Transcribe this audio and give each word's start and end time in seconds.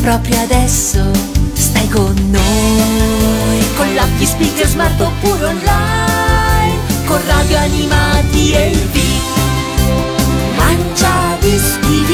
proprio 0.00 0.40
adesso, 0.40 1.10
stai 1.52 1.88
con 1.88 2.14
noi, 2.30 3.64
con 3.76 3.92
l'app 3.94 4.22
speaker 4.22 4.66
smart 4.66 5.00
oppure 5.00 5.44
online, 5.44 6.78
con 7.06 7.20
radio 7.26 7.58
animati 7.58 8.52
e 8.52 8.70
il 8.70 8.88
VIP, 8.92 10.56
mangia 10.56 11.36
dischi 11.40 12.04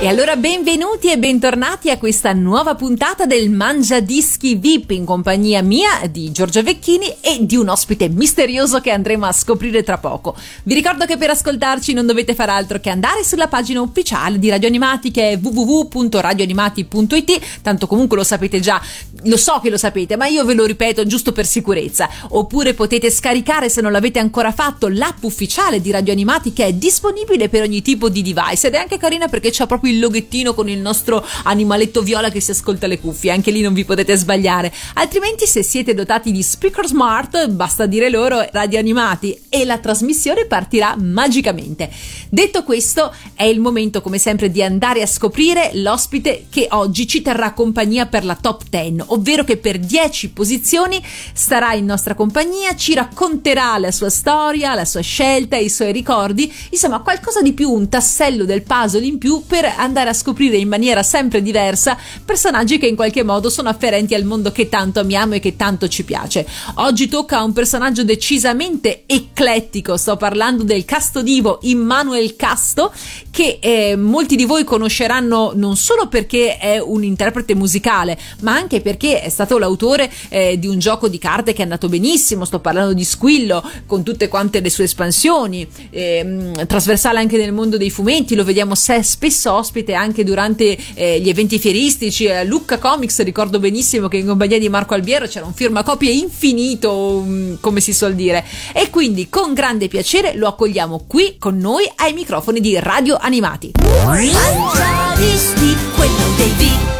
E 0.00 0.06
allora 0.06 0.36
benvenuti 0.36 1.10
e 1.10 1.18
bentornati 1.18 1.90
a 1.90 1.98
questa 1.98 2.32
nuova 2.32 2.76
puntata 2.76 3.26
del 3.26 3.50
Mangia 3.50 3.98
Dischi 3.98 4.54
VIP 4.54 4.92
in 4.92 5.04
compagnia 5.04 5.60
mia 5.60 6.06
di 6.08 6.30
Giorgia 6.30 6.62
Vecchini 6.62 7.16
e 7.20 7.38
di 7.40 7.56
un 7.56 7.68
ospite 7.68 8.08
misterioso 8.08 8.78
che 8.80 8.92
andremo 8.92 9.26
a 9.26 9.32
scoprire 9.32 9.82
tra 9.82 9.98
poco. 9.98 10.36
Vi 10.62 10.72
ricordo 10.72 11.04
che 11.04 11.16
per 11.16 11.30
ascoltarci 11.30 11.94
non 11.94 12.06
dovete 12.06 12.36
fare 12.36 12.52
altro 12.52 12.78
che 12.78 12.90
andare 12.90 13.24
sulla 13.24 13.48
pagina 13.48 13.80
ufficiale 13.80 14.38
di 14.38 14.48
Radio 14.48 14.68
Animati 14.68 15.10
che 15.10 15.32
è 15.32 15.38
www.radioanimati.it, 15.42 17.40
tanto 17.62 17.88
comunque 17.88 18.16
lo 18.16 18.22
sapete 18.22 18.60
già, 18.60 18.80
lo 19.24 19.36
so 19.36 19.58
che 19.60 19.68
lo 19.68 19.76
sapete, 19.76 20.16
ma 20.16 20.28
io 20.28 20.44
ve 20.44 20.54
lo 20.54 20.64
ripeto 20.64 21.06
giusto 21.06 21.32
per 21.32 21.44
sicurezza. 21.44 22.08
Oppure 22.28 22.72
potete 22.72 23.10
scaricare 23.10 23.68
se 23.68 23.80
non 23.80 23.90
l'avete 23.90 24.20
ancora 24.20 24.52
fatto 24.52 24.86
l'app 24.86 25.24
ufficiale 25.24 25.80
di 25.80 25.90
Radio 25.90 26.12
Animati 26.12 26.52
che 26.52 26.66
è 26.66 26.72
disponibile 26.72 27.48
per 27.48 27.62
ogni 27.62 27.82
tipo 27.82 28.08
di 28.08 28.22
device 28.22 28.68
ed 28.68 28.74
è 28.74 28.78
anche 28.78 28.96
carina 28.96 29.26
perché 29.26 29.50
c'è 29.50 29.66
proprio 29.66 29.86
il 29.88 29.98
loghettino 29.98 30.54
con 30.54 30.68
il 30.68 30.78
nostro 30.78 31.24
animaletto 31.44 32.02
viola 32.02 32.30
che 32.30 32.40
si 32.40 32.50
ascolta 32.50 32.86
le 32.86 33.00
cuffie, 33.00 33.30
anche 33.30 33.50
lì 33.50 33.60
non 33.60 33.72
vi 33.72 33.84
potete 33.84 34.16
sbagliare. 34.16 34.72
Altrimenti 34.94 35.46
se 35.46 35.62
siete 35.62 35.94
dotati 35.94 36.32
di 36.32 36.42
speaker 36.42 36.86
smart 36.86 37.48
basta 37.48 37.86
dire 37.86 38.10
loro 38.10 38.46
radio 38.52 38.78
animati 38.78 39.38
e 39.48 39.64
la 39.64 39.78
trasmissione 39.78 40.46
partirà 40.46 40.96
magicamente. 40.98 41.90
Detto 42.28 42.62
questo 42.62 43.14
è 43.34 43.44
il 43.44 43.60
momento 43.60 44.00
come 44.00 44.18
sempre 44.18 44.50
di 44.50 44.62
andare 44.62 45.02
a 45.02 45.06
scoprire 45.06 45.70
l'ospite 45.74 46.46
che 46.50 46.68
oggi 46.70 47.06
ci 47.06 47.22
terrà 47.22 47.52
compagnia 47.52 48.06
per 48.06 48.24
la 48.24 48.36
top 48.36 48.64
10, 48.68 49.04
ovvero 49.06 49.44
che 49.44 49.56
per 49.56 49.78
10 49.78 50.30
posizioni 50.30 51.02
starà 51.32 51.72
in 51.74 51.84
nostra 51.84 52.14
compagnia, 52.14 52.76
ci 52.76 52.94
racconterà 52.94 53.78
la 53.78 53.90
sua 53.90 54.10
storia, 54.10 54.74
la 54.74 54.84
sua 54.84 55.00
scelta, 55.00 55.56
i 55.56 55.68
suoi 55.68 55.92
ricordi, 55.92 56.52
insomma 56.70 57.00
qualcosa 57.00 57.42
di 57.42 57.52
più, 57.52 57.70
un 57.70 57.88
tassello 57.88 58.44
del 58.44 58.62
puzzle 58.62 59.04
in 59.04 59.18
più 59.18 59.42
per 59.46 59.72
andare 59.78 60.10
a 60.10 60.12
scoprire 60.12 60.56
in 60.56 60.68
maniera 60.68 61.02
sempre 61.02 61.42
diversa 61.42 61.96
personaggi 62.24 62.78
che 62.78 62.86
in 62.86 62.96
qualche 62.96 63.22
modo 63.22 63.48
sono 63.50 63.68
afferenti 63.68 64.14
al 64.14 64.24
mondo 64.24 64.52
che 64.52 64.68
tanto 64.68 65.00
amiamo 65.00 65.34
e 65.34 65.40
che 65.40 65.56
tanto 65.56 65.88
ci 65.88 66.04
piace. 66.04 66.46
Oggi 66.74 67.08
tocca 67.08 67.38
a 67.38 67.44
un 67.44 67.52
personaggio 67.52 68.04
decisamente 68.04 69.04
eclettico, 69.06 69.96
sto 69.96 70.16
parlando 70.16 70.64
del 70.64 70.84
castodivo 70.84 71.58
Immanuel 71.62 72.36
Casto, 72.36 72.92
che 73.30 73.58
eh, 73.60 73.96
molti 73.96 74.36
di 74.36 74.44
voi 74.44 74.64
conosceranno 74.64 75.52
non 75.54 75.76
solo 75.76 76.08
perché 76.08 76.58
è 76.58 76.78
un 76.78 77.04
interprete 77.04 77.54
musicale, 77.54 78.18
ma 78.40 78.54
anche 78.54 78.80
perché 78.80 79.22
è 79.22 79.28
stato 79.28 79.58
l'autore 79.58 80.10
eh, 80.28 80.58
di 80.58 80.66
un 80.66 80.78
gioco 80.78 81.08
di 81.08 81.18
carte 81.18 81.52
che 81.52 81.60
è 81.60 81.62
andato 81.62 81.88
benissimo, 81.88 82.44
sto 82.44 82.58
parlando 82.58 82.92
di 82.92 83.04
Squillo, 83.04 83.62
con 83.86 84.02
tutte 84.02 84.28
quante 84.28 84.60
le 84.60 84.70
sue 84.70 84.84
espansioni, 84.84 85.66
eh, 85.90 86.52
trasversale 86.66 87.18
anche 87.18 87.36
nel 87.36 87.52
mondo 87.52 87.76
dei 87.76 87.90
fumetti, 87.90 88.34
lo 88.34 88.44
vediamo 88.44 88.74
se 88.74 89.02
spesso 89.02 89.50
ospite 89.68 89.92
anche 89.92 90.24
durante 90.24 90.76
eh, 90.94 91.20
gli 91.20 91.28
eventi 91.28 91.58
fieristici. 91.58 92.28
A 92.28 92.42
Lucca 92.42 92.78
Comics 92.78 93.22
ricordo 93.22 93.58
benissimo 93.58 94.08
che 94.08 94.16
in 94.16 94.26
compagnia 94.26 94.58
di 94.58 94.68
Marco 94.70 94.94
Albiero 94.94 95.26
c'era 95.26 95.44
un 95.44 95.52
firmacopie 95.52 96.10
infinito, 96.10 96.92
um, 96.92 97.58
come 97.60 97.80
si 97.80 97.92
suol 97.92 98.14
dire. 98.14 98.44
E 98.72 98.88
quindi 98.90 99.28
con 99.28 99.52
grande 99.52 99.88
piacere 99.88 100.34
lo 100.34 100.48
accogliamo 100.48 101.04
qui 101.06 101.36
con 101.38 101.58
noi 101.58 101.84
ai 101.96 102.14
microfoni 102.14 102.60
di 102.60 102.78
Radio 102.80 103.16
Animati. 103.20 103.72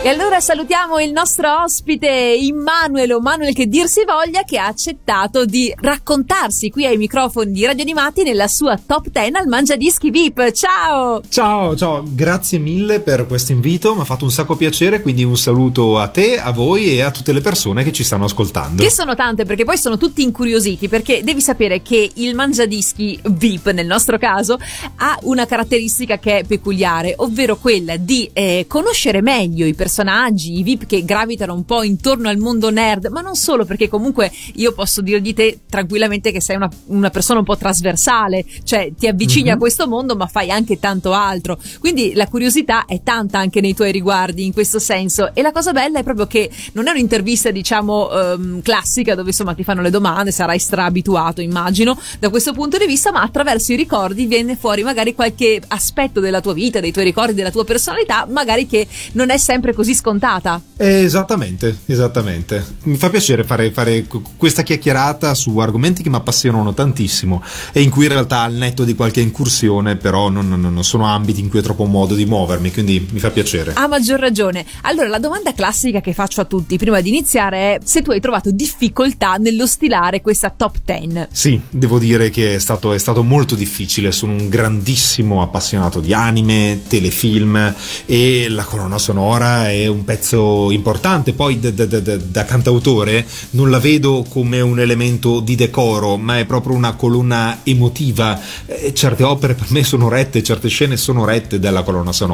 E 0.01 0.09
allora 0.11 0.41
salutiamo 0.41 1.01
il 1.01 1.13
nostro 1.13 1.63
ospite 1.63 2.09
Immanuel, 2.09 3.19
Manuel 3.21 3.53
che 3.53 3.67
dir 3.67 3.89
si 3.89 4.05
voglia, 4.07 4.43
che 4.43 4.57
ha 4.57 4.67
accettato 4.67 5.45
di 5.45 5.75
raccontarsi 5.77 6.71
qui 6.71 6.87
ai 6.87 6.97
microfoni 6.97 7.51
di 7.51 7.67
Radio 7.67 7.83
Animati 7.83 8.23
nella 8.23 8.47
sua 8.47 8.79
top 8.79 9.09
10 9.09 9.33
al 9.35 9.49
Mangia 9.49 9.77
Dischi 9.77 10.11
VIP. 10.11 10.53
Ciao! 10.53 11.21
Ciao, 11.29 11.77
ciao, 11.77 12.05
grazie 12.07 12.58
mille 12.59 13.01
per 13.01 13.27
questo 13.27 13.53
invito, 13.53 13.95
mi 13.95 14.01
ha 14.01 14.05
fatto 14.05 14.25
un 14.25 14.31
sacco 14.31 14.57
piacere, 14.57 15.01
quindi 15.03 15.25
un 15.25 15.37
saluto 15.37 15.99
a 15.99 16.09
te, 16.09 16.39
a 16.39 16.51
voi 16.53 16.91
e 16.91 17.03
a 17.03 17.11
tutte 17.11 17.33
le 17.33 17.41
persone 17.41 17.85
che 17.85 17.93
ci 17.93 18.05
stanno 18.05 18.25
ascoltando. 18.25 18.83
Che 18.83 18.91
sono 18.91 19.15
tante 19.15 19.45
perché 19.45 19.65
poi 19.65 19.79
sono 19.79 19.97
tutti 19.97 20.23
incuriositi 20.23 20.89
perché 20.89 21.23
devi 21.23 21.41
sapere 21.41 21.83
che 21.83 22.11
il 22.15 22.35
Mangiadischi 22.35 23.19
VIP 23.25 23.71
nel 23.71 23.87
nostro 23.87 24.19
caso 24.19 24.59
ha 24.97 25.19
una 25.23 25.47
caratteristica 25.47 26.19
che 26.19 26.39
è 26.39 26.45
peculiare, 26.45 27.15
ovvero 27.19 27.57
quella 27.57 27.97
di 27.97 28.29
eh, 28.33 28.65
conoscere 28.69 29.21
meglio 29.23 29.67
i 29.67 29.75
personaggi, 29.75 30.59
i 30.59 30.63
VIP 30.63 30.87
che 30.87 31.05
gravitano 31.05 31.55
un 31.55 31.65
po' 31.65 31.83
intorno 31.83 32.29
al 32.29 32.39
mondo 32.39 32.71
nerd, 32.71 33.07
ma 33.07 33.21
non 33.21 33.35
solo 33.35 33.65
perché 33.65 33.89
comunque 33.89 34.31
io 34.55 34.73
posso 34.73 35.01
dire 35.01 35.21
di 35.21 35.35
te 35.35 35.61
tranquillamente 35.69 36.33
che 36.33 36.41
sei 36.41 36.57
una, 36.57 36.69
una 36.87 37.11
persona 37.11 37.39
un 37.39 37.45
po' 37.45 37.57
trasversale, 37.57 38.45
cioè 38.65 38.93
ti 38.97 39.07
avvicini 39.07 39.49
Mhm. 39.49 39.55
a 39.55 39.59
questo 39.59 39.87
mondo 39.89 40.17
ma 40.17 40.27
fai 40.27 40.51
anche 40.51 40.79
tanto 40.79 41.13
altro, 41.13 41.59
quindi 41.79 42.13
la 42.15 42.27
curiosità 42.27 42.47
è 42.87 43.03
tanta 43.03 43.39
anche 43.39 43.61
nei 43.61 43.75
tuoi 43.75 43.93
riguardi 43.93 44.45
in 44.45 44.53
questo 44.53 44.79
senso 44.79 45.35
e 45.35 45.43
la 45.43 45.53
cosa 45.53 45.73
bella 45.73 45.99
è 45.99 46.03
proprio 46.03 46.27
che 46.27 46.51
non 46.73 46.89
è 46.89 46.91
un'intervista 46.91 47.51
diciamo 47.51 48.11
ehm, 48.11 48.63
classica 48.63 49.15
dove 49.15 49.31
insomma 49.31 49.55
ti 49.55 49.65
fanno 49.65 49.83
le 49.83 49.91
domande, 49.91 50.33
sarai 50.33 50.59
straabituato 50.59 51.41
immagino 51.41 51.99
da 52.19 52.29
questo 52.31 52.53
punto 52.53 52.79
di 52.79 52.87
vista, 52.87 53.13
ma 53.13 53.23
attraverso 53.23 53.73
i 53.73 53.77
ricordi 53.77 54.27
viene 54.27 54.57
fuori 54.57 54.83
magari 54.83 55.15
qualche 55.15 55.61
aspetto 55.69 56.21
della 56.21 56.41
tua 56.41 56.53
vita, 56.53 56.81
dei 56.81 56.93
tuoi 56.93 57.05
ricordi, 57.05 57.35
della 57.35 57.51
tua 57.51 57.65
personalità, 57.65 58.27
magari 58.29 58.67
che 58.67 58.87
non 59.13 59.31
è 59.31 59.39
sempre 59.39 59.73
così 59.73 59.95
scontata. 59.95 60.61
Eh, 60.77 61.03
esattamente, 61.03 61.79
esattamente. 61.87 62.65
Mi 62.85 62.97
fa 62.97 63.11
piacere 63.11 63.45
fare, 63.45 63.71
fare 63.71 64.05
qu- 64.07 64.37
questa 64.37 64.63
chiacchierata 64.63 65.35
su 65.35 65.57
argomenti 65.59 66.03
che 66.03 66.11
mi 66.11 66.17
appassionano 66.17 66.75
tantissimo 66.75 67.43
e 67.73 67.83
in 67.83 67.91
cui 67.91 68.05
in 68.05 68.13
realtà 68.13 68.43
al 68.43 68.55
netto 68.55 68.85
di 68.85 68.95
qualche 68.95 69.21
incursione 69.21 69.97
però 69.97 70.29
non, 70.29 70.49
non- 70.49 70.61
non 70.61 70.85
sono 70.85 71.07
ambiti 71.07 71.41
in 71.41 71.49
cui 71.49 71.59
ho 71.59 71.63
troppo 71.63 71.85
modo 71.85 72.15
di 72.15 72.25
muovermi, 72.25 72.38
quindi 72.47 73.07
mi 73.11 73.19
fa 73.19 73.31
piacere. 73.31 73.73
A 73.75 73.87
maggior 73.87 74.19
ragione. 74.21 74.65
Allora, 74.83 75.09
la 75.09 75.19
domanda 75.19 75.53
classica 75.53 76.01
che 76.01 76.13
faccio 76.13 76.41
a 76.41 76.45
tutti 76.45 76.77
prima 76.79 77.01
di 77.01 77.09
iniziare 77.09 77.75
è 77.75 77.79
se 77.83 78.03
tu 78.03 78.11
hai 78.11 78.21
trovato 78.21 78.51
difficoltà 78.51 79.35
nello 79.37 79.67
stilare 79.67 80.21
questa 80.21 80.51
top 80.51 80.77
10. 80.85 81.27
Sì, 81.31 81.61
devo 81.71 81.99
dire 81.99 82.31
che 82.31 82.55
è 82.55 82.59
stato, 82.59 82.93
è 82.93 82.99
stato 82.99 83.23
molto 83.23 83.55
difficile. 83.55 84.13
Sono 84.13 84.33
un 84.33 84.49
grandissimo 84.49 85.43
appassionato 85.43 86.01
di 86.01 86.13
anime, 86.13 86.83
telefilm 86.87 87.75
e 88.07 88.49
la 88.49 88.65
colonna 88.65 88.99
sonora 88.99 89.71
è 89.71 89.87
un 89.87 90.05
pezzo 90.05 90.71
importante. 90.71 91.33
Poi 91.33 91.59
da, 91.59 91.71
da- 91.71 91.87
da- 91.87 92.01
da- 92.01 92.17
da 92.17 92.45
cantautore 92.45 93.27
non 93.51 93.71
la 93.71 93.79
vedo 93.79 94.25
come 94.29 94.61
un 94.61 94.81
elemento 94.81 95.41
di 95.41 95.55
decoro, 95.55 96.17
ma 96.17 96.39
è 96.39 96.45
proprio 96.45 96.77
una 96.77 96.93
colonna 96.95 97.61
emotiva. 97.65 98.41
Eh, 98.67 98.95
certe 98.95 99.23
opere 99.23 99.55
per 99.55 99.67
me 99.71 99.83
sono 99.85 100.09
rette, 100.09 100.43
certe 100.43 100.69
scene 100.69 100.97
sono 100.97 101.25
rette 101.25 101.59
dalla 101.59 101.83
colonna 101.83 102.13
sonora. 102.13 102.27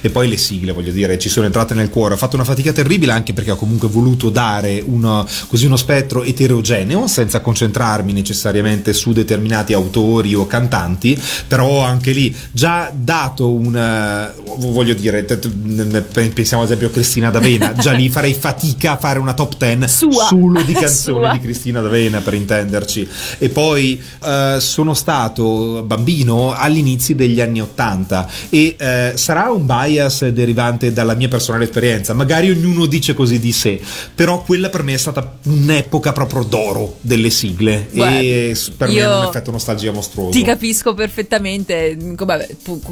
E 0.00 0.10
poi 0.10 0.28
le 0.28 0.36
sigle, 0.36 0.72
voglio 0.72 0.92
dire, 0.92 1.18
ci 1.18 1.28
sono 1.28 1.46
entrate 1.46 1.74
nel 1.74 1.90
cuore. 1.90 2.14
Ho 2.14 2.16
fatto 2.16 2.36
una 2.36 2.44
fatica 2.44 2.72
terribile 2.72 3.12
anche 3.12 3.32
perché 3.32 3.50
ho 3.52 3.56
comunque 3.56 3.88
voluto 3.88 4.30
dare 4.30 4.82
uno, 4.84 5.26
così 5.48 5.66
uno 5.66 5.76
spettro 5.76 6.22
eterogeneo 6.22 7.06
senza 7.06 7.40
concentrarmi 7.40 8.12
necessariamente 8.12 8.92
su 8.92 9.12
determinati 9.12 9.72
autori 9.72 10.34
o 10.34 10.46
cantanti, 10.46 11.20
però 11.46 11.82
anche 11.82 12.12
lì 12.12 12.34
già 12.52 12.92
dato 12.94 13.50
un 13.52 13.76
eh, 13.76 14.32
voglio 14.58 14.94
dire, 14.94 15.22
pensiamo 15.22 16.62
ad 16.62 16.68
esempio 16.68 16.88
a 16.88 16.90
Cristina 16.90 17.30
D'Avena, 17.30 17.74
già 17.74 17.92
lì 17.92 18.08
farei 18.08 18.34
fatica 18.34 18.92
a 18.92 18.96
fare 18.96 19.18
una 19.18 19.34
top 19.34 19.56
10 19.56 19.88
Sua. 19.88 20.26
solo 20.26 20.62
di 20.62 20.72
canzoni 20.74 21.18
Sua. 21.18 21.32
di 21.32 21.40
Cristina 21.40 21.80
D'Avena 21.80 22.20
per 22.20 22.34
intenderci. 22.34 23.08
E 23.38 23.48
poi 23.48 24.00
eh, 24.24 24.56
sono 24.60 24.94
stato 24.94 25.82
bambino 25.84 26.54
all'inizio 26.54 27.14
degli 27.14 27.40
anni 27.40 27.60
80 27.60 28.28
e 28.50 28.76
eh, 28.78 29.12
sarà 29.14 29.37
un 29.44 29.66
bias 29.66 30.28
derivante 30.28 30.92
dalla 30.92 31.14
mia 31.14 31.28
personale 31.28 31.64
esperienza, 31.64 32.14
magari 32.14 32.50
ognuno 32.50 32.86
dice 32.86 33.14
così 33.14 33.38
di 33.38 33.52
sé, 33.52 33.80
però 34.14 34.42
quella 34.42 34.68
per 34.68 34.82
me 34.82 34.94
è 34.94 34.96
stata 34.96 35.38
un'epoca 35.44 36.12
proprio 36.12 36.42
d'oro 36.44 36.96
delle 37.00 37.30
sigle 37.30 37.88
Guarda, 37.92 38.18
e 38.18 38.56
per 38.76 38.88
me 38.88 38.94
è 39.00 39.16
un 39.16 39.24
effetto 39.24 39.50
nostalgia 39.50 39.92
mostruoso. 39.92 40.30
Ti 40.30 40.42
capisco 40.42 40.94
perfettamente, 40.94 42.14
come, 42.16 42.46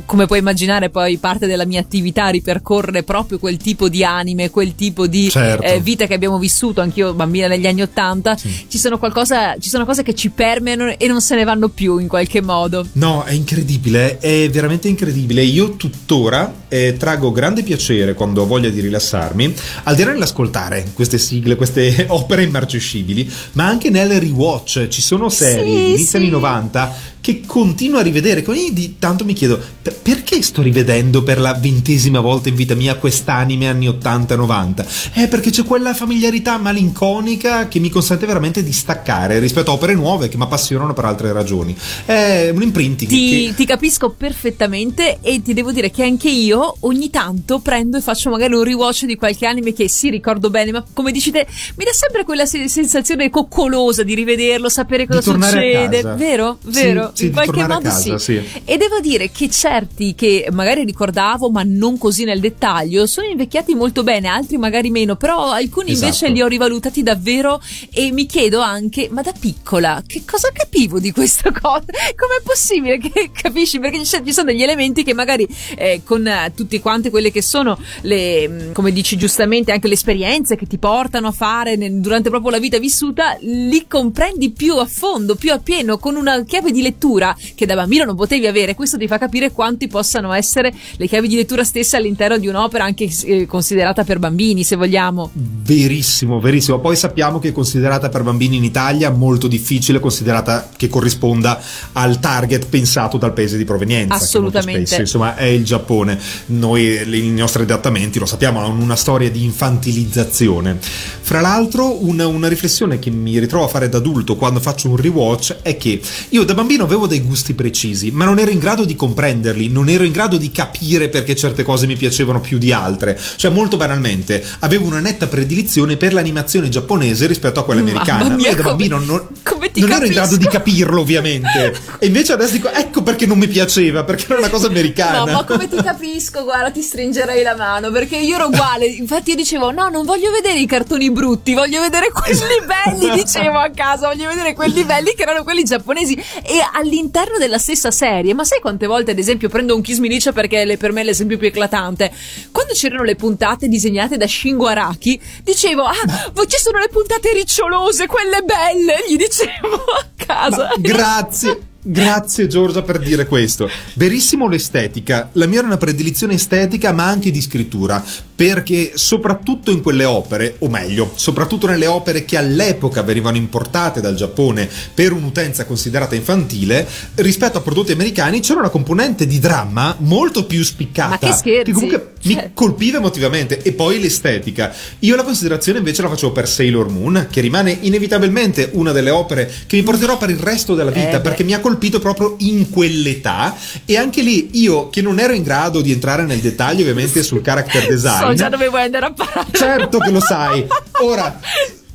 come 0.04 0.26
puoi 0.26 0.38
immaginare 0.38 0.90
poi 0.90 1.18
parte 1.18 1.46
della 1.46 1.64
mia 1.64 1.80
attività 1.80 2.28
ripercorre 2.28 3.02
proprio 3.02 3.38
quel 3.38 3.56
tipo 3.56 3.88
di 3.88 4.04
anime, 4.04 4.50
quel 4.50 4.74
tipo 4.74 5.06
di 5.06 5.30
Certo. 5.30 5.62
eh, 5.62 5.80
vita 5.80 6.06
che 6.06 6.14
abbiamo 6.14 6.38
vissuto, 6.38 6.80
anch'io 6.80 7.14
bambina 7.14 7.46
negli 7.46 7.66
anni 7.66 7.82
Ottanta, 7.82 8.36
ci, 8.36 8.78
sono 8.78 8.98
qualcosa, 8.98 9.56
ci 9.58 9.68
sono 9.68 9.84
cose 9.84 10.02
che 10.02 10.14
ci 10.14 10.30
permeano 10.30 10.96
e 10.96 11.06
non 11.06 11.20
se 11.20 11.34
ne 11.34 11.44
vanno 11.44 11.68
più 11.68 11.98
in 11.98 12.08
qualche 12.08 12.42
modo. 12.42 12.86
No, 12.92 13.22
è 13.24 13.32
incredibile, 13.32 14.18
è 14.18 14.48
veramente 14.50 14.88
incredibile. 14.88 15.42
Io 15.42 15.76
tuttora 15.76 16.25
eh, 16.68 16.96
traggo 16.98 17.30
grande 17.32 17.62
piacere 17.62 18.14
quando 18.14 18.42
ho 18.42 18.46
voglia 18.46 18.68
di 18.68 18.80
rilassarmi, 18.80 19.54
al 19.84 19.94
di 19.94 20.04
là 20.04 20.12
nell'ascoltare 20.12 20.86
queste 20.92 21.18
sigle, 21.18 21.56
queste 21.56 22.06
opere 22.10 22.42
immarcescibili, 22.42 23.30
ma 23.52 23.66
anche 23.66 23.90
nel 23.90 24.18
rewatch. 24.20 24.88
Ci 24.88 25.02
sono 25.02 25.28
serie 25.28 25.64
Sì, 25.64 25.70
di 25.70 25.88
inizio 25.88 26.06
sì. 26.06 26.16
anni 26.16 26.28
90 26.30 26.94
che 27.26 27.40
continuo 27.44 27.98
a 27.98 28.02
rivedere. 28.02 28.44
Quindi 28.44 28.72
di 28.72 28.96
tanto 29.00 29.24
mi 29.24 29.32
chiedo 29.32 29.60
per- 29.82 29.96
perché 30.00 30.40
sto 30.42 30.62
rivedendo 30.62 31.24
per 31.24 31.40
la 31.40 31.54
ventesima 31.54 32.20
volta 32.20 32.50
in 32.50 32.54
vita 32.54 32.76
mia 32.76 32.94
quest'anime 32.94 33.66
anni 33.66 33.88
80-90? 33.88 34.86
Eh, 35.14 35.26
perché 35.26 35.50
c'è 35.50 35.64
quella 35.64 35.92
familiarità 35.92 36.56
malinconica 36.56 37.66
che 37.66 37.80
mi 37.80 37.88
consente 37.90 38.26
veramente 38.26 38.62
di 38.62 38.70
staccare 38.72 39.40
rispetto 39.40 39.72
a 39.72 39.74
opere 39.74 39.94
nuove 39.94 40.28
che 40.28 40.36
mi 40.36 40.44
appassionano 40.44 40.92
per 40.92 41.04
altre 41.04 41.32
ragioni. 41.32 41.76
È 42.04 42.50
un 42.54 42.62
imprinting. 42.62 43.10
Ti, 43.10 43.28
che- 43.48 43.54
ti 43.56 43.64
capisco 43.66 44.10
perfettamente 44.10 45.18
e 45.20 45.42
ti 45.42 45.52
devo 45.52 45.72
dire 45.72 45.90
che 45.90 46.04
anche 46.04 46.28
io 46.30 46.76
ogni 46.82 47.10
tanto 47.10 47.58
prendo 47.58 47.96
e 47.96 48.02
faccio 48.02 48.30
magari 48.30 48.54
un 48.54 48.62
rewatch 48.62 49.04
di 49.04 49.16
qualche 49.16 49.46
anime 49.46 49.72
che 49.72 49.88
sì 49.88 50.10
ricordo 50.10 50.48
bene, 50.48 50.70
ma 50.70 50.84
come 50.92 51.10
dici 51.10 51.32
te 51.32 51.44
mi 51.74 51.84
dà 51.84 51.92
sempre 51.92 52.22
quella 52.22 52.46
se- 52.46 52.68
sensazione 52.68 53.30
coccolosa 53.30 54.04
di 54.04 54.14
rivederlo, 54.14 54.68
sapere 54.68 55.08
cosa 55.08 55.22
succede, 55.22 55.96
casa. 56.02 56.14
vero? 56.14 56.58
Sì, 56.62 56.70
Vero? 56.70 57.14
Sì, 57.16 57.26
In 57.26 57.32
qualche 57.32 57.60
modo 57.66 57.80
casa, 57.80 58.18
sì. 58.18 58.34
E 58.64 58.76
devo 58.76 59.00
dire 59.00 59.30
che 59.30 59.48
certi 59.48 60.14
che 60.14 60.48
magari 60.52 60.84
ricordavo 60.84 61.50
ma 61.50 61.62
non 61.64 61.96
così 61.98 62.24
nel 62.24 62.40
dettaglio 62.40 63.06
sono 63.06 63.26
invecchiati 63.26 63.74
molto 63.74 64.02
bene, 64.02 64.28
altri 64.28 64.58
magari 64.58 64.90
meno, 64.90 65.16
però 65.16 65.50
alcuni 65.50 65.92
invece 65.92 66.08
Esatto. 66.08 66.32
li 66.32 66.42
ho 66.42 66.46
rivalutati 66.46 67.02
davvero 67.02 67.60
e 67.92 68.10
mi 68.12 68.26
chiedo 68.26 68.60
anche, 68.60 69.08
ma 69.10 69.22
da 69.22 69.32
piccola 69.38 70.02
che 70.06 70.22
cosa 70.26 70.50
capivo 70.52 70.98
di 70.98 71.10
questa 71.12 71.50
cosa? 71.58 71.84
Com'è 71.86 72.42
possibile 72.44 72.98
che 72.98 73.30
capisci? 73.32 73.78
Perché 73.78 74.04
ci 74.04 74.32
sono 74.32 74.50
degli 74.50 74.62
elementi 74.62 75.02
che 75.02 75.14
magari 75.14 75.46
eh, 75.76 76.02
con 76.04 76.26
eh, 76.26 76.52
tutte 76.54 76.80
quante 76.80 77.10
quelle 77.10 77.30
che 77.30 77.42
sono 77.42 77.78
le, 78.02 78.48
mh, 78.48 78.72
come 78.72 78.92
dici 78.92 79.16
giustamente, 79.16 79.72
anche 79.72 79.88
le 79.88 79.94
esperienze 79.94 80.56
che 80.56 80.66
ti 80.66 80.78
portano 80.78 81.28
a 81.28 81.32
fare 81.32 81.76
nel- 81.76 82.00
durante 82.00 82.28
proprio 82.28 82.50
la 82.50 82.58
vita 82.58 82.78
vissuta, 82.78 83.36
li 83.40 83.86
comprendi 83.88 84.50
più 84.50 84.76
a 84.76 84.86
fondo, 84.86 85.34
più 85.34 85.52
a 85.52 85.58
pieno, 85.58 85.98
con 85.98 86.16
una 86.16 86.42
chiave 86.44 86.70
di 86.72 86.82
lettura 87.06 87.36
che 87.54 87.66
da 87.66 87.74
bambino 87.74 88.04
non 88.04 88.16
potevi 88.16 88.46
avere. 88.46 88.74
Questo 88.74 88.98
ti 88.98 89.06
fa 89.06 89.18
capire 89.18 89.52
quanti 89.52 89.86
possano 89.86 90.32
essere 90.32 90.74
le 90.96 91.06
chiavi 91.06 91.28
di 91.28 91.36
lettura 91.36 91.64
stesse 91.64 91.96
all'interno 91.96 92.38
di 92.38 92.48
un'opera 92.48 92.84
anche 92.84 93.08
eh, 93.24 93.46
considerata 93.46 94.04
per 94.04 94.18
bambini, 94.18 94.64
se 94.64 94.76
vogliamo. 94.76 95.30
Verissimo, 95.32 96.40
verissimo. 96.40 96.80
Poi 96.80 96.96
sappiamo 96.96 97.38
che 97.38 97.48
è 97.48 97.52
considerata 97.52 98.08
per 98.08 98.22
bambini 98.22 98.56
in 98.56 98.64
Italia 98.64 99.10
molto 99.10 99.46
difficile, 99.46 100.00
considerata 100.00 100.68
che 100.76 100.88
corrisponda 100.88 101.60
al 101.92 102.18
target 102.18 102.66
pensato 102.66 103.16
dal 103.16 103.32
paese 103.32 103.56
di 103.56 103.64
provenienza. 103.64 104.14
Assolutamente. 104.14 104.86
spesso, 104.86 105.00
insomma, 105.00 105.36
è 105.36 105.44
il 105.44 105.64
Giappone. 105.64 106.18
Noi, 106.46 106.84
i 106.84 107.30
nostri 107.30 107.62
adattamenti, 107.62 108.18
lo 108.18 108.26
sappiamo, 108.26 108.60
hanno 108.60 108.82
una 108.82 108.96
storia 108.96 109.30
di 109.30 109.44
infantilizzazione. 109.44 110.78
Fra 110.80 111.40
l'altro, 111.40 112.04
una, 112.04 112.26
una 112.26 112.48
riflessione 112.48 112.98
che 112.98 113.10
mi 113.10 113.38
ritrovo 113.38 113.64
a 113.64 113.68
fare 113.68 113.88
da 113.88 113.98
adulto 113.98 114.36
quando 114.36 114.60
faccio 114.60 114.88
un 114.88 114.96
rewatch 114.96 115.56
è 115.62 115.76
che 115.76 116.00
io 116.30 116.44
da 116.44 116.54
bambino 116.54 116.84
avevo 116.84 116.95
dei 117.04 117.20
gusti 117.20 117.52
precisi, 117.52 118.10
ma 118.10 118.24
non 118.24 118.38
ero 118.38 118.50
in 118.50 118.58
grado 118.58 118.86
di 118.86 118.96
comprenderli, 118.96 119.68
non 119.68 119.90
ero 119.90 120.04
in 120.04 120.12
grado 120.12 120.38
di 120.38 120.50
capire 120.50 121.10
perché 121.10 121.36
certe 121.36 121.62
cose 121.62 121.86
mi 121.86 121.96
piacevano 121.96 122.40
più 122.40 122.56
di 122.56 122.72
altre. 122.72 123.20
Cioè, 123.36 123.50
molto 123.50 123.76
banalmente, 123.76 124.42
avevo 124.60 124.86
una 124.86 125.00
netta 125.00 125.26
predilizione 125.26 125.98
per 125.98 126.14
l'animazione 126.14 126.70
giapponese 126.70 127.26
rispetto 127.26 127.60
a 127.60 127.64
quella 127.64 127.82
Mamma 127.82 128.00
americana. 128.00 128.34
mia, 128.34 128.48
Io 128.48 128.56
da 128.56 128.62
bambino 128.62 128.98
non, 128.98 129.26
non 129.74 129.90
ero 129.90 130.06
in 130.06 130.12
grado 130.12 130.36
di 130.38 130.46
capirlo, 130.46 131.02
ovviamente. 131.02 131.74
E 131.98 132.06
invece 132.06 132.32
adesso 132.34 132.52
dico, 132.52 132.70
ecco 132.70 133.02
perché 133.02 133.26
non 133.26 133.38
mi 133.38 133.48
piaceva, 133.48 134.04
perché 134.04 134.26
era 134.28 134.38
una 134.38 134.50
cosa 134.50 134.66
americana. 134.68 135.24
No, 135.24 135.32
ma 135.32 135.44
come 135.44 135.66
ti 135.68 135.76
capisco, 135.82 136.44
guarda, 136.44 136.70
ti 136.70 136.82
stringerei 136.82 137.42
la 137.42 137.56
mano 137.56 137.90
perché 137.90 138.16
io 138.16 138.36
ero 138.36 138.46
uguale. 138.46 138.86
Infatti, 138.86 139.30
io 139.30 139.36
dicevo: 139.36 139.70
No, 139.72 139.88
non 139.88 140.04
voglio 140.04 140.30
vedere 140.30 140.58
i 140.60 140.66
cartoni 140.66 141.10
brutti, 141.10 141.54
voglio 141.54 141.80
vedere 141.80 142.10
quelli 142.12 142.60
belli. 142.66 143.14
Dicevo 143.16 143.58
a 143.58 143.70
casa, 143.74 144.08
voglio 144.08 144.28
vedere 144.28 144.54
quelli 144.54 144.84
belli 144.84 145.14
che 145.16 145.22
erano 145.22 145.42
quelli 145.42 145.64
giapponesi. 145.64 146.14
E 146.14 146.60
all'interno 146.76 147.38
della 147.38 147.58
stessa 147.58 147.90
serie, 147.90 148.34
ma 148.34 148.44
sai 148.44 148.60
quante 148.60 148.86
volte, 148.86 149.12
ad 149.12 149.18
esempio, 149.18 149.48
prendo 149.48 149.74
un 149.74 149.82
Kiss 149.82 149.98
Me 149.98 150.08
Licia 150.08 150.32
perché 150.32 150.62
è 150.62 150.76
per 150.76 150.92
me 150.92 151.02
l'esempio 151.02 151.38
più 151.38 151.48
eclatante. 151.48 152.12
Quando 152.52 152.74
c'erano 152.74 153.02
le 153.02 153.16
puntate 153.16 153.68
disegnate 153.68 154.16
da 154.16 154.26
Shingo 154.26 154.66
Araki, 154.66 155.20
dicevo: 155.42 155.84
Ah, 155.84 156.30
voi 156.32 156.46
ci 156.48 156.58
sono 156.58 156.78
le 156.78 156.88
puntate 156.88 157.32
ricciolose, 157.32 158.06
quelle 158.06 158.42
belle. 158.42 159.04
Gli 159.08 159.16
dicevo 159.16 159.74
a 159.98 160.06
casa. 160.16 160.68
Ma 160.68 160.74
grazie. 160.78 161.74
Grazie 161.88 162.48
Giorgia 162.48 162.82
per 162.82 162.98
dire 162.98 163.26
questo. 163.26 163.70
Verissimo 163.94 164.48
l'estetica. 164.48 165.28
La 165.34 165.46
mia 165.46 165.58
era 165.58 165.68
una 165.68 165.76
predilizione 165.76 166.34
estetica 166.34 166.90
ma 166.90 167.06
anche 167.06 167.30
di 167.30 167.40
scrittura, 167.40 168.04
perché 168.34 168.94
soprattutto 168.96 169.70
in 169.70 169.82
quelle 169.82 170.04
opere, 170.04 170.56
o 170.58 170.68
meglio, 170.68 171.12
soprattutto 171.14 171.68
nelle 171.68 171.86
opere 171.86 172.24
che 172.24 172.36
all'epoca 172.36 173.02
venivano 173.02 173.36
importate 173.36 174.00
dal 174.00 174.16
Giappone 174.16 174.68
per 174.92 175.12
un'utenza 175.12 175.64
considerata 175.64 176.16
infantile, 176.16 176.84
rispetto 177.14 177.58
a 177.58 177.60
prodotti 177.60 177.92
americani 177.92 178.40
c'era 178.40 178.58
una 178.58 178.68
componente 178.68 179.24
di 179.24 179.38
dramma 179.38 179.94
molto 180.00 180.44
più 180.44 180.64
spiccata. 180.64 181.18
Ma 181.20 181.30
che 181.30 181.36
scherzi? 181.36 181.70
comunque 181.70 181.98
Cioè- 181.98 182.14
mi 182.26 182.50
colpiva 182.52 182.98
emotivamente. 182.98 183.62
E 183.62 183.70
poi 183.72 184.00
l'estetica. 184.00 184.74
Io 185.00 185.14
la 185.14 185.22
considerazione 185.22 185.78
invece 185.78 186.02
la 186.02 186.08
facevo 186.08 186.32
per 186.32 186.48
Sailor 186.48 186.88
Moon, 186.88 187.28
che 187.30 187.40
rimane 187.40 187.78
inevitabilmente 187.82 188.70
una 188.72 188.90
delle 188.90 189.10
opere 189.10 189.48
che 189.68 189.76
mi 189.76 189.84
porterò 189.84 190.18
per 190.18 190.30
il 190.30 190.38
resto 190.38 190.74
della 190.74 190.90
vita, 190.90 191.18
Eh 191.18 191.20
perché 191.20 191.44
mi 191.44 191.54
ha 191.54 191.60
colpito 191.60 191.74
proprio 192.00 192.36
in 192.38 192.70
quell'età. 192.70 193.54
E 193.84 193.96
anche 193.96 194.22
lì 194.22 194.50
io, 194.52 194.90
che 194.90 195.02
non 195.02 195.18
ero 195.18 195.32
in 195.32 195.42
grado 195.42 195.80
di 195.80 195.92
entrare 195.92 196.24
nel 196.24 196.38
dettaglio, 196.38 196.80
ovviamente, 196.80 197.22
sul 197.22 197.42
character 197.42 197.86
design. 197.86 198.28
So 198.28 198.34
già 198.34 198.48
dove 198.48 198.68
vuoi 198.68 198.82
andare 198.82 199.06
a 199.06 199.12
parare. 199.12 199.46
Certo 199.52 199.98
che 199.98 200.10
lo 200.10 200.20
sai. 200.20 200.66
Ora, 201.02 201.40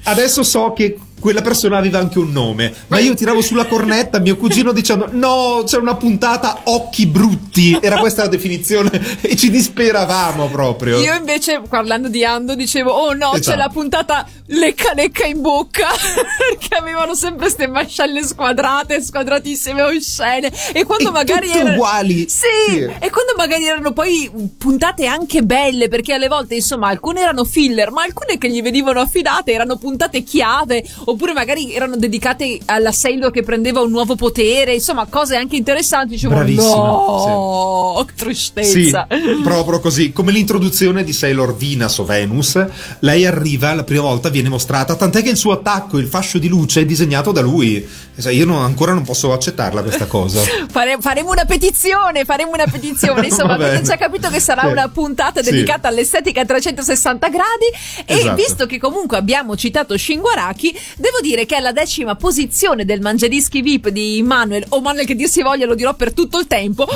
adesso 0.04 0.44
so 0.44 0.74
che 0.74 0.98
quella 1.22 1.42
persona 1.42 1.78
aveva 1.78 2.00
anche 2.00 2.20
un 2.20 2.32
nome, 2.32 2.74
ma 2.88 3.00
io 3.00 3.14
tiravo 3.14 3.42
sulla 3.42 3.66
cornetta 3.66 4.20
mio 4.20 4.36
cugino 4.36 4.74
dicendo 4.74 5.08
no, 5.12 5.64
c'è 5.66 5.78
una 5.78 5.96
puntata 5.96 6.62
occhi 6.66 7.06
brutti, 7.06 7.78
era 7.82 8.00
questa 8.00 8.24
la 8.24 8.28
definizione 8.28 8.90
e 9.22 9.36
ci 9.38 9.50
disperavamo 9.50 10.48
proprio. 10.50 11.00
Io 11.00 11.16
invece, 11.16 11.62
parlando 11.70 12.10
di 12.10 12.26
Ando, 12.26 12.56
dicevo: 12.56 12.92
Oh 12.92 13.14
no, 13.14 13.30
c'è 13.32 13.38
Esatto. 13.40 13.58
la 13.58 13.70
puntata 13.70 14.28
lecca 14.48 14.94
lecca 14.94 15.26
in 15.26 15.40
bocca. 15.42 15.88
Perché 15.96 16.76
avevano 16.76 17.14
sempre 17.16 17.44
queste 17.46 17.68
mascelle 17.68 18.24
squadrate, 18.26 19.02
squadratissime 19.02 19.82
oscene. 19.84 20.52
E 20.74 20.84
quando 20.84 21.10
E 21.10 21.12
magari 21.12 21.50
erano. 21.52 21.74
uguali. 21.76 22.28
Sì, 22.30 22.48
Sì. 22.70 22.80
e 22.82 23.10
quando 23.10 23.34
magari 23.38 23.66
erano 23.68 23.92
poi 23.94 24.30
puntate 24.58 25.06
anche 25.06 25.44
belle, 25.44 25.88
perché 25.88 26.14
alle 26.14 26.28
volte, 26.28 26.56
insomma, 26.56 26.88
alcune 26.90 27.22
erano 27.22 27.44
filler, 27.46 27.92
ma 27.92 28.02
alcune 28.04 28.38
che 28.38 28.50
gli 28.50 28.62
venivano 28.62 29.00
affidate 29.00 29.52
erano 29.52 29.78
puntate 29.78 30.24
chiave, 30.24 30.84
oppure 31.12 31.34
magari 31.34 31.74
erano 31.74 31.96
dedicate 31.96 32.60
alla 32.66 32.92
Sailor 32.92 33.32
che 33.32 33.44
prendeva 33.44 33.82
un 33.82 33.92
nuovo 33.92 34.16
potere, 34.16 34.74
insomma, 34.74 35.06
cose 35.06 35.36
anche 35.36 35.56
interessanti. 35.56 36.14
Dicevo: 36.14 36.34
Bravissima, 36.34 36.76
No, 36.76 38.06
Sì, 38.08 38.14
tristezza. 38.16 39.08
proprio 39.44 39.80
così, 39.80 40.12
come 40.12 40.32
l'introduzione 40.32 41.04
di 41.04 41.14
Sailor 41.14 41.56
Venus 41.56 41.98
o 42.00 42.06
Venus, 42.06 42.66
lei 43.00 43.26
arriva 43.26 43.74
la 43.74 43.84
prima 43.84 44.02
volta, 44.02 44.30
viene 44.30 44.50
mostrata, 44.50 44.96
tant'è 44.96 45.22
che 45.22 45.30
il 45.30 45.38
suo 45.38 45.52
attacco, 45.54 45.98
il 45.98 46.08
fascio 46.08 46.38
di 46.38 46.48
luce 46.48 46.82
è 46.82 46.86
disegnato 46.86 47.32
da 47.32 47.42
lui. 47.42 47.88
Io 48.30 48.46
non- 48.46 48.62
ancora 48.62 48.94
non 48.94 49.04
posso 49.04 49.34
accettarla 49.34 49.82
questa 49.82 50.06
cosa. 50.06 50.42
Fare- 50.70 50.98
faremo 51.00 51.32
una 51.32 51.46
petizione, 51.46 52.26
faremo 52.26 52.52
una 52.54 52.66
petizione. 52.68 53.26
Insomma, 53.32 53.54
avete 53.54 53.82
già 53.82 53.98
capito 53.98 54.30
che 54.30 54.40
sarà 54.40 54.62
Sì. 54.62 54.68
una 54.68 54.88
puntata 54.90 55.42
Sì. 55.42 55.52
dedicata 55.52 55.88
all'estetica 55.88 56.42
a 56.42 56.46
360 56.46 57.28
gradi. 57.30 58.06
E 58.06 58.16
Esatto. 58.20 58.36
visto 58.36 58.66
che 58.66 58.78
comunque 58.78 59.18
abbiamo 59.18 59.56
citato 59.56 59.98
Shingo 59.98 60.28
Araki, 60.30 60.78
devo 60.98 61.20
dire 61.22 61.46
che 61.46 61.56
è 61.56 61.58
alla 61.60 61.72
decima 61.72 62.16
posizione 62.16 62.86
del 62.86 63.02
Mangiadischi 63.02 63.62
VIP 63.62 63.90
di 63.90 64.22
Manuel, 64.24 64.66
o 64.70 64.82
Manuel 64.82 65.06
che 65.06 65.16
dir 65.16 65.28
si 65.30 65.42
voglia, 65.42 65.66
lo 65.66 65.76
dirò 65.76 65.94
per 65.94 66.14
tutto 66.14 66.38
il 66.40 66.48
tempo. 66.48 66.88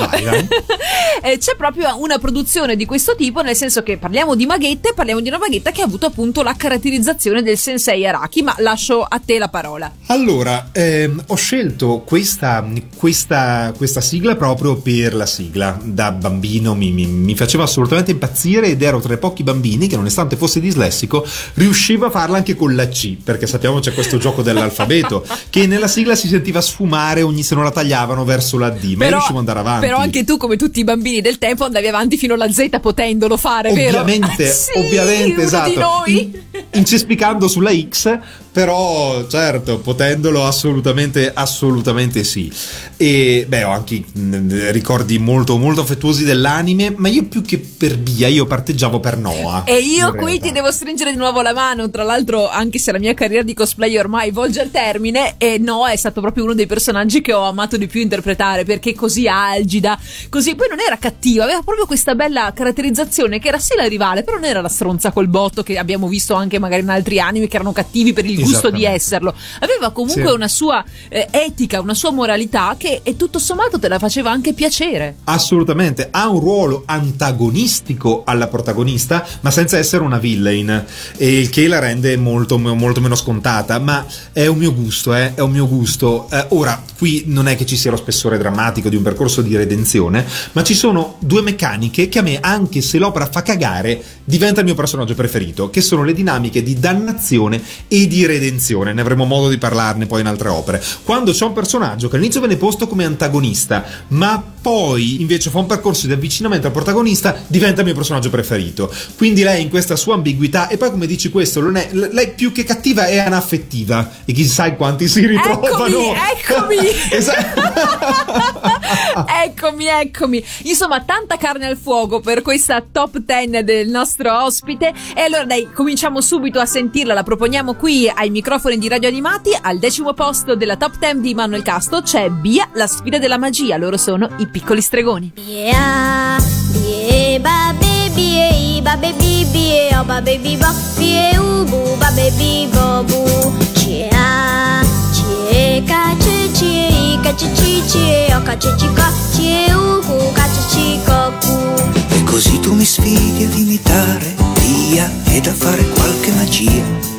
Eh, 1.22 1.38
C'è 1.38 1.56
proprio 1.56 1.98
una 2.00 2.18
produzione 2.18 2.76
di 2.76 2.84
questo 2.84 3.16
tipo, 3.16 3.40
nel 3.40 3.56
senso 3.56 3.82
che 3.82 3.96
parliamo 3.96 4.34
di 4.34 4.44
maghette, 4.46 4.92
parliamo 4.94 5.20
di 5.20 5.28
una 5.28 5.38
maghetta 5.38 5.70
che 5.70 5.80
ha 5.82 5.84
avuto 5.84 6.06
appunto 6.06 6.42
la 6.42 6.54
caratterizzazione 6.54 7.42
del 7.42 7.56
sensei 7.56 8.06
Araki. 8.06 8.42
Ma 8.42 8.54
lascio 8.58 9.02
a 9.02 9.20
te 9.24 9.38
la 9.38 9.48
parola. 9.48 9.90
Allora, 10.06 10.68
ehm, 10.72 11.15
ho 11.26 11.34
scelto 11.34 12.02
questa, 12.06 12.66
questa, 12.96 13.72
questa 13.76 14.00
sigla 14.00 14.36
proprio 14.36 14.76
per 14.76 15.14
la 15.14 15.26
sigla. 15.26 15.78
Da 15.82 16.12
bambino 16.12 16.74
mi, 16.74 16.90
mi- 16.92 17.06
mi 17.06 17.34
faceva 17.34 17.64
assolutamente 17.64 18.10
impazzire 18.10 18.68
ed 18.68 18.82
ero 18.82 19.00
tra 19.00 19.14
i 19.14 19.18
pochi 19.18 19.42
bambini 19.42 19.86
che, 19.88 19.96
nonostante 19.96 20.36
fosse 20.36 20.60
dislessico, 20.60 21.26
riusciva 21.54 22.06
a 22.06 22.10
farla 22.10 22.36
anche 22.38 22.54
con 22.54 22.74
la 22.74 22.88
C, 22.88 23.16
perché 23.22 23.46
sappiamo 23.46 23.78
c'è 23.80 23.92
questo 23.94 24.18
gioco 24.18 24.42
dell'alfabeto 24.42 25.24
che 25.50 25.66
nella 25.66 25.88
sigla 25.88 26.14
si 26.14 26.28
sentiva 26.28 26.60
sfumare 26.60 27.22
ogni 27.22 27.42
se 27.42 27.54
non 27.54 27.64
la 27.64 27.70
tagliavano 27.70 28.24
verso 28.24 28.58
la 28.58 28.70
D, 28.70 28.92
ma 28.94 29.04
Però- 29.04 29.16
riuscivo 29.16 29.38
ad 29.38 29.48
andare 29.48 29.58
avanti. 29.60 29.86
Però 29.86 29.98
anche 29.98 30.24
tu, 30.24 30.36
come 30.36 30.56
tutti 30.56 30.80
i 30.80 30.84
bambini 30.84 31.20
del 31.20 31.38
tempo, 31.38 31.64
andavi 31.64 31.86
avanti 31.86 32.16
fino 32.16 32.34
alla 32.34 32.50
Z 32.50 32.68
potendolo 32.80 33.36
fare, 33.36 33.72
vero? 33.72 34.00
Ovviamente, 34.00 34.46
Sì, 34.52 34.78
ovviamente, 34.78 35.42
esatto. 35.42 36.02
In- 36.06 36.30
incespicando 36.72 37.48
sulla 37.48 37.70
X, 37.72 38.18
però 38.52 39.26
certo, 39.28 39.78
potendolo 39.78 40.46
assolutamente, 40.46 40.95
assolutamente 41.32 42.24
sì. 42.24 42.50
E 42.96 43.44
beh, 43.48 43.64
ho 43.64 43.70
anche 43.70 44.02
mh, 44.12 44.70
ricordi 44.70 45.18
molto, 45.18 45.56
molto 45.58 45.82
affettuosi 45.82 46.24
dell'anime, 46.24 46.92
ma 46.96 47.08
io 47.08 47.24
più 47.24 47.42
che 47.42 47.58
per 47.58 47.98
Bia, 47.98 48.28
io 48.28 48.46
parteggiavo 48.46 49.00
per 49.00 49.16
Noah. 49.18 49.64
E 49.64 49.78
io 49.78 50.14
qui 50.14 50.40
ti 50.40 50.52
devo 50.52 50.70
stringere 50.70 51.10
di 51.10 51.16
nuovo 51.16 51.42
la 51.42 51.52
mano. 51.52 51.90
Tra 51.90 52.02
l'altro, 52.02 52.48
anche 52.48 52.78
se 52.78 52.92
la 52.92 52.98
mia 52.98 53.14
carriera 53.14 53.42
di 53.42 53.54
cosplay 53.54 53.96
ormai 53.96 54.30
volge 54.30 54.60
al 54.60 54.70
termine, 54.70 55.34
e 55.38 55.58
Noah 55.58 55.90
è 55.90 55.96
stato 55.96 56.20
proprio 56.20 56.44
uno 56.44 56.54
dei 56.54 56.66
personaggi 56.66 57.20
che 57.20 57.32
ho 57.32 57.42
amato 57.42 57.76
di 57.76 57.86
più 57.86 58.00
interpretare 58.00 58.64
perché 58.64 58.94
così 58.94 59.28
algida, 59.28 59.98
così 60.28 60.54
poi 60.54 60.68
non 60.68 60.80
era 60.80 60.96
cattiva, 60.98 61.44
aveva 61.44 61.62
proprio 61.62 61.86
questa 61.86 62.14
bella 62.14 62.52
caratterizzazione 62.54 63.38
che 63.38 63.48
era 63.48 63.58
sì 63.58 63.74
la 63.76 63.86
rivale, 63.86 64.22
però 64.22 64.36
non 64.36 64.46
era 64.46 64.60
la 64.60 64.68
stronza 64.68 65.10
col 65.10 65.28
botto 65.28 65.62
che 65.62 65.78
abbiamo 65.78 66.08
visto 66.08 66.34
anche 66.34 66.58
magari 66.58 66.82
in 66.82 66.88
altri 66.88 67.20
anime 67.20 67.46
che 67.48 67.56
erano 67.56 67.72
cattivi 67.72 68.12
per 68.12 68.24
il 68.24 68.40
gusto 68.42 68.70
di 68.70 68.84
esserlo. 68.84 69.34
Aveva 69.60 69.90
comunque 69.90 70.26
Sì. 70.26 70.34
una 70.34 70.48
sua 70.48 70.84
eh, 71.08 71.28
etica, 71.30 71.80
una 71.80 71.94
sua 71.94 72.10
moralità 72.10 72.74
che 72.78 73.00
e 73.02 73.16
tutto 73.16 73.38
sommato 73.38 73.78
te 73.78 73.88
la 73.88 73.98
faceva 73.98 74.30
anche 74.30 74.52
piacere. 74.52 75.16
Assolutamente, 75.24 76.08
ha 76.10 76.28
un 76.28 76.40
ruolo 76.40 76.82
antagonistico 76.86 78.22
alla 78.24 78.48
protagonista, 78.48 79.26
ma 79.40 79.50
senza 79.50 79.78
essere 79.78 80.02
una 80.02 80.18
villain, 80.18 80.84
e 81.16 81.38
il 81.40 81.48
che 81.50 81.68
la 81.68 81.78
rende 81.78 82.16
molto, 82.16 82.58
molto 82.58 83.00
meno 83.00 83.14
scontata. 83.14 83.78
Ma 83.78 84.04
è 84.32 84.46
un 84.46 84.58
mio 84.58 84.74
gusto, 84.74 85.14
eh, 85.14 85.34
è 85.34 85.40
un 85.40 85.50
mio 85.50 85.68
gusto. 85.68 86.28
Eh, 86.30 86.46
ora, 86.50 86.82
qui 86.96 87.24
non 87.26 87.48
è 87.48 87.56
che 87.56 87.66
ci 87.66 87.76
sia 87.76 87.90
lo 87.90 87.96
spessore 87.96 88.38
drammatico 88.38 88.88
di 88.88 88.96
un 88.96 89.02
percorso 89.02 89.42
di 89.42 89.56
redenzione, 89.56 90.24
ma 90.52 90.62
ci 90.62 90.74
sono 90.74 91.16
due 91.20 91.42
meccaniche 91.42 92.08
che 92.08 92.18
a 92.18 92.22
me, 92.22 92.38
anche 92.40 92.80
se 92.80 92.98
l'opera 92.98 93.26
fa 93.26 93.42
cagare, 93.42 94.02
diventa 94.24 94.60
il 94.60 94.66
mio 94.66 94.74
personaggio 94.74 95.14
preferito, 95.14 95.70
che 95.70 95.80
sono 95.80 96.02
le 96.02 96.12
dinamiche 96.12 96.62
di 96.62 96.78
dannazione 96.78 97.62
e 97.88 98.06
di 98.06 98.26
redenzione. 98.26 98.92
Ne 98.92 99.00
avremo 99.00 99.24
modo 99.24 99.48
di 99.48 99.58
parlarne 99.58 100.06
poi 100.06 100.20
in 100.20 100.26
altre 100.26 100.48
opere. 100.48 100.75
Quando 101.02 101.32
c'è 101.32 101.44
un 101.44 101.52
personaggio 101.52 102.08
che 102.08 102.16
all'inizio 102.16 102.40
viene 102.40 102.56
posto 102.56 102.86
come 102.86 103.04
antagonista, 103.04 103.84
ma 104.08 104.42
poi 104.60 105.20
invece 105.20 105.50
fa 105.50 105.58
un 105.58 105.66
percorso 105.66 106.06
di 106.06 106.12
avvicinamento 106.12 106.66
al 106.66 106.72
protagonista, 106.72 107.36
diventa 107.46 107.80
il 107.80 107.86
mio 107.86 107.94
personaggio 107.94 108.30
preferito. 108.30 108.92
Quindi 109.16 109.42
lei 109.42 109.62
in 109.62 109.68
questa 109.68 109.96
sua 109.96 110.14
ambiguità, 110.14 110.68
e 110.68 110.76
poi 110.76 110.90
come 110.90 111.06
dici 111.06 111.30
questo, 111.30 111.60
non 111.60 111.76
è, 111.76 111.88
lei 111.92 112.30
più 112.30 112.52
che 112.52 112.64
cattiva 112.64 113.06
è 113.06 113.18
anaffettiva, 113.18 114.10
e 114.24 114.32
chissà 114.32 114.72
quanti 114.72 115.08
si 115.08 115.24
ritrovano. 115.26 115.66
Eccomi, 115.66 116.14
eccomi. 116.38 116.76
Esatto. 117.16 117.62
eccomi, 119.44 119.86
eccomi. 119.86 120.44
Insomma, 120.64 121.02
tanta 121.02 121.36
carne 121.36 121.66
al 121.66 121.76
fuoco 121.76 122.20
per 122.20 122.42
questa 122.42 122.82
top 122.90 123.18
10 123.18 123.64
del 123.64 123.88
nostro 123.88 124.44
ospite. 124.44 124.92
E 125.14 125.22
allora 125.22 125.44
dai, 125.44 125.68
cominciamo 125.72 126.20
subito 126.20 126.58
a 126.58 126.66
sentirla. 126.66 127.14
La 127.14 127.22
proponiamo 127.22 127.74
qui 127.74 128.10
ai 128.12 128.30
microfoni 128.30 128.78
di 128.78 128.88
Radio 128.88 129.08
Animati. 129.08 129.56
Al 129.60 129.78
decimo 129.78 130.12
posto 130.14 130.54
della 130.66 130.76
top 130.76 130.98
10 130.98 131.20
di 131.20 131.32
Manuel 131.32 131.62
Casto 131.62 132.02
c'è 132.02 132.28
Bia, 132.28 132.68
la 132.72 132.88
sfida 132.88 133.18
della 133.18 133.38
magia. 133.38 133.76
Loro 133.76 133.96
sono 133.96 134.28
i 134.38 134.48
piccoli 134.48 134.80
stregoni. 134.80 135.30
Bia, 135.32 136.36
bie, 136.72 137.38
ba, 137.38 137.72
baby, 137.78 138.78
e, 138.78 138.82
ba, 138.82 138.96
baby, 138.96 139.44
bie, 139.52 139.96
o, 139.96 140.02
ba, 140.02 140.20
baby, 140.20 140.56
bo, 140.56 140.66
bie, 140.96 141.38
u, 141.38 141.64
bu, 141.66 141.96
ba, 141.98 142.10
baby, 142.16 142.66
bo, 142.66 143.04
bu. 143.04 143.54
Cia, 143.74 144.82
cie, 145.12 145.84
ca, 145.86 146.16
ce, 146.18 146.52
cie, 146.52 146.88
i, 146.88 147.20
ca, 147.22 147.32
ce, 147.36 147.46
ci, 147.54 147.82
cie, 147.86 148.34
o, 148.34 148.42
ca, 148.42 148.58
ce, 148.58 148.74
ci, 148.76 148.88
co, 148.88 149.06
cie, 149.36 149.72
u, 149.72 150.00
cu, 150.00 150.32
ca, 150.32 150.48
ce, 150.48 150.68
ci, 150.68 150.98
co, 151.04 151.32
cu. 151.46 152.12
E 152.12 152.24
così 152.24 152.58
tu 152.58 152.74
mi 152.74 152.84
sfidi 152.84 153.44
ad 153.44 153.56
imitare 153.56 154.34
via 154.58 155.08
ed 155.26 155.46
a 155.46 155.52
fare 155.52 155.88
qualche 155.90 156.32
magia. 156.32 157.15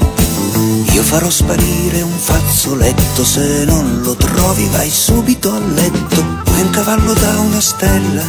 Io 0.97 1.03
farò 1.03 1.29
sparire 1.29 2.01
un 2.01 2.17
fazzoletto, 2.17 3.23
se 3.23 3.65
non 3.65 4.01
lo 4.01 4.15
trovi 4.15 4.67
vai 4.71 4.89
subito 4.89 5.53
a 5.53 5.59
letto. 5.59 6.25
È 6.55 6.61
un 6.61 6.71
cavallo 6.71 7.13
da 7.13 7.39
una 7.39 7.61
stella, 7.61 8.23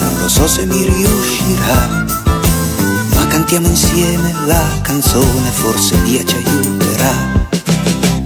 non 0.00 0.18
lo 0.18 0.26
so 0.26 0.48
se 0.48 0.64
mi 0.64 0.84
riuscirà. 0.84 2.06
Ma 3.12 3.26
cantiamo 3.26 3.68
insieme 3.68 4.32
la 4.46 4.64
canzone, 4.80 5.50
forse 5.50 5.96
via 5.96 6.24
ci 6.24 6.36
aiuterà. 6.36 7.12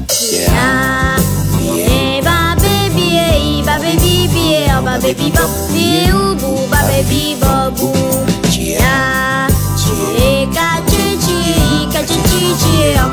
Cia, 0.07 1.17
bie, 1.57 2.23
ba, 2.23 2.55
baby, 5.01 5.33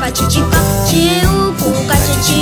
o, 0.00 0.02
ca, 0.02 0.10
ce, 0.12 0.24
ci, 0.30 0.40
co, 0.50 0.60
cie, 0.88 1.28
u, 1.28 1.52
cu, 1.58 1.68
ca, 1.86 1.96
ce, 2.24 2.40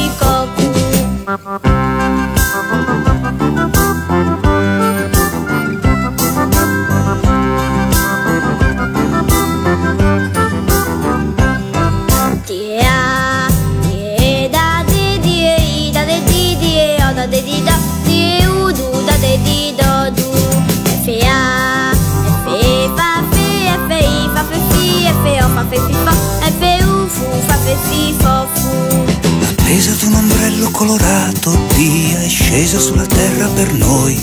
Appesa 29.69 29.91
ad 29.91 30.03
un 30.05 30.15
ombrello 30.15 30.71
colorato, 30.71 31.51
Dio 31.75 32.17
è 32.17 32.27
scesa 32.27 32.79
sulla 32.79 33.05
terra 33.05 33.49
per 33.49 33.71
noi. 33.75 34.19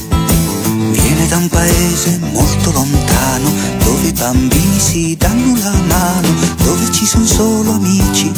Viene 0.90 1.28
da 1.28 1.38
un 1.38 1.48
paese 1.50 2.18
molto 2.32 2.72
lontano, 2.72 3.52
dove 3.84 4.08
i 4.08 4.12
bambini 4.12 4.80
si 4.80 5.16
danno 5.16 5.56
la 5.62 5.72
mano, 5.86 6.28
dove 6.64 6.92
ci 6.92 7.06
sono 7.06 7.28
solo 7.28 7.74
amici 7.74 8.32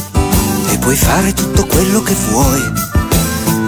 e 0.69 0.77
puoi 0.79 0.97
fare 0.97 1.31
tutto 1.31 1.65
quello 1.65 2.03
che 2.03 2.15
vuoi. 2.29 2.61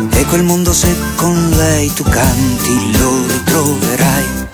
E 0.10 0.25
quel 0.25 0.43
mondo 0.43 0.74
se 0.74 0.93
con 1.15 1.50
lei 1.51 1.93
tu 1.93 2.03
canti 2.03 2.98
lo 2.98 3.25
ritroverai. 3.25 4.48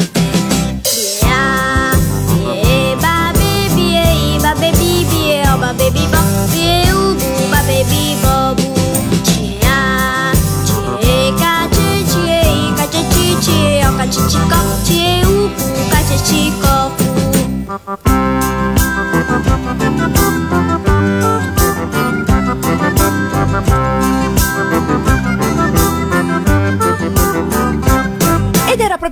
Thank. 17.98 18.25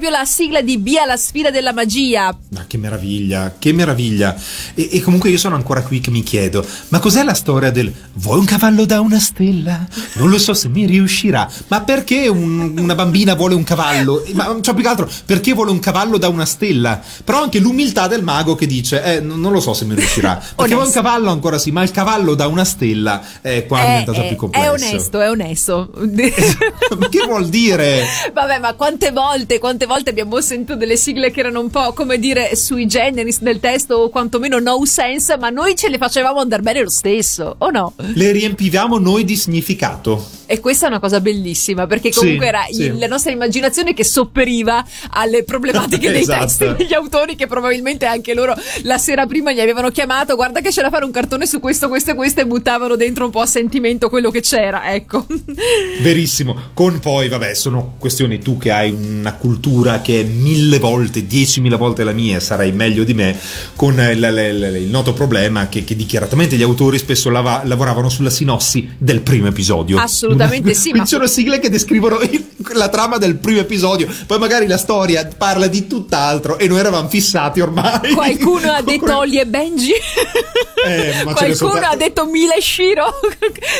Proprio 0.03 0.09
la 0.09 0.25
sigla 0.25 0.61
di 0.61 0.77
Bia, 0.77 1.05
la 1.05 1.15
sfida 1.15 1.49
della 1.49 1.71
magia. 1.71 2.35
Ma 2.49 2.65
che 2.67 2.77
meraviglia, 2.77 3.55
che 3.57 3.71
meraviglia. 3.71 4.35
E, 4.73 4.89
e 4.91 5.01
comunque 5.01 5.29
io 5.29 5.37
sono 5.37 5.55
ancora 5.55 5.81
qui 5.81 6.01
che 6.01 6.11
mi 6.11 6.23
chiedo, 6.23 6.65
ma 6.89 6.99
cos'è 6.99 7.23
la 7.23 7.33
storia 7.33 7.71
del 7.71 7.91
vuoi 8.15 8.39
un 8.39 8.45
cavallo 8.45 8.83
da 8.83 8.99
una 8.99 9.19
stella? 9.19 9.87
Non 10.15 10.29
lo 10.29 10.37
so 10.37 10.53
se 10.53 10.67
mi 10.67 10.85
riuscirà. 10.85 11.49
Ma 11.67 11.81
perché 11.83 12.27
un- 12.27 12.77
una 12.77 12.95
bambina 12.95 13.33
vuole 13.35 13.55
un 13.55 13.63
cavallo? 13.63 14.25
Ma 14.33 14.57
cioè, 14.61 14.73
più 14.73 14.83
che 14.83 14.89
altro, 14.89 15.09
perché 15.25 15.53
vuole 15.53 15.71
un 15.71 15.79
cavallo 15.79 16.17
da 16.17 16.27
una 16.27 16.45
stella? 16.45 17.01
Però 17.23 17.41
anche 17.41 17.59
l'umiltà 17.59 18.07
del 18.07 18.23
mago 18.23 18.55
che 18.55 18.65
dice, 18.67 19.01
eh, 19.03 19.19
non 19.21 19.53
lo 19.53 19.61
so 19.61 19.73
se 19.73 19.85
mi 19.85 19.95
riuscirà. 19.95 20.33
Perché 20.55 20.73
vuole 20.73 20.87
un 20.87 20.93
cavallo 20.93 21.29
ancora 21.29 21.57
sì, 21.57 21.71
ma 21.71 21.81
il 21.83 21.91
cavallo 21.91 22.35
da 22.35 22.47
una 22.47 22.65
stella, 22.65 23.21
eh, 23.41 23.65
qua 23.65 23.79
è, 23.79 24.03
è- 24.05 24.27
più 24.27 24.35
complesso. 24.35 24.65
è 24.65 24.69
onesto, 24.69 25.21
è 25.21 25.29
onesto. 25.29 25.89
ma 26.97 27.07
che 27.09 27.25
vuol 27.25 27.47
dire? 27.47 28.03
Vabbè, 28.33 28.59
ma 28.59 28.73
quante 28.73 29.11
volte, 29.11 29.59
quante 29.59 29.85
volte 29.85 29.91
volte 29.93 30.09
abbiamo 30.09 30.41
sentito 30.41 30.75
delle 30.75 30.97
sigle 30.97 31.29
che 31.31 31.39
erano 31.39 31.59
un 31.59 31.69
po' 31.69 31.93
come 31.93 32.17
dire 32.17 32.55
sui 32.55 32.85
generis 32.87 33.39
del 33.41 33.59
testo 33.59 33.95
o 33.95 34.09
quantomeno 34.09 34.59
no 34.59 34.83
sense, 34.85 35.37
ma 35.37 35.49
noi 35.49 35.75
ce 35.75 35.89
le 35.89 35.97
facevamo 35.97 36.39
andare 36.39 36.61
bene 36.61 36.81
lo 36.81 36.89
stesso, 36.89 37.55
o 37.59 37.69
no? 37.69 37.93
Le 37.97 38.31
riempivamo 38.31 38.97
noi 38.97 39.23
di 39.23 39.35
significato. 39.35 40.41
E 40.45 40.59
questa 40.59 40.85
è 40.85 40.89
una 40.89 40.99
cosa 40.99 41.19
bellissima 41.21 41.87
perché 41.87 42.11
comunque 42.11 42.45
Sì, 42.45 42.49
era 42.49 42.63
sì. 42.69 42.81
il- 42.83 42.97
la 42.97 43.07
nostra 43.07 43.31
immaginazione 43.31 43.93
che 43.93 44.03
sopperiva 44.03 44.83
alle 45.11 45.43
problematiche 45.43 46.11
dei 46.11 46.21
Esatto. 46.23 46.45
testi 46.45 46.73
degli 46.83 46.93
autori 46.93 47.35
che 47.35 47.47
probabilmente 47.47 48.05
anche 48.05 48.33
loro 48.33 48.53
la 48.83 48.97
sera 48.97 49.25
prima 49.25 49.51
gli 49.51 49.59
avevano 49.61 49.89
chiamato 49.89 50.35
guarda 50.35 50.59
che 50.61 50.69
c'è 50.69 50.81
da 50.81 50.89
fare 50.89 51.05
un 51.05 51.11
cartone 51.11 51.45
su 51.47 51.59
questo, 51.59 51.87
questo 51.87 52.11
e 52.11 52.15
questo 52.15 52.41
e 52.41 52.45
buttavano 52.45 52.95
dentro 52.95 53.25
un 53.25 53.31
po' 53.31 53.41
a 53.41 53.45
sentimento 53.45 54.09
quello 54.09 54.29
che 54.31 54.41
c'era, 54.41 54.93
ecco. 54.93 55.25
Verissimo. 56.01 56.55
Con 56.73 56.99
poi, 56.99 57.29
vabbè, 57.29 57.53
sono 57.53 57.95
questioni 57.99 58.39
tu 58.39 58.57
che 58.57 58.71
hai 58.71 58.91
una 58.91 59.33
cultura 59.33 59.82
che 60.01 60.21
è 60.21 60.23
mille 60.23 60.79
volte, 60.79 61.25
diecimila 61.25 61.77
volte 61.77 62.03
la 62.03 62.11
mia, 62.11 62.39
sarai 62.39 62.71
meglio 62.71 63.03
di 63.03 63.13
me, 63.13 63.37
con 63.75 63.93
il, 63.99 64.17
il- 64.17 64.81
il 64.83 64.89
noto 64.89 65.13
problema 65.13 65.67
che, 65.69 65.83
che 65.83 65.95
dichiaratamente 65.95 66.55
gli 66.55 66.61
autori 66.63 66.97
spesso 66.97 67.29
lava- 67.29 67.61
lavoravano 67.65 68.09
sulla 68.09 68.29
sinossi 68.29 68.89
del 68.97 69.21
primo 69.21 69.47
episodio. 69.47 69.97
Assolutamente 69.99 70.73
sì, 70.73 70.81
Quindi 70.89 70.99
ma- 70.99 71.05
sono 71.05 71.27
sigle 71.27 71.59
che 71.59 71.69
descrivono 71.69 72.19
il- 72.21 72.45
la 72.73 72.89
trama 72.89 73.17
del 73.17 73.35
primo 73.35 73.59
episodio, 73.59 74.07
poi 74.25 74.39
magari 74.39 74.67
la 74.67 74.77
storia 74.77 75.27
parla 75.37 75.67
di 75.67 75.85
tutt'altro 75.87 76.57
e 76.57 76.67
noi 76.67 76.79
eravamo 76.79 77.07
fissati 77.09 77.59
ormai. 77.59 78.13
Qualcuno 78.13 78.71
ha 78.71 78.81
detto 78.83 78.99
quel- 78.99 79.13
Ollie 79.15 79.41
e 79.41 79.45
Benji. 79.45 79.91
Eh, 80.85 81.23
Qualcuno 81.23 81.85
ha 81.87 81.95
detto 81.95 82.25
Mila 82.25 82.55
e 82.55 82.61
Shiro. 82.61 83.13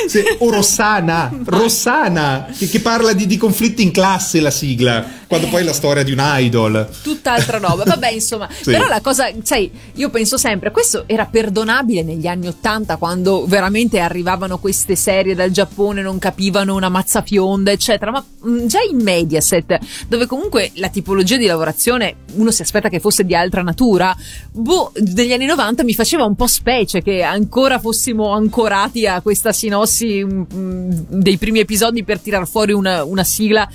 Sì, 0.07 0.21
o 0.39 0.49
Rossana, 0.51 1.31
Rossana, 1.45 2.47
che, 2.57 2.67
che 2.69 2.79
parla 2.79 3.13
di, 3.13 3.25
di 3.25 3.37
conflitti 3.37 3.81
in 3.81 3.91
classe 3.91 4.39
la 4.39 4.51
sigla, 4.51 5.05
quando 5.27 5.47
poi 5.47 5.61
è 5.61 5.63
la 5.63 5.73
storia 5.83 6.03
di 6.03 6.13
un 6.13 6.21
idol. 6.23 6.87
tutt'altra 7.03 7.57
roba. 7.57 7.83
Vabbè, 7.83 8.07
insomma, 8.13 8.47
Sì. 8.49 8.71
però 8.71 8.87
la 8.87 9.01
cosa, 9.01 9.29
sai, 9.43 9.69
io 9.95 10.09
penso 10.09 10.37
sempre, 10.37 10.71
questo 10.71 11.03
era 11.07 11.25
perdonabile 11.25 12.03
negli 12.03 12.25
anni 12.25 12.47
Ottanta 12.47 12.95
quando 12.95 13.45
veramente 13.45 13.99
arrivavano 13.99 14.59
queste 14.59 14.95
serie 14.95 15.35
dal 15.35 15.51
Giappone, 15.51 16.01
non 16.01 16.19
capivano 16.19 16.73
una 16.73 16.87
mazza 16.87 17.21
fionda, 17.21 17.71
eccetera, 17.71 18.11
ma 18.11 18.23
mh, 18.43 18.65
già 18.67 18.79
in 18.89 19.01
Mediaset, 19.01 19.77
dove 20.07 20.25
comunque 20.25 20.71
la 20.75 20.87
tipologia 20.87 21.35
di 21.35 21.47
lavorazione 21.47 22.15
uno 22.35 22.49
si 22.51 22.61
aspetta 22.61 22.87
che 22.87 23.01
fosse 23.01 23.25
di 23.25 23.35
altra 23.35 23.61
natura, 23.61 24.15
boh, 24.53 24.91
degli 24.95 25.33
anni 25.33 25.45
90 25.45 25.83
mi 25.83 25.93
faceva 25.93 26.23
un 26.23 26.35
po' 26.35 26.47
specie 26.47 27.01
che 27.01 27.23
ancora 27.23 27.77
fossimo 27.77 28.31
ancorati 28.31 29.05
a 29.05 29.19
questa 29.21 29.51
sinossi 29.51 30.23
mh, 30.23 31.05
dei 31.09 31.37
primi 31.37 31.59
episodi 31.59 32.05
per 32.05 32.19
tirar 32.19 32.47
fuori 32.47 32.71
una, 32.71 33.03
una 33.03 33.23
sigla 33.25 33.67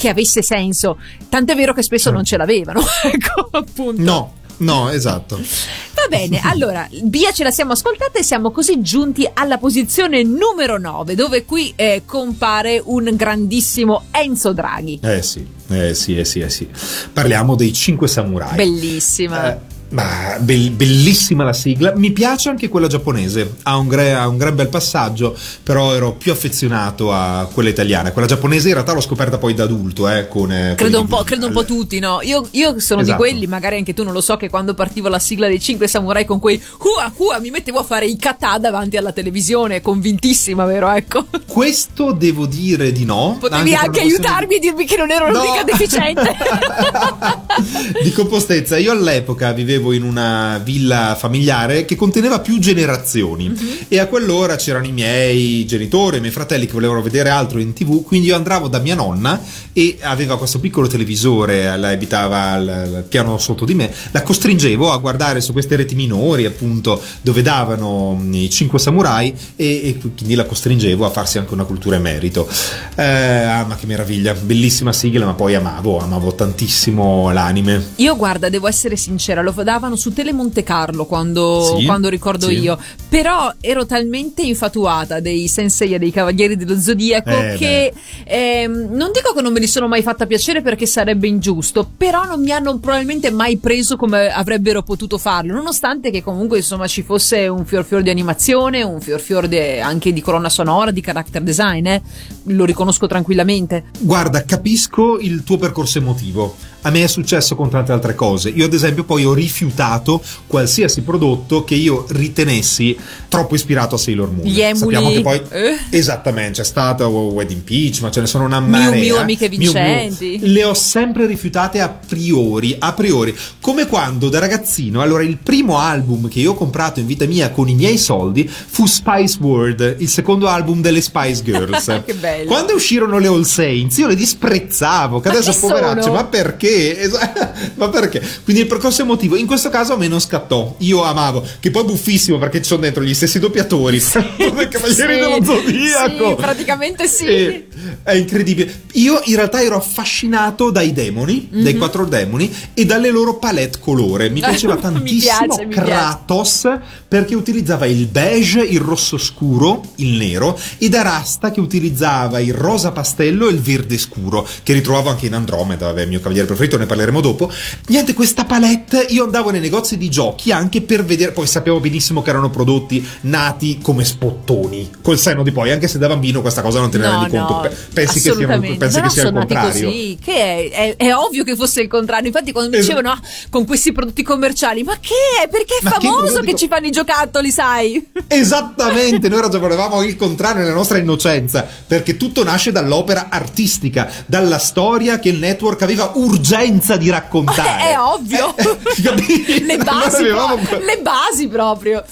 che 0.00 0.08
avesse 0.08 0.40
senso. 0.40 0.98
Tant'è 1.28 1.54
vero 1.54 1.74
che 1.74 1.82
spesso 1.82 2.10
non 2.10 2.24
ce 2.24 2.38
l'avevano. 2.38 2.80
ecco, 3.04 3.48
appunto. 3.50 4.00
No, 4.00 4.32
no, 4.58 4.88
esatto. 4.88 5.36
Va 5.36 6.06
bene, 6.08 6.40
allora, 6.44 6.88
via 7.02 7.32
ce 7.32 7.44
la 7.44 7.50
siamo 7.50 7.72
ascoltata 7.72 8.18
e 8.18 8.22
siamo 8.22 8.50
così 8.50 8.80
giunti 8.80 9.28
alla 9.30 9.58
posizione 9.58 10.22
numero 10.22 10.78
9, 10.78 11.14
dove 11.14 11.44
qui 11.44 11.74
eh, 11.76 12.02
compare 12.06 12.80
un 12.82 13.10
grandissimo 13.12 14.04
Enzo 14.10 14.54
Draghi. 14.54 15.00
Eh 15.02 15.20
sì, 15.20 15.46
eh 15.68 15.92
sì, 15.92 16.16
eh 16.16 16.24
sì, 16.24 16.40
eh 16.40 16.48
sì. 16.48 16.66
Parliamo 17.12 17.54
dei 17.54 17.74
Cinque 17.74 18.08
Samurai. 18.08 18.56
Bellissima. 18.56 19.52
Eh, 19.52 19.58
ma 19.90 20.36
bel- 20.40 20.70
bellissima 20.70 21.44
la 21.44 21.52
sigla, 21.52 21.92
mi 21.96 22.10
piace 22.12 22.48
anche 22.48 22.68
quella 22.68 22.86
giapponese, 22.86 23.56
ha 23.64 23.76
un, 23.76 23.88
gre- 23.88 24.14
ha 24.14 24.26
un 24.28 24.36
gran 24.36 24.54
bel 24.54 24.68
passaggio, 24.68 25.36
però 25.62 25.94
ero 25.94 26.12
più 26.12 26.32
affezionato 26.32 27.12
a 27.12 27.48
quella 27.52 27.68
italiana. 27.70 28.12
Quella 28.12 28.26
giapponese 28.28 28.68
in 28.68 28.74
realtà 28.74 28.92
l'ho 28.92 29.00
scoperta 29.00 29.38
poi 29.38 29.54
da 29.54 29.64
adulto, 29.64 30.08
eh, 30.08 30.28
con... 30.28 30.52
eh, 30.52 30.74
Credo 30.76 31.00
un, 31.00 31.06
po', 31.08 31.22
credo 31.24 31.46
un 31.48 31.52
po' 31.52 31.64
tutti, 31.64 31.98
no? 31.98 32.20
Io, 32.22 32.46
io 32.52 32.78
sono 32.80 33.00
Esatto. 33.00 33.22
di 33.22 33.28
quelli, 33.30 33.46
magari 33.46 33.76
anche 33.76 33.92
tu 33.94 34.04
non 34.04 34.12
lo 34.12 34.20
so, 34.20 34.36
che 34.36 34.48
quando 34.48 34.74
partivo 34.74 35.08
la 35.08 35.18
sigla 35.18 35.48
dei 35.48 35.60
Cinque 35.60 35.88
Samurai 35.88 36.24
con 36.24 36.38
quei 36.38 36.60
hua 36.80 37.12
hua 37.16 37.38
mi 37.40 37.50
mettevo 37.50 37.78
a 37.80 37.82
fare 37.84 38.06
i 38.06 38.16
kata 38.16 38.58
davanti 38.58 38.96
alla 38.96 39.12
televisione, 39.12 39.80
convintissima, 39.80 40.64
vero? 40.66 40.88
Ecco. 40.90 41.26
Questo 41.46 42.12
devo 42.12 42.46
dire 42.46 42.92
di 42.92 43.04
no. 43.04 43.36
Potevi 43.40 43.74
anche 43.74 44.02
di- 44.02 44.08
aiutarmi 44.08 44.56
e 44.56 44.58
dirmi 44.60 44.84
che 44.86 44.96
non 44.96 45.10
ero 45.10 45.30
No. 45.30 45.38
l'unica 45.42 45.64
deficiente. 45.64 46.36
di 48.02 48.12
compostezza. 48.12 48.76
Io 48.76 48.92
all'epoca 48.92 49.52
vivevo 49.52 49.78
in 49.92 50.02
una 50.02 50.60
villa 50.62 51.16
familiare 51.18 51.84
che 51.84 51.96
conteneva 51.96 52.40
più 52.40 52.58
generazioni 52.58 53.48
Mhm. 53.48 53.68
e 53.88 53.98
a 53.98 54.06
quell'ora 54.06 54.56
c'erano 54.56 54.86
i 54.86 54.92
miei 54.92 55.64
genitori, 55.66 56.18
i 56.18 56.20
miei 56.20 56.32
fratelli 56.32 56.66
che 56.66 56.72
volevano 56.72 57.02
vedere 57.02 57.28
altro 57.30 57.58
in 57.58 57.72
tv, 57.72 58.02
quindi 58.04 58.28
io 58.28 58.36
andavo 58.36 58.68
da 58.68 58.78
mia 58.78 58.94
nonna 58.94 59.40
e 59.72 59.96
aveva 60.02 60.36
questo 60.38 60.58
piccolo 60.60 60.86
televisore, 60.86 61.76
lei 61.76 61.94
abitava 61.94 62.50
al, 62.52 63.04
piano 63.08 63.38
sotto 63.38 63.64
di 63.64 63.74
me, 63.74 63.92
la 64.10 64.22
costringevo 64.22 64.92
a 64.92 64.96
guardare 64.98 65.40
su 65.40 65.52
queste 65.52 65.76
reti 65.76 65.94
minori 65.94 66.44
appunto 66.44 67.00
dove 67.22 67.42
davano 67.42 68.16
mm, 68.20 68.34
i 68.34 68.50
cinque 68.50 68.78
samurai 68.78 69.34
e, 69.56 69.88
e 69.88 69.98
quindi 70.16 70.34
la 70.34 70.44
costringevo 70.44 71.04
a 71.06 71.10
farsi 71.10 71.38
anche 71.38 71.54
una 71.54 71.64
cultura 71.64 71.96
emerito. 71.96 72.48
Eh, 72.96 73.02
ah, 73.04 73.64
ma 73.64 73.76
che 73.76 73.86
meraviglia, 73.86 74.34
bellissima 74.34 74.92
sigla, 74.92 75.24
ma 75.24 75.34
poi 75.34 75.54
amavo, 75.54 75.98
amavo 75.98 76.34
tantissimo 76.34 77.30
l'anime. 77.32 77.92
Io 77.96 78.16
guarda, 78.16 78.48
devo 78.48 78.66
essere 78.68 78.96
sincera, 78.96 79.42
lo 79.42 79.52
davano 79.70 79.94
su 79.94 80.12
Tele 80.12 80.32
Monte 80.32 80.64
Carlo 80.64 81.06
quando, 81.06 81.76
Sì, 81.78 81.84
quando 81.84 82.08
ricordo 82.08 82.48
sì. 82.48 82.58
io, 82.58 82.76
però 83.08 83.52
ero 83.60 83.86
talmente 83.86 84.42
infatuata 84.42 85.20
dei 85.20 85.46
sensei 85.46 85.94
e 85.94 85.98
dei 86.00 86.10
cavalieri 86.10 86.56
dello 86.56 86.76
zodiaco 86.78 87.30
Eh, 87.30 87.54
che 87.56 87.92
ehm, 88.24 88.88
non 88.90 89.10
dico 89.12 89.32
che 89.32 89.40
non 89.40 89.52
me 89.52 89.60
li 89.60 89.68
sono 89.68 89.86
mai 89.86 90.02
fatta 90.02 90.26
piacere 90.26 90.60
perché 90.60 90.86
sarebbe 90.86 91.28
ingiusto, 91.28 91.88
però 91.96 92.24
non 92.24 92.42
mi 92.42 92.50
hanno 92.50 92.76
probabilmente 92.78 93.30
mai 93.30 93.58
preso 93.58 93.96
come 93.96 94.28
avrebbero 94.28 94.82
potuto 94.82 95.18
farlo, 95.18 95.52
nonostante 95.52 96.10
che 96.10 96.20
comunque 96.22 96.58
insomma 96.58 96.88
ci 96.88 97.02
fosse 97.02 97.46
un 97.46 97.64
fior 97.64 97.84
fior 97.84 98.02
di 98.02 98.10
animazione, 98.10 98.82
un 98.82 99.00
fior 99.00 99.20
fior 99.20 99.46
de- 99.46 99.80
anche 99.80 100.12
di 100.12 100.20
colonna 100.20 100.48
sonora, 100.48 100.90
di 100.90 101.00
character 101.00 101.42
design, 101.42 101.86
eh? 101.86 102.02
lo 102.44 102.64
riconosco 102.64 103.06
tranquillamente. 103.06 103.84
Guarda, 104.00 104.44
capisco 104.44 105.18
il 105.20 105.44
tuo 105.44 105.58
percorso 105.58 105.98
emotivo. 105.98 106.56
A 106.82 106.90
me 106.90 107.04
è 107.04 107.06
successo 107.06 107.54
con 107.56 107.68
tante 107.70 107.92
altre 107.92 108.14
cose. 108.14 108.48
Io, 108.48 108.64
ad 108.64 108.72
esempio, 108.72 109.04
poi 109.04 109.24
ho 109.24 109.32
rifiutato 109.34 110.22
qualsiasi 110.46 111.02
prodotto 111.02 111.64
che 111.64 111.74
io 111.74 112.06
ritenessi 112.10 112.96
troppo 113.28 113.54
ispirato 113.54 113.96
a 113.96 113.98
Sailor 113.98 114.30
Moon. 114.30 114.46
Gli 114.48 114.60
emuli, 114.60 114.94
Sappiamo 114.94 115.10
che 115.10 115.20
poi. 115.20 115.42
eh. 115.50 115.76
Esattamente, 115.90 116.60
c'è 116.60 116.64
stata 116.64 117.06
Wedding 117.06 117.60
Peach, 117.62 118.00
ma 118.00 118.10
ce 118.10 118.20
ne 118.20 118.26
sono 118.26 118.44
una 118.44 118.60
Miu 118.60 118.70
marea. 118.70 119.00
Miu, 119.00 119.16
Amiche 119.16 119.48
Miu 119.48 119.58
Miu. 119.58 119.72
Vincenti. 119.72 120.38
Le 120.42 120.64
ho 120.64 120.74
sempre 120.74 121.26
rifiutate 121.26 121.80
a 121.80 121.88
priori, 121.88 122.74
a 122.78 122.92
priori. 122.92 123.36
Come 123.60 123.86
quando 123.86 124.28
da 124.28 124.38
ragazzino, 124.38 125.00
allora 125.02 125.22
il 125.22 125.36
primo 125.36 125.78
album 125.78 126.28
che 126.28 126.40
io 126.40 126.52
ho 126.52 126.54
comprato 126.54 127.00
in 127.00 127.06
vita 127.06 127.26
mia 127.26 127.50
con 127.50 127.68
i 127.68 127.74
miei 127.74 127.98
soldi 127.98 128.48
fu 128.48 128.86
Spice 128.86 129.38
World, 129.40 129.96
il 129.98 130.08
secondo 130.08 130.48
album 130.48 130.80
delle 130.80 131.00
Spice 131.00 131.42
Girls. 131.42 132.02
Che 132.10 132.14
bello. 132.14 132.46
Quando 132.46 132.74
uscirono 132.74 133.18
le 133.18 133.26
All 133.28 133.42
Saints, 133.42 133.98
io 133.98 134.06
le 134.06 134.16
disprezzavo, 134.16 135.20
che 135.20 135.28
adesso 135.28 135.52
sono? 135.52 136.12
ma 136.12 136.24
perché? 136.24 136.69
Esa- 136.98 137.32
ma 137.74 137.88
perché? 137.88 138.22
Quindi 138.44 138.62
il 138.62 138.68
percorso 138.68 139.02
emotivo, 139.02 139.36
in 139.36 139.46
questo 139.46 139.68
caso 139.70 139.94
a 139.94 139.96
me 139.96 140.08
non 140.08 140.20
scattò. 140.20 140.74
Io 140.78 141.02
amavo, 141.02 141.44
che 141.60 141.70
poi 141.70 141.82
è 141.82 141.86
buffissimo 141.86 142.38
perché 142.38 142.58
ci 142.58 142.64
sono 142.68 142.80
dentro 142.82 143.02
gli 143.02 143.14
stessi 143.14 143.38
doppiatori, 143.38 144.00
come 144.38 144.68
Cavalieri 144.68 144.94
Sì, 144.94 145.06
dello 145.20 145.44
Zodiaco. 145.44 146.28
sì, 146.28 146.34
praticamente 146.36 147.06
sì. 147.08 147.24
Eh, 147.26 147.66
è 148.02 148.12
incredibile. 148.14 148.82
Io 148.92 149.20
in 149.24 149.36
realtà 149.36 149.62
ero 149.62 149.76
affascinato 149.76 150.70
dai 150.70 150.92
demoni, 150.92 151.48
Mhm. 151.50 151.62
dai 151.62 151.76
quattro 151.76 152.04
demoni 152.06 152.52
e 152.74 152.84
dalle 152.84 153.10
loro 153.10 153.38
palette 153.38 153.78
colore. 153.80 154.28
Mi 154.30 154.40
piaceva 154.40 154.76
tantissimo 154.76 155.56
mi 155.58 155.66
piace. 155.68 155.68
Kratos 155.68 156.68
perché 157.08 157.34
utilizzava 157.34 157.86
il 157.86 158.06
beige, 158.06 158.60
il 158.60 158.80
rosso 158.80 159.18
scuro, 159.18 159.82
il 159.96 160.16
nero 160.16 160.58
ed 160.78 160.94
Arasta 160.94 161.50
che 161.50 161.60
utilizzava 161.60 162.38
il 162.40 162.54
rosa 162.54 162.92
pastello 162.92 163.48
e 163.48 163.52
il 163.52 163.60
verde 163.60 163.98
scuro 163.98 164.46
che 164.62 164.72
ritrovavo 164.72 165.08
anche 165.10 165.26
in 165.26 165.34
Andromeda, 165.34 165.86
vabbè, 165.86 166.02
il 166.02 166.08
mio 166.08 166.18
cavaliere 166.20 166.46
preferito, 166.46 166.59
ne 166.68 166.86
parleremo 166.86 167.20
dopo. 167.20 167.50
Niente, 167.88 168.14
questa 168.14 168.44
palette 168.44 169.06
io 169.10 169.24
andavo 169.24 169.50
nei 169.50 169.60
negozi 169.60 169.96
di 169.96 170.08
giochi 170.08 170.52
anche 170.52 170.82
per 170.82 171.04
vedere, 171.04 171.32
poi 171.32 171.46
sapevo 171.46 171.80
benissimo 171.80 172.22
che 172.22 172.30
erano 172.30 172.50
prodotti 172.50 173.06
nati 173.22 173.78
come 173.80 174.04
spottoni, 174.04 174.90
col 175.02 175.18
senno 175.18 175.42
di 175.42 175.52
poi, 175.52 175.70
anche 175.72 175.88
se 175.88 175.98
da 175.98 176.08
bambino 176.08 176.40
questa 176.40 176.62
cosa 176.62 176.80
non 176.80 176.90
te 176.90 176.98
ne 176.98 177.06
No, 177.06 177.20
rendi 177.22 177.36
conto. 177.36 177.52
no, 177.54 177.60
Pe- 177.60 177.74
pensi 177.92 178.20
che, 178.20 178.28
assolutamente. 178.30 178.76
pensi 178.76 179.00
che 179.00 179.08
sia 179.10 179.22
il 179.28 179.32
contrario. 179.32 179.86
Così, 179.86 180.18
che 180.22 180.34
è, 180.34 180.70
è- 180.70 180.96
è 180.96 181.14
ovvio 181.14 181.44
che 181.44 181.56
fosse 181.56 181.80
il 181.82 181.88
contrario. 181.88 182.26
Infatti, 182.28 182.52
quando 182.52 182.70
mi 182.70 182.76
Esatto. 182.78 183.00
dicevano 183.00 183.20
ah, 183.20 183.26
con 183.50 183.64
questi 183.66 183.92
prodotti 183.92 184.22
commerciali, 184.22 184.82
ma 184.82 184.94
che 185.00 185.14
è? 185.44 185.48
Perché 185.48 185.74
è 185.80 185.84
Ma 185.84 185.92
che 185.98 186.06
famoso 186.06 186.40
che 186.40 186.52
co- 186.52 186.56
ci 186.58 186.68
fanno 186.68 186.86
i 186.86 186.90
giocattoli, 186.90 187.50
sai? 187.50 188.08
Esattamente, 188.26 189.28
noi 189.28 189.40
ragionavamo 189.40 190.02
il 190.02 190.16
contrario 190.16 190.62
nella 190.62 190.74
nostra 190.74 190.98
innocenza, 190.98 191.66
perché 191.86 192.16
tutto 192.16 192.42
nasce 192.44 192.72
dall'opera 192.72 193.26
artistica, 193.30 194.10
dalla 194.26 194.58
storia 194.58 195.18
che 195.18 195.28
il 195.28 195.38
network 195.38 195.82
aveva 195.82 196.12
l'urgenza 196.50 196.96
di 196.96 197.10
raccontare. 197.10 197.90
È 197.90 197.98
ovvio. 197.98 198.54
Eh, 198.56 199.60
le, 199.64 199.76
basi, 199.78 200.22
avevamo... 200.22 200.56
le 200.56 201.00
basi 201.00 201.46
proprio. 201.48 202.02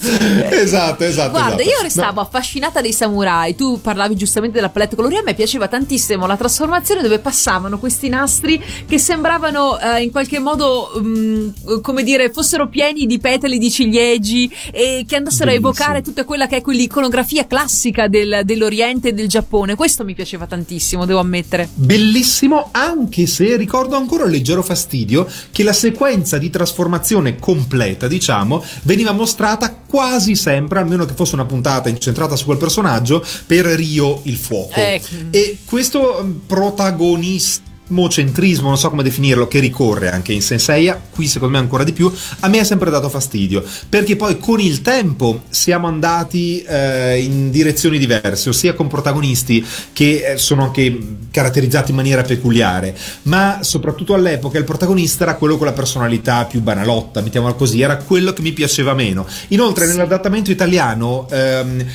Esatto, 0.49 1.03
esatto. 1.03 1.31
Guarda, 1.31 1.55
esatto. 1.55 1.69
io 1.69 1.81
restavo 1.81 2.15
no. 2.15 2.21
affascinata 2.21 2.79
dei 2.81 2.93
samurai. 2.93 3.55
Tu 3.55 3.81
parlavi 3.81 4.15
giustamente 4.15 4.55
della 4.55 4.69
palette 4.69 4.95
colori. 4.95 5.17
A 5.17 5.23
me 5.23 5.33
piaceva 5.33 5.67
tantissimo 5.67 6.25
la 6.25 6.37
trasformazione 6.37 7.01
dove 7.01 7.19
passavano 7.19 7.79
questi 7.79 8.07
nastri 8.07 8.61
che 8.87 8.97
sembravano 8.97 9.77
eh, 9.79 10.03
in 10.03 10.11
qualche 10.11 10.39
modo, 10.39 10.91
um, 10.95 11.81
come 11.81 12.03
dire, 12.03 12.31
fossero 12.31 12.67
pieni 12.69 13.05
di 13.05 13.19
petali 13.19 13.57
di 13.57 13.69
ciliegi 13.69 14.49
e 14.71 15.05
che 15.07 15.15
andassero 15.15 15.45
Bellissimo. 15.45 15.67
a 15.67 15.71
evocare 15.71 16.01
tutta 16.01 16.23
quella 16.23 16.47
che 16.47 16.57
è 16.57 16.61
quell'iconografia 16.61 17.45
classica 17.45 18.07
del, 18.07 18.41
dell'Oriente 18.43 19.09
e 19.09 19.13
del 19.13 19.27
Giappone. 19.27 19.75
Questo 19.75 20.05
mi 20.05 20.13
piaceva 20.13 20.45
tantissimo, 20.45 21.05
devo 21.05 21.19
ammettere. 21.19 21.69
Bellissimo, 21.73 22.69
anche 22.71 23.27
se 23.27 23.57
ricordo 23.57 23.95
ancora 23.95 24.25
leggero 24.29 24.61
fastidio 24.61 25.27
che 25.51 25.63
la 25.63 25.73
sequenza 25.73 26.37
di 26.37 26.49
trasformazione 26.49 27.37
completa, 27.37 28.07
diciamo, 28.07 28.63
veniva 28.83 29.11
mostrata 29.11 29.73
quasi 29.73 30.35
sempre, 30.35 30.79
almeno 30.79 31.05
che 31.05 31.13
fosse 31.13 31.35
una 31.35 31.45
puntata 31.45 31.89
incentrata 31.89 32.35
su 32.35 32.45
quel 32.45 32.57
personaggio, 32.57 33.25
per 33.45 33.65
Rio 33.65 34.21
il 34.23 34.37
fuoco. 34.37 34.75
Eh. 34.75 35.01
E 35.31 35.57
questo 35.65 36.41
protagonista 36.45 37.67
mocentrismo, 37.89 38.67
non 38.67 38.77
so 38.77 38.89
come 38.89 39.03
definirlo, 39.03 39.47
che 39.47 39.59
ricorre 39.59 40.09
anche 40.09 40.33
in 40.33 40.41
Senseiya, 40.41 40.99
qui 41.09 41.27
secondo 41.27 41.55
me 41.55 41.61
ancora 41.61 41.83
di 41.83 41.93
più, 41.93 42.11
a 42.39 42.47
me 42.47 42.59
ha 42.59 42.63
sempre 42.63 42.89
dato 42.89 43.09
fastidio, 43.09 43.63
perché 43.87 44.15
poi 44.15 44.37
con 44.37 44.59
il 44.59 44.81
tempo 44.81 45.43
siamo 45.49 45.87
andati 45.87 46.61
eh, 46.61 47.19
in 47.19 47.51
direzioni 47.51 47.97
diverse, 47.97 48.49
ossia 48.49 48.73
con 48.73 48.87
protagonisti 48.87 49.65
che 49.93 50.31
eh, 50.31 50.37
sono 50.37 50.63
anche 50.63 50.97
caratterizzati 51.31 51.91
in 51.91 51.97
maniera 51.97 52.23
peculiare, 52.23 52.95
ma 53.23 53.59
soprattutto 53.61 54.13
all'epoca 54.13 54.57
il 54.57 54.63
protagonista 54.63 55.23
era 55.23 55.35
quello 55.35 55.57
con 55.57 55.67
la 55.67 55.73
personalità 55.73 56.45
più 56.45 56.61
banalotta, 56.61 57.21
mettiamola 57.21 57.53
così, 57.53 57.81
era 57.81 57.97
quello 57.97 58.33
che 58.33 58.41
mi 58.41 58.51
piaceva 58.51 58.93
meno. 58.93 59.25
Inoltre 59.49 59.85
nell'adattamento 59.85 60.51
italiano... 60.51 61.27
Ehm, 61.29 61.85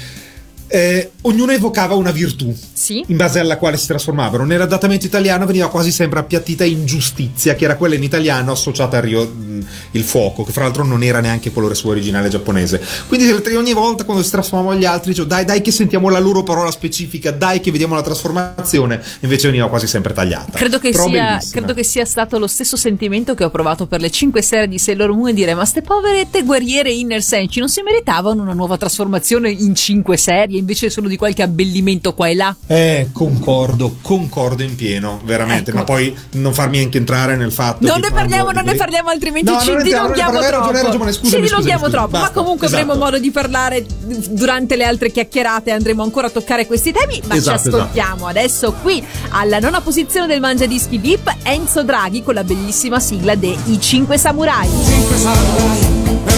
eh, 0.67 1.11
ognuno 1.23 1.53
evocava 1.53 1.95
una 1.95 2.11
virtù 2.11 2.55
sì. 2.73 3.05
in 3.07 3.17
base 3.17 3.39
alla 3.39 3.57
quale 3.57 3.77
si 3.77 3.87
trasformavano. 3.87 4.45
Nell'adattamento 4.45 5.07
italiano 5.07 5.47
veniva 5.47 5.69
quasi 5.69 5.91
sempre 5.91 6.19
appiattita 6.19 6.65
ingiustizia, 6.65 7.55
che 7.55 7.65
era 7.65 7.77
quella 7.77 7.95
in 7.95 8.03
italiano 8.03 8.53
associata 8.53 8.97
a 8.97 9.01
Rio 9.01 9.25
mh, 9.25 9.67
il 9.93 10.03
fuoco, 10.03 10.43
che 10.45 10.53
fra 10.53 10.65
l'altro 10.65 10.85
non 10.85 11.03
era 11.03 11.21
neanche 11.21 11.53
colore 11.53 11.75
suo 11.75 11.91
originale 11.91 12.29
giapponese. 12.29 12.83
Quindi 13.07 13.31
ogni 13.55 13.73
volta 13.73 14.05
quando 14.05 14.23
si 14.23 14.31
trasformavano 14.31 14.79
gli 14.79 14.85
altri, 14.85 15.11
dicevo, 15.11 15.29
dai, 15.29 15.45
dai 15.45 15.61
che 15.61 15.71
sentiamo 15.71 16.09
la 16.09 16.19
loro 16.19 16.43
parola 16.43 16.71
specifica, 16.71 17.31
dai 17.31 17.61
che 17.61 17.71
vediamo 17.71 17.95
la 17.95 18.03
trasformazione, 18.03 19.03
invece 19.21 19.49
veniva 19.49 19.69
quasi 19.69 19.87
sempre 19.87 20.13
tagliata. 20.13 20.59
Credo 20.59 20.79
che, 20.79 20.93
sia, 20.93 21.41
credo 21.51 21.75
che 21.75 21.85
sia, 21.85 22.05
stato 22.05 22.39
lo 22.39 22.47
stesso 22.47 22.77
sentimento 22.77 23.35
che 23.35 23.45
ho 23.45 23.51
provato 23.51 23.87
per 23.87 24.01
le 24.01 24.11
cinque 24.11 24.43
serie 24.43 24.69
di 24.69 24.79
Sailor 24.79 25.13
Moon 25.13 25.29
e 25.29 25.35
dire, 25.35 25.55
ma 25.55 25.65
ste 25.65 25.83
poverette 25.83 26.43
guerriere 26.43 26.93
Inner 26.93 27.23
Senshi 27.23 27.61
non 27.61 27.69
si 27.69 27.83
meritavano 27.83 28.43
una 28.43 28.53
nuova 28.53 28.77
trasformazione 28.77 29.51
in 29.51 29.75
cinque 29.75 30.17
serie? 30.17 30.64
Invece 30.65 30.89
solo 30.89 31.09
di 31.09 31.17
qualche 31.17 31.43
abbellimento 31.43 32.15
qua 32.15 32.29
e 32.29 32.35
là. 32.35 32.57
Eh, 32.67 33.11
concordo, 33.13 33.99
concordo 34.01 34.63
in 34.63 34.75
pieno, 34.75 35.21
veramente. 35.25 35.71
Ecco. 35.71 35.79
Ma 35.79 35.85
poi 35.85 36.17
non 36.33 36.55
farmi 36.55 36.81
anche 36.81 36.99
entrare 36.99 37.37
nel 37.37 37.53
fatto 37.53 37.87
non. 37.87 38.01
Ne 38.01 38.11
parliamo, 38.11 38.51
non 38.51 38.65
ne 38.65 38.75
parliamo, 38.75 39.11
altrimenti 39.11 39.51
no, 39.51 39.61
ci 39.61 39.77
dilunghiamo 39.77 40.41
troppo. 40.41 40.71
Ragione, 40.71 40.83
ragione, 40.83 41.13
scusami, 41.13 41.43
ci 41.43 41.49
dilunghiamo 41.49 41.89
troppo. 41.91 42.09
Basta, 42.09 42.27
ma 42.27 42.33
comunque 42.33 42.67
esatto. 42.67 42.83
avremo 42.83 42.99
modo 42.99 43.19
di 43.19 43.31
parlare 43.31 43.85
durante 44.31 44.77
le 44.77 44.85
altre 44.85 45.11
chiacchierate. 45.11 45.71
Andremo 45.71 46.03
ancora 46.03 46.29
a 46.29 46.31
toccare 46.31 46.67
questi 46.67 46.93
temi. 46.93 47.21
Ma 47.27 47.35
esatto, 47.35 47.61
ci 47.61 47.69
ascoltiamo 47.69 48.15
esatto. 48.15 48.27
adesso 48.27 48.73
qui 48.83 49.05
alla 49.31 49.59
nona 49.59 49.81
posizione 49.81 50.27
del 50.27 50.41
Mangia 50.41 50.67
Dischi 50.67 50.99
VIP 50.99 51.35
Enzo 51.43 51.83
Draghi 51.83 52.23
con 52.23 52.35
la 52.35 52.45
bellissima 52.45 52.99
sigla 52.99 53.35
dei 53.35 53.57
I 53.67 53.81
5 53.81 54.17
Samurai. 54.17 54.69
5 54.69 55.17
Samurai 55.17 56.34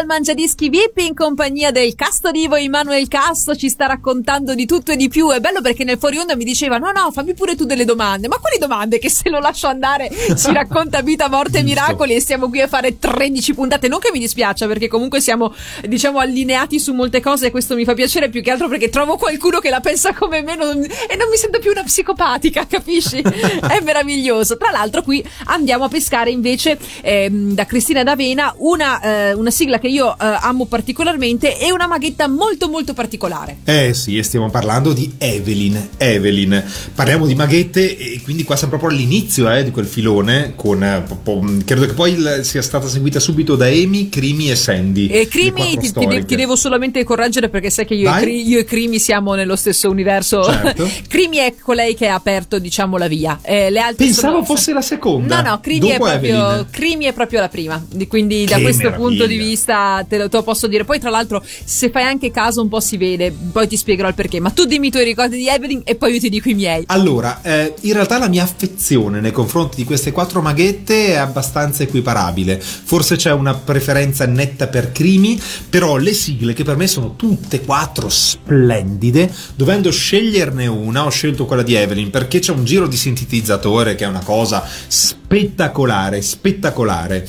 al 0.00 0.06
Mangiadischi 0.06 0.70
VIP 0.70 0.98
in 1.00 1.14
compagnia 1.14 1.70
del 1.70 1.94
Casto 1.94 2.30
Divo 2.30 2.54
Emanuel 2.54 3.06
Casto 3.06 3.54
ci 3.54 3.68
sta 3.68 3.84
raccontando 3.84 4.54
di 4.54 4.64
tutto 4.64 4.92
e 4.92 4.96
di 4.96 5.08
più. 5.08 5.30
È 5.30 5.40
bello 5.40 5.60
perché 5.60 5.84
nel 5.84 5.98
fuori 5.98 6.16
onda 6.16 6.36
mi 6.36 6.44
diceva 6.44 6.78
no 6.78 6.90
no 6.90 7.10
fammi 7.12 7.34
pure 7.34 7.54
tu 7.54 7.66
delle 7.66 7.84
domande. 7.84 8.26
Ma 8.26 8.38
quali 8.38 8.56
domande? 8.56 8.98
Che 8.98 9.10
se 9.10 9.28
lo 9.28 9.40
lascio 9.40 9.66
andare 9.66 10.08
ci 10.38 10.52
racconta 10.54 11.02
vita, 11.02 11.28
morte 11.28 11.58
e 11.58 11.62
miracoli 11.62 12.14
e 12.14 12.20
stiamo 12.20 12.48
qui 12.48 12.62
a 12.62 12.66
fare 12.66 12.98
13 12.98 13.52
puntate. 13.52 13.88
Non 13.88 13.98
che 13.98 14.10
mi 14.10 14.18
dispiaccia 14.18 14.66
perché 14.66 14.88
comunque 14.88 15.20
siamo 15.20 15.54
diciamo 15.86 16.18
allineati 16.18 16.80
su 16.80 16.94
molte 16.94 17.20
cose 17.20 17.48
e 17.48 17.50
questo 17.50 17.74
mi 17.74 17.84
fa 17.84 17.92
piacere 17.92 18.30
più 18.30 18.42
che 18.42 18.52
altro 18.52 18.68
perché 18.68 18.88
trovo 18.88 19.18
qualcuno 19.18 19.58
che 19.58 19.68
la 19.68 19.80
pensa 19.80 20.14
come 20.14 20.40
me 20.40 20.56
non- 20.56 20.82
e 20.82 21.16
non 21.16 21.28
mi 21.28 21.36
sento 21.36 21.58
più 21.58 21.72
una 21.72 21.82
psicopatica, 21.82 22.66
capisci? 22.66 23.20
È 23.20 23.80
meraviglioso. 23.82 24.56
Tra 24.56 24.70
l'altro 24.70 25.02
qui 25.02 25.22
andiamo 25.44 25.84
a 25.84 25.88
pescare 25.88 26.30
invece 26.30 26.78
ehm, 27.02 27.52
da 27.52 27.66
Cristina 27.66 28.02
D'Avena 28.02 28.54
una, 28.56 29.00
eh, 29.02 29.32
una 29.34 29.50
sigla 29.50 29.78
che 29.78 29.88
io 29.90 30.12
eh, 30.12 30.16
amo 30.40 30.66
particolarmente 30.66 31.58
e 31.58 31.72
una 31.72 31.86
maghetta 31.86 32.28
molto 32.28 32.68
molto 32.68 32.94
particolare. 32.94 33.58
Eh 33.64 33.92
sì, 33.94 34.16
e 34.18 34.22
stiamo 34.22 34.50
parlando 34.50 34.92
di 34.92 35.12
Evelyn. 35.18 35.88
Evelyn. 35.96 36.64
Parliamo 36.94 37.26
di 37.26 37.34
maghette 37.34 37.96
e 37.96 38.20
quindi 38.22 38.44
qua 38.44 38.56
siamo 38.56 38.76
proprio 38.76 38.96
all'inizio 38.96 39.50
eh, 39.50 39.64
di 39.64 39.70
quel 39.70 39.86
filone 39.86 40.52
con 40.56 40.82
eh, 40.82 41.02
po- 41.22 41.44
credo 41.64 41.86
che 41.86 41.92
poi 41.94 42.16
sia 42.42 42.62
stata 42.62 42.88
seguita 42.88 43.20
subito 43.20 43.56
da 43.56 43.66
Amy, 43.66 44.08
Crimi 44.08 44.50
e 44.50 44.56
Sandy. 44.56 45.06
E 45.08 45.18
le 45.18 45.28
Crimi 45.28 45.76
ti, 45.78 45.92
ti 45.92 46.06
de- 46.06 46.24
ti 46.24 46.36
devo 46.36 46.56
solamente 46.56 47.02
correggere 47.04 47.48
perché 47.48 47.70
sai 47.70 47.86
che 47.86 47.94
io 47.94 48.08
e, 48.08 48.10
Vai. 48.10 48.22
Cri- 48.22 48.48
io 48.48 48.58
e 48.58 48.64
Crimi 48.64 48.98
siamo 48.98 49.34
nello 49.34 49.56
stesso 49.56 49.90
universo. 49.90 50.42
Certo. 50.44 50.88
Crimi 51.08 51.38
è 51.38 51.54
colei 51.60 51.94
che 51.94 52.06
ha 52.08 52.14
aperto 52.14 52.58
diciamo 52.58 52.96
la 52.96 53.08
via. 53.08 53.38
Eh, 53.42 53.70
le 53.70 53.80
altre 53.80 54.04
Pensavo 54.06 54.32
sono- 54.34 54.44
fosse 54.44 54.72
la 54.72 54.82
seconda. 54.82 55.42
No, 55.42 55.50
no, 55.50 55.60
Crimi 55.60 55.88
è, 55.88 55.96
proprio. 55.98 56.66
Crimi 56.70 57.04
è 57.06 57.12
proprio 57.12 57.40
la 57.40 57.48
prima. 57.48 57.82
Di- 57.90 58.06
Quindi 58.06 58.44
da 58.44 58.56
Che 58.56 58.62
questo 58.62 58.82
meraviglia. 58.84 59.08
punto 59.08 59.26
di 59.26 59.36
vista 59.36 59.79
te 60.08 60.18
lo, 60.18 60.28
te 60.28 60.36
lo 60.36 60.42
posso 60.42 60.66
dire. 60.66 60.84
Poi, 60.84 60.98
tra 60.98 61.10
l'altro, 61.10 61.42
se 61.64 61.90
fai 61.90 62.04
anche 62.04 62.30
caso, 62.30 62.62
un 62.62 62.68
po' 62.68 62.80
si 62.80 62.96
vede. 62.96 63.30
Poi 63.30 63.66
ti 63.66 63.76
spiegherò 63.76 64.08
il 64.08 64.14
perché. 64.14 64.40
Ma 64.40 64.50
tu 64.50 64.64
dimmi 64.64 64.88
i 64.88 64.90
tuoi 64.90 65.04
ricordi 65.04 65.36
di 65.36 65.48
Evelyn 65.48 65.82
e 65.84 65.94
poi 65.94 66.14
io 66.14 66.20
ti 66.20 66.28
dico 66.28 66.48
i 66.48 66.54
miei. 66.54 66.84
Allora, 66.86 67.40
eh, 67.42 67.74
in 67.80 67.92
realtà 67.92 68.18
la 68.18 68.28
mia 68.28 68.42
affezione 68.42 69.20
nei 69.20 69.32
confronti 69.32 69.76
di 69.76 69.84
queste 69.84 70.12
quattro 70.12 70.40
maghette 70.40 71.08
è 71.08 71.16
abbastanza 71.16 71.82
equiparabile. 71.82 72.60
Forse 72.60 73.16
c'è 73.16 73.32
una 73.32 73.54
preferenza 73.54 74.26
netta 74.26 74.68
per 74.68 74.92
Crimi, 74.92 75.40
però 75.68 75.96
le 75.96 76.12
sigle 76.12 76.52
che 76.52 76.64
per 76.64 76.76
me 76.76 76.86
sono 76.86 77.16
tutte 77.16 77.60
quattro 77.60 78.08
splendide, 78.08 79.32
dovendo 79.54 79.90
sceglierne 79.90 80.66
una, 80.66 81.04
ho 81.04 81.10
scelto 81.10 81.46
quella 81.46 81.62
di 81.62 81.74
Evelyn 81.74 82.10
perché 82.10 82.38
c'è 82.38 82.52
un 82.52 82.64
giro 82.64 82.86
di 82.86 82.96
sintetizzatore 82.96 83.94
che 83.94 84.04
è 84.04 84.08
una 84.08 84.22
cosa 84.22 84.66
spettacolare, 84.86 86.22
spettacolare. 86.22 87.28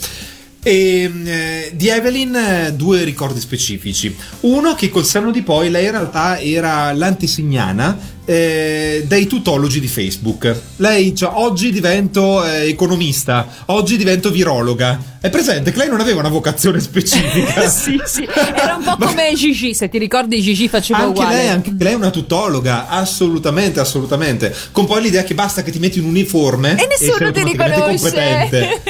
E 0.63 1.11
eh, 1.25 1.71
di 1.73 1.87
Evelyn 1.87 2.35
eh, 2.35 2.73
due 2.73 3.03
ricordi 3.03 3.39
specifici. 3.39 4.15
Uno 4.41 4.75
che 4.75 4.89
col 4.89 5.05
senno 5.05 5.31
di 5.31 5.41
poi 5.41 5.71
lei 5.71 5.85
in 5.85 5.91
realtà 5.91 6.39
era 6.39 6.91
l'antesignana 6.93 7.97
eh, 8.25 9.03
dei 9.07 9.27
tutologi 9.27 9.79
di 9.79 9.87
Facebook. 9.87 10.53
Lei 10.77 11.15
cioè, 11.15 11.31
oggi 11.33 11.71
divento 11.71 12.43
eh, 12.45 12.67
economista, 12.69 13.47
oggi 13.67 13.97
divento 13.97 14.29
virologa. 14.31 15.09
È 15.21 15.29
presente 15.29 15.71
che 15.71 15.77
lei 15.77 15.87
non 15.87 15.99
aveva 15.99 16.19
una 16.19 16.29
vocazione 16.29 16.79
specifica. 16.81 17.67
sì, 17.69 18.01
sì. 18.05 18.27
Era 18.55 18.75
un 18.75 18.83
po' 18.83 19.05
come 19.05 19.33
Gigi. 19.35 19.73
Se 19.75 19.87
ti 19.89 19.97
ricordi, 19.99 20.41
Gigi 20.41 20.67
faceva 20.67 20.99
anche 21.01 21.19
uguale. 21.19 21.35
lei, 21.37 21.47
anche 21.49 21.71
lei 21.77 21.93
è 21.93 21.95
una 21.95 22.09
tutologa, 22.09 22.87
assolutamente, 22.87 23.79
assolutamente. 23.79 24.53
Con 24.71 24.85
poi 24.87 25.01
l'idea 25.03 25.23
che 25.23 25.35
basta 25.35 25.61
che 25.61 25.69
ti 25.71 25.77
metti 25.79 25.99
un 25.99 26.05
uniforme 26.05 26.71
E 26.71 26.87
nessuno 26.87 27.31
ti 27.31 27.43
riconosce. 27.43 27.97
competente. 27.97 28.81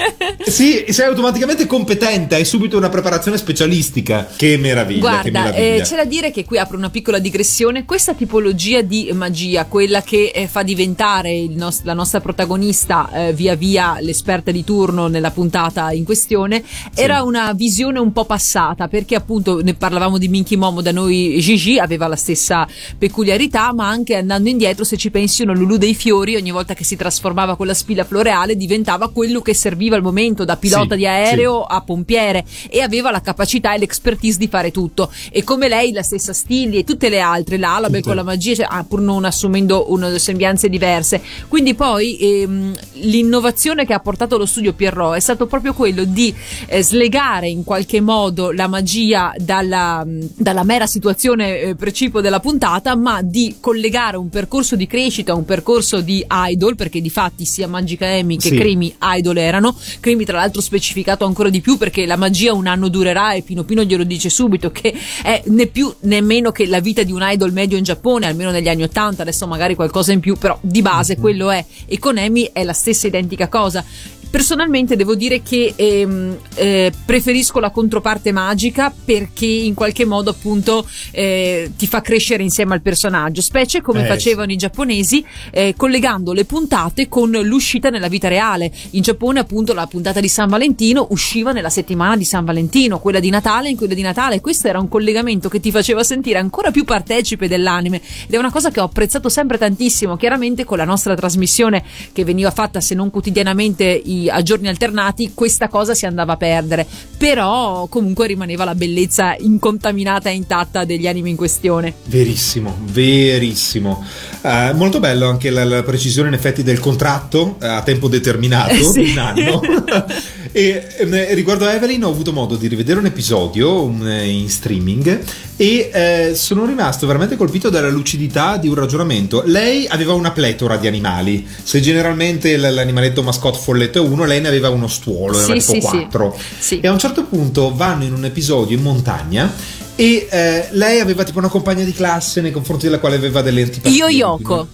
sì, 0.50 0.86
sei 0.90 1.08
automaticamente 1.08 1.66
competente, 1.66 2.36
hai 2.36 2.46
subito 2.46 2.78
una 2.78 2.90
preparazione 2.90 3.38
specialistica. 3.38 4.28
Che 4.34 4.58
meraviglia, 4.58 5.20
che 5.22 5.32
Guarda, 5.32 5.52
meraviglia. 5.52 5.76
eh, 5.76 5.82
c'è 5.82 5.96
da 5.98 6.06
dire 6.06 6.32
che 6.32 6.46
qui 6.46 6.58
apro 6.58 6.78
una 6.78 6.90
piccola 6.90 7.20
digressione. 7.20 7.84
Questa 7.84 8.14
tipologia 8.14 8.82
di 8.82 9.10
magia, 9.22 9.66
quella 9.66 10.02
che 10.02 10.32
eh, 10.34 10.48
fa 10.48 10.64
diventare 10.64 11.32
il 11.32 11.52
nos- 11.52 11.84
la 11.84 11.94
nostra 11.94 12.20
protagonista 12.22 13.10
eh, 13.12 13.34
via 13.34 13.54
via 13.56 13.98
l'esperta 14.00 14.50
di 14.50 14.64
turno 14.64 15.08
nella 15.08 15.30
puntata 15.30 15.92
in 15.92 16.04
questione, 16.04 16.64
era 16.96 17.22
una 17.22 17.54
visione 17.54 18.00
un 18.00 18.12
po' 18.12 18.26
passata 18.26 18.88
perché 18.88 19.14
appunto 19.16 19.62
ne 19.62 19.76
parlavamo 19.76 20.18
di 20.18 20.28
Minky 20.28 20.56
Momo 20.56 20.82
da 20.82 20.92
noi 20.92 21.38
Gigi 21.40 21.78
aveva 21.78 22.08
la 22.08 22.16
stessa 22.16 22.68
peculiarità, 22.98 23.74
ma 23.74 23.88
anche 23.88 24.16
andando 24.16 24.50
indietro, 24.50 24.84
se 24.84 24.98
ci 24.98 25.12
pensi, 25.12 25.44
uno 25.44 25.54
Lulu 25.54 25.78
dei 25.78 25.94
fiori 25.94 26.36
ogni 26.36 26.52
volta 26.52 26.74
che 26.74 26.84
si 26.84 26.96
trasformava 26.96 27.56
con 27.56 27.68
la 27.68 27.74
spilla 27.74 28.04
floreale 28.04 28.56
diventava 28.56 29.10
quello 29.10 29.42
che 29.42 29.54
serviva 29.54 29.96
al 29.96 30.02
momento 30.02 30.46
da 30.46 30.58
pilota 30.58 30.94
Sì, 30.94 31.02
di 31.02 31.06
aereo 31.06 31.64
a 31.64 31.82
pompiere 31.82 32.44
e 32.70 32.82
aveva 32.82 33.12
la 33.12 33.22
capacità 33.22 33.74
e 33.74 33.78
l'expertise 33.78 34.38
di 34.38 34.48
fare 34.48 34.72
tutto. 34.72 35.12
E 35.30 35.44
come 35.44 35.68
lei, 35.68 35.92
la 35.92 36.04
stessa 36.04 36.34
Stilli 36.34 36.78
e 36.78 36.84
tutte 36.84 37.10
le 37.10 37.20
altre, 37.20 37.58
la 37.58 37.76
Alabel 37.76 38.02
Tutte. 38.02 38.08
con 38.08 38.16
la 38.16 38.24
magia, 38.24 38.56
cioè, 38.56 38.68
ah, 38.70 38.84
pur 38.84 39.02
non 39.02 39.11
assumendo 39.20 39.92
una 39.92 40.18
sembianze 40.18 40.70
diverse. 40.70 41.22
Quindi 41.48 41.74
poi 41.74 42.18
ehm, 42.18 42.76
l'innovazione 42.94 43.86
che 43.86 43.94
ha 43.94 44.00
portato 44.00 44.38
lo 44.38 44.46
studio 44.46 44.74
Pierrot 44.74 45.16
è 45.16 45.20
stato 45.20 45.48
proprio 45.48 45.74
quello 45.74 46.04
di 46.04 46.34
eh, 46.68 46.84
slegare 46.84 47.50
in 47.50 47.64
qualche 47.64 48.02
modo 48.02 48.52
la 48.52 48.68
magia 48.68 49.34
dalla, 49.38 50.04
dalla 50.06 50.64
mera 50.64 50.88
situazione 50.88 51.60
eh, 51.60 51.76
precipuo 51.76 52.22
della 52.22 52.40
puntata, 52.40 52.96
ma 52.96 53.22
di 53.22 53.58
collegare 53.60 54.18
un 54.18 54.30
percorso 54.30 54.76
di 54.76 54.88
crescita, 54.88 55.34
un 55.34 55.46
percorso 55.46 56.02
di 56.02 56.26
idol, 56.30 56.76
perché 56.76 57.02
di 57.02 57.10
fatti 57.10 57.46
sia 57.46 57.68
Magica 57.68 58.08
Amy 58.08 58.38
che 58.38 58.50
Sì. 58.50 58.56
Crimi 58.56 58.96
idol 59.18 59.38
erano. 59.38 59.76
Crimi, 60.00 60.26
tra 60.26 60.38
l'altro, 60.38 60.62
specificato 60.62 61.26
ancora 61.26 61.50
di 61.50 61.62
più 61.62 61.78
perché 61.78 62.06
la 62.06 62.16
magia 62.16 62.54
un 62.54 62.68
anno 62.68 62.90
durerà 62.90 63.34
e 63.34 63.42
Pino 63.42 63.64
Pino 63.64 63.84
glielo 63.84 64.04
dice 64.04 64.30
subito 64.30 64.72
che 64.72 64.94
è 65.24 65.42
né 65.46 65.68
più 65.68 65.94
né 66.02 66.22
meno 66.22 66.52
che 66.52 66.66
la 66.68 66.80
vita 66.80 67.04
di 67.04 67.12
un 67.12 67.22
idol 67.24 67.52
medio 67.52 67.78
in 67.78 67.84
Giappone, 67.84 68.26
almeno 68.26 68.52
negli 68.52 68.68
anni 68.68 68.84
Ottanta, 69.02 69.24
adesso 69.24 69.48
magari 69.48 69.74
qualcosa 69.74 70.12
in 70.12 70.20
più, 70.20 70.38
però 70.38 70.58
di 70.62 70.84
base 70.84 71.18
quello 71.18 71.50
è. 71.50 71.66
E 71.88 71.98
con 71.98 72.20
Amy 72.20 72.50
è 72.54 72.64
la 72.64 72.74
stessa 72.74 73.08
identica 73.08 73.48
cosa. 73.48 73.84
Personalmente 74.32 74.96
devo 74.96 75.14
dire 75.14 75.42
che 75.42 75.74
ehm, 75.76 76.38
eh, 76.56 76.92
preferisco 77.06 77.60
la 77.60 77.70
controparte 77.70 78.32
magica 78.32 78.92
perché 79.04 79.46
in 79.46 79.74
qualche 79.74 80.06
modo 80.06 80.30
appunto 80.30 80.88
eh, 81.12 81.72
ti 81.78 81.86
fa 81.86 82.00
crescere 82.00 82.42
insieme 82.42 82.74
al 82.74 82.82
personaggio, 82.82 83.42
specie 83.42 83.82
come 83.82 84.04
Eh, 84.04 84.08
facevano 84.08 84.52
i 84.54 84.56
giapponesi 84.56 85.24
eh, 85.52 85.74
collegando 85.76 86.32
le 86.32 86.46
puntate 86.46 87.10
con 87.10 87.30
l'uscita 87.30 87.90
nella 87.90 88.08
vita 88.08 88.30
reale. 88.30 88.72
In 88.92 89.02
Giappone 89.02 89.42
appunto 89.42 89.74
la 89.74 89.86
puntata 89.86 90.22
di 90.22 90.30
San 90.30 90.48
Valentino 90.48 91.08
usciva 91.10 91.52
nella 91.52 91.70
settimana 91.70 92.16
di 92.16 92.24
San 92.24 92.46
Valentino, 92.46 93.00
quella 93.00 93.20
di 93.20 93.30
Natale 93.30 93.70
in 93.70 93.76
quella 93.76 93.94
di 93.94 94.02
Natale. 94.02 94.40
Questo 94.40 94.70
era 94.70 94.80
un 94.80 94.88
collegamento 94.88 95.50
che 95.50 95.60
ti 95.60 95.72
faceva 95.72 96.04
sentire 96.04 96.40
ancora 96.40 96.72
più 96.72 96.86
partecipe 96.86 97.50
dell'anime 97.50 98.02
ed 98.28 98.34
è 98.34 98.38
una 98.38 98.50
cosa 98.50 98.72
che 98.72 98.80
ho 98.80 98.86
apprezzato 98.86 99.28
sempre 99.28 99.58
tantissimo. 99.58 100.16
Chiaramente 100.16 100.64
con 100.64 100.78
la 100.78 100.86
nostra 100.86 101.16
trasmissione 101.16 101.84
che 102.14 102.24
veniva 102.24 102.50
fatta 102.50 102.80
se 102.80 102.96
non 102.96 103.10
quotidianamente 103.12 103.84
i- 103.84 104.21
a 104.30 104.42
giorni 104.42 104.68
alternati, 104.68 105.32
questa 105.34 105.68
cosa 105.68 105.94
si 105.94 106.06
andava 106.06 106.34
a 106.34 106.38
perdere. 106.38 106.86
Però 107.18 107.88
comunque 107.88 108.28
rimaneva 108.28 108.64
la 108.66 108.76
bellezza 108.76 109.36
incontaminata 109.40 110.30
e 110.30 110.34
intatta 110.34 110.86
degli 110.86 111.08
anime 111.08 111.30
in 111.30 111.36
questione. 111.36 111.94
Verissimo, 112.06 112.76
verissimo. 112.86 114.04
Eh, 114.42 114.72
molto 114.74 115.00
bello 115.00 115.28
anche 115.30 115.50
la, 115.50 115.64
la 115.64 115.84
precisione 115.84 116.30
in 116.30 116.34
effetti 116.34 116.64
del 116.64 116.80
contratto 116.80 117.58
eh, 117.62 117.68
a 117.68 117.82
tempo 117.84 118.08
determinato, 118.08 118.74
Eh, 118.74 118.84
sì. 118.84 119.12
un 119.12 119.18
anno. 119.18 119.62
e 120.52 120.86
ehm, 120.98 121.34
riguardo 121.34 121.66
a 121.66 121.74
Evelyn 121.74 122.04
ho 122.04 122.10
avuto 122.10 122.34
modo 122.34 122.56
di 122.56 122.68
rivedere 122.68 123.00
un 123.00 123.06
episodio 123.06 123.84
un, 123.84 124.08
eh, 124.08 124.28
in 124.28 124.50
streaming 124.50 125.20
e 125.56 125.90
eh, 125.94 126.36
sono 126.36 126.66
rimasto 126.66 127.08
veramente 127.08 127.38
colpito 127.38 127.70
dalla 127.70 127.90
lucidità 127.90 128.58
di 128.58 128.68
un 128.68 128.76
ragionamento. 128.76 129.44
Lei 129.46 129.88
aveva 129.88 130.14
una 130.14 130.32
pletora 130.32 130.78
di 130.78 130.88
animali. 130.88 131.48
Se 131.64 131.80
generalmente 131.80 132.58
l'animaletto 132.58 133.24
mascotte 133.24 133.60
folletto 133.60 134.00
è 134.00 134.02
uno, 134.02 134.26
lei 134.26 134.42
ne 134.42 134.48
aveva 134.48 134.70
uno 134.70 134.88
stuolo, 134.88 135.38
ne 135.38 135.44
Sì, 135.44 135.52
aveva 135.52 135.66
tipo 135.66 135.74
sì. 135.74 135.80
quattro. 135.80 136.40
Sì. 136.60 136.80
E 136.80 136.88
a 136.88 136.92
un 136.92 137.00
certo 137.00 137.24
punto 137.26 137.74
vanno 137.74 138.04
in 138.04 138.14
un 138.14 138.26
episodio 138.26 138.76
in 138.76 138.84
montagna 138.84 139.54
e 139.96 140.28
eh, 140.30 140.68
lei 140.72 141.00
aveva 141.00 141.24
tipo 141.24 141.38
una 141.38 141.48
compagna 141.48 141.84
di 141.84 141.94
classe 141.94 142.42
nei 142.42 142.52
confronti 142.52 142.86
della 142.86 143.00
quale 143.00 143.16
aveva 143.16 143.42
delle 143.42 143.62
antipatie. 143.62 143.96
Io 143.96 144.08
Yoko. 144.08 144.68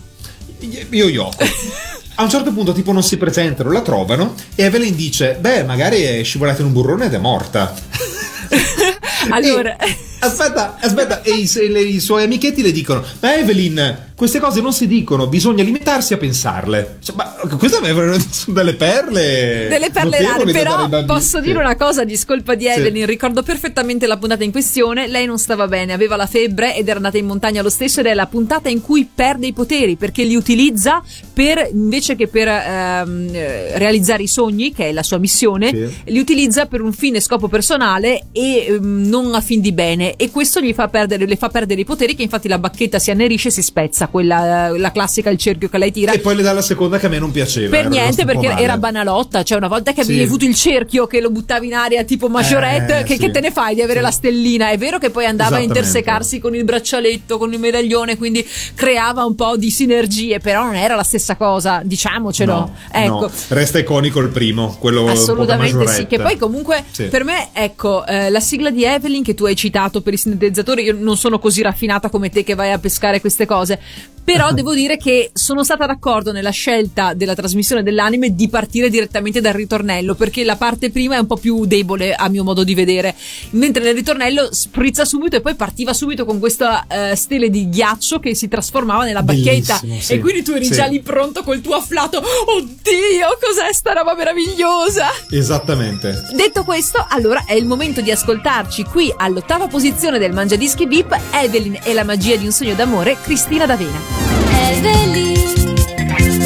Io 0.91 1.07
Yoko. 1.07 1.45
A 2.19 2.23
un 2.23 2.29
certo 2.29 2.51
punto 2.51 2.73
tipo 2.73 2.91
non 2.91 3.03
si 3.03 3.15
presentano, 3.17 3.71
la 3.71 3.81
trovano 3.81 4.33
e 4.55 4.63
Evelyn 4.63 4.95
dice, 4.95 5.37
beh 5.39 5.63
magari 5.63 6.01
è 6.01 6.23
scivolata 6.23 6.61
in 6.61 6.67
un 6.67 6.73
burrone 6.73 7.05
ed 7.05 7.13
è 7.13 7.19
morta. 7.19 7.73
Allora, 9.29 9.75
E- 9.77 9.97
aspetta, 10.19 10.77
aspetta, 10.79 11.21
e 11.21 11.31
i, 11.31 11.49
le- 11.69 11.81
i 11.81 11.99
suoi 11.99 12.23
amichetti 12.23 12.61
le 12.61 12.71
dicono, 12.71 13.03
ma 13.19 13.35
Evelyn, 13.35 14.05
queste 14.15 14.39
cose 14.39 14.61
non 14.61 14.73
si 14.73 14.87
dicono, 14.87 15.27
bisogna 15.27 15.63
limitarsi 15.63 16.13
a 16.13 16.17
pensarle. 16.17 16.97
Cioè, 17.03 17.15
ma 17.15 17.25
queste 17.57 17.77
sono 17.83 18.17
delle 18.47 18.73
perle. 18.73 19.67
Delle 19.69 19.91
perle 19.91 20.21
rare, 20.21 20.51
però 20.51 20.87
posso 21.05 21.37
Sì. 21.37 21.43
dire 21.43 21.59
una 21.59 21.75
cosa 21.75 22.01
a 22.01 22.03
discolpa 22.05 22.55
di 22.55 22.63
Sì. 22.63 22.69
Evelyn, 22.79 23.05
ricordo 23.05 23.43
perfettamente 23.43 24.07
la 24.07 24.17
puntata 24.17 24.43
in 24.43 24.51
questione, 24.51 25.07
lei 25.07 25.25
non 25.27 25.37
stava 25.37 25.67
bene, 25.67 25.93
aveva 25.93 26.15
la 26.15 26.25
febbre 26.25 26.75
ed 26.75 26.87
era 26.87 26.97
andata 26.97 27.17
in 27.17 27.25
montagna 27.27 27.61
lo 27.61 27.69
stesso 27.69 27.99
ed 27.99 28.07
è 28.07 28.13
la 28.15 28.25
puntata 28.25 28.69
in 28.69 28.81
cui 28.81 29.07
perde 29.13 29.45
i 29.47 29.53
poteri 29.53 29.95
perché 29.97 30.23
li 30.23 30.35
utilizza 30.35 31.03
per, 31.31 31.69
invece 31.71 32.15
che 32.15 32.27
per 32.27 32.47
ehm, 32.47 33.29
eh, 33.33 33.77
realizzare 33.77 34.23
i 34.23 34.27
sogni, 34.27 34.73
che 34.73 34.89
è 34.89 34.91
la 34.93 35.03
sua 35.03 35.19
missione, 35.19 35.69
Sì. 35.69 36.11
li 36.11 36.17
utilizza 36.19 36.65
per 36.65 36.81
un 36.81 36.91
fine 36.91 37.19
scopo 37.19 37.47
personale 37.47 38.23
e 38.31 38.65
ehm, 38.67 39.07
non 39.07 39.33
a 39.35 39.41
fin 39.41 39.61
di 39.61 39.71
bene 39.71 40.06
e 40.15 40.31
questo 40.31 40.61
gli 40.61 40.73
fa 40.73 40.87
perdere, 40.87 41.25
le 41.25 41.35
fa 41.35 41.49
perdere 41.49 41.81
i 41.81 41.85
poteri 41.85 42.15
che 42.15 42.21
infatti 42.23 42.47
la 42.47 42.57
bacchetta 42.57 42.99
si 42.99 43.11
annerisce 43.11 43.47
e 43.49 43.51
si 43.51 43.61
spezza, 43.61 44.07
quella 44.07 44.67
eh, 44.67 44.77
la 44.77 44.91
classica, 44.91 45.29
il 45.29 45.37
cerchio 45.37 45.69
che 45.69 45.77
lei 45.77 45.91
tira. 45.91 46.11
E 46.11 46.19
poi 46.19 46.35
le 46.35 46.43
dà 46.43 46.53
la 46.53 46.61
seconda 46.61 46.99
che 46.99 47.07
a 47.07 47.09
me 47.09 47.19
non 47.19 47.31
piaceva. 47.31 47.69
Per 47.69 47.79
era 47.79 47.89
niente, 47.89 48.25
perché 48.25 48.47
era 48.47 48.77
banalotta. 48.77 49.43
Cioè, 49.43 49.57
una 49.57 49.67
volta 49.67 49.91
che 49.93 50.01
avevi 50.01 50.19
Sì. 50.19 50.25
avuto 50.25 50.45
il 50.45 50.55
cerchio 50.55 51.07
che 51.07 51.19
lo 51.21 51.29
buttavi 51.29 51.67
in 51.67 51.73
aria 51.73 52.03
tipo 52.03 52.27
Majorette, 52.29 52.99
Eh, 52.99 53.03
che, 53.03 53.13
sì. 53.13 53.19
che 53.19 53.31
te 53.31 53.39
ne 53.39 53.51
fai 53.51 53.75
di 53.75 53.81
avere 53.81 53.99
Sì. 53.99 54.05
la 54.05 54.11
stellina? 54.11 54.69
È 54.69 54.77
vero 54.77 54.97
che 54.97 55.09
poi 55.09 55.25
andava 55.25 55.57
a 55.57 55.59
intersecarsi 55.59 56.39
con 56.39 56.55
il 56.55 56.63
braccialetto, 56.63 57.37
con 57.37 57.51
il 57.53 57.59
medaglione, 57.59 58.17
quindi 58.17 58.45
creava 58.75 59.25
un 59.25 59.35
po' 59.35 59.57
di 59.57 59.69
sinergie, 59.71 60.39
però 60.39 60.63
non 60.63 60.75
era 60.75 60.95
la 60.95 61.03
stessa 61.03 61.35
cosa, 61.35 61.81
diciamocelo. 61.83 62.53
No, 62.53 62.75
ecco. 62.91 63.19
no. 63.19 63.31
Resta 63.49 63.79
iconico 63.79 64.19
il 64.19 64.29
primo, 64.29 64.75
quello 64.79 65.07
Assolutamente 65.07 65.87
sì, 65.87 66.07
che 66.07 66.19
poi 66.19 66.37
comunque 66.37 66.83
per 67.09 67.23
me, 67.23 67.49
ecco, 67.53 68.05
eh, 68.05 68.29
la 68.29 68.39
sigla 68.39 68.69
di 68.69 68.83
Evelyn 68.83 69.23
che 69.23 69.33
tu 69.33 69.45
hai 69.45 69.55
citato 69.55 69.96
per 70.01 70.13
i 70.13 70.17
sintetizzatori, 70.17 70.83
io 70.83 70.95
non 70.97 71.17
sono 71.17 71.39
così 71.39 71.61
raffinata 71.61 72.09
come 72.09 72.29
te 72.29 72.43
che 72.43 72.55
vai 72.55 72.71
a 72.71 72.79
pescare 72.79 73.19
queste 73.19 73.45
cose, 73.45 73.79
però 74.27 74.51
devo 74.51 74.73
dire 74.73 74.97
che 74.97 75.29
sono 75.31 75.63
stata 75.63 75.85
d'accordo 75.85 76.33
nella 76.33 76.49
scelta 76.49 77.13
della 77.13 77.33
trasmissione 77.33 77.81
dell'anime 77.81 78.35
di 78.35 78.49
partire 78.49 78.89
direttamente 78.89 79.39
dal 79.39 79.53
ritornello, 79.53 80.15
perché 80.15 80.43
la 80.43 80.57
parte 80.57 80.91
prima 80.91 81.15
è 81.15 81.19
un 81.19 81.27
po' 81.27 81.37
più 81.37 81.65
debole 81.65 82.13
a 82.13 82.27
mio 82.27 82.43
modo 82.43 82.65
di 82.65 82.75
vedere, 82.75 83.15
mentre 83.51 83.83
nel 83.83 83.95
ritornello 83.95 84.49
sprizza 84.51 85.05
subito 85.05 85.37
e 85.37 85.41
poi 85.41 85.55
partiva 85.55 85.93
subito 85.93 86.25
con 86.25 86.39
questa 86.39 86.85
eh, 86.87 87.15
stele 87.15 87.49
di 87.49 87.69
ghiaccio 87.69 88.19
che 88.19 88.35
si 88.35 88.49
trasformava 88.49 89.05
nella 89.05 89.23
bacchetta 89.23 89.77
sì. 89.77 90.13
e 90.13 90.19
quindi 90.19 90.43
tu 90.43 90.51
eri 90.51 90.65
Sì. 90.65 90.73
già 90.73 90.87
lì 90.87 90.99
pronto 90.99 91.43
col 91.43 91.61
tuo 91.61 91.75
afflato, 91.75 92.17
oddio, 92.17 93.37
cos'è 93.39 93.71
sta 93.71 93.93
roba 93.93 94.13
meravigliosa? 94.13 95.07
Esattamente. 95.31 96.23
Detto 96.35 96.65
questo, 96.65 97.05
allora 97.07 97.45
è 97.45 97.53
il 97.53 97.65
momento 97.65 98.01
di 98.01 98.11
ascoltarci 98.11 98.83
qui 98.83 99.13
all'ottava 99.15 99.67
posizione 99.67 100.19
del 100.19 100.33
Mangiadischi 100.33 100.85
VIP 100.85 101.17
Evelyn 101.31 101.79
e 101.83 101.93
la 101.93 102.03
magia 102.03 102.35
di 102.35 102.43
un 102.43 102.51
sogno 102.51 102.73
d'amore 102.73 103.15
Cristina 103.21 103.65
D'Avena. 103.65 104.16
Evelyn, 104.65 105.75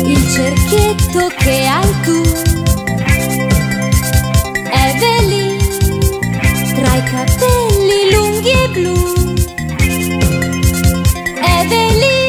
il 0.06 0.30
cerchietto 0.30 1.28
che 1.38 1.68
hai 1.68 1.92
tu. 2.04 2.22
Evelyn, 4.88 5.58
tra 6.76 6.96
i 6.96 7.04
capelli 7.04 8.12
lunghi 8.14 8.52
e 8.52 8.70
blu. 8.70 8.96
Evelyn, 11.60 12.21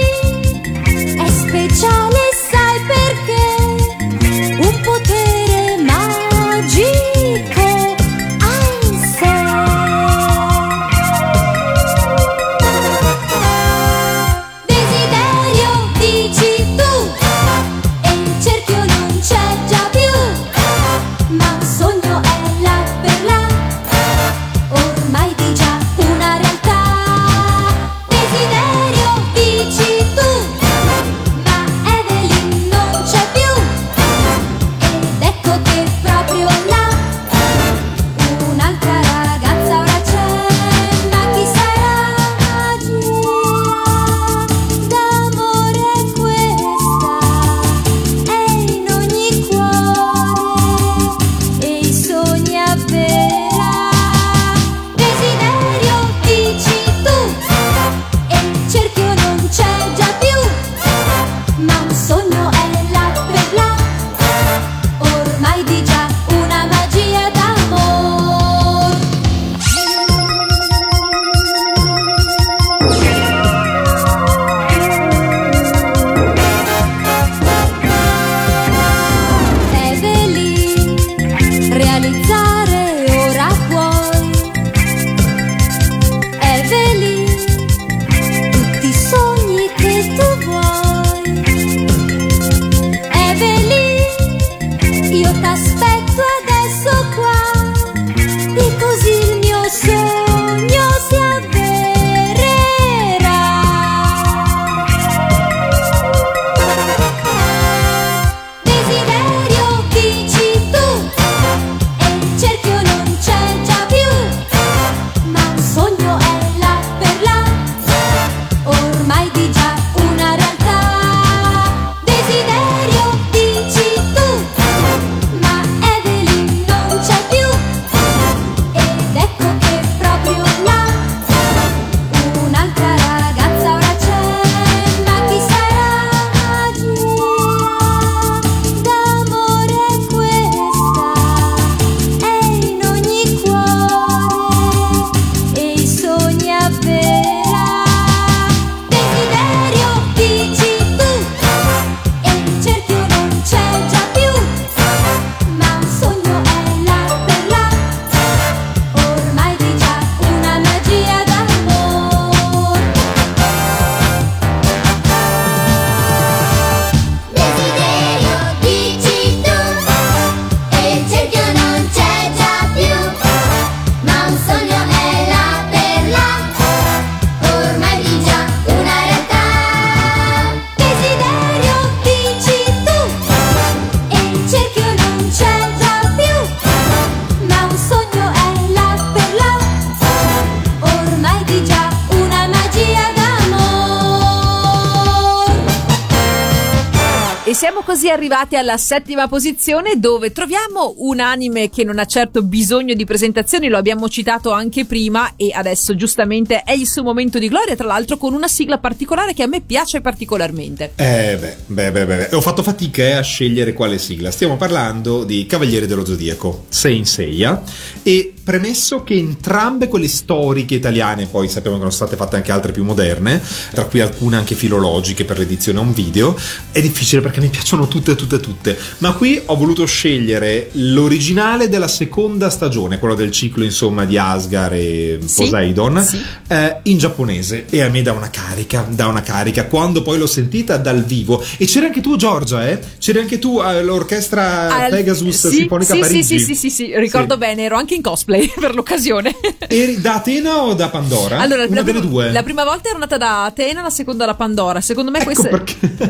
Siamo 198.02 198.16
così 198.16 198.26
arrivati 198.26 198.56
alla 198.56 198.76
settima 198.78 199.28
posizione 199.28 200.00
dove 200.00 200.32
troviamo 200.32 200.94
un 200.98 201.20
anime 201.20 201.70
che 201.70 201.84
non 201.84 202.00
ha 202.00 202.04
certo 202.04 202.42
bisogno 202.42 202.94
di 202.94 203.04
presentazioni, 203.04 203.68
lo 203.68 203.77
abbiamo 203.77 204.08
citato 204.08 204.50
anche 204.50 204.85
prima 204.87 205.35
e 205.37 205.52
adesso 205.54 205.94
giustamente 205.94 206.62
è 206.64 206.72
il 206.72 206.88
suo 206.88 207.04
momento 207.04 207.38
di 207.38 207.46
gloria, 207.46 207.77
tra 207.77 207.87
l'altro 207.87 208.16
con 208.16 208.35
una 208.35 208.48
sigla 208.48 208.79
particolare 208.79 209.35
che 209.35 209.44
a 209.44 209.46
me 209.46 209.60
piace 209.60 210.00
particolarmente. 210.00 210.94
Eh 210.96 211.37
beh, 211.38 211.56
beh, 211.66 211.92
beh, 211.92 212.06
beh, 212.06 212.16
beh. 212.16 212.35
ho 212.35 212.40
fatto 212.40 212.64
fatica 212.64 213.04
eh, 213.04 213.12
a 213.12 213.22
scegliere 213.22 213.72
quale 213.72 213.98
sigla. 213.98 214.33
Stiamo 214.33 214.56
parlando 214.56 215.22
di 215.22 215.46
Cavaliere 215.46 215.87
dello 215.87 216.04
Zodiaco, 216.04 216.64
Saint 216.70 217.06
Seiya, 217.06 217.62
e 218.02 218.33
premesso 218.42 219.02
che 219.02 219.14
entrambe 219.14 219.88
quelle 219.88 220.08
storiche 220.08 220.74
italiane, 220.74 221.26
poi 221.26 221.48
sappiamo 221.48 221.76
che 221.76 221.82
sono 221.82 221.94
state 221.94 222.16
fatte 222.16 222.36
anche 222.36 222.52
altre 222.52 222.72
più 222.72 222.84
moderne, 222.84 223.40
tra 223.72 223.84
cui 223.84 224.00
alcune 224.00 224.36
anche 224.36 224.54
filologiche 224.54 225.24
per 225.24 225.38
l'edizione 225.38 225.78
a 225.78 225.82
un 225.82 225.92
video, 225.92 226.36
è 226.72 226.80
difficile 226.80 227.22
perché 227.22 227.40
mi 227.40 227.48
piacciono 227.48 227.88
tutte, 227.88 228.14
tutte, 228.14 228.40
tutte. 228.40 228.76
Ma 228.98 229.12
qui 229.12 229.40
ho 229.46 229.56
voluto 229.56 229.84
scegliere 229.86 230.70
l'originale 230.72 231.68
della 231.68 231.88
seconda 231.88 232.50
stagione, 232.50 232.98
quello 232.98 233.14
del 233.14 233.30
ciclo 233.30 233.64
insomma 233.64 234.04
di 234.04 234.18
Asgard 234.18 234.72
e 234.72 235.18
Sì, 235.24 235.42
Poseidon, 235.42 236.02
sì. 236.02 236.20
eh, 236.48 236.76
in 236.84 236.98
giapponese 236.98 237.66
e 237.68 237.82
a 237.82 237.88
me 237.88 238.02
dà 238.02 238.12
una 238.12 238.30
carica, 238.30 238.86
dà 238.88 239.06
una 239.06 239.22
carica 239.22 239.66
quando 239.66 240.02
poi 240.02 240.18
l'ho 240.18 240.26
sentita 240.26 240.76
dal 240.76 241.04
vivo 241.04 241.42
e 241.56 241.66
c'eri 241.66 241.86
anche 241.86 242.00
tu 242.00 242.16
Giorgia 242.16 242.68
eh? 242.68 242.78
c'eri 242.98 243.18
anche 243.20 243.38
tu 243.38 243.58
all'orchestra 243.58 244.84
Al- 244.84 244.90
Pegasus 244.90 245.48
sì, 245.48 245.56
Sinfonica 245.56 245.94
sì, 245.94 246.00
Parigi 246.00 246.22
Sì, 246.22 246.38
sì, 246.38 246.54
sì, 246.54 246.70
sì, 246.70 246.92
ricordo 246.98 247.36
bene, 247.38 247.64
ero 247.64 247.76
anche 247.76 247.94
in 247.94 248.02
cosplay 248.02 248.31
per 248.60 248.74
l'occasione. 248.74 249.35
eri 249.68 250.00
da 250.00 250.14
Atena 250.14 250.62
o 250.62 250.74
da 250.74 250.88
Pandora? 250.88 251.38
Allora, 251.40 251.64
una 251.64 251.74
la 251.76 251.83
delle 251.83 252.00
due 252.00 252.30
la 252.33 252.42
prima 252.42 252.64
volta 252.64 252.88
ero 252.88 252.98
nata 252.98 253.16
da 253.16 253.44
Atena, 253.44 253.83
la 253.83 253.90
seconda 253.90 254.24
da 254.26 254.35
Pandora. 254.35 254.80
Secondo 254.80 255.10
me 255.10 255.18
Ecco 255.20 255.33
questa 255.33 255.62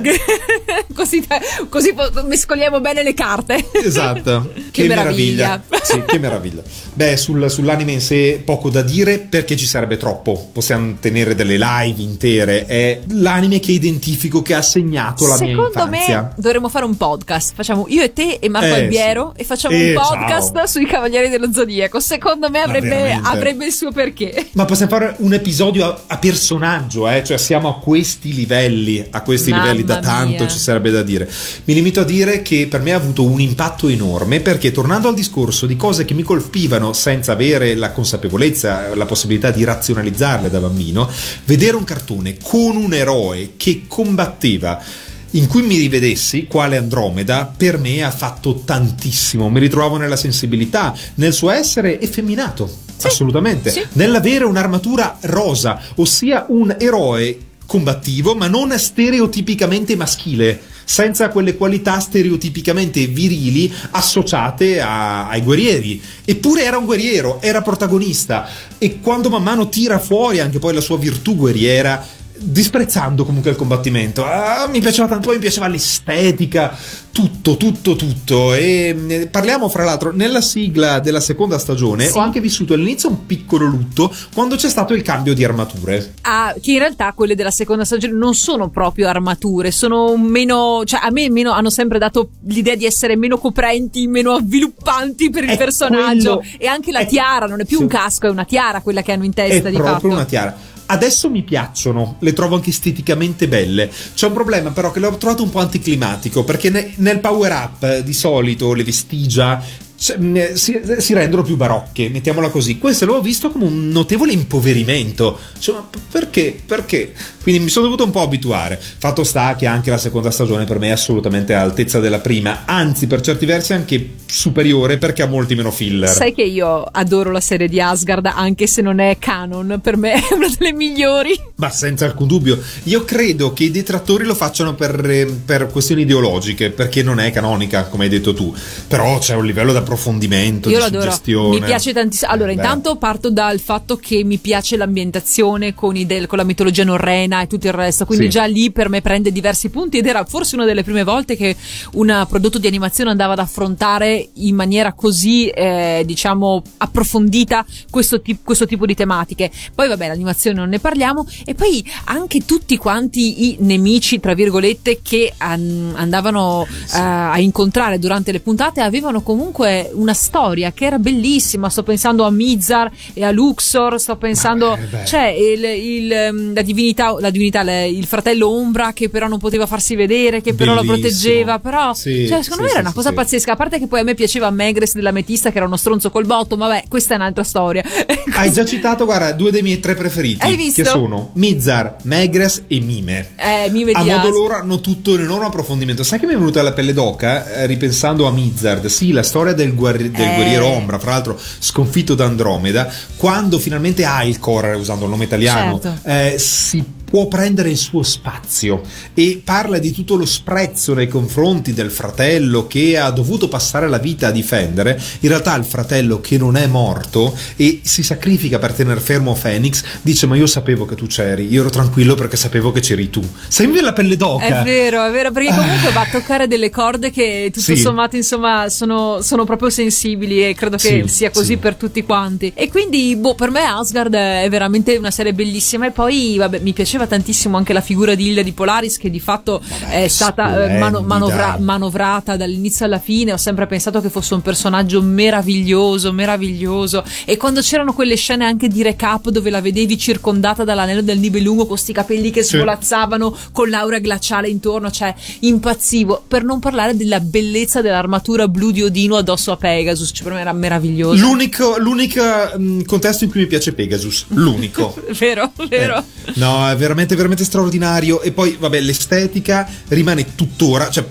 così, 0.95 1.27
così 1.69 1.95
mescoliamo 2.27 2.81
bene 2.81 3.03
le 3.03 3.15
carte. 3.15 3.65
Esatto, 3.73 4.53
Che 4.71 4.85
meraviglia. 4.87 5.63
Sì, 5.83 6.03
che 6.07 6.19
meraviglia. 6.19 6.63
Beh, 6.95 7.17
sul- 7.17 7.51
sull'anime 7.51 7.93
in 7.93 8.01
sé 8.01 8.41
poco 8.45 8.71
da 8.71 8.83
dire 8.83 9.19
perché 9.19 9.57
ci 9.57 9.67
sarebbe 9.67 9.97
troppo. 9.97 10.51
Possiamo 10.53 10.97
tenere 11.01 11.35
delle 11.35 11.57
live 11.59 12.01
intere. 12.03 12.67
È 12.67 13.01
l'anime 13.11 13.61
che 13.61 13.73
identifico 13.73 14.43
che 14.43 14.55
ha 14.55 14.63
segnato 14.63 15.27
la 15.27 15.37
mia 15.39 15.49
Secondo 15.49 15.87
me 15.89 15.97
infanzia. 15.99 16.33
dovremmo 16.37 16.69
fare 16.69 16.85
un 16.85 16.97
podcast. 16.97 17.55
Facciamo 17.55 17.87
io 17.89 18.03
e 18.03 18.13
te 18.13 18.39
e 18.41 18.49
Marco 18.49 18.67
Eh, 18.69 18.81
Albiero 18.83 19.33
sì. 19.35 19.43
e 19.43 19.45
facciamo 19.45 19.75
Eh, 19.77 19.89
un 19.95 20.03
podcast 20.03 20.55
ciao. 20.55 20.67
sui 20.67 20.87
Cavalieri 20.87 21.29
dello 21.29 21.53
Zodiaco. 21.53 22.01
Secondo 22.13 22.51
me 22.51 22.61
avrebbe, 22.61 23.19
avrebbe 23.23 23.65
il 23.65 23.73
suo 23.73 23.91
perché. 23.91 24.49
Ma 24.53 24.67
possiamo 24.67 24.91
fare 24.91 25.15
un 25.21 25.33
episodio 25.33 25.87
a, 25.87 26.03
a 26.09 26.19
personaggio, 26.19 27.09
eh? 27.09 27.25
cioè 27.25 27.39
siamo 27.39 27.71
a 27.71 27.79
questi 27.79 28.35
livelli, 28.35 29.03
a 29.09 29.23
questi 29.23 29.49
Mamma 29.49 29.63
livelli 29.63 29.85
da 29.85 29.99
tanto 30.01 30.43
mia. 30.43 30.49
ci 30.49 30.59
sarebbe 30.59 30.91
da 30.91 31.03
dire. 31.03 31.27
Mi 31.65 31.73
limito 31.73 32.01
a 32.01 32.05
dire 32.05 32.43
che 32.43 32.67
per 32.67 32.83
me 32.83 32.93
ha 32.93 32.97
avuto 32.97 33.25
un 33.25 33.41
impatto 33.41 33.89
enorme 33.89 34.41
perché 34.41 34.73
tornando 34.73 35.09
al 35.09 35.15
discorso 35.15 35.65
di 35.65 35.75
cose 35.75 36.05
che 36.05 36.13
mi 36.13 36.23
colpivano 36.23 36.93
senza 36.93 37.33
avere 37.33 37.75
la 37.77 37.93
consapevolezza, 37.93 38.95
la 38.95 39.07
possibilità 39.07 39.51
di 39.51 39.65
razionalizzarle 39.65 40.51
da 40.51 40.59
bambino, 40.59 41.09
vedere 41.47 41.77
un 41.77 41.85
cartone 41.85 42.37
con 42.43 42.77
un 42.77 42.93
eroe 42.93 43.55
che 43.57 43.85
combatteva 43.89 45.11
in 45.33 45.47
cui 45.47 45.63
mi 45.63 45.77
rivedessi, 45.79 46.47
quale 46.47 46.77
Andromeda, 46.77 47.53
per 47.55 47.79
me 47.79 48.03
ha 48.03 48.11
fatto 48.11 48.63
tantissimo. 48.65 49.49
Mi 49.49 49.61
ritrovavo 49.61 49.97
nella 49.97 50.17
sensibilità, 50.17 50.95
nel 51.17 51.33
suo 51.33 51.51
essere 51.51 52.01
effeminato. 52.01 52.71
assolutamente. 53.03 53.71
sì. 53.71 53.83
Nell'avere 53.95 54.45
un'armatura 54.45 55.19
rosa, 55.23 55.81
ossia 55.97 56.47
un 56.49 56.77
eroe 56.79 57.37
combattivo, 57.67 58.35
ma 58.35 58.47
non 58.47 58.79
stereotipicamente 58.79 59.97
maschile. 59.97 60.61
Senza 60.85 61.29
quelle 61.31 61.57
qualità 61.57 61.99
stereotipicamente 62.01 63.07
virili 63.07 63.73
associate 63.93 64.81
a- 64.81 65.29
ai 65.29 65.41
guerrieri. 65.41 66.01
Eppure 66.25 66.65
era 66.65 66.77
un 66.77 66.85
guerriero, 66.85 67.41
era 67.41 67.63
protagonista. 67.63 68.47
E 68.79 69.01
quando 69.01 69.31
man 69.31 69.43
mano 69.43 69.69
tira 69.69 69.99
fuori 69.99 70.41
anche 70.41 70.59
poi 70.59 70.75
la 70.75 70.81
sua 70.81 70.99
virtù 70.99 71.35
guerriera, 71.35 72.05
disprezzando 72.43 73.25
comunque 73.25 73.51
il 73.51 73.57
combattimento. 73.57 74.25
Ah, 74.25 74.69
mi 74.71 74.81
piaceva 74.81 75.09
tanto, 75.09 75.27
poi 75.27 75.37
mi 75.37 75.43
piaceva 75.43 75.69
l'estetica, 75.69 76.77
tutto, 77.13 77.57
tutto, 77.57 77.95
tutto. 77.97 78.55
E 78.55 78.95
eh, 79.09 79.27
parliamo 79.29 79.69
fra 79.69 79.85
l'altro, 79.85 80.13
nella 80.13 80.41
sigla 80.41 80.99
della 81.01 81.21
seconda 81.21 81.59
stagione 81.59 82.07
Sì. 82.09 82.17
ho 82.17 82.21
anche 82.21 82.41
vissuto 82.41 82.75
all'inizio 82.75 83.09
un 83.11 83.27
piccolo 83.27 83.67
lutto 83.67 84.13
quando 84.35 84.57
c'è 84.57 84.69
stato 84.69 84.95
il 84.95 85.03
cambio 85.03 85.35
di 85.35 85.45
armature. 85.45 86.15
Ah, 86.23 86.55
che 86.61 86.73
in 86.73 86.79
realtà 86.79 87.13
quelle 87.13 87.35
della 87.35 87.51
seconda 87.51 87.85
stagione 87.85 88.15
non 88.15 88.35
sono 88.35 88.69
proprio 88.71 89.09
armature, 89.09 89.71
sono 89.71 90.17
meno, 90.17 90.83
cioè 90.85 91.01
a 91.03 91.11
me 91.11 91.31
meno, 91.31 91.53
hanno 91.53 91.71
sempre 91.71 91.99
dato 91.99 92.31
l'idea 92.47 92.75
di 92.75 92.85
essere 92.87 93.17
meno 93.17 93.39
coprenti, 93.39 94.07
meno 94.07 94.33
avviluppanti 94.33 95.31
per 95.31 95.45
il 95.45 95.51
È 95.51 95.57
personaggio 95.57 96.39
quello- 96.39 96.57
e 96.59 96.67
anche 96.67 96.91
la 96.93 97.01
è- 97.01 97.07
tiara, 97.07 97.47
non 97.47 97.61
è 97.61 97.65
più 97.65 97.77
sì. 97.79 97.83
un 97.83 97.89
casco, 97.89 98.27
è 98.27 98.31
una 98.31 98.45
tiara 98.45 98.81
quella 98.81 99.03
che 99.03 99.13
hanno 99.13 99.25
in 99.25 99.31
È 99.31 99.35
testa 99.35 99.69
di 99.69 99.77
proprio 99.77 99.95
fatto. 99.95 100.07
una 100.09 100.25
tiara. 100.25 100.57
Adesso 100.87 101.31
mi 101.31 101.43
piacciono, 101.43 102.17
le 102.21 102.33
trovo 102.33 102.57
anche 102.57 102.71
esteticamente 102.71 103.49
belle. 103.49 103.91
C'è 104.15 104.27
un 104.27 104.33
problema 104.33 104.71
però 104.71 104.91
che 104.91 105.01
l'ho 105.01 105.17
trovato 105.17 105.43
un 105.43 105.51
po' 105.51 105.61
anticlimatico 105.61 106.45
perché 106.45 106.71
ne- 106.71 106.93
nel 106.97 107.21
power 107.21 107.53
up 107.53 107.99
di 108.01 108.13
solito 108.13 108.73
le 108.75 108.85
vestigia 108.85 109.63
cioè, 110.03 110.57
si, 110.57 110.81
si 110.99 111.15
rendono 111.15 111.43
più 111.43 111.55
barocche, 111.57 112.09
mettiamola 112.09 112.49
così. 112.49 112.77
Questo 112.79 113.07
l'ho 113.07 113.21
visto 113.21 113.53
come 113.53 113.67
un 113.67 113.89
notevole 113.91 114.33
impoverimento. 114.33 115.39
Cioè, 115.61 115.77
perché? 116.11 116.61
Perché? 116.67 117.15
Quindi 117.43 117.63
mi 117.63 117.69
sono 117.69 117.87
dovuto 117.87 118.05
un 118.05 118.11
po' 118.11 118.21
abituare. 118.23 118.81
Fatto 118.81 119.25
sta 119.25 119.57
che 119.57 119.67
anche 119.67 119.91
la 119.91 119.99
seconda 119.99 120.31
stagione 120.31 120.65
per 120.65 120.79
me 120.79 120.89
è 120.89 120.93
assolutamente 120.93 121.55
all'altezza 121.55 121.99
della 122.01 122.21
prima, 122.21 122.63
anzi 122.65 123.07
per 123.07 123.21
certi 123.21 123.47
versi 123.47 123.73
anche 123.73 124.11
superiore 124.27 124.97
perché 124.99 125.23
ha 125.23 125.27
molti 125.27 125.55
meno 125.55 125.71
filler. 125.71 126.09
Sai 126.09 126.33
che 126.35 126.43
io 126.43 126.83
adoro 126.85 127.31
la 127.31 127.41
serie 127.41 127.69
di 127.69 127.81
Asgard 127.81 128.27
anche 128.27 128.67
se 128.67 128.81
non 128.81 128.99
è 129.01 129.17
canon, 129.19 129.81
per 129.83 129.97
me 129.97 130.15
è 130.15 130.35
una 130.35 130.49
delle 130.57 130.73
migliori. 130.73 131.39
Ma 131.57 131.71
senza 131.71 132.05
alcun 132.07 132.27
dubbio, 132.29 132.61
io 132.85 133.05
credo 133.05 133.53
che 133.53 133.65
i 133.65 133.71
detrattori 133.71 134.25
lo 134.25 134.35
facciano 134.35 134.75
per, 134.75 135.05
eh, 135.11 135.27
per 135.27 135.67
questioni 135.67 136.03
ideologiche, 136.03 136.71
perché 136.71 137.03
non 137.03 137.21
è 137.21 137.31
canonica, 137.31 137.85
come 137.85 138.05
hai 138.05 138.11
detto 138.11 138.33
tu. 138.35 138.55
Però 138.89 139.19
c'è 139.19 139.35
un 139.35 139.45
livello 139.45 139.73
di 139.73 139.79
approfondimento, 139.79 140.69
Io 140.71 140.77
di 140.77 140.81
l'adoro, 140.83 141.03
suggestione. 141.03 141.59
mi 141.61 141.65
piace 141.67 141.93
tantissimo. 141.93 142.31
Allora, 142.31 142.49
Beh. 142.49 142.55
intanto 142.55 142.97
parto 142.97 143.31
dal 143.31 143.59
fatto 143.61 143.97
che 143.97 144.23
mi 144.25 144.39
piace 144.39 144.77
l'ambientazione 144.77 145.75
con, 145.75 145.97
i 145.97 146.07
del- 146.07 146.27
con 146.27 146.39
la 146.39 146.45
mitologia 146.45 146.85
norrena 146.85 147.32
e 147.41 147.47
tutto 147.47 147.67
il 147.67 147.73
resto, 147.73 148.05
quindi 148.05 148.25
Sì. 148.27 148.31
già 148.31 148.45
lì 148.45 148.71
per 148.71 148.89
me 148.89 149.01
prende 149.01 149.33
diversi 149.33 149.71
punti 149.71 149.99
ed 149.99 150.07
era 150.07 150.25
forse 150.25 150.55
una 150.55 150.65
delle 150.65 150.83
prime 150.85 151.03
volte 151.05 151.37
che 151.37 151.57
un 151.95 152.27
prodotto 152.29 152.59
di 152.59 152.67
animazione 152.67 153.11
andava 153.11 153.33
ad 153.33 153.39
affrontare 153.39 154.29
in 154.35 154.55
maniera 154.55 154.93
così, 154.93 155.49
eh, 155.49 156.03
diciamo, 156.05 156.63
approfondita 156.79 157.65
questo, 157.91 158.21
ti- 158.21 158.39
questo 158.43 158.67
tipo 158.67 158.87
di 158.87 158.95
tematiche. 158.95 159.51
Poi, 159.75 159.89
vabbè, 159.89 160.09
l'animazione 160.09 160.57
non 160.59 160.69
ne 160.69 160.79
parliamo, 160.79 161.27
e 161.45 161.55
poi 161.55 161.85
anche 162.05 162.45
tutti 162.45 162.77
quanti 162.77 163.49
i 163.51 163.57
nemici, 163.61 164.21
tra 164.21 164.35
virgolette, 164.35 165.01
che 165.03 165.33
an- 165.39 165.93
andavano 165.97 166.67
eh, 166.95 166.99
a 166.99 167.39
incontrare 167.39 167.99
durante 167.99 168.33
le 168.33 168.41
puntate 168.41 168.81
avevano 168.81 169.23
comunque 169.23 169.91
una 169.95 170.15
storia 170.15 170.73
che 170.73 170.85
era 170.87 170.99
bellissima. 170.99 171.69
Sto 171.69 171.83
pensando 171.83 172.25
a 172.25 172.31
Mizar 172.31 172.91
e 173.15 173.25
a 173.25 173.31
Luxor, 173.31 173.99
sto 174.01 174.17
pensando, 174.17 174.71
Ma, 174.71 174.77
eh, 174.79 174.87
beh. 174.87 175.05
cioè, 175.07 175.27
il, 175.29 175.65
il, 175.65 176.53
la 176.55 176.63
divinità, 176.63 177.15
la 177.23 177.31
divinità, 177.31 177.63
le- 177.63 177.89
il 177.89 178.05
fratello 178.07 178.49
Ombra 178.51 178.93
che 178.93 179.09
però 179.09 179.29
non 179.29 179.39
poteva 179.39 179.67
farsi 179.67 179.95
vedere, 179.95 180.41
che 180.43 180.53
però 180.55 180.75
Bellissimo. 180.75 180.93
proteggeva. 180.99 181.59
Però, 181.59 181.95
Sì, 181.95 182.27
cioè, 182.29 182.43
secondo 182.43 182.65
sì, 182.65 182.69
me 182.69 182.71
era 182.71 182.81
una 182.81 182.93
cosa 182.93 183.13
pazzesca. 183.13 183.53
A 183.53 183.57
parte 183.57 183.79
che 183.79 183.87
poi 183.87 184.01
a 184.01 184.03
me 184.03 184.15
piaceva 184.15 184.51
Megres 184.51 184.95
dell'Ametista, 184.95 185.51
che 185.51 185.57
era 185.57 185.67
uno 185.67 185.77
stronzo 185.77 186.11
col 186.11 186.27
botto, 186.27 186.57
ma 186.57 186.67
vabbè, 186.69 186.85
questa 186.89 187.15
è 187.15 187.17
un'altra 187.17 187.45
storia. 187.45 187.83
Hai 188.35 188.53
già 188.53 188.65
citato, 188.65 189.05
guarda, 189.05 189.33
due 189.33 189.51
dei 189.51 189.63
miei 189.63 189.81
tre 189.81 189.95
preferiti. 189.95 190.45
Hai 190.45 190.57
visto? 190.57 190.83
Che 190.83 190.89
sono 190.89 191.31
Mizar, 191.35 191.97
Megres 192.03 192.65
e 192.67 192.81
Mime. 192.81 193.31
Eh, 193.37 193.71
mi 193.71 193.85
vedi 193.85 194.11
A 194.11 194.17
modo 194.17 194.29
loro 194.31 194.55
hanno 194.55 194.81
tutto 194.81 195.13
un 195.13 195.21
enorme 195.21 195.47
approfondimento. 195.47 196.03
Sai 196.03 196.19
che 196.19 196.27
mi 196.27 196.33
è 196.35 196.37
venuta 196.37 196.61
la 196.63 196.73
pelle 196.73 196.93
d'oca 196.93 197.53
eh, 197.53 197.67
ripensando 197.67 198.27
a 198.27 198.31
Mizard? 198.33 198.87
Sì, 198.87 199.13
la 199.13 199.23
storia 199.23 199.53
del, 199.53 199.75
guerri- 199.75 200.11
del 200.11 200.29
Eh. 200.29 200.35
guerriero 200.35 200.67
Ombra, 200.67 200.99
fra 200.99 201.13
l'altro 201.13 201.39
sconfitto 201.59 202.15
da 202.15 202.25
Andromeda, 202.25 202.91
quando 203.17 203.59
finalmente 203.59 204.05
Ailcor, 204.05 204.77
usando 204.79 205.05
il 205.05 205.11
nome 205.11 205.25
italiano, 205.25 205.79
Certo. 205.81 206.09
eh, 206.09 206.35
si 206.39 206.83
può 207.13 207.27
prendere 207.29 207.69
il 207.69 207.77
suo 207.77 208.03
spazio 208.03 208.81
e 209.13 209.43
parla 209.45 209.77
di 209.77 209.91
tutto 209.93 210.17
lo 210.17 210.25
sprezzo 210.25 210.95
nei 210.95 211.09
confronti 211.09 211.75
del 211.75 211.91
fratello 211.91 212.67
che 212.67 212.97
ha 212.97 213.11
dovuto 213.11 213.49
passare 213.49 213.87
la 213.87 213.99
vita 213.99 214.29
a 214.29 214.31
difendere. 214.31 214.99
In 215.21 215.29
realtà 215.29 215.55
il 215.57 215.65
fratello 215.67 216.23
che 216.23 216.39
non 216.39 216.57
è 216.57 216.67
morto 216.67 217.37
e 217.57 217.81
si 217.83 218.03
sacrifica 218.03 218.59
per 218.59 218.73
tenere 218.73 218.99
fermo 219.01 219.37
Phoenix 219.39 219.83
dice 220.01 220.25
ma 220.27 220.37
io 220.37 220.47
sapevo 220.47 220.87
che 220.87 220.95
tu 220.95 221.05
c'eri, 221.07 221.49
io 221.53 221.61
ero 221.61 221.69
tranquillo 221.69 222.15
perché 222.15 222.39
sapevo 222.39 222.73
che 222.73 222.81
c'eri 222.81 223.11
tu. 223.11 223.23
Sembri 223.47 223.83
la 223.83 223.93
pelle 223.93 224.17
d'oca. 224.17 224.63
È 224.63 224.65
vero, 224.65 225.05
è 225.05 225.11
vero, 225.11 225.31
perché 225.33 225.51
comunque 225.55 225.93
va 225.93 226.01
a 226.01 226.09
toccare 226.11 226.47
delle 226.47 226.71
corde 226.71 227.11
che 227.11 227.51
tutto 227.53 227.75
Sì. 227.75 227.77
sommato, 227.77 228.17
insomma, 228.17 228.71
sono, 228.71 229.21
sono 229.21 229.45
proprio 229.45 229.69
sensibili 229.69 230.49
e 230.49 230.55
credo 230.55 230.79
che 230.79 231.03
Sì, 231.03 231.09
sia 231.09 231.31
così 231.31 231.47
sì. 231.49 231.57
per 231.59 231.75
tutti 231.75 232.03
quanti. 232.05 232.53
E 232.55 232.71
quindi, 232.71 233.15
boh, 233.17 233.35
per 233.35 233.51
me 233.51 233.61
Asgard 233.65 234.15
è 234.15 234.47
veramente 234.49 234.97
una 234.97 235.11
serie 235.11 235.35
bellissima. 235.35 235.87
E 235.89 235.91
poi, 235.91 236.37
vabbè, 236.39 236.61
mi 236.61 236.73
piaceva 236.73 237.01
piaceva 237.03 237.07
tantissimo 237.07 237.57
anche 237.57 237.73
la 237.73 237.81
figura 237.81 238.15
di 238.15 238.29
Ilda 238.29 238.43
di 238.43 238.53
Polaris 238.53 238.99
che 238.99 239.11
di 239.11 239.21
fatto 239.21 239.61
è 239.89 240.07
stata 240.09 240.65
eh, 240.65 240.79
mano- 240.79 241.01
manovra- 241.03 241.57
manovrata 241.59 242.37
dall'inizio 242.37 242.85
alla 242.85 242.99
fine. 242.99 243.33
Ho 243.33 243.37
sempre 243.37 243.67
pensato 243.67 244.01
che 244.01 244.09
fosse 244.09 244.35
un 244.35 244.43
personaggio 244.43 245.03
meraviglioso, 245.03 246.13
meraviglioso. 246.13 247.05
E 247.25 247.37
quando 247.37 247.61
c'erano 247.61 247.93
quelle 247.93 248.17
scene 248.17 248.45
anche 248.45 248.69
di 248.69 248.83
recap 248.83 249.29
dove 249.31 249.51
la 249.51 249.61
vedevi 249.61 249.99
circondata 249.99 250.65
dall'anello 250.65 251.03
del 251.03 251.19
Nibelungo 251.19 251.61
con 251.63 251.69
questi 251.73 251.93
capelli 251.93 252.31
che 252.31 252.43
Sì. 252.43 252.57
svolazzavano 252.57 253.37
con 253.53 253.69
l'aura 253.69 253.99
glaciale 253.99 254.49
intorno, 254.49 254.91
cioè 254.91 255.15
impazzivo. 255.41 256.23
Per 256.27 256.45
non 256.45 256.59
parlare 256.61 256.97
della 256.97 257.21
bellezza 257.21 257.81
dell'armatura 257.81 258.49
blu 258.49 258.71
di 258.71 258.83
Odino 258.83 259.17
addosso 259.17 259.53
a 259.53 259.57
Pegasus, 259.57 260.11
cioè 260.13 260.25
per 260.25 260.35
me 260.35 260.41
era 260.41 260.53
meraviglioso. 260.53 261.21
L'unico, 261.21 261.77
l'unico 261.79 262.23
mh, 262.57 262.85
contesto 262.85 263.25
in 263.25 263.31
cui 263.31 263.41
mi 263.41 263.47
piace 263.47 263.73
Pegasus, 263.73 264.27
l'unico. 264.29 264.95
vero, 265.19 265.53
vero. 265.69 265.99
Eh, 266.25 266.33
no, 266.35 266.69
è 266.69 266.77
veramente, 266.93 267.17
veramente 267.17 267.45
straordinario. 267.45 268.21
E 268.21 268.33
poi, 268.33 268.57
vabbè, 268.59 268.81
l'estetica 268.81 269.69
rimane 269.89 270.35
tuttora. 270.35 270.91
Cioè, 270.91 271.05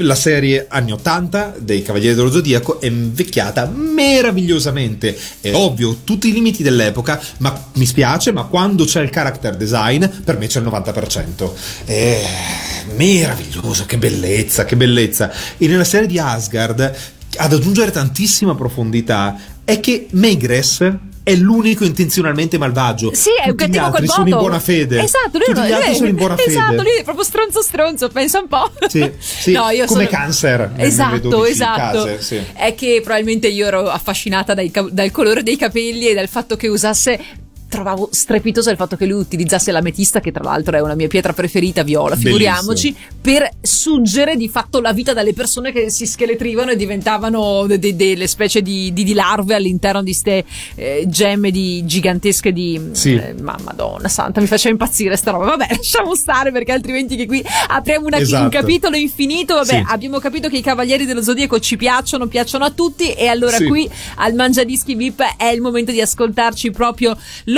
la 0.00 0.14
serie 0.14 0.66
anni 0.68 0.92
80 0.92 1.54
dei 1.58 1.82
Cavalieri 1.82 2.14
dello 2.14 2.30
Zodiaco 2.30 2.80
è 2.80 2.86
invecchiata 2.86 3.66
meravigliosamente. 3.66 5.16
È 5.40 5.52
ovvio, 5.54 5.98
tutti 6.04 6.28
i 6.28 6.32
limiti 6.32 6.62
dell'epoca, 6.62 7.20
ma 7.38 7.68
mi 7.74 7.86
spiace, 7.86 8.32
ma 8.32 8.44
quando 8.44 8.84
c'è 8.84 9.00
il 9.00 9.10
character 9.10 9.56
design, 9.56 10.04
per 10.24 10.38
me 10.38 10.46
c'è 10.46 10.60
il 10.60 10.66
90%. 10.66 11.50
È 11.84 12.22
meraviglioso, 12.94 13.86
che 13.86 13.98
bellezza, 13.98 14.64
che 14.64 14.76
bellezza. 14.76 15.32
E 15.56 15.66
nella 15.66 15.84
serie 15.84 16.06
di 16.06 16.18
Asgard, 16.18 16.94
ad 17.36 17.52
aggiungere 17.52 17.90
tantissima 17.90 18.54
profondità, 18.54 19.38
è 19.64 19.80
che 19.80 20.08
Megress 20.10 20.90
è 21.26 21.34
l'unico 21.34 21.82
intenzionalmente 21.84 22.56
malvagio. 22.56 23.12
Sì, 23.12 23.30
è 23.44 23.48
un 23.48 23.56
cattivo 23.56 23.90
col 23.90 24.06
sono 24.06 24.22
in 24.26 24.30
voto. 24.30 24.42
buona 24.44 24.60
fede. 24.60 25.02
Esatto, 25.02 25.38
lui 25.38 25.46
Tutti 25.46 25.60
gli 25.66 25.72
altri 25.72 25.88
lui- 25.88 25.96
sono 25.96 26.08
in 26.08 26.14
buona 26.14 26.34
esatto, 26.38 26.70
fede. 26.70 26.82
lui 26.82 26.92
è 27.00 27.02
proprio 27.02 27.24
stronzo 27.24 27.62
stronzo, 27.62 28.08
pensa 28.10 28.38
un 28.38 28.46
po'. 28.46 28.70
Sì, 28.86 29.10
sì, 29.18 29.50
No, 29.52 29.68
io 29.70 29.86
come 29.86 30.04
sono- 30.04 30.16
cancer 30.16 30.72
Esatto, 30.76 31.28
12 31.28 31.50
esatto. 31.50 32.04
case, 32.04 32.22
sì. 32.22 32.40
È 32.54 32.76
che 32.76 33.00
probabilmente 33.02 33.48
io 33.48 33.66
ero 33.66 33.88
affascinata 33.90 34.54
dai 34.54 34.70
dal 34.92 35.10
colore 35.10 35.42
dei 35.42 35.56
capelli 35.56 36.06
e 36.06 36.14
dal 36.14 36.28
fatto 36.28 36.54
che 36.56 36.68
usasse 36.68 37.18
trovavo 37.76 38.08
strepitoso 38.10 38.70
il 38.70 38.76
fatto 38.76 38.96
che 38.96 39.06
lui 39.06 39.20
utilizzasse 39.20 39.70
l'ametista, 39.70 40.20
che 40.20 40.32
tra 40.32 40.42
l'altro 40.42 40.76
è 40.76 40.80
una 40.80 40.94
mia 40.94 41.08
pietra 41.08 41.32
preferita, 41.32 41.82
viola, 41.82 42.16
figuriamoci, 42.16 42.94
per 43.20 43.48
suggere 43.60 44.36
di 44.36 44.48
fatto 44.48 44.80
la 44.80 44.92
vita 44.92 45.12
dalle 45.12 45.32
persone 45.34 45.72
che 45.72 45.90
si 45.90 46.06
scheletrivano 46.06 46.70
e 46.70 46.76
diventavano 46.76 47.66
de- 47.66 47.78
de- 47.78 47.94
delle 47.96 48.26
specie 48.26 48.62
di, 48.62 48.92
di- 48.92 49.04
di 49.04 49.12
larve 49.12 49.54
all'interno 49.54 50.02
di 50.02 50.12
ste 50.12 50.44
eh, 50.74 51.04
gemme 51.06 51.50
di, 51.50 51.84
gigantesche 51.84 52.52
di... 52.52 52.80
Sì. 52.92 53.14
eh, 53.14 53.34
ma 53.40 53.56
madonna 53.62 54.08
santa, 54.08 54.40
mi 54.40 54.46
faceva 54.46 54.70
impazzire 54.70 55.16
sta 55.16 55.30
roba. 55.32 55.44
Vabbè, 55.56 55.66
lasciamo 55.76 56.14
stare 56.14 56.50
perché 56.52 56.72
altrimenti 56.72 57.16
che 57.16 57.26
qui 57.26 57.44
apriamo 57.68 58.06
una- 58.06 58.18
Esatto. 58.18 58.44
un 58.44 58.48
capitolo 58.50 58.96
infinito. 58.96 59.54
Vabbè, 59.54 59.66
Sì. 59.66 59.82
abbiamo 59.88 60.18
capito 60.18 60.48
che 60.48 60.56
i 60.56 60.62
Cavalieri 60.62 61.04
dello 61.04 61.22
Zodiaco 61.22 61.58
ci 61.60 61.76
piacciono, 61.76 62.26
piacciono 62.26 62.64
a 62.64 62.70
tutti 62.70 63.12
e 63.12 63.26
allora 63.26 63.56
Sì. 63.58 63.66
qui 63.66 63.88
al 64.16 64.34
Mangiadischi 64.34 64.94
VIP 64.94 65.22
è 65.36 65.46
il 65.48 65.60
momento 65.60 65.92
di 65.92 66.00
ascoltarci 66.00 66.70
proprio 66.70 67.16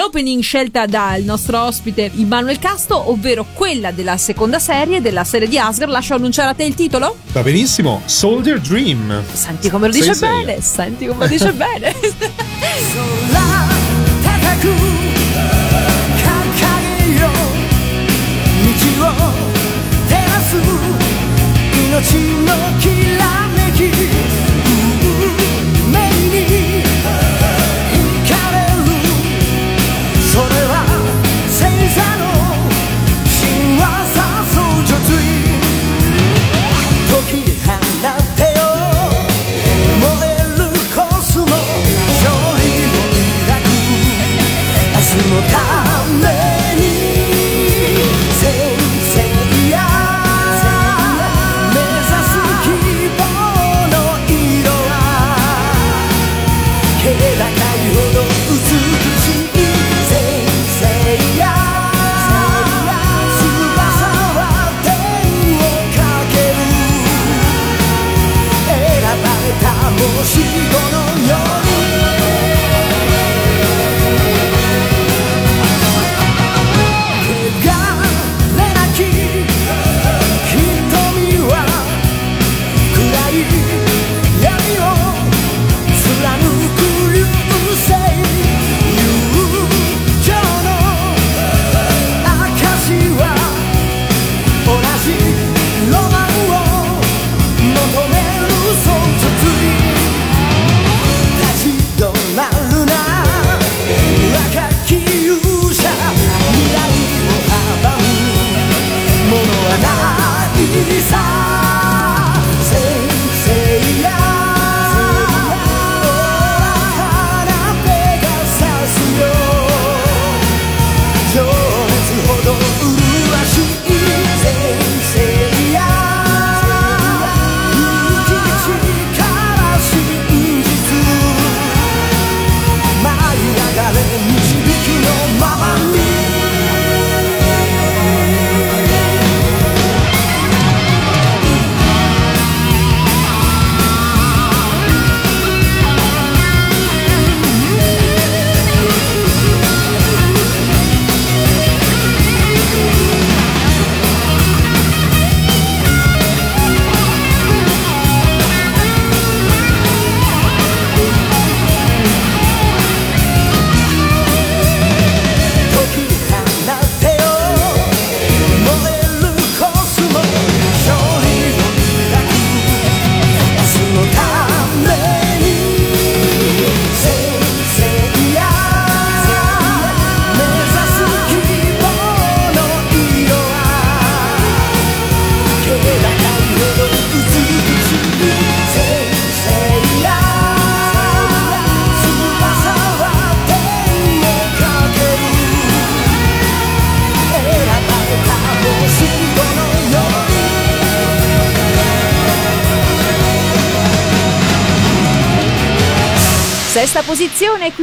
l'opening 0.09 0.41
scelta 0.41 0.87
dal 0.87 1.23
nostro 1.23 1.65
ospite 1.65 2.11
Immanuel 2.15 2.59
Casto, 2.59 3.11
ovvero 3.11 3.45
quella 3.53 3.91
della 3.91 4.17
seconda 4.17 4.59
serie, 4.59 5.03
della 5.03 5.23
serie 5.23 5.47
di 5.47 5.59
Asgard. 5.59 5.91
Lascio 5.91 6.15
annunciare 6.15 6.49
a 6.49 6.55
te 6.55 6.65
il 6.65 6.75
titolo? 6.75 7.15
Va 7.33 7.43
benissimo. 7.43 8.01
Soldier 8.07 8.59
Dream. 8.59 9.23
Senti 9.31 9.69
come 9.69 9.89
lo 9.89 9.93
dice 9.93 10.15
Sensei. 10.15 10.45
bene, 10.45 10.61
senti 10.63 11.07
come 11.07 11.25
lo 11.25 11.31
dice 11.31 11.53
bene. 11.59 11.95
高 14.59 14.79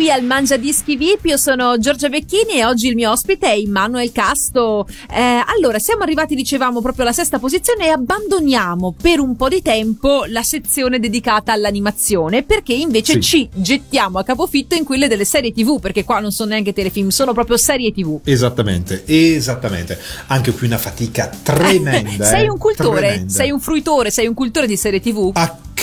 qui 0.05 0.13
al 0.13 0.23
Mangia 0.23 0.57
Dischi 0.57 0.97
VIP, 0.97 1.25
io 1.25 1.37
sono 1.37 1.79
Giorgia 1.79 2.09
Vecchini 2.09 2.59
e 2.59 2.65
oggi 2.65 2.87
il 2.89 2.93
mio 2.93 3.09
ospite 3.09 3.47
è 3.47 3.53
Immanuel 3.53 4.11
Casto. 4.11 4.85
Eh, 5.11 5.41
allora, 5.57 5.79
siamo 5.79 6.03
arrivati, 6.03 6.35
dicevamo, 6.35 6.79
proprio 6.79 7.05
alla 7.05 7.13
sesta 7.13 7.39
posizione 7.39 7.87
e 7.87 7.89
abbandoniamo 7.89 8.93
per 9.01 9.19
un 9.19 9.35
po' 9.35 9.47
di 9.47 9.63
tempo 9.63 10.25
la 10.27 10.43
sezione 10.43 10.99
dedicata 10.99 11.53
all'animazione 11.53 12.43
perché 12.43 12.73
invece 12.73 13.13
Sì. 13.13 13.21
ci 13.21 13.49
gettiamo 13.51 14.19
a 14.19 14.23
capofitto 14.23 14.75
in 14.75 14.83
quelle 14.83 15.07
delle 15.07 15.25
serie 15.25 15.51
TV, 15.51 15.79
perché 15.79 16.03
qua 16.03 16.19
non 16.19 16.31
sono 16.31 16.51
neanche 16.51 16.71
telefilm, 16.71 17.07
sono 17.07 17.33
proprio 17.33 17.57
serie 17.57 17.91
TV. 17.91 18.19
Esattamente, 18.25 19.01
esattamente. 19.07 19.99
Anche 20.27 20.51
qui 20.51 20.67
una 20.67 20.77
fatica 20.77 21.31
tremenda. 21.41 22.25
sei 22.29 22.45
eh, 22.45 22.49
un 22.51 22.59
cultore, 22.59 23.07
tremenda. 23.07 23.33
sei 23.33 23.49
un 23.49 23.59
fruitore, 23.59 24.11
sei 24.11 24.27
un 24.27 24.35
cultore 24.35 24.67
di 24.67 24.77
serie 24.77 25.01
TV? 25.01 25.31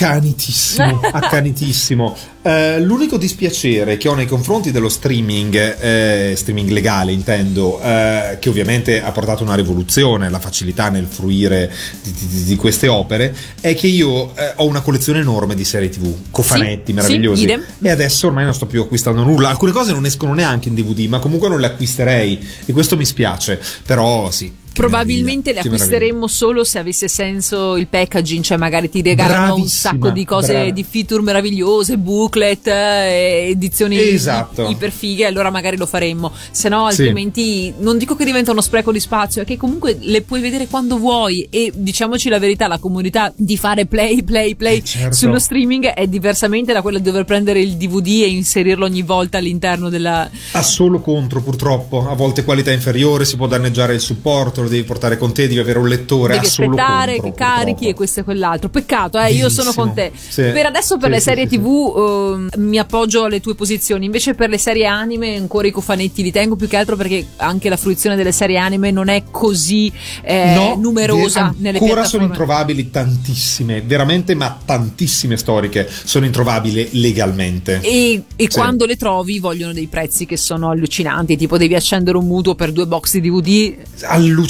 Accanitissimo, 0.04 1.00
accanitissimo. 1.12 2.16
Eh, 2.42 2.80
l'unico 2.80 3.16
dispiacere 3.18 3.96
che 3.96 4.08
ho 4.08 4.14
nei 4.14 4.26
confronti 4.26 4.72
dello 4.72 4.88
streaming, 4.88 5.54
eh, 5.80 6.34
streaming 6.36 6.70
legale 6.70 7.12
intendo, 7.12 7.80
eh, 7.80 8.36
che 8.40 8.48
ovviamente 8.48 9.00
ha 9.02 9.10
portato 9.12 9.42
una 9.44 9.54
rivoluzione, 9.54 10.28
la 10.28 10.40
facilità 10.40 10.88
nel 10.88 11.06
fruire 11.06 11.72
di, 12.02 12.12
di- 12.12 12.42
di 12.44 12.56
queste 12.56 12.88
opere, 12.88 13.34
è 13.60 13.74
che 13.74 13.86
io 13.86 14.34
eh, 14.36 14.52
ho 14.56 14.66
una 14.66 14.80
collezione 14.80 15.20
enorme 15.20 15.54
di 15.54 15.64
serie 15.64 15.88
tv, 15.88 16.30
cofanetti 16.30 16.86
Sì, 16.86 16.92
meravigliosi. 16.92 17.46
sì, 17.46 17.58
e 17.86 17.90
adesso 17.90 18.26
ormai 18.26 18.44
non 18.44 18.54
sto 18.54 18.66
più 18.66 18.82
acquistando 18.82 19.22
nulla. 19.22 19.48
Alcune 19.50 19.72
cose 19.72 19.92
non 19.92 20.04
escono 20.04 20.34
neanche 20.34 20.68
in 20.68 20.74
DVD, 20.74 21.06
ma 21.08 21.20
comunque 21.20 21.48
non 21.48 21.60
le 21.60 21.66
acquisterei 21.66 22.44
e 22.64 22.72
questo 22.72 22.96
mi 22.96 23.04
spiace. 23.04 23.60
Però 23.86 24.30
sì. 24.30 24.60
Probabilmente 24.72 25.52
le 25.52 25.60
acquisteremmo 25.60 26.26
solo 26.26 26.64
se 26.64 26.78
avesse 26.78 27.08
senso 27.08 27.76
il 27.76 27.86
packaging, 27.86 28.42
cioè 28.42 28.56
magari 28.56 28.88
ti 28.88 29.02
regalano 29.02 29.54
un 29.56 29.66
sacco 29.68 30.10
di 30.10 30.24
cose, 30.24 30.52
brava. 30.52 30.70
di 30.70 30.84
feature 30.84 31.22
meravigliose, 31.22 31.98
booklet, 31.98 32.66
eh, 32.66 33.46
edizioni 33.50 33.98
Esatto. 33.98 34.68
iperfighe, 34.68 35.26
allora 35.26 35.50
magari 35.50 35.76
lo 35.76 35.86
faremmo. 35.86 36.32
Se 36.50 36.68
no, 36.68 36.90
Sì. 36.90 37.02
altrimenti 37.02 37.72
non 37.78 37.98
dico 37.98 38.14
che 38.14 38.24
diventa 38.24 38.50
uno 38.52 38.60
spreco 38.60 38.92
di 38.92 39.00
spazio, 39.00 39.42
è 39.42 39.44
che 39.44 39.56
comunque 39.56 39.96
le 40.00 40.22
puoi 40.22 40.40
vedere 40.40 40.66
quando 40.68 40.96
vuoi 40.98 41.46
e 41.50 41.70
diciamoci 41.74 42.28
la 42.28 42.38
verità, 42.38 42.66
la 42.68 42.78
comunità 42.78 43.32
di 43.36 43.56
fare 43.56 43.86
play, 43.86 44.22
play, 44.22 44.54
play 44.54 44.78
Eh, 44.78 44.84
certo. 44.84 45.16
sullo 45.16 45.38
streaming 45.38 45.86
è 45.86 46.06
diversamente 46.06 46.72
da 46.72 46.82
quella 46.82 46.98
di 46.98 47.04
dover 47.04 47.24
prendere 47.24 47.60
il 47.60 47.76
DVD 47.76 48.22
e 48.22 48.28
inserirlo 48.30 48.84
ogni 48.84 49.02
volta 49.02 49.38
all'interno 49.38 49.88
della, 49.88 50.28
Ha 50.52 50.62
solo 50.62 51.00
contro, 51.00 51.40
purtroppo. 51.42 52.08
A 52.08 52.14
volte 52.14 52.44
qualità 52.44 52.70
inferiore, 52.72 53.24
si 53.24 53.36
può 53.36 53.46
danneggiare 53.46 53.94
il 53.94 54.00
supporto, 54.00 54.61
lo 54.62 54.68
devi 54.68 54.84
portare 54.84 55.16
con 55.18 55.32
te, 55.32 55.48
devi 55.48 55.60
avere 55.60 55.78
un 55.78 55.88
lettore. 55.88 56.34
devi 56.34 56.46
aspettare 56.46 57.16
contro, 57.16 57.30
che 57.30 57.36
carichi 57.36 57.64
purtroppo. 57.64 57.90
e 57.90 57.94
questo 57.94 58.20
e 58.20 58.22
quell'altro. 58.24 58.68
Peccato, 58.68 59.18
eh, 59.18 59.32
io 59.32 59.48
sono 59.48 59.72
con 59.72 59.92
te. 59.94 60.12
Sì. 60.14 60.42
Per 60.42 60.66
adesso 60.66 60.96
per 60.96 61.08
Sì, 61.08 61.14
le 61.14 61.20
serie 61.20 61.46
TV 61.46 61.94
ehm, 61.96 62.48
mi 62.56 62.78
appoggio 62.78 63.24
alle 63.24 63.40
tue 63.40 63.54
posizioni, 63.54 64.04
invece 64.04 64.34
per 64.34 64.48
le 64.48 64.58
serie 64.58 64.86
anime 64.86 65.36
ancora 65.36 65.66
i 65.66 65.70
cofanetti 65.70 66.22
li 66.22 66.32
tengo 66.32 66.56
più 66.56 66.68
che 66.68 66.76
altro 66.76 66.96
perché 66.96 67.26
anche 67.36 67.68
la 67.68 67.76
fruizione 67.76 68.16
delle 68.16 68.32
serie 68.32 68.58
anime 68.58 68.90
non 68.90 69.08
è 69.08 69.24
così 69.30 69.92
eh, 70.22 70.54
No, 70.54 70.76
numerosa 70.76 71.54
nelle 71.58 71.78
ancora 71.78 72.04
sono 72.04 72.24
introvabili 72.24 72.90
tantissime, 72.90 73.82
veramente, 73.82 74.34
ma 74.34 74.58
tantissime 74.64 75.36
storiche 75.36 75.88
sono 76.04 76.26
introvabili 76.26 76.88
legalmente. 76.92 77.80
E, 77.82 78.22
e 78.36 78.48
quando 78.48 78.86
le 78.86 78.96
trovi 78.96 79.38
vogliono 79.38 79.72
dei 79.72 79.86
prezzi 79.86 80.26
che 80.26 80.36
sono 80.36 80.70
allucinanti, 80.70 81.36
tipo 81.36 81.58
devi 81.58 81.74
accendere 81.74 82.16
un 82.16 82.26
mutuo 82.26 82.54
per 82.54 82.72
due 82.72 82.86
box 82.86 83.18
di 83.18 83.20
DVD. 83.20 83.76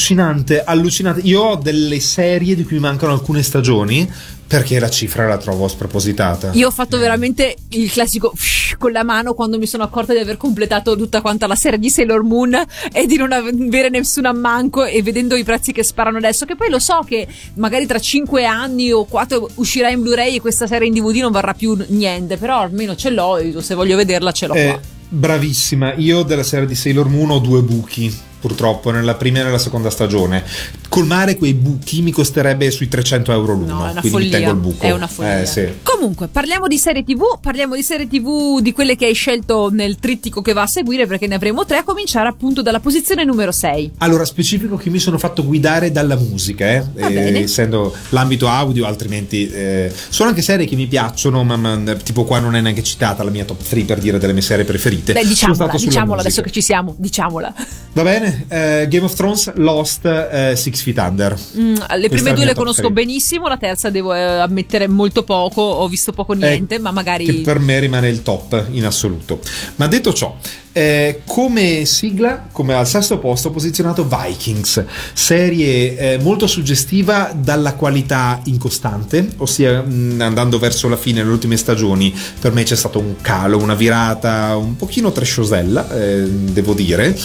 Allucinante, 0.03 0.65
allucinante. 0.65 1.21
Io 1.23 1.41
ho 1.43 1.55
delle 1.57 2.01
serie 2.01 2.57
di 2.57 2.65
cui 2.65 2.81
mancano 2.81 3.13
alcune 3.13 3.41
stagioni 3.45 4.11
perché 4.49 4.81
la 4.81 4.91
cifra 4.91 5.29
la 5.29 5.37
trovo 5.39 5.69
spropositata. 5.69 6.51
Io 6.55 6.67
ho 6.67 6.71
fatto 6.73 6.99
veramente 6.99 7.55
il 7.69 7.89
classico 7.89 8.33
con 8.79 8.91
la 8.91 9.05
mano 9.05 9.33
quando 9.33 9.59
mi 9.59 9.67
sono 9.69 9.85
accorta 9.85 10.13
di 10.13 10.19
aver 10.19 10.37
completato 10.39 10.97
tutta 10.97 11.21
quanta 11.21 11.47
la 11.47 11.55
serie 11.55 11.79
di 11.79 11.89
Sailor 11.89 12.25
Moon 12.25 12.53
e 12.93 13.07
di 13.07 13.17
non 13.17 13.31
avere 13.31 13.91
nessun 13.91 14.27
ammanco 14.27 14.85
e 14.85 15.01
vedendo 15.05 15.37
i 15.37 15.45
prezzi 15.45 15.71
che 15.71 15.85
sparano 15.85 16.17
adesso, 16.19 16.47
che 16.47 16.57
poi 16.57 16.69
lo 16.69 16.81
so 16.81 16.99
che 17.07 17.29
magari 17.55 17.87
tra 17.87 18.01
5 18.01 18.45
anni 18.45 18.91
o 18.91 19.05
4 19.05 19.51
uscirà 19.55 19.89
in 19.89 20.03
Blu-ray 20.03 20.35
e 20.35 20.41
questa 20.41 20.67
serie 20.67 20.89
in 20.89 20.95
DVD 20.95 21.19
non 21.21 21.31
varrà 21.31 21.55
più 21.55 21.77
niente, 21.91 22.37
però 22.39 22.59
almeno 22.59 22.97
ce 22.97 23.11
l'ho 23.11 23.37
e 23.39 23.55
se 23.63 23.75
voglio 23.77 23.95
vederla 23.97 24.33
ce 24.33 24.49
l'ho 24.49 24.55
Eh, 24.55 24.67
qua. 24.67 24.81
bravissima, 25.11 25.95
io 25.95 26.23
della 26.25 26.43
serie 26.43 26.67
di 26.67 26.75
Sailor 26.75 27.09
Moon 27.09 27.31
ho 27.31 27.39
due 27.39 27.63
buchi. 27.63 28.31
Purtroppo, 28.43 28.91
nella 28.91 29.15
prima 29.15 29.39
e 29.39 29.45
nella 29.45 29.59
seconda 29.59 29.89
stagione. 29.89 30.43
Colmare 30.89 31.37
quei 31.37 31.55
buchi 31.55 32.03
mi 32.03 32.11
costerebbe 32.11 32.73
sui 32.73 32.89
300 32.89 33.31
euro 33.31 33.53
l'uno. 33.53 33.75
No, 33.75 33.87
è 33.87 33.91
una 33.93 34.01
quindi 34.01 34.09
mi 34.09 34.11
follia. 34.11 34.39
tengo 34.39 34.51
il 34.51 34.57
buco. 34.57 34.85
È 34.85 34.91
una 34.91 35.07
follia. 35.07 35.41
Eh, 35.41 35.47
sì. 35.47 35.69
Comunque, 35.85 36.27
parliamo 36.27 36.67
di 36.67 36.77
serie 36.77 37.05
TV. 37.05 37.39
Parliamo 37.41 37.77
di 37.77 37.85
serie 37.85 38.09
TV 38.09 38.61
di 38.61 38.73
quelle 38.73 38.97
che 38.97 39.07
hai 39.07 39.15
scelto 39.15 39.71
nel 39.71 39.97
trittico 40.01 40.43
che 40.43 40.53
va 40.53 40.63
a 40.63 40.67
seguire, 40.67 41.07
perché 41.07 41.29
ne 41.29 41.37
avremo 41.37 41.65
tre, 41.65 41.79
a 41.79 41.85
cominciare 41.85 42.29
appunto 42.29 42.63
dalla 42.63 42.81
posizione 42.81 43.23
numero 43.23 43.53
6. 43.53 43.93
Allora, 43.99 44.25
specifico 44.25 44.77
che 44.77 44.91
mi 44.91 44.99
sono 44.99 45.19
fatto 45.19 45.45
guidare 45.45 45.93
dalla 45.93 46.17
musica, 46.17 46.67
eh, 46.67 46.85
eh, 46.97 47.39
essendo 47.43 47.95
l'ambito 48.09 48.49
audio, 48.49 48.87
altrimenti 48.87 49.49
eh, 49.49 49.93
sono 50.09 50.31
anche 50.31 50.43
serie 50.43 50.67
che 50.67 50.75
mi 50.75 50.89
piacciono, 50.89 51.45
ma, 51.45 51.57
ma, 51.57 51.95
tipo 52.03 52.25
qua 52.25 52.41
non 52.41 52.57
è 52.57 52.61
neanche 52.61 52.83
citata 52.83 53.23
la 53.23 53.31
mia 53.31 53.45
top 53.45 53.63
3 53.63 53.83
per 53.83 53.99
dire 54.01 54.19
delle 54.19 54.33
mie 54.33 54.43
serie 54.43 54.65
preferite. 54.65 55.13
Beh, 55.13 55.25
diciamola, 55.25 55.73
diciamola 55.77 56.21
adesso 56.21 56.43
che 56.43 56.51
ci 56.51 56.61
siamo, 56.61 56.95
diciamola. 56.99 57.55
Va 57.93 58.03
bene, 58.03 58.32
eh, 58.49 58.87
Game 58.89 59.05
of 59.05 59.15
Thrones, 59.15 59.53
Lost, 59.55 60.05
eh, 60.05 60.55
Six 60.57 60.83
Feet 60.83 60.99
Under. 60.99 61.33
Mm, 61.57 61.75
le 61.75 62.09
Questa 62.09 62.09
prime 62.09 62.33
due 62.35 62.45
le 62.45 62.55
conosco 62.55 62.83
three. 62.83 62.93
benissimo, 62.93 63.49
la 63.49 63.57
terza 63.57 63.91
devo 63.91 64.15
eh, 64.15 64.21
ammettere 64.21 64.89
molto 64.89 65.23
poco, 65.23 65.61
ho 65.63 65.89
visto 65.89 66.13
poco 66.13 66.33
niente, 66.33 66.77
Eh, 66.77 66.79
ma 66.79 66.91
magari... 66.91 67.25
Che 67.25 67.33
per 67.43 67.59
me 67.59 67.79
rimane 67.79 68.09
il 68.09 68.23
top 68.23 68.67
in 68.71 68.85
assoluto. 68.85 69.41
Ma 69.77 69.87
detto 69.87 70.13
ciò, 70.13 70.37
eh, 70.73 71.21
come 71.27 71.85
sigla, 71.85 72.47
come 72.51 72.75
al 72.75 72.87
sesto 72.87 73.19
posto, 73.19 73.49
ho 73.49 73.51
posizionato 73.51 74.09
Vikings, 74.09 74.85
serie 75.13 75.97
eh, 75.97 76.19
molto 76.19 76.47
suggestiva 76.47 77.33
dalla 77.35 77.75
qualità 77.75 78.41
incostante, 78.45 79.29
ossia 79.39 79.83
mh, 79.83 80.21
andando 80.21 80.59
verso 80.59 80.89
la 80.89 80.97
fine, 80.97 81.23
le 81.23 81.31
ultime 81.31 81.57
stagioni, 81.57 82.15
per 82.41 82.53
me 82.53 82.63
c'è 82.63 82.77
stato 82.77 82.99
un 82.99 83.17
calo, 83.21 83.59
una 83.59 83.75
virata 83.75 84.57
un 84.57 84.77
pochino 84.77 85.13
trashosella, 85.13 85.91
eh, 85.91 86.23
devo 86.29 86.73
dire. 86.75 87.17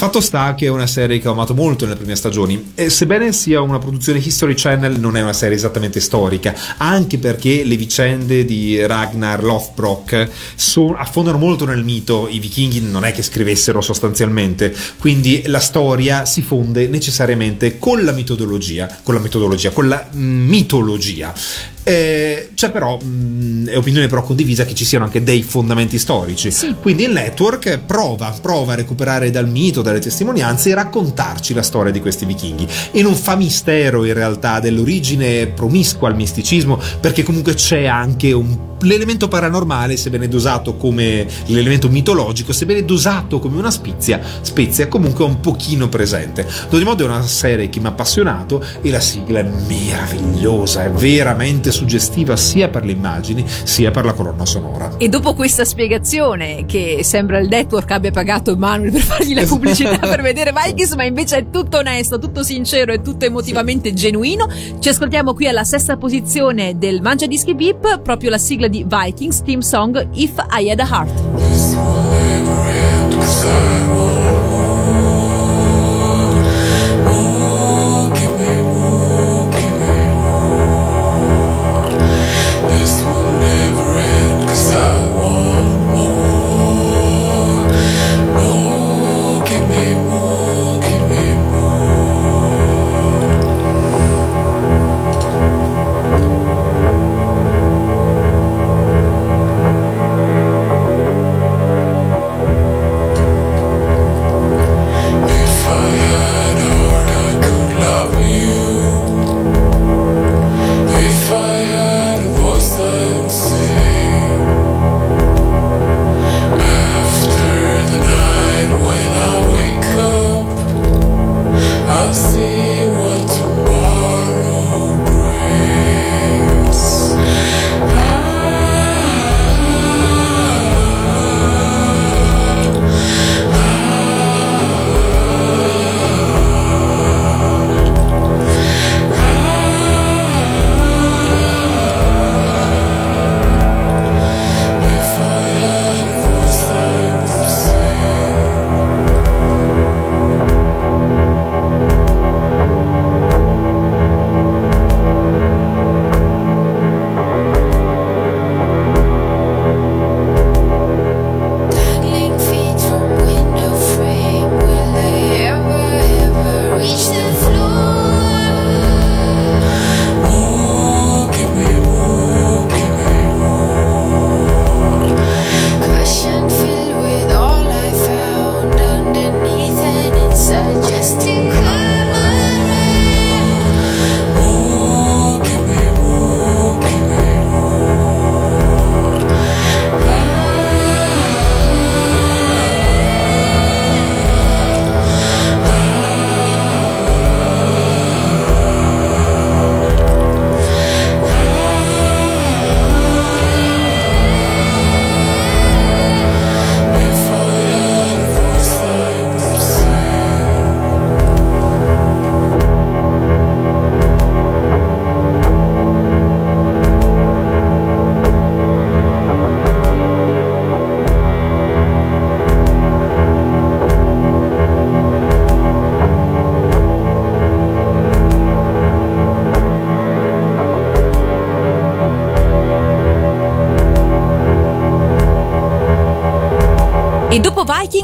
Fatto 0.00 0.22
sta 0.22 0.54
che 0.54 0.64
è 0.64 0.70
una 0.70 0.86
serie 0.86 1.18
che 1.18 1.28
ho 1.28 1.32
amato 1.32 1.52
molto 1.52 1.84
nelle 1.84 1.98
prime 1.98 2.16
stagioni. 2.16 2.72
E 2.74 2.88
sebbene 2.88 3.34
sia 3.34 3.60
una 3.60 3.78
produzione 3.78 4.18
History 4.18 4.54
Channel 4.56 4.98
non 4.98 5.14
è 5.14 5.20
una 5.20 5.34
serie 5.34 5.56
esattamente 5.56 6.00
storica, 6.00 6.54
anche 6.78 7.18
perché 7.18 7.64
le 7.64 7.76
vicende 7.76 8.46
di 8.46 8.82
Ragnar 8.86 9.44
Lothbrok 9.44 10.26
so- 10.54 10.94
affondano 10.94 11.36
molto 11.36 11.66
nel 11.66 11.84
mito, 11.84 12.28
i 12.30 12.38
vichinghi 12.38 12.80
non 12.80 13.04
è 13.04 13.12
che 13.12 13.20
scrivessero 13.20 13.82
sostanzialmente, 13.82 14.74
quindi 14.98 15.42
la 15.48 15.60
storia 15.60 16.24
si 16.24 16.40
fonde 16.40 16.88
necessariamente 16.88 17.78
con 17.78 18.02
la 18.02 18.12
metodologia, 18.12 19.00
con 19.02 19.12
la 19.12 19.20
metodologia, 19.20 19.68
con 19.68 19.86
la 19.86 20.08
mm, 20.16 20.48
mitologia. 20.48 21.34
Eh, 21.82 22.49
c'è 22.60 22.70
però, 22.70 22.98
mh, 22.98 23.68
è 23.70 23.78
opinione 23.78 24.06
però 24.06 24.22
condivisa 24.22 24.66
che 24.66 24.74
ci 24.74 24.84
siano 24.84 25.06
anche 25.06 25.22
dei 25.22 25.42
fondamenti 25.42 25.98
storici. 25.98 26.50
Sì. 26.50 26.74
Quindi 26.78 27.04
il 27.04 27.12
network 27.12 27.78
prova, 27.86 28.36
prova 28.38 28.74
a 28.74 28.76
recuperare 28.76 29.30
dal 29.30 29.48
mito, 29.48 29.80
dalle 29.80 29.98
testimonianze 29.98 30.68
e 30.68 30.74
raccontarci 30.74 31.54
la 31.54 31.62
storia 31.62 31.90
di 31.90 32.02
questi 32.02 32.26
vichinghi. 32.26 32.68
E 32.90 33.00
non 33.00 33.14
fa 33.14 33.34
mistero 33.34 34.04
in 34.04 34.12
realtà 34.12 34.60
dell'origine 34.60 35.46
promiscua 35.46 36.08
al 36.08 36.16
misticismo, 36.16 36.78
perché 37.00 37.22
comunque 37.22 37.54
c'è 37.54 37.86
anche 37.86 38.32
un- 38.32 38.68
l'elemento 38.82 39.28
paranormale, 39.28 39.96
sebbene 39.96 40.28
dosato 40.28 40.76
come 40.76 41.26
l'elemento 41.46 41.88
mitologico, 41.88 42.52
sebbene 42.52 42.84
dosato 42.84 43.38
come 43.38 43.58
una 43.58 43.70
spezia, 43.70 44.20
spezia 44.40 44.88
comunque 44.88 45.24
un 45.24 45.40
pochino 45.40 45.88
presente. 45.88 46.42
Ad 46.42 46.72
ogni 46.72 46.84
modo 46.84 47.04
è 47.04 47.06
una 47.06 47.22
serie 47.22 47.68
che 47.68 47.78
mi 47.80 47.86
ha 47.86 47.90
appassionato 47.90 48.64
e 48.80 48.90
la 48.90 49.00
sigla 49.00 49.40
è 49.40 49.50
meravigliosa, 49.66 50.84
è 50.84 50.90
veramente 50.90 51.72
suggestiva 51.72 52.36
sia 52.50 52.68
per 52.68 52.84
le 52.84 52.90
immagini 52.90 53.44
sia 53.46 53.92
per 53.92 54.04
la 54.04 54.12
colonna 54.12 54.44
sonora. 54.44 54.96
E 54.96 55.08
dopo 55.08 55.34
questa 55.34 55.64
spiegazione, 55.64 56.64
che 56.66 57.00
sembra 57.04 57.38
il 57.38 57.46
network 57.46 57.88
abbia 57.92 58.10
pagato 58.10 58.50
Emanuele 58.50 58.90
per 58.90 59.02
fargli 59.02 59.34
la 59.34 59.44
pubblicità 59.44 59.98
per 59.98 60.20
vedere 60.20 60.52
Vikings, 60.52 60.94
ma 60.94 61.04
invece 61.04 61.36
è 61.36 61.48
tutto 61.50 61.78
onesto, 61.78 62.18
tutto 62.18 62.42
sincero 62.42 62.92
e 62.92 63.02
tutto 63.02 63.24
emotivamente 63.24 63.94
genuino, 63.94 64.48
ci 64.80 64.88
ascoltiamo 64.88 65.32
qui 65.32 65.46
alla 65.46 65.62
sesta 65.62 65.96
posizione 65.96 66.76
del 66.76 67.00
Mangia 67.02 67.26
Dischi 67.26 67.54
Beep, 67.54 68.00
proprio 68.02 68.30
la 68.30 68.38
sigla 68.38 68.66
di 68.66 68.84
Vikings 68.84 69.42
Team 69.42 69.60
Song 69.60 70.08
If 70.14 70.32
I 70.50 70.70
Had 70.70 70.80
a 70.80 70.88
Heart. 70.90 71.18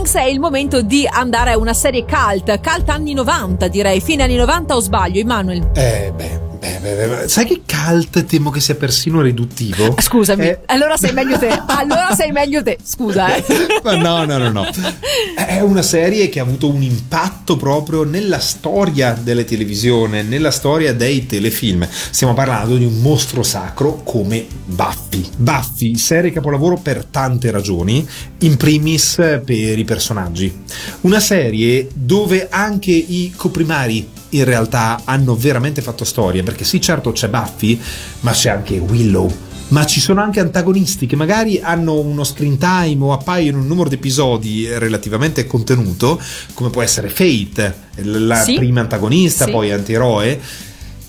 Vikings 0.07 0.15
è 0.15 0.23
il 0.31 0.39
momento 0.39 0.83
di 0.83 1.07
andare 1.11 1.53
a 1.53 1.59
una 1.59 1.75
serie 1.75 2.05
cult, 2.05 2.61
cult 2.61 2.89
anni 2.89 3.13
90 3.13 3.67
direi, 3.69 4.01
fine 4.01 4.23
anni 4.23 4.37
90 4.37 4.77
o 4.77 4.81
sbaglio, 4.81 5.21
Emanuel? 5.21 5.71
Eh, 5.75 6.13
beh. 6.15 6.45
Beh, 6.59 6.79
beh, 6.81 6.95
beh, 6.95 7.29
sai 7.29 7.45
che 7.45 7.63
cult 7.67 8.25
temo 8.25 8.51
che 8.51 8.61
sia 8.61 8.75
persino 8.75 9.21
riduttivo? 9.21 9.95
Scusami, 9.99 10.47
Eh, 10.47 10.61
allora 10.67 10.97
sei 10.97 11.13
meglio 11.13 11.39
te. 11.39 11.49
Allora 11.67 12.15
sei 12.15 12.33
meglio 12.33 12.63
te. 12.63 12.79
Scusa, 12.83 13.35
eh. 13.35 13.45
No, 13.83 14.25
no, 14.25 14.39
no, 14.39 14.51
no. 14.51 14.67
È 15.37 15.61
una 15.61 15.83
serie 15.83 16.29
che 16.29 16.41
ha 16.41 16.43
avuto 16.43 16.69
un 16.69 16.83
impatto 16.83 17.57
proprio 17.57 18.05
nella 18.05 18.41
storia 18.41 19.17
delle 19.21 19.45
televisione, 19.45 20.23
nella 20.23 20.51
storia 20.51 20.95
dei 20.95 21.27
telefilm. 21.27 21.87
Stiamo 21.91 22.35
parlando 22.35 22.77
di 22.77 22.85
un 22.85 23.01
mostro 23.01 23.43
sacro 23.43 24.03
come 24.03 24.47
Buffy. 25.37 25.97
Serie 25.97 26.33
capolavoro 26.33 26.77
per 26.77 27.05
tante 27.05 27.51
ragioni, 27.51 28.07
in 28.41 28.57
primis 28.57 29.15
per 29.45 29.79
i 29.79 29.85
personaggi. 29.85 30.53
Una 31.03 31.21
serie 31.21 31.89
dove 31.95 32.49
anche 32.51 32.93
i 32.93 33.33
coprimari 33.37 34.09
in 34.31 34.45
realtà 34.45 35.03
hanno 35.05 35.37
veramente 35.37 35.83
fatto 35.83 36.05
storia, 36.05 36.43
perché 36.43 36.65
sì, 36.65 36.81
certo 36.81 37.13
c'è 37.13 37.29
Buffy, 37.29 37.81
ma 38.21 38.33
c'è 38.33 38.51
anche 38.51 38.79
Willow, 38.79 39.33
ma 39.69 39.85
ci 39.87 40.01
sono 40.01 40.21
anche 40.21 40.41
antagonisti 40.41 41.07
che 41.07 41.17
magari 41.17 41.59
hanno 41.61 41.99
uno 41.99 42.23
screen 42.25 42.59
time 42.59 42.97
o 43.05 43.13
appaiono 43.13 43.57
in 43.59 43.63
un 43.63 43.69
numero 43.69 43.89
di 43.89 43.95
episodi 43.97 44.67
relativamente 44.69 45.47
contenuto, 45.47 46.21
come 46.55 46.71
può 46.71 46.83
essere 46.83 47.09
Fate, 47.09 47.75
la 48.03 48.43
Sì. 48.43 48.55
prima 48.55 48.81
antagonista, 48.81 49.45
Sì. 49.47 49.51
poi 49.53 49.73
antieroe, 49.73 50.41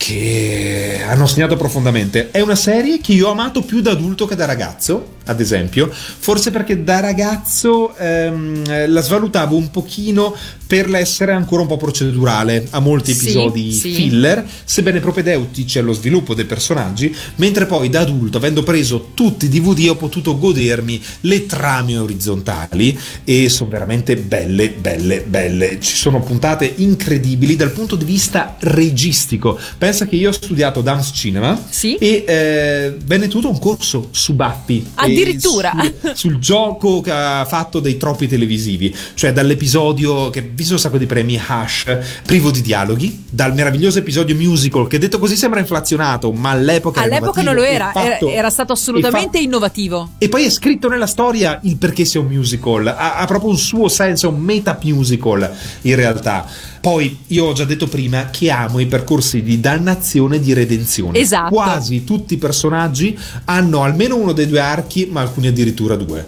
che 0.07 1.03
hanno 1.05 1.27
segnato 1.27 1.57
profondamente. 1.57 2.31
È 2.31 2.39
una 2.39 2.55
serie 2.55 3.01
che 3.01 3.11
io 3.11 3.27
ho 3.27 3.31
amato 3.31 3.61
più 3.61 3.81
da 3.81 3.91
adulto 3.91 4.25
che 4.25 4.35
da 4.35 4.45
ragazzo, 4.45 5.15
ad 5.27 5.39
esempio, 5.39 5.89
forse 5.91 6.51
perché 6.51 6.83
da 6.83 6.99
ragazzo 6.99 7.95
ehm, 7.95 8.89
la 8.89 9.01
svalutavo 9.01 9.55
un 9.55 9.69
pochino 9.69 10.35
per 10.67 10.89
l'essere 10.89 11.31
ancora 11.31 11.61
un 11.61 11.67
po' 11.67 11.77
procedurale 11.77 12.67
a 12.71 12.79
molti 12.79 13.11
episodi 13.11 13.71
sì. 13.71 13.93
filler, 13.93 14.45
sebbene 14.65 14.99
propedeutici 14.99 15.79
allo 15.79 15.93
sviluppo 15.93 16.33
dei 16.33 16.45
personaggi, 16.45 17.15
mentre 17.35 17.65
poi 17.65 17.89
da 17.89 18.01
adulto, 18.01 18.37
avendo 18.37 18.63
preso 18.63 19.11
tutti 19.13 19.45
i 19.45 19.49
DVD, 19.49 19.89
ho 19.89 19.95
potuto 19.95 20.37
godermi 20.37 21.01
le 21.21 21.45
trame 21.45 21.97
orizzontali 21.97 22.97
e 23.23 23.49
sono 23.49 23.69
veramente 23.69 24.17
belle, 24.17 24.69
belle, 24.69 25.21
belle. 25.21 25.79
Ci 25.79 25.95
sono 25.95 26.19
puntate 26.21 26.71
incredibili 26.77 27.55
dal 27.55 27.71
punto 27.71 27.95
di 27.95 28.05
vista 28.05 28.57
registico. 28.59 29.57
Pensa 29.77 30.05
che 30.05 30.17
io 30.17 30.29
ho 30.29 30.33
studiato 30.33 30.81
dance 30.81 31.11
cinema 31.13 31.59
Sì. 31.69 31.95
e 31.95 32.23
eh, 32.27 32.95
venne 33.05 33.27
tutto 33.27 33.49
un 33.49 33.59
corso 33.59 34.09
su 34.11 34.33
Buffy. 34.33 34.79
E 34.79 35.13
Addirittura. 35.21 35.71
sul- 36.01 36.15
sul 36.15 36.37
gioco 36.39 37.01
che 37.01 37.11
ha 37.11 37.45
fatto 37.45 37.79
dei 37.79 37.97
troppi 37.97 38.27
televisivi, 38.27 38.95
cioè 39.13 39.31
dall'episodio 39.33 40.29
che 40.29 40.39
ha 40.39 40.43
visto 40.51 40.73
un 40.73 40.79
sacco 40.79 40.97
di 40.97 41.05
premi 41.05 41.35
Hush, 41.35 41.85
privo 42.25 42.51
di 42.51 42.61
dialoghi, 42.61 43.25
dal 43.29 43.53
meraviglioso 43.53 43.99
episodio 43.99 44.35
musical 44.35 44.87
che 44.87 44.97
detto 44.99 45.19
così 45.19 45.35
sembra 45.35 45.59
inflazionato, 45.59 46.31
ma 46.31 46.51
all'epoca 46.51 47.01
All'epoca 47.01 47.41
non 47.41 47.55
lo 47.55 47.63
era, 47.63 47.91
e 47.91 47.99
era, 47.99 48.11
fatto- 48.11 48.29
era 48.29 48.49
stato 48.49 48.73
assolutamente 48.73 49.37
fa- 49.37 49.43
innovativo. 49.43 50.11
e 50.17 50.29
poi 50.29 50.43
è 50.45 50.49
scritto 50.49 50.87
nella 50.87 51.07
storia 51.07 51.59
il 51.63 51.77
perché 51.77 52.05
sia 52.05 52.19
un 52.19 52.27
musical, 52.27 52.87
ha, 52.87 53.15
ha 53.17 53.25
proprio 53.25 53.49
un 53.51 53.57
suo 53.57 53.87
senso, 53.87 54.29
un 54.29 54.39
meta 54.39 54.77
musical 54.83 55.51
in 55.81 55.95
realtà. 55.95 56.45
Poi 56.87 57.17
io 57.27 57.47
ho 57.47 57.51
già 57.51 57.65
detto 57.65 57.87
prima 57.87 58.29
che 58.29 58.49
amo 58.49 58.79
i 58.79 58.85
percorsi 58.85 59.43
di 59.43 59.59
dannazione 59.59 60.37
e 60.37 60.39
di 60.39 60.53
redenzione. 60.53 61.19
Esatto. 61.19 61.53
Quasi 61.53 62.05
tutti 62.05 62.35
i 62.35 62.37
personaggi 62.37 63.19
hanno 63.43 63.83
almeno 63.83 64.15
uno 64.15 64.31
dei 64.31 64.47
due 64.47 64.61
archi, 64.61 65.05
ma 65.11 65.19
alcuni 65.19 65.47
addirittura 65.47 65.97
due. 65.97 66.25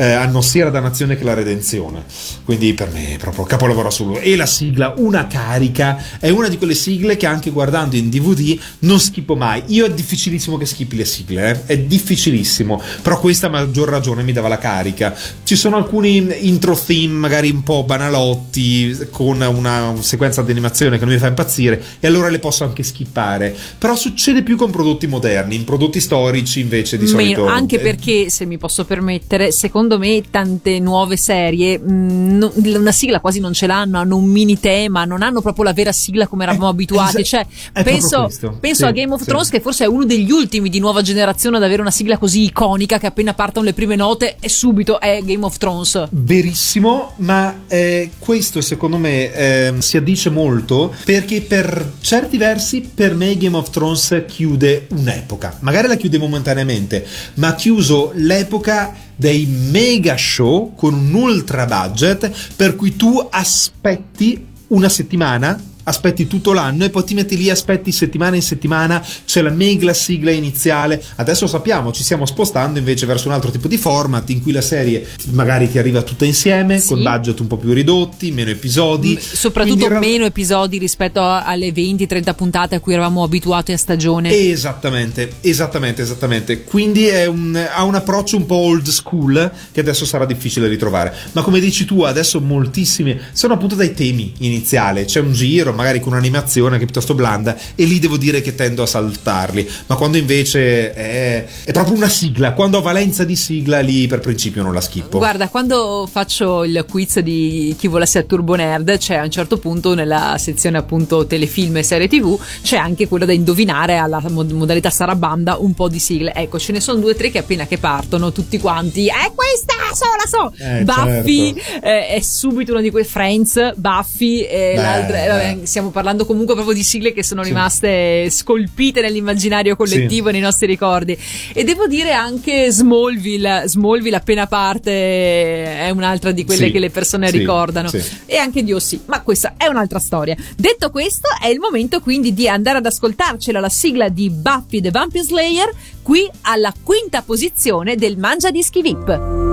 Eh, 0.00 0.12
hanno 0.12 0.40
sia 0.40 0.64
la 0.64 0.70
dannazione 0.70 1.14
che 1.14 1.24
la 1.24 1.34
redenzione. 1.34 2.04
Quindi 2.46 2.72
per 2.72 2.90
me 2.90 3.16
è 3.16 3.18
proprio 3.18 3.44
capolavoro 3.44 3.88
assoluto. 3.88 4.20
E 4.20 4.34
la 4.34 4.46
sigla, 4.46 4.94
una 4.96 5.26
carica, 5.26 6.02
è 6.18 6.30
una 6.30 6.48
di 6.48 6.56
quelle 6.56 6.72
sigle 6.72 7.18
che 7.18 7.26
anche 7.26 7.50
guardando 7.50 7.96
in 7.96 8.08
DVD 8.08 8.58
non 8.78 8.98
schippo 8.98 9.36
mai. 9.36 9.62
Io 9.66 9.84
è 9.84 9.92
difficilissimo 9.92 10.56
che 10.56 10.64
schippi 10.64 10.96
le 10.96 11.04
sigle, 11.04 11.50
eh? 11.50 11.66
è 11.66 11.78
difficilissimo. 11.80 12.80
Però 13.02 13.20
questa 13.20 13.48
a 13.48 13.50
maggior 13.50 13.90
ragione 13.90 14.22
mi 14.22 14.32
dava 14.32 14.48
la 14.48 14.56
carica. 14.56 15.14
Ci 15.44 15.54
sono 15.54 15.76
alcuni 15.76 16.48
intro 16.48 16.74
theme 16.74 17.12
magari 17.12 17.50
un 17.50 17.62
po' 17.62 17.84
banalotti, 17.84 18.96
con 19.10 19.38
una 19.42 19.96
sequenza 20.00 20.40
di 20.40 20.50
animazione 20.50 20.96
che 20.96 21.04
non 21.04 21.12
mi 21.12 21.20
fa 21.20 21.26
impazzire, 21.26 21.82
e 22.00 22.06
allora 22.06 22.30
le 22.30 22.38
posso 22.38 22.64
anche 22.64 22.82
skippare. 22.82 23.54
Però 23.76 23.94
succede 23.94 24.42
più 24.42 24.56
con 24.56 24.70
prodotti 24.70 25.06
moderni, 25.06 25.56
in 25.56 25.64
prodotti 25.64 26.00
storici 26.00 26.60
invece 26.60 26.96
di 26.96 27.06
solito. 27.06 27.42
Meno, 27.42 27.52
anche 27.52 27.76
eh, 27.76 27.80
perché, 27.80 28.30
se 28.30 28.46
mi 28.46 28.56
posso 28.56 28.86
permettere, 28.86 29.52
secondo 29.52 29.88
me 29.98 30.22
tante 30.30 30.78
nuove 30.78 31.16
serie 31.16 31.78
mh, 31.78 32.36
no- 32.38 32.52
una 32.56 32.92
sigla 32.92 33.20
quasi 33.20 33.40
non 33.40 33.52
ce 33.52 33.66
l'hanno, 33.66 33.98
hanno 33.98 34.16
un 34.16 34.24
mini 34.24 34.58
tema, 34.60 35.04
non 35.04 35.22
hanno 35.22 35.40
proprio 35.40 35.64
la 35.64 35.72
vera 35.72 35.92
sigla 35.92 36.26
come 36.26 36.44
eravamo 36.44 36.66
Eh, 36.66 36.70
abituati. 36.70 37.24
Cioè, 37.24 37.46
proprio 37.72 37.94
penso, 37.94 38.22
questo. 38.24 38.56
penso 38.60 38.82
Sì, 38.84 38.88
a 38.88 38.92
Game 38.92 39.12
of 39.12 39.20
sì. 39.20 39.26
Thrones, 39.26 39.48
che 39.50 39.60
forse 39.60 39.84
è 39.84 39.86
uno 39.86 40.04
degli 40.04 40.30
ultimi 40.30 40.68
di 40.68 40.78
nuova 40.78 41.02
generazione 41.02 41.56
ad 41.56 41.62
avere 41.62 41.80
una 41.80 41.90
sigla 41.90 42.18
così 42.18 42.44
iconica 42.44 42.98
che 42.98 43.06
appena 43.06 43.34
partono 43.34 43.64
le 43.66 43.72
prime 43.72 43.96
note 43.96 44.36
e 44.40 44.48
subito 44.48 45.00
è 45.00 45.20
Game 45.22 45.44
of 45.44 45.56
Thrones. 45.58 46.08
Verissimo, 46.10 47.12
ma 47.16 47.62
eh, 47.68 48.10
questo 48.18 48.60
secondo 48.60 48.96
me 48.98 49.32
ehm, 49.32 49.78
si 49.80 49.96
addice 49.96 50.30
molto 50.30 50.94
perché 51.04 51.42
per 51.42 51.92
certi 52.00 52.36
versi 52.36 52.80
per 52.92 53.14
me 53.14 53.36
Game 53.36 53.56
of 53.56 53.70
Thrones 53.70 54.24
chiude 54.26 54.86
un'epoca. 54.90 55.58
Magari 55.60 55.88
la 55.88 55.96
chiude 55.96 56.18
momentaneamente, 56.18 57.06
ma 57.34 57.48
ha 57.48 57.54
chiuso 57.54 58.12
l'epoca 58.14 58.94
dei 59.20 59.44
mega 59.44 60.16
show 60.16 60.74
con 60.74 60.94
un 60.94 61.12
ultra 61.12 61.66
budget 61.66 62.30
per 62.56 62.74
cui 62.74 62.96
tu 62.96 63.28
aspetti 63.30 64.46
una 64.68 64.88
settimana 64.88 65.60
aspetti 65.90 66.26
tutto 66.26 66.52
l'anno 66.52 66.84
e 66.84 66.90
poi 66.90 67.04
ti 67.04 67.14
metti 67.14 67.36
lì, 67.36 67.50
aspetti 67.50 67.92
settimana 67.92 68.36
in 68.36 68.42
settimana, 68.42 69.04
c'è 69.26 69.42
la 69.42 69.50
mega 69.50 69.92
sigla 69.92 70.30
iniziale. 70.30 71.02
Adesso 71.16 71.46
sappiamo, 71.46 71.92
ci 71.92 72.02
stiamo 72.02 72.24
spostando 72.26 72.78
invece 72.78 73.06
verso 73.06 73.28
un 73.28 73.34
altro 73.34 73.50
tipo 73.50 73.68
di 73.68 73.76
format 73.76 74.28
in 74.30 74.42
cui 74.42 74.52
la 74.52 74.60
serie 74.60 75.06
magari 75.32 75.70
ti 75.70 75.78
arriva 75.78 76.02
tutta 76.02 76.24
insieme, 76.24 76.78
Sì. 76.78 76.88
con 76.88 77.02
budget 77.02 77.40
un 77.40 77.46
po' 77.46 77.56
più 77.56 77.72
ridotti, 77.72 78.30
meno 78.32 78.50
episodi. 78.50 79.14
M- 79.14 79.18
Soprattutto 79.18 79.88
real- 79.88 80.00
meno 80.00 80.24
episodi 80.24 80.78
rispetto 80.78 81.20
alle 81.22 81.72
20-30 81.72 82.34
puntate 82.34 82.74
a 82.76 82.80
cui 82.80 82.92
eravamo 82.92 83.22
abituati 83.22 83.72
a 83.72 83.76
stagione. 83.76 84.30
Esattamente, 84.32 85.32
esattamente, 85.40 86.02
esattamente. 86.02 86.62
Quindi 86.64 87.06
è 87.06 87.26
un- 87.26 87.68
ha 87.74 87.82
un 87.84 87.94
approccio 87.94 88.36
un 88.36 88.46
po' 88.46 88.54
old 88.56 88.86
school 88.88 89.50
che 89.72 89.80
adesso 89.80 90.04
sarà 90.04 90.24
difficile 90.24 90.68
ritrovare. 90.68 91.12
Ma 91.32 91.42
come 91.42 91.58
dici 91.60 91.84
tu, 91.84 92.02
adesso 92.02 92.40
moltissimi 92.40 93.18
sono 93.32 93.54
appunto 93.54 93.74
dai 93.74 93.92
temi 93.94 94.32
iniziali. 94.38 95.04
C'è 95.04 95.20
un 95.20 95.32
giro, 95.32 95.72
magari 95.80 96.00
con 96.00 96.12
un'animazione 96.12 96.76
che 96.76 96.82
è 96.82 96.84
piuttosto 96.84 97.14
blanda, 97.14 97.56
e 97.74 97.84
lì 97.84 97.98
devo 97.98 98.16
dire 98.16 98.40
che 98.40 98.54
tendo 98.54 98.82
a 98.82 98.86
saltarli. 98.86 99.68
Ma 99.86 99.96
quando 99.96 100.16
invece 100.16 100.92
è, 100.92 101.46
è 101.64 101.72
proprio 101.72 101.96
una 101.96 102.08
sigla, 102.08 102.52
quando 102.52 102.78
ho 102.78 102.82
valenza 102.82 103.24
di 103.24 103.36
sigla, 103.36 103.80
lì 103.80 104.06
per 104.06 104.20
principio 104.20 104.62
non 104.62 104.74
la 104.74 104.80
schippo. 104.80 105.18
Guarda, 105.18 105.48
quando 105.48 106.08
faccio 106.10 106.64
il 106.64 106.84
quiz 106.88 107.20
di 107.20 107.74
chi 107.78 107.88
volesse 107.88 108.18
a 108.18 108.22
Turbo 108.22 108.54
Nerd, 108.54 108.98
c'è 108.98 109.16
a 109.16 109.24
un 109.24 109.30
certo 109.30 109.58
punto 109.58 109.94
nella 109.94 110.36
sezione 110.38 110.78
appunto 110.78 111.26
telefilm 111.26 111.78
e 111.78 111.82
serie 111.82 112.08
TV, 112.08 112.38
c'è 112.62 112.76
anche 112.76 113.08
quello 113.08 113.24
da 113.24 113.32
indovinare 113.32 113.96
alla 113.96 114.22
mod- 114.28 114.52
modalità 114.52 114.90
sarabanda 114.90 115.56
un 115.58 115.74
po' 115.74 115.88
di 115.88 115.98
sigle. 115.98 116.32
Ecco, 116.34 116.58
ce 116.58 116.72
ne 116.72 116.80
sono 116.80 117.00
due 117.00 117.12
o 117.12 117.14
tre 117.14 117.30
che 117.30 117.38
appena 117.38 117.66
che 117.66 117.78
partono, 117.78 118.32
tutti 118.32 118.58
quanti, 118.58 119.06
è 119.06 119.32
questa, 119.34 119.74
so, 119.94 120.06
la 120.16 120.26
so! 120.26 120.52
Eh, 120.62 120.84
Buffy 120.84 121.54
certo. 121.54 121.86
eh, 121.86 122.08
è 122.08 122.20
subito 122.20 122.72
una 122.72 122.80
di 122.80 122.90
quei 122.90 123.04
Friends, 123.04 123.74
Buffy, 123.76 124.40
e 124.40 124.72
Beh, 124.74 124.82
l'altra, 124.82 125.24
eh, 125.24 125.28
vabbè. 125.28 125.58
Stiamo 125.70 125.90
parlando 125.90 126.26
comunque 126.26 126.54
proprio 126.54 126.74
di 126.74 126.82
sigle 126.82 127.12
che 127.12 127.22
sono 127.22 127.42
Sì. 127.42 127.48
rimaste 127.50 128.28
scolpite 128.28 129.00
nell'immaginario 129.00 129.76
collettivo 129.76 130.28
e 130.28 130.32
nei 130.32 130.40
nostri 130.40 130.66
ricordi. 130.66 131.16
E 131.54 131.64
devo 131.64 131.86
dire 131.86 132.12
anche 132.12 132.70
Smallville, 132.70 133.62
Smallville 133.66 134.16
appena 134.16 134.46
parte 134.46 134.90
è 134.90 135.90
un'altra 135.90 136.32
di 136.32 136.44
quelle 136.44 136.66
Sì, 136.66 136.70
che 136.72 136.78
le 136.80 136.90
persone 136.90 137.30
sì, 137.30 137.38
ricordano. 137.38 137.88
sì. 137.88 138.02
E 138.26 138.36
anche 138.36 138.62
Dio 138.64 138.78
sì, 138.80 139.00
ma 139.06 139.22
questa 139.22 139.54
è 139.56 139.66
un'altra 139.66 139.98
storia. 140.00 140.36
Detto 140.56 140.90
questo, 140.90 141.28
è 141.40 141.46
il 141.46 141.60
momento 141.60 142.00
quindi 142.00 142.34
di 142.34 142.48
andare 142.48 142.78
ad 142.78 142.86
ascoltarcela 142.86 143.60
la 143.60 143.68
sigla 143.68 144.08
di 144.08 144.28
Buffy 144.28 144.80
the 144.80 144.90
Vampire 144.90 145.24
Slayer 145.24 145.70
qui 146.02 146.28
alla 146.42 146.74
quinta 146.82 147.22
posizione 147.22 147.94
del 147.94 148.18
Mangia 148.18 148.50
Dischi 148.50 148.82
VIP. 148.82 149.49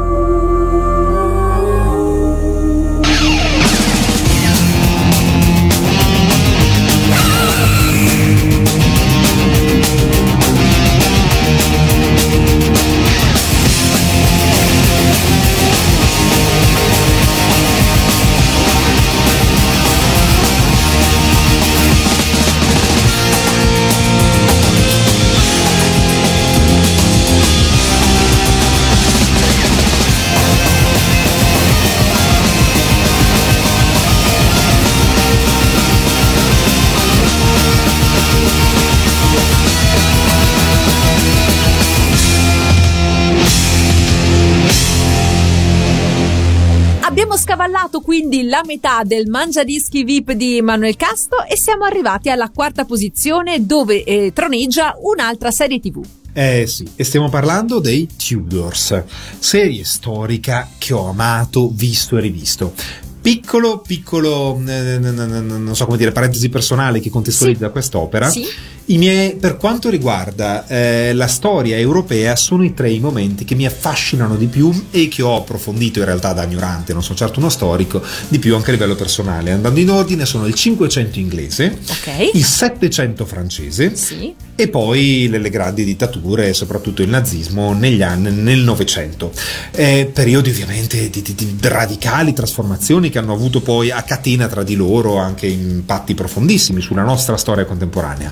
La 48.48 48.62
metà 48.66 49.02
del 49.04 49.28
Mangiadischi 49.28 50.04
VIP 50.04 50.32
di 50.32 50.62
Manuel 50.62 50.96
Casto 50.96 51.44
e 51.50 51.58
siamo 51.58 51.84
arrivati 51.84 52.30
alla 52.30 52.50
quarta 52.50 52.86
posizione 52.86 53.66
dove 53.66 54.04
eh, 54.04 54.32
troneggia 54.34 54.96
un'altra 55.02 55.52
serie 55.52 55.80
TV. 55.80 56.04
Eh 56.34 56.66
sì, 56.68 56.88
e 56.96 57.04
stiamo 57.04 57.30
parlando 57.30 57.80
dei 57.80 58.08
Tudors, 58.16 59.04
serie 59.40 59.84
storica 59.84 60.70
che 60.78 60.94
ho 60.94 61.08
amato, 61.10 61.70
visto 61.74 62.18
e 62.18 62.22
rivisto. 62.22 62.74
Piccolo, 63.20 63.80
piccolo, 63.80 64.58
eh, 64.68 65.00
non 65.00 65.72
so 65.76 65.86
come 65.86 65.98
dire, 65.98 66.12
parentesi 66.12 66.48
personale 66.50 67.00
che 67.00 67.10
contestualizza 67.10 67.66
Sì. 67.66 67.72
quest'opera. 67.72 68.30
Sì. 68.30 68.46
I 68.90 68.98
miei, 68.98 69.36
per 69.36 69.58
quanto 69.58 69.90
riguarda 69.90 70.66
eh, 70.66 71.12
la 71.14 71.28
storia 71.28 71.76
europea, 71.78 72.38
sono 72.38 72.64
i 72.64 72.74
tre 72.74 72.90
i 72.90 73.00
momenti 73.02 73.44
che 73.44 73.54
mi 73.54 73.66
affascinano 73.66 74.38
di 74.38 74.46
più 74.48 74.72
e 74.92 75.10
che 75.10 75.22
ho 75.22 75.36
approfondito 75.36 76.00
in 76.00 76.06
realtà 76.06 76.32
da 76.32 76.44
ignorante, 76.46 76.94
non 76.94 77.04
sono 77.04 77.18
certo 77.18 77.40
uno 77.40 77.50
storico, 77.50 78.02
di 78.30 78.40
più 78.40 78.56
anche 78.56 78.70
a 78.70 78.74
livello 78.74 78.96
personale. 78.96 79.52
Andando 79.52 79.82
in 79.82 79.90
ordine 79.90 80.26
sono 80.26 80.48
il 80.48 80.54
500 80.54 81.20
inglese, 81.20 81.78
Ok. 81.90 82.30
il 82.34 82.46
700 82.46 83.26
francese 83.26 83.94
Sì. 83.94 84.34
e 84.56 84.68
poi 84.70 85.28
le, 85.30 85.40
le 85.40 85.50
grandi 85.50 85.84
dittature, 85.84 86.54
soprattutto 86.54 87.02
il 87.02 87.10
nazismo 87.10 87.74
negli 87.74 88.02
anni 88.02 88.32
nel 88.32 88.60
Novecento. 88.60 89.34
Eh, 89.72 90.10
periodi 90.14 90.50
ovviamente 90.50 91.10
di, 91.10 91.22
di- 91.22 91.36
di 91.36 91.58
radicali 91.64 92.32
trasformazioni 92.32 93.10
che 93.10 93.18
hanno 93.18 93.34
avuto 93.34 93.60
poi 93.60 93.92
a 93.92 94.02
catena 94.04 94.48
tra 94.48 94.64
di 94.64 94.76
loro 94.76 95.18
anche 95.18 95.46
impatti 95.48 96.14
profondissimi 96.14 96.80
sulla 96.80 97.04
nostra 97.04 97.36
storia 97.36 97.66
contemporanea. 97.66 98.32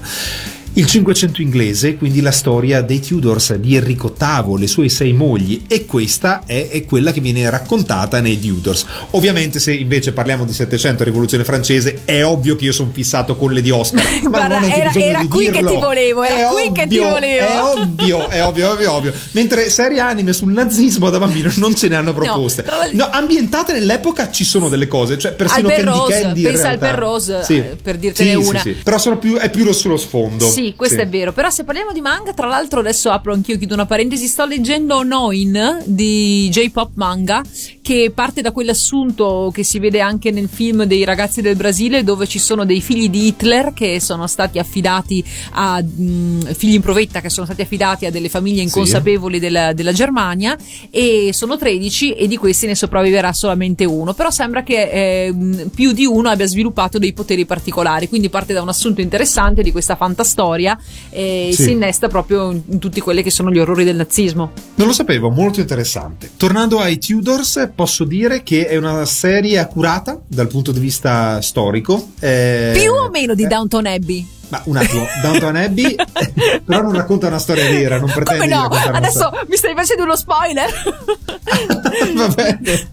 Il 0.78 0.88
Cinquecento 0.88 1.42
inglese, 1.42 1.96
quindi 1.96 2.20
la 2.20 2.32
storia 2.32 2.82
dei 2.82 3.00
Tudors 3.00 3.54
di 3.56 3.78
Enrico 3.78 4.14
VIII, 4.18 4.60
le 4.60 4.68
sue 4.68 4.90
sei 4.90 5.14
mogli, 5.14 5.62
e 5.70 5.86
questa 5.86 6.44
è, 6.46 6.68
è 6.68 6.84
quella 6.84 7.14
che 7.14 7.22
viene 7.22 7.50
raccontata 7.50 8.20
nei 8.20 8.38
Tudors. 8.38 8.86
Ovviamente, 9.12 9.62
se 9.62 9.74
invece 9.74 10.12
parliamo 10.12 10.44
di 10.44 10.52
Settecento 10.52 11.06
Rivoluzione 11.06 11.46
francese, 11.46 12.02
è 12.04 12.26
ovvio 12.26 12.58
che 12.58 12.66
io 12.66 12.74
sono 12.74 12.90
fissato 12.92 13.38
con 13.38 13.54
le 13.54 13.62
di 13.62 13.70
Oscar. 13.72 14.04
Ma 14.24 14.30
Guarda, 14.30 14.60
non 14.60 14.70
era- 14.70 14.92
era 14.94 15.20
di 15.22 15.28
qui 15.30 15.46
che 15.46 15.52
dirlo. 15.52 15.70
ti 15.70 15.76
volevo, 15.78 16.24
era 16.24 16.50
È 16.50 16.52
qui 16.54 16.72
che 16.74 16.88
ti 16.88 16.98
ovvio, 16.98 17.10
volevo. 17.10 17.46
È 17.46 17.62
ovvio, 17.62 18.28
è 18.30 18.44
ovvio, 18.46 18.72
ovvio, 18.72 18.92
ovvio. 18.92 19.14
Mentre 19.32 19.70
serie 19.70 20.02
anime 20.02 20.34
sul 20.34 20.52
nazismo 20.52 21.10
da 21.10 21.20
bambino 21.20 21.50
non 21.56 21.74
ce 21.74 21.88
ne 21.88 21.96
hanno 21.96 22.14
proposte. 22.14 22.64
però- 22.64 22.76
No, 22.92 23.08
ambientate 23.12 23.72
nell'epoca 23.72 24.30
ci 24.30 24.44
sono 24.44 24.68
delle 24.68 24.88
cose, 24.90 25.18
cioè 25.18 25.32
persino 25.32 25.70
Candy 25.70 25.84
Penrose, 25.86 26.22
Candy 26.22 26.42
pensa 26.44 26.68
al. 26.68 26.78
Penrose, 26.80 27.44
Sì. 27.46 27.56
eh, 27.60 27.78
per 27.82 27.96
dirtene 27.96 28.32
Sì, 28.32 28.36
una. 28.36 28.60
sì. 28.60 28.72
Però 28.84 28.98
sono 28.98 29.18
più, 29.18 29.36
è 29.38 29.50
più 29.50 29.64
lo 29.64 29.72
sullo 29.72 29.96
sfondo. 29.96 30.50
Sì, 30.50 30.64
questo 30.74 30.96
Sì. 30.96 31.02
è 31.02 31.08
vero. 31.08 31.32
Però 31.34 31.50
se 31.50 31.64
parliamo 31.64 31.92
di 31.92 32.02
manga, 32.02 32.34
tra 32.34 32.48
l'altro 32.48 32.80
adesso 32.80 33.12
apro 33.12 33.34
anch'io, 33.34 33.58
chiudo 33.58 33.74
una 33.76 33.86
parentesi, 33.86 34.26
sto 34.28 34.46
leggendo 34.46 35.04
Noin 35.04 35.84
di 35.86 36.50
J-Pop 36.50 36.92
Manga, 36.96 37.44
che 37.86 38.12
parte 38.12 38.42
da 38.42 38.52
quell'assunto 38.52 39.52
che 39.54 39.64
si 39.64 39.78
vede 39.78 40.02
anche 40.02 40.32
nel 40.32 40.50
film 40.52 40.86
dei 40.86 41.04
ragazzi 41.04 41.44
del 41.44 41.56
Brasile, 41.56 42.04
dove 42.04 42.26
ci 42.26 42.40
sono 42.40 42.66
dei 42.66 42.82
figli 42.82 43.10
di 43.10 43.28
Hitler 43.28 43.74
che 43.74 44.00
sono 44.00 44.26
stati 44.26 44.58
affidati 44.58 45.24
a 45.52 45.80
mh, 45.84 46.52
figli 46.56 46.74
in 46.74 46.82
provetta 46.82 47.22
che 47.22 47.30
sono 47.30 47.46
stati 47.46 47.62
affidati 47.62 48.08
a 48.08 48.10
delle 48.10 48.28
famiglie 48.28 48.64
inconsapevoli 48.64 49.38
della, 49.38 49.72
della 49.74 49.92
Germania 49.92 50.58
e 50.90 51.30
sono 51.32 51.58
13 51.58 52.14
e 52.14 52.28
di 52.28 52.38
questi 52.38 52.66
ne 52.66 52.74
sopravviverà 52.74 53.32
solamente 53.34 53.86
uno. 53.86 54.16
Però 54.16 54.32
sembra 54.32 54.64
che 54.64 54.90
eh, 55.28 55.68
più 55.76 55.92
di 55.92 56.06
uno 56.08 56.30
abbia 56.30 56.48
sviluppato 56.48 56.98
dei 56.98 57.14
poteri 57.14 57.46
particolari, 57.46 58.10
quindi 58.10 58.30
parte 58.30 58.52
da 58.54 58.64
un 58.64 58.70
assunto 58.70 59.02
interessante 59.02 59.62
di 59.62 59.72
questa 59.72 59.96
fantastoria 59.96 60.76
e 61.12 61.50
Sì. 61.54 61.64
si 61.66 61.72
innesta 61.74 62.08
proprio 62.08 62.50
in, 62.50 62.64
in 62.68 62.80
tutti 62.80 63.00
quelli 63.00 63.22
che 63.22 63.30
sono 63.30 63.52
gli 63.52 63.60
orrori 63.60 63.84
del 63.84 63.96
nazismo. 63.96 64.54
Non 64.74 64.88
lo 64.88 64.94
sapevo, 64.94 65.30
molto 65.30 65.60
interessante. 65.60 66.32
Tornando 66.36 66.80
ai 66.80 66.98
Tudors, 66.98 67.74
posso 67.76 68.06
dire 68.06 68.42
che 68.42 68.68
è 68.68 68.78
una 68.78 69.06
serie 69.06 69.60
accurata 69.60 70.20
dal 70.26 70.48
punto 70.48 70.72
di 70.72 70.80
vista 70.80 71.42
storico. 71.42 72.12
eh, 72.20 72.72
Più 72.74 72.92
o 72.92 73.10
meno 73.10 73.36
di 73.36 73.44
eh, 73.44 73.48
Downton 73.48 73.86
Abbey? 73.86 74.26
Ma 74.50 74.62
un 74.66 74.78
attimo, 74.78 75.08
Downton 75.24 75.56
Abbey, 75.56 75.96
però 76.64 76.82
non 76.82 76.94
racconta 76.94 77.28
una 77.28 77.40
storia 77.40 77.68
vera, 77.68 78.00
non 78.00 78.12
pretende 78.12 78.48
Come 78.48 78.56
no? 78.56 78.68
Adesso 78.68 79.32
mi 79.50 79.56
stai 79.58 79.74
facendo 79.74 80.04
uno 80.04 80.16
spoiler? 80.16 80.70
Va 82.16 82.28
bene, 82.30 82.90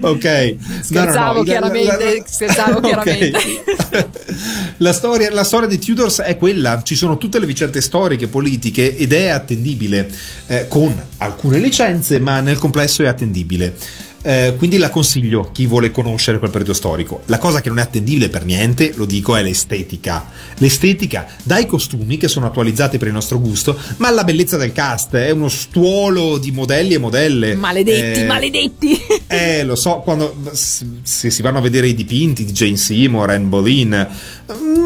ok. 0.00 0.56
Scherzavo, 0.82 1.42
chiaramente, 1.42 2.24
scherzavo, 2.26 2.78
Ok. 2.80 2.84
chiaramente. 2.84 3.38
La 4.78 4.92
storia, 4.92 5.32
la 5.32 5.44
storia 5.44 5.68
di 5.68 5.78
Tudors 5.78 6.20
è 6.20 6.36
quella, 6.36 6.82
ci 6.82 6.94
sono 6.94 7.16
tutte 7.18 7.38
le 7.38 7.46
vicende 7.46 7.80
storiche, 7.80 8.28
politiche 8.28 8.96
ed 8.96 9.12
è 9.12 9.28
attendibile, 9.28 10.10
eh, 10.46 10.66
con 10.68 10.94
alcune 11.18 11.58
licenze, 11.58 12.18
ma 12.18 12.40
nel 12.40 12.58
complesso 12.58 13.02
è 13.02 13.06
attendibile. 13.06 13.74
Eh, 14.22 14.54
quindi 14.58 14.76
la 14.76 14.90
consiglio 14.90 15.50
chi 15.50 15.64
vuole 15.64 15.90
conoscere 15.90 16.38
quel 16.38 16.50
periodo 16.50 16.74
storico. 16.74 17.22
La 17.26 17.38
cosa 17.38 17.62
che 17.62 17.70
non 17.70 17.78
è 17.78 17.82
attendibile 17.82 18.28
per 18.28 18.44
niente, 18.44 18.92
lo 18.94 19.06
dico, 19.06 19.34
è 19.34 19.42
l'estetica. 19.42 20.26
L'estetica 20.58 20.89
dai 21.42 21.66
costumi 21.66 22.16
che 22.16 22.28
sono 22.28 22.46
attualizzati 22.46 22.98
per 22.98 23.08
il 23.08 23.14
nostro 23.14 23.38
gusto, 23.40 23.76
ma 23.98 24.10
la 24.10 24.24
bellezza 24.24 24.56
del 24.56 24.72
cast 24.72 25.14
è 25.14 25.30
uno 25.30 25.48
stuolo 25.48 26.38
di 26.38 26.50
modelli 26.50 26.94
e 26.94 26.98
modelle. 26.98 27.54
Maledetti, 27.54 28.20
Eh, 28.20 28.24
maledetti. 28.24 28.98
eh, 29.26 29.64
lo 29.64 29.74
so, 29.76 30.00
quando 30.04 30.34
se 30.52 31.30
si 31.30 31.42
vanno 31.42 31.58
a 31.58 31.62
vedere 31.62 31.88
i 31.88 31.94
dipinti 31.94 32.44
di 32.44 32.52
Jane 32.52 32.76
Seymour, 32.76 33.30
Anne 33.30 33.46
Boleyn, 33.46 34.08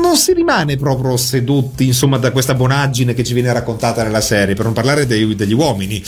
non 0.00 0.16
si 0.16 0.32
rimane 0.32 0.76
proprio 0.76 1.16
sedotti, 1.16 1.86
insomma, 1.86 2.18
da 2.18 2.30
questa 2.32 2.54
bonaggine 2.54 3.14
che 3.14 3.24
ci 3.24 3.32
viene 3.34 3.52
raccontata 3.52 4.02
nella 4.02 4.20
serie, 4.20 4.54
per 4.54 4.64
non 4.64 4.74
parlare 4.74 5.06
dei- 5.06 5.34
degli 5.34 5.52
uomini. 5.54 6.02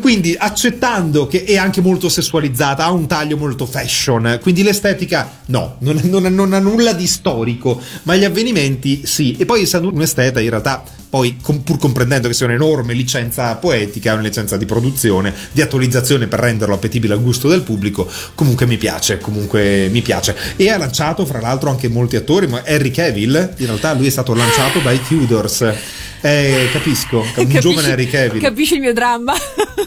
Quindi, 0.00 0.34
accettando 0.38 1.26
che 1.26 1.44
è 1.44 1.56
anche 1.56 1.80
molto 1.80 2.08
sessualizzata, 2.08 2.84
ha 2.84 2.90
un 2.92 3.06
taglio 3.06 3.36
molto 3.36 3.66
fashion, 3.66 4.38
quindi 4.42 4.62
l'estetica 4.62 5.40
no, 5.46 5.76
non, 5.80 6.00
non- 6.04 6.34
non 6.34 6.52
ha 6.52 6.58
nulla 6.58 6.92
di 6.92 7.06
storico, 7.06 7.80
ma 8.04 8.14
gli 8.16 8.24
avvenimenti 8.24 9.02
sì. 9.16 9.34
E 9.38 9.46
poi, 9.46 9.62
essendo 9.62 9.90
un 9.90 10.02
esteta, 10.02 10.40
in 10.40 10.50
realtà 10.50 10.84
poi 11.08 11.36
com- 11.40 11.60
pur 11.60 11.78
comprendendo 11.78 12.28
che 12.28 12.34
sia 12.34 12.46
un'enorme 12.46 12.92
licenza 12.94 13.54
poetica, 13.56 14.12
una 14.12 14.22
licenza 14.22 14.56
di 14.56 14.66
produzione, 14.66 15.32
di 15.52 15.60
attualizzazione 15.62 16.26
per 16.26 16.40
renderlo 16.40 16.74
appetibile 16.74 17.14
al 17.14 17.22
gusto 17.22 17.48
del 17.48 17.62
pubblico, 17.62 18.08
comunque 18.34 18.66
mi 18.66 18.76
piace, 18.76 19.18
comunque 19.18 19.88
mi 19.90 20.02
piace. 20.02 20.36
E 20.56 20.68
ha 20.70 20.76
lanciato 20.78 21.24
fra 21.26 21.40
l'altro 21.40 21.70
anche 21.70 21.88
molti 21.88 22.16
attori, 22.16 22.46
ma 22.46 22.62
Harry 22.66 22.90
Cavill, 22.90 23.54
in 23.58 23.66
realtà 23.66 23.92
lui 23.94 24.06
è 24.06 24.10
stato 24.10 24.34
lanciato 24.34 24.78
dai 24.80 25.00
Tudors. 25.02 25.72
Eh, 26.22 26.68
capisco, 26.72 27.18
un 27.20 27.32
Capisci- 27.34 27.60
giovane 27.60 27.92
Harry 27.92 28.08
Cavill. 28.08 28.40
Capisci 28.40 28.74
il 28.74 28.80
mio 28.80 28.92
dramma? 28.92 29.34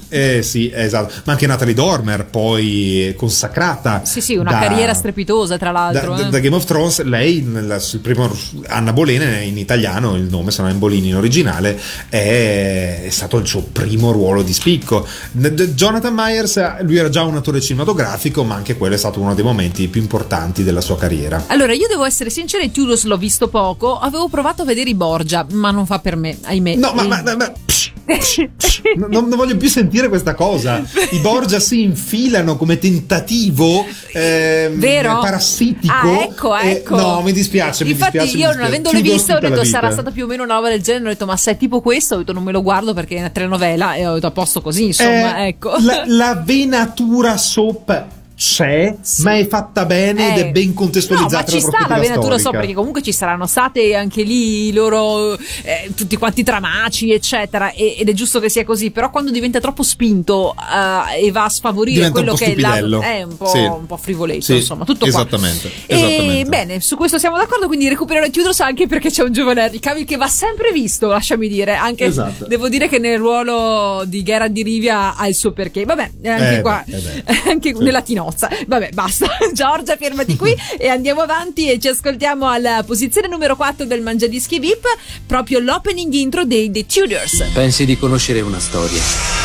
Eh 0.07 0.41
sì, 0.41 0.71
esatto. 0.73 1.13
Ma 1.25 1.33
anche 1.33 1.47
Natalie 1.47 1.73
Dormer, 1.73 2.25
poi 2.25 3.13
consacrata. 3.17 4.03
sì, 4.05 4.21
sì, 4.21 4.35
una 4.35 4.51
da- 4.51 4.59
carriera 4.59 4.93
strepitosa, 4.93 5.57
tra 5.57 5.71
l'altro. 5.71 6.15
da- 6.15 6.27
eh. 6.27 6.29
da 6.29 6.39
Game 6.39 6.55
of 6.55 6.63
Thrones, 6.65 7.01
lei, 7.03 7.41
nella- 7.41 7.79
sul 7.79 7.99
primo 7.99 8.33
Anna 8.67 8.93
Bolena 8.93 9.39
in 9.39 9.57
italiano, 9.57 10.15
il 10.15 10.23
nome 10.23 10.51
sono 10.51 10.67
Anna 10.69 10.77
Bolini 10.77 11.08
in 11.09 11.15
originale, 11.15 11.79
è, 12.09 13.01
è 13.05 13.09
stato 13.09 13.37
il 13.37 13.47
suo 13.47 13.61
primo 13.61 14.11
ruolo 14.11 14.41
di 14.41 14.53
spicco. 14.53 15.05
Jonathan 15.31 16.13
Myers, 16.13 16.81
lui 16.81 16.97
era 16.97 17.09
già 17.09 17.23
un 17.23 17.35
attore 17.35 17.61
cinematografico, 17.61 18.43
ma 18.43 18.55
anche 18.55 18.77
quello 18.77 18.95
è 18.95 18.97
stato 18.97 19.19
uno 19.19 19.33
dei 19.35 19.43
momenti 19.43 19.87
più 19.87 20.01
importanti 20.01 20.63
della 20.63 20.81
sua 20.81 20.97
carriera. 20.97 21.43
Allora, 21.47 21.73
io 21.73 21.87
devo 21.87 22.05
essere 22.05 22.29
sincera, 22.29 22.65
Tudors 22.67 23.03
l'ho 23.03 23.17
visto 23.17 23.47
poco, 23.47 23.97
avevo 23.99 24.27
provato 24.29 24.61
a 24.61 24.65
vedere 24.65 24.89
i 24.89 24.95
Borgia, 24.95 25.45
ma 25.51 25.71
non 25.71 25.85
fa 25.85 25.99
per 25.99 26.15
me, 26.15 26.37
ahimè. 26.43 26.75
No, 26.75 26.91
ma, 26.93 27.03
ma- 27.03 27.21
ma- 27.23 27.35
ma- 27.35 27.51
psh, 27.65 27.91
psh, 28.05 28.49
psh, 28.55 28.81
non, 29.07 29.27
non 29.27 29.37
voglio 29.37 29.57
più 29.57 29.69
sentire 29.69 30.07
questa 30.09 30.33
cosa. 30.35 30.81
I 31.11 31.19
Borgia 31.19 31.59
si 31.59 31.81
infilano 31.81 32.57
come 32.57 32.77
tentativo 32.79 33.85
ehm, 34.13 34.73
Vero? 34.79 35.19
parassitico. 35.19 35.93
Ah, 35.93 36.21
ecco, 36.23 36.57
Eh, 36.57 36.69
ecco. 36.71 36.95
no, 36.95 37.21
mi 37.21 37.31
dispiace. 37.31 37.83
mi 37.83 37.91
Infatti, 37.91 38.17
dispiace, 38.17 38.35
mi 38.35 38.41
io 38.41 38.47
non 38.47 38.57
dispiace. 38.67 38.87
avendole 38.87 39.01
viste, 39.01 39.33
ho 39.33 39.39
detto 39.39 39.63
sarà 39.63 39.91
stata 39.91 40.11
più 40.11 40.25
o 40.25 40.27
meno 40.27 40.43
una 40.43 40.55
roba 40.55 40.69
del 40.69 40.81
genere. 40.81 40.98
Ho 41.07 41.09
detto, 41.09 41.25
ma 41.25 41.37
se 41.37 41.51
è 41.51 41.57
tipo 41.57 41.81
questo, 41.81 42.15
ho 42.15 42.17
detto 42.19 42.33
non 42.33 42.43
me 42.43 42.51
lo 42.51 42.61
guardo 42.61 42.93
perché 42.93 43.15
è 43.15 43.19
una 43.19 43.29
telenovela 43.29 43.93
e 43.95 44.05
ho 44.07 44.13
detto 44.15 44.27
a 44.27 44.31
posto 44.31 44.61
così, 44.61 44.87
insomma, 44.87 45.37
Eh, 45.39 45.47
ecco. 45.47 45.75
La, 45.79 46.03
la 46.05 46.35
venatura 46.35 47.37
soap 47.37 48.05
c'è, 48.39 48.95
ma 49.23 49.35
è 49.35 49.45
fatta 49.49 49.85
bene 49.85 50.31
ed 50.31 50.37
Eh, 50.37 50.47
è 50.47 50.51
ben 50.51 50.73
contestualizzata. 50.73 51.35
No, 51.39 51.43
ma 51.45 51.51
ci 51.51 51.59
sta 51.59 51.85
la 51.89 51.99
venatura 51.99 52.37
so 52.37 52.51
perché 52.51 52.73
comunque 52.73 53.01
ci 53.01 53.11
saranno 53.11 53.45
state 53.47 53.93
anche 53.95 54.21
lì 54.23 54.67
i 54.67 54.71
loro 54.71 55.33
eh, 55.63 55.91
tutti 55.93 56.15
quanti 56.15 56.41
tramaci, 56.43 57.11
eccetera. 57.11 57.71
e- 57.73 57.97
ed 57.99 58.07
è 58.07 58.13
giusto 58.13 58.39
che 58.39 58.47
sia 58.49 58.63
così. 58.63 58.91
Però 58.91 59.09
quando 59.11 59.29
diventa 59.31 59.59
troppo 59.59 59.83
spinto 59.83 60.55
eh, 60.55 61.25
e 61.25 61.31
va 61.31 61.43
a 61.43 61.49
sfavorire 61.49 62.09
Diventa 62.09 62.17
quello 62.19 62.33
che 62.35 62.45
è 62.45 62.55
la- 62.55 63.01
è 63.11 63.23
un 63.23 63.35
po', 63.35 63.47
Sì. 63.47 63.57
un 63.57 63.85
po' 63.85 63.97
frivoletto, 63.97 64.41
Sì, 64.41 64.55
insomma, 64.55 64.85
tutto 64.85 64.99
qua. 64.99 65.09
esattamente, 65.09 65.67
E 65.85 65.95
esattamente. 65.97 66.49
bene, 66.49 66.79
su 66.79 66.95
questo 66.95 67.17
siamo 67.17 67.35
d'accordo. 67.35 67.67
Quindi 67.67 67.89
recupererò 67.89 68.25
i 68.25 68.31
Tudors 68.31 68.61
anche 68.61 68.87
perché 68.87 69.09
c'è 69.09 69.23
un 69.23 69.33
giovane 69.33 69.65
Henry 69.65 69.79
Cavill 69.79 70.05
che 70.05 70.15
va 70.15 70.27
sempre 70.29 70.71
visto, 70.71 71.07
lasciami 71.07 71.49
dire. 71.49 71.75
Anche 71.75 72.05
Esatto. 72.05 72.45
devo 72.47 72.69
dire 72.69 72.87
che 72.87 72.99
nel 72.99 73.17
ruolo 73.17 74.03
di 74.05 74.23
Geralt 74.23 74.51
di 74.53 74.63
Rivia 74.63 75.15
ha 75.17 75.27
il 75.27 75.35
suo 75.35 75.51
perché. 75.51 75.83
Vabbè, 75.83 76.09
anche 76.25 76.57
Eh 76.57 76.61
qua, 76.61 76.81
beh, 76.87 76.95
eh 76.95 77.01
beh. 77.01 77.23
anche 77.51 77.75
Sì. 77.75 77.83
nella 77.83 78.01
tinozza. 78.29 78.49
Vabbè, 78.67 78.89
basta. 78.93 79.27
Giorgia, 79.53 79.97
fermati 79.97 80.35
qui 80.35 80.55
e 80.77 80.87
andiamo 80.87 81.21
avanti 81.21 81.69
e 81.69 81.79
ci 81.79 81.87
ascoltiamo 81.87 82.47
alla 82.49 82.83
posizione 82.85 83.27
numero 83.27 83.55
4 83.55 83.85
del 83.85 84.01
Mangiadischi 84.01 84.59
VIP, 84.59 84.85
proprio 85.25 85.59
l'opening 85.59 86.13
intro 86.13 86.45
dei 86.45 86.71
The 86.71 86.85
Tudors. 86.85 87.43
Pensi 87.53 87.85
di 87.85 87.97
conoscere 87.97 88.41
una 88.41 88.59
storia, 88.59 89.01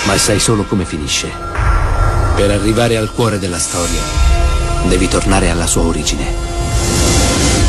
ma 0.06 0.16
sai 0.16 0.38
solo 0.38 0.64
come 0.64 0.84
finisce. 0.84 1.28
Per 2.36 2.50
arrivare 2.50 2.96
al 2.96 3.12
cuore 3.12 3.38
della 3.38 3.58
storia, 3.58 4.24
Devi 4.88 5.08
tornare 5.08 5.48
alla 5.48 5.66
sua 5.66 5.82
origine. 5.82 7.63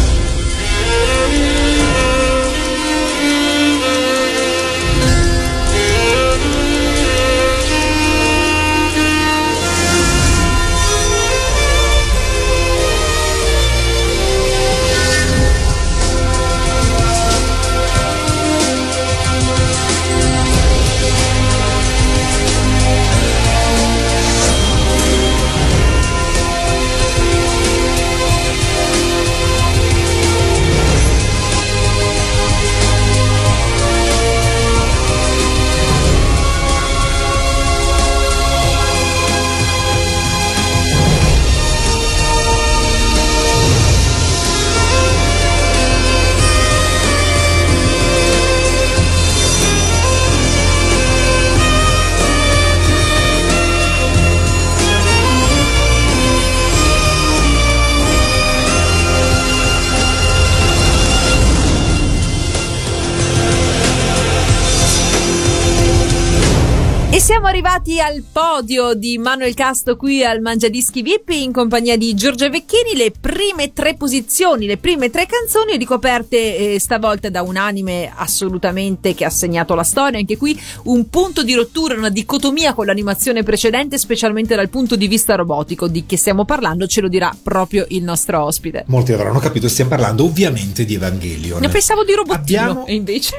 Siamo 67.26 67.47
arrivati 67.47 67.99
al 67.99 68.23
podio 68.32 68.93
di 68.93 69.17
Manuel 69.17 69.55
Casto 69.55 69.95
qui 69.95 70.23
al 70.23 70.41
Mangiadischi 70.41 71.01
VIP 71.01 71.30
in 71.30 71.51
compagnia 71.51 71.97
di 71.97 72.13
Giorgia 72.13 72.49
Vecchini. 72.49 72.95
Le 72.95 73.11
prime 73.19 73.73
tre 73.73 73.95
posizioni, 73.95 74.67
le 74.67 74.78
prime 74.78 75.09
tre 75.09 75.26
canzoni 75.26 75.76
ricoperte 75.76 76.76
eh, 76.76 76.80
stavolta 76.80 77.30
da 77.30 77.41
un 77.41 77.57
anime 77.57 78.13
assolutamente 78.15 79.15
che 79.15 79.26
ha 79.26 79.32
segnato 79.32 79.73
la 79.73 79.82
storia. 79.82 80.19
Anche 80.19 80.38
qui 80.38 80.55
un 80.84 81.09
punto 81.09 81.41
di 81.41 81.55
rottura, 81.55 81.95
una 81.95 82.09
dicotomia 82.09 82.76
con 82.76 82.86
l'animazione 82.86 83.41
precedente, 83.41 83.97
specialmente 83.97 84.55
dal 84.55 84.69
punto 84.69 84.95
di 84.95 85.07
vista 85.07 85.34
robotico. 85.34 85.88
Di 85.88 86.05
che 86.05 86.17
stiamo 86.17 86.45
parlando 86.45 86.86
ce 86.86 87.01
lo 87.01 87.07
dirà 87.07 87.36
proprio 87.41 87.88
il 87.89 88.03
nostro 88.03 88.43
ospite. 88.43 88.84
Molti 88.86 89.13
avranno 89.13 89.39
capito, 89.39 89.67
stiamo 89.67 89.89
parlando 89.89 90.26
ovviamente 90.26 90.86
di 90.86 90.93
Evangelion. 90.93 91.59
Ne 91.59 91.69
pensavo 91.69 92.03
di 92.03 92.13
robottino 92.13 92.61
Abbiamo- 92.61 92.86
e 92.86 92.93
invece... 92.93 93.36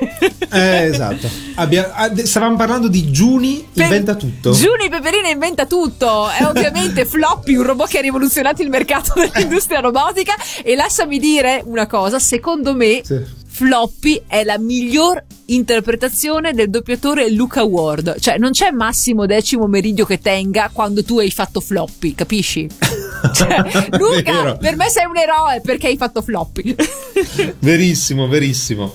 Eh, 0.51 0.84
esatto. 0.87 1.28
Abbia- 1.55 1.95
ah, 1.95 2.12
stavamo 2.16 2.57
parlando 2.57 2.89
di 2.89 3.05
Juni 3.05 3.74
inventa 3.83 4.14
tutto. 4.14 4.53
Giuni 4.53 4.89
Peperina 4.89 5.29
inventa 5.29 5.66
tutto. 5.66 6.29
È 6.29 6.45
ovviamente 6.47 7.05
Floppy, 7.05 7.55
un 7.55 7.64
robot 7.64 7.89
che 7.89 7.99
ha 7.99 8.03
rivoluzionato 8.03 8.62
il 8.62 8.68
mercato 8.68 9.12
dell'industria 9.20 9.81
robotica. 9.81 10.35
E 10.62 10.74
lasciami 10.74 11.18
dire 11.18 11.62
una 11.64 11.87
cosa: 11.87 12.18
secondo 12.18 12.74
me. 12.74 13.01
Sì. 13.05 13.45
Floppy 13.57 14.24
è 14.27 14.45
la 14.45 14.59
miglior 14.59 15.24
interpretazione 15.47 16.53
del 16.53 16.68
doppiatore 16.68 17.31
Luca 17.31 17.64
Ward. 17.64 18.20
Cioè, 18.20 18.37
non 18.37 18.51
c'è 18.51 18.70
Massimo 18.70 19.24
Decimo 19.24 19.66
Meridio 19.66 20.05
che 20.05 20.18
tenga 20.18 20.68
quando 20.70 21.03
tu 21.03 21.20
hai 21.20 21.31
fatto 21.31 21.61
Floppy, 21.61 22.14
capisci? 22.14 22.68
Cioè, 23.33 23.89
Luca, 23.99 24.33
Vero. 24.33 24.57
per 24.57 24.77
me 24.77 24.89
sei 24.89 25.05
un 25.07 25.16
eroe 25.16 25.61
perché 25.62 25.89
hai 25.89 25.97
fatto 25.97 26.22
Floppy. 26.22 26.74
Verissimo, 27.61 28.29
verissimo. 28.29 28.95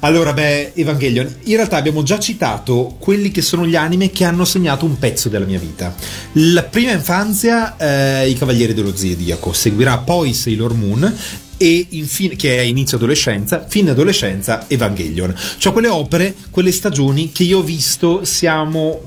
Allora, 0.00 0.32
beh, 0.32 0.72
Evangelion, 0.74 1.26
in 1.44 1.56
realtà 1.56 1.76
abbiamo 1.76 2.02
già 2.02 2.18
citato 2.18 2.96
quelli 2.98 3.30
che 3.30 3.42
sono 3.42 3.66
gli 3.66 3.76
anime 3.76 4.10
che 4.10 4.24
hanno 4.24 4.44
segnato 4.44 4.84
un 4.84 4.98
pezzo 4.98 5.28
della 5.28 5.44
mia 5.44 5.58
vita. 5.58 5.94
La 6.32 6.62
prima 6.62 6.92
infanzia, 6.92 7.76
eh, 7.76 8.28
I 8.28 8.34
Cavalieri 8.34 8.72
dello 8.74 8.96
Zodiaco, 8.96 9.52
seguirà 9.52 9.98
poi 9.98 10.32
Sailor 10.32 10.74
Moon 10.74 11.14
e 11.62 11.88
infine, 11.90 12.36
che 12.36 12.56
è 12.56 12.62
inizio 12.62 12.96
adolescenza, 12.96 13.66
fine 13.68 13.90
adolescenza, 13.90 14.64
Evangelion. 14.66 15.34
Cioè 15.58 15.74
quelle 15.74 15.88
opere, 15.88 16.34
quelle 16.50 16.72
stagioni 16.72 17.32
che 17.32 17.42
io 17.42 17.58
ho 17.58 17.62
visto, 17.62 18.24
siamo, 18.24 19.02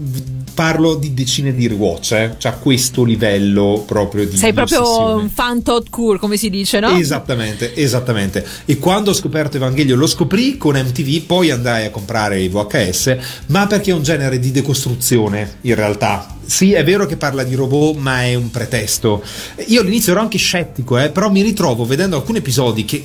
parlo 0.54 0.94
di 0.94 1.16
decine 1.16 1.56
di 1.56 1.68
rewatch, 1.68 2.12
eh? 2.12 2.36
cioè 2.38 2.52
a 2.52 2.56
questo 2.56 3.04
livello 3.04 3.84
proprio 3.88 4.28
di 4.28 4.38
sei 4.38 4.54
proprio 4.54 5.16
un 5.16 5.32
fan 5.32 5.64
Todd 5.64 5.88
Cool, 5.90 6.20
come 6.20 6.38
si 6.38 6.52
dice, 6.52 6.80
no? 6.80 6.96
Esattamente, 6.96 7.76
esattamente. 7.76 8.46
E 8.66 8.78
quando 8.78 9.10
ho 9.10 9.14
scoperto 9.16 9.58
Evangelion 9.58 9.98
lo 9.98 10.06
scoprì 10.06 10.56
con 10.56 10.76
MTV, 10.76 11.26
poi 11.26 11.50
andai 11.50 11.86
a 11.86 11.90
comprare 11.90 12.40
i 12.40 12.50
VHS, 12.50 13.18
ma 13.48 13.66
perché 13.66 13.90
è 13.90 13.96
un 13.96 14.04
genere 14.04 14.38
di 14.38 14.52
decostruzione 14.52 15.56
in 15.62 15.74
realtà. 15.74 16.38
Sì, 16.46 16.74
è 16.74 16.84
vero 16.84 17.06
che 17.06 17.16
parla 17.18 17.44
di 17.44 17.56
robot, 17.56 17.96
ma 17.98 18.24
è 18.24 18.36
un 18.36 18.52
pretesto. 18.52 19.24
Io 19.68 19.82
all'inizio 19.82 20.12
ero 20.12 20.22
anche 20.22 20.38
scettico, 20.38 20.98
eh, 21.00 21.10
però 21.10 21.30
mi 21.32 21.42
ritrovo 21.42 21.86
vedendo 21.86 22.16
alcuni 22.18 22.40
episodi 22.40 22.86
che 22.86 23.04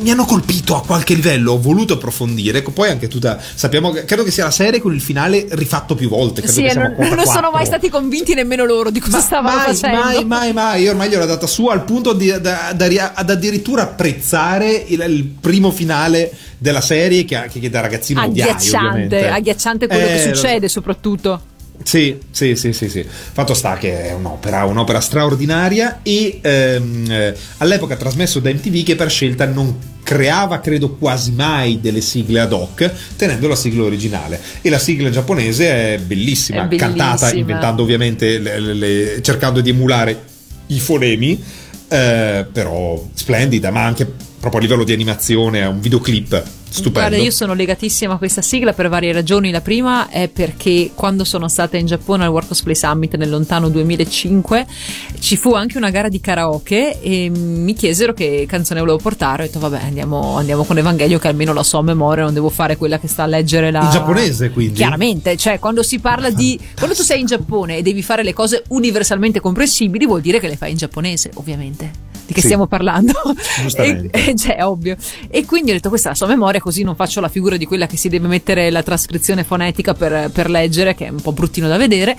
mi- 0.00 0.10
hanno 0.10 0.24
colpito 0.24 0.76
a 0.76 0.82
qualche 0.84 1.14
livello, 1.14 1.52
ho 1.52 1.60
voluto 1.60 1.94
approfondire. 1.94 2.58
Ecco, 2.58 2.70
Poi 2.72 2.90
anche 2.90 3.08
tutta. 3.08 3.40
Sappiamo 3.54 3.90
che 3.92 4.04
credo 4.04 4.22
che 4.22 4.30
sia 4.30 4.44
la 4.44 4.50
serie 4.50 4.80
con 4.80 4.94
il 4.94 5.00
finale 5.00 5.46
rifatto 5.50 5.94
più 5.94 6.08
volte. 6.08 6.42
Credo 6.42 6.54
Sì, 6.56 6.62
che 6.62 6.74
non, 6.74 6.94
non 6.98 7.08
sono 7.08 7.22
4. 7.24 7.50
mai 7.50 7.66
stati 7.66 7.88
convinti 7.88 8.34
nemmeno 8.34 8.64
loro 8.64 8.90
di 8.90 9.00
cosa 9.00 9.20
stavano 9.20 9.56
mai, 9.56 9.74
facendo. 9.74 10.00
Mai, 10.02 10.24
mai, 10.24 10.52
mai. 10.52 10.82
Io 10.82 10.90
ormai 10.90 11.08
gliel'ho 11.08 11.24
data 11.26 11.46
su 11.46 11.66
al 11.66 11.82
punto 11.84 12.12
di, 12.12 12.26
da- 12.40 12.72
da- 12.74 13.12
ad 13.14 13.30
addirittura 13.30 13.82
apprezzare 13.82 14.70
il, 14.86 15.04
il 15.08 15.24
primo 15.24 15.70
finale 15.70 16.30
della 16.58 16.80
serie 16.80 17.24
che, 17.24 17.48
che, 17.50 17.70
da 17.70 17.80
ragazzino 17.80 18.22
odiai, 18.24 18.48
agghiacciante, 18.50 18.86
ovviamente. 18.86 19.28
agghiacciante 19.28 19.86
quello 19.88 20.04
Eh, 20.06 20.08
che 20.08 20.34
succede 20.34 20.68
soprattutto. 20.68 21.40
Sì, 21.82 22.18
sì, 22.30 22.56
sì, 22.56 22.72
sì, 22.72 22.88
sì. 22.88 23.04
Fatto 23.06 23.54
sta 23.54 23.76
che 23.76 24.08
è 24.08 24.12
un'opera, 24.12 24.64
un'opera 24.64 25.00
straordinaria 25.00 26.00
e 26.02 26.40
ehm, 26.42 27.04
eh, 27.10 27.34
all'epoca 27.58 27.96
trasmesso 27.96 28.40
da 28.40 28.50
MTV 28.50 28.82
che 28.84 28.96
per 28.96 29.10
scelta 29.10 29.46
non 29.46 29.94
creava, 30.02 30.60
credo, 30.60 30.94
quasi 30.94 31.32
mai 31.32 31.80
delle 31.80 32.00
sigle 32.00 32.40
ad 32.40 32.52
hoc, 32.52 32.90
tenendo 33.16 33.48
la 33.48 33.56
sigla 33.56 33.82
originale. 33.84 34.40
E 34.62 34.70
la 34.70 34.78
sigla 34.78 35.10
giapponese 35.10 35.94
è 35.94 35.98
bellissima, 35.98 36.62
È 36.62 36.66
bellissima. 36.66 36.94
cantata 36.94 37.32
inventando 37.32 37.82
ovviamente, 37.82 38.38
le- 38.38 38.60
le- 38.60 38.74
le- 38.74 39.22
cercando 39.22 39.60
di 39.60 39.70
emulare 39.70 40.22
i 40.68 40.78
fonemi, 40.80 41.42
eh, 41.88 42.46
però 42.52 43.04
splendida, 43.14 43.70
ma 43.70 43.84
anche 43.84 44.12
proprio 44.50 44.60
a 44.60 44.64
livello 44.64 44.84
di 44.84 44.92
animazione, 44.92 45.60
è 45.60 45.66
un 45.66 45.80
videoclip 45.80 46.44
stupendo. 46.68 47.08
Guarda, 47.08 47.16
io 47.16 47.30
sono 47.30 47.54
legatissima 47.54 48.14
a 48.14 48.16
questa 48.18 48.42
sigla 48.42 48.72
per 48.72 48.88
varie 48.88 49.12
ragioni. 49.12 49.50
La 49.50 49.60
prima 49.60 50.08
è 50.08 50.28
perché 50.28 50.90
quando 50.94 51.24
sono 51.24 51.48
stata 51.48 51.76
in 51.76 51.86
Giappone 51.86 52.24
al 52.24 52.30
World 52.30 52.48
Cosplay 52.48 52.74
Summit 52.74 53.14
nel 53.16 53.30
lontano 53.30 53.68
2005 53.68 54.66
ci 55.18 55.36
fu 55.36 55.54
anche 55.54 55.76
una 55.76 55.90
gara 55.90 56.08
di 56.08 56.20
karaoke 56.20 57.00
e 57.00 57.30
mi 57.30 57.74
chiesero 57.74 58.12
che 58.12 58.46
canzone 58.48 58.80
volevo 58.80 58.98
portare. 58.98 59.44
Ho 59.44 59.46
detto 59.46 59.58
vabbè 59.58 59.80
andiamo, 59.82 60.36
andiamo 60.36 60.64
con 60.64 60.78
Evangelio 60.78 61.18
che 61.18 61.28
almeno 61.28 61.52
la 61.52 61.62
so 61.62 61.78
a 61.78 61.82
memoria, 61.82 62.24
non 62.24 62.34
devo 62.34 62.50
fare 62.50 62.76
quella 62.76 62.98
che 62.98 63.08
sta 63.08 63.22
a 63.22 63.26
leggere 63.26 63.70
la... 63.70 63.82
In 63.82 63.90
giapponese, 63.90 64.50
quindi? 64.50 64.74
Chiaramente, 64.74 65.36
cioè 65.36 65.58
quando 65.58 65.82
si 65.82 65.98
parla 65.98 66.30
di... 66.30 66.58
Quando 66.76 66.94
tu 66.94 67.02
sei 67.02 67.20
in 67.20 67.26
Giappone 67.26 67.78
e 67.78 67.82
devi 67.82 68.02
fare 68.02 68.22
le 68.22 68.32
cose 68.32 68.64
universalmente 68.68 69.40
comprensibili 69.40 70.06
vuol 70.06 70.20
dire 70.20 70.38
che 70.40 70.46
le 70.46 70.56
fai 70.56 70.72
in 70.72 70.76
giapponese, 70.76 71.30
ovviamente. 71.34 72.15
Di 72.26 72.32
che 72.34 72.40
Sì. 72.40 72.46
stiamo 72.46 72.66
parlando? 72.66 73.12
Giustamente. 73.62 74.08
E- 74.10 74.30
eh, 74.30 74.34
cioè, 74.36 74.64
ovvio. 74.64 74.96
E 75.30 75.44
quindi 75.44 75.70
ho 75.70 75.74
detto 75.74 75.88
questa 75.88 76.08
è 76.08 76.10
la 76.10 76.16
sua 76.16 76.26
memoria, 76.26 76.60
così 76.60 76.82
non 76.82 76.96
faccio 76.96 77.20
la 77.20 77.28
figura 77.28 77.56
di 77.56 77.64
quella 77.66 77.86
che 77.86 77.96
si 77.96 78.08
deve 78.08 78.26
mettere 78.26 78.70
la 78.70 78.82
trascrizione 78.82 79.44
fonetica 79.44 79.94
per, 79.94 80.30
per 80.32 80.50
leggere, 80.50 80.94
che 80.94 81.06
è 81.06 81.08
un 81.10 81.20
po' 81.20 81.32
bruttino 81.32 81.68
da 81.68 81.76
vedere. 81.76 82.16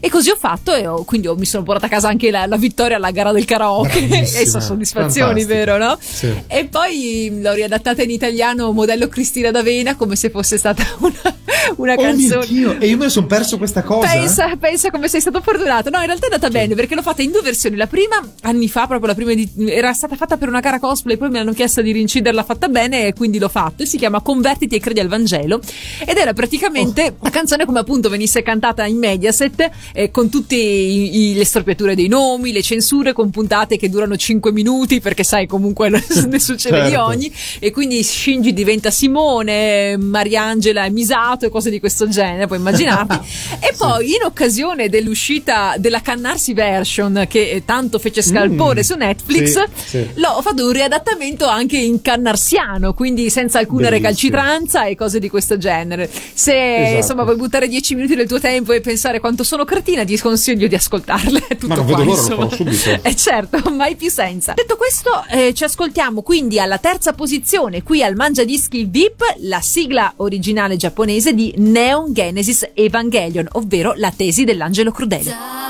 E 0.00 0.08
così 0.10 0.30
ho 0.30 0.36
fatto 0.36 0.74
e 0.74 0.86
ho- 0.86 1.04
quindi 1.04 1.26
ho- 1.26 1.34
mi 1.36 1.44
sono 1.46 1.62
portata 1.62 1.86
a 1.86 1.88
casa 1.88 2.08
anche 2.08 2.30
la, 2.30 2.46
la 2.46 2.56
vittoria 2.56 2.96
alla 2.96 3.10
gara 3.10 3.32
del 3.32 3.44
karaoke 3.44 4.00
Bravissima, 4.06 4.40
e 4.40 4.46
sono 4.46 4.62
soddisfazioni, 4.62 5.40
fantastica. 5.42 5.54
vero, 5.54 5.78
no? 5.78 5.98
Sì. 6.00 6.32
E 6.46 6.64
poi 6.66 7.38
l'ho 7.40 7.52
riadattata 7.52 8.02
in 8.02 8.10
italiano 8.10 8.72
modello 8.72 9.08
Cristina 9.08 9.50
D'Avena 9.50 9.96
come 9.96 10.16
se 10.16 10.30
fosse 10.30 10.56
stata 10.58 10.82
una, 10.98 11.36
una 11.76 11.92
Oh 11.94 11.96
mio 11.96 12.06
canzone. 12.06 12.46
Dio, 12.46 12.76
e 12.78 12.86
io 12.88 12.96
me 12.96 13.04
ne 13.04 13.10
sono 13.10 13.26
perso 13.26 13.56
questa 13.58 13.82
cosa. 13.82 14.06
Pensa, 14.08 14.56
pensa 14.58 14.90
come 14.90 15.08
sei 15.08 15.20
stato 15.20 15.40
fortunato. 15.40 15.90
No, 15.90 15.98
in 15.98 16.06
realtà 16.06 16.26
è 16.28 16.32
andata 16.32 16.50
bene 16.50 16.74
perché 16.74 16.94
l'ho 16.94 17.02
fatta 17.02 17.22
in 17.22 17.30
due 17.30 17.42
versioni. 17.42 17.76
La 17.76 17.86
prima, 17.86 18.16
anni 18.42 18.68
fa, 18.68 18.86
proprio 18.86 19.08
la 19.08 19.14
prima 19.14 19.32
edi- 19.32 19.50
era 19.70 19.92
stata 19.92 20.16
fatta 20.16 20.36
per 20.36 20.48
una 20.48 20.60
gara 20.60 20.78
cosplay, 20.78 21.16
poi 21.16 21.30
mi 21.30 21.38
hanno 21.38 21.52
chiesto 21.52 21.82
di 21.82 21.92
rinciderla 21.92 22.44
fatta 22.44 22.68
bene 22.68 23.06
e 23.06 23.12
quindi 23.14 23.38
l'ho 23.38 23.48
fatto. 23.48 23.82
E 23.82 23.86
si 23.86 23.96
chiama 23.98 24.20
Convertiti 24.20 24.76
e 24.76 24.80
credi 24.80 25.00
al 25.00 25.08
Vangelo. 25.08 25.60
Ed 26.06 26.16
era 26.16 26.32
praticamente 26.32 27.14
la 27.20 27.30
canzone 27.30 27.64
come 27.64 27.80
appunto 27.80 28.08
venisse 28.08 28.42
cantata 28.42 28.84
in 28.86 28.98
Mediaset 28.98 29.70
eh, 29.92 30.10
con 30.10 30.28
tutte 30.28 30.54
i- 30.56 31.30
i- 31.30 31.34
le 31.34 31.44
storpiature 31.44 31.94
dei 31.94 32.08
nomi, 32.08 32.52
le 32.52 32.62
censure 32.62 33.12
con 33.12 33.30
puntate 33.30 33.76
che 33.76 33.88
durano 33.88 34.16
5 34.16 34.52
minuti 34.52 35.00
perché 35.00 35.24
sai 35.24 35.46
comunque 35.46 35.88
ne 36.28 36.38
succede 36.38 36.82
di 36.82 36.88
Certo. 36.90 37.04
ogni. 37.04 37.32
E 37.58 37.70
quindi 37.70 38.02
Shinji 38.02 38.52
diventa 38.52 38.90
Simone, 38.90 39.96
Mariangela 39.96 40.84
è 40.84 40.90
Misato 40.90 41.46
e 41.46 41.50
cose 41.50 41.70
di 41.70 41.80
questo 41.80 42.08
genere, 42.08 42.46
puoi 42.46 42.58
immaginarti. 42.58 43.18
e 43.60 43.74
poi 43.76 44.06
in 44.10 44.22
occasione 44.24 44.88
dell'uscita 44.88 45.74
della 45.78 46.00
Cannarsi 46.00 46.52
version 46.54 47.26
che 47.28 47.50
eh, 47.50 47.64
tanto 47.64 47.98
fece 47.98 48.22
scalpore 48.22 48.80
Mm, 48.80 48.82
su 48.82 48.94
Netflix, 48.96 49.52
sì, 49.74 49.86
sì. 49.86 50.08
l'ho 50.14 50.40
fatto 50.42 50.64
un 50.66 50.72
riadattamento 50.72 51.46
anche 51.46 51.76
in 51.78 52.00
cannarsiano, 52.02 52.92
quindi 52.94 53.30
senza 53.30 53.58
alcuna 53.58 53.88
Bellissimo. 53.88 54.08
recalcitranza 54.08 54.84
e 54.86 54.94
cose 54.96 55.18
di 55.18 55.28
questo 55.28 55.56
genere. 55.58 56.08
Se 56.34 56.76
Esatto. 56.76 56.96
insomma 56.96 57.22
vuoi 57.24 57.36
buttare 57.36 57.68
10 57.68 57.94
minuti 57.94 58.14
del 58.14 58.26
tuo 58.26 58.38
tempo 58.40 58.72
e 58.72 58.80
pensare 58.80 59.20
quanto 59.20 59.42
sono 59.44 59.64
cretina, 59.77 60.03
ti 60.03 60.17
consiglio 60.19 60.67
di 60.67 60.75
ascoltarle. 60.75 61.39
Tutto 61.47 61.67
Ma 61.67 61.75
non 61.75 61.85
qua, 61.85 61.97
vedo 61.97 62.09
l'ora, 62.09 62.15
lo 62.15 62.21
insomma. 62.21 62.49
farò 62.49 62.55
subito. 62.55 62.99
Eh 63.07 63.15
certo, 63.15 63.69
mai 63.71 63.95
più 63.95 64.09
senza. 64.09 64.53
Detto 64.53 64.75
questo, 64.75 65.23
eh, 65.29 65.53
ci 65.53 65.63
ascoltiamo 65.63 66.21
quindi 66.23 66.59
alla 66.59 66.79
terza 66.79 67.13
posizione 67.13 67.83
qui 67.83 68.03
al 68.03 68.15
Mangia 68.15 68.43
Dischi 68.43 68.85
VIP 68.85 69.21
la 69.41 69.61
sigla 69.61 70.13
originale 70.17 70.75
giapponese 70.75 71.33
di 71.33 71.53
Neon 71.57 72.11
Genesis 72.13 72.69
Evangelion, 72.73 73.47
ovvero 73.53 73.93
la 73.95 74.11
tesi 74.11 74.43
dell'angelo 74.43 74.91
crudele. 74.91 75.61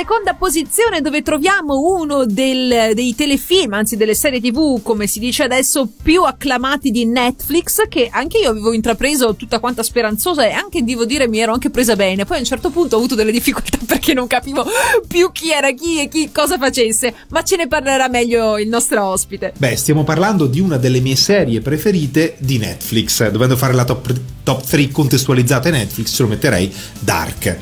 seconda 0.09 0.33
posizione 0.33 1.01
dove 1.01 1.21
troviamo 1.21 1.77
uno 1.81 2.25
del- 2.25 2.93
dei 2.95 3.13
telefilm, 3.13 3.73
anzi 3.73 3.95
delle 3.95 4.15
serie 4.15 4.41
tv, 4.41 4.81
come 4.81 5.05
si 5.05 5.19
dice 5.19 5.43
adesso, 5.43 5.87
più 6.01 6.23
acclamati 6.23 6.89
di 6.89 7.05
Netflix, 7.05 7.87
che 7.87 8.09
anche 8.11 8.39
io 8.39 8.49
avevo 8.49 8.73
intrapreso 8.73 9.35
tutta 9.35 9.59
quanta 9.59 9.83
speranzosa 9.83 10.47
e 10.47 10.51
anche, 10.51 10.83
devo 10.83 11.05
dire, 11.05 11.27
mi 11.27 11.37
ero 11.37 11.53
anche 11.53 11.69
presa 11.69 11.95
bene. 11.95 12.25
Poi 12.25 12.37
a 12.37 12.39
un 12.39 12.45
certo 12.47 12.71
punto 12.71 12.95
ho 12.95 12.97
avuto 12.97 13.13
delle 13.13 13.31
difficoltà 13.31 13.77
perché 13.85 14.15
non 14.15 14.25
capivo 14.25 14.65
più 15.07 15.31
chi 15.31 15.51
era 15.51 15.71
chi 15.73 16.01
e 16.01 16.07
chi 16.09 16.31
cosa 16.31 16.57
facesse, 16.57 17.13
ma 17.29 17.43
ce 17.43 17.57
ne 17.57 17.67
parlerà 17.67 18.09
meglio 18.09 18.57
il 18.57 18.67
nostro 18.67 19.05
ospite. 19.05 19.53
Beh, 19.57 19.75
stiamo 19.75 20.03
parlando 20.03 20.47
di 20.47 20.59
una 20.59 20.77
delle 20.77 21.01
mie 21.01 21.17
serie 21.17 21.61
preferite 21.61 22.35
di 22.39 22.57
Netflix. 22.57 23.29
Dovendo 23.29 23.55
fare 23.55 23.73
la 23.73 23.85
top, 23.85 24.11
top 24.41 24.65
3 24.65 24.89
contestualizzata 24.89 25.69
Netflix, 25.69 26.15
ce 26.15 26.23
lo 26.23 26.29
metterei 26.29 26.73
Dark. 26.97 27.57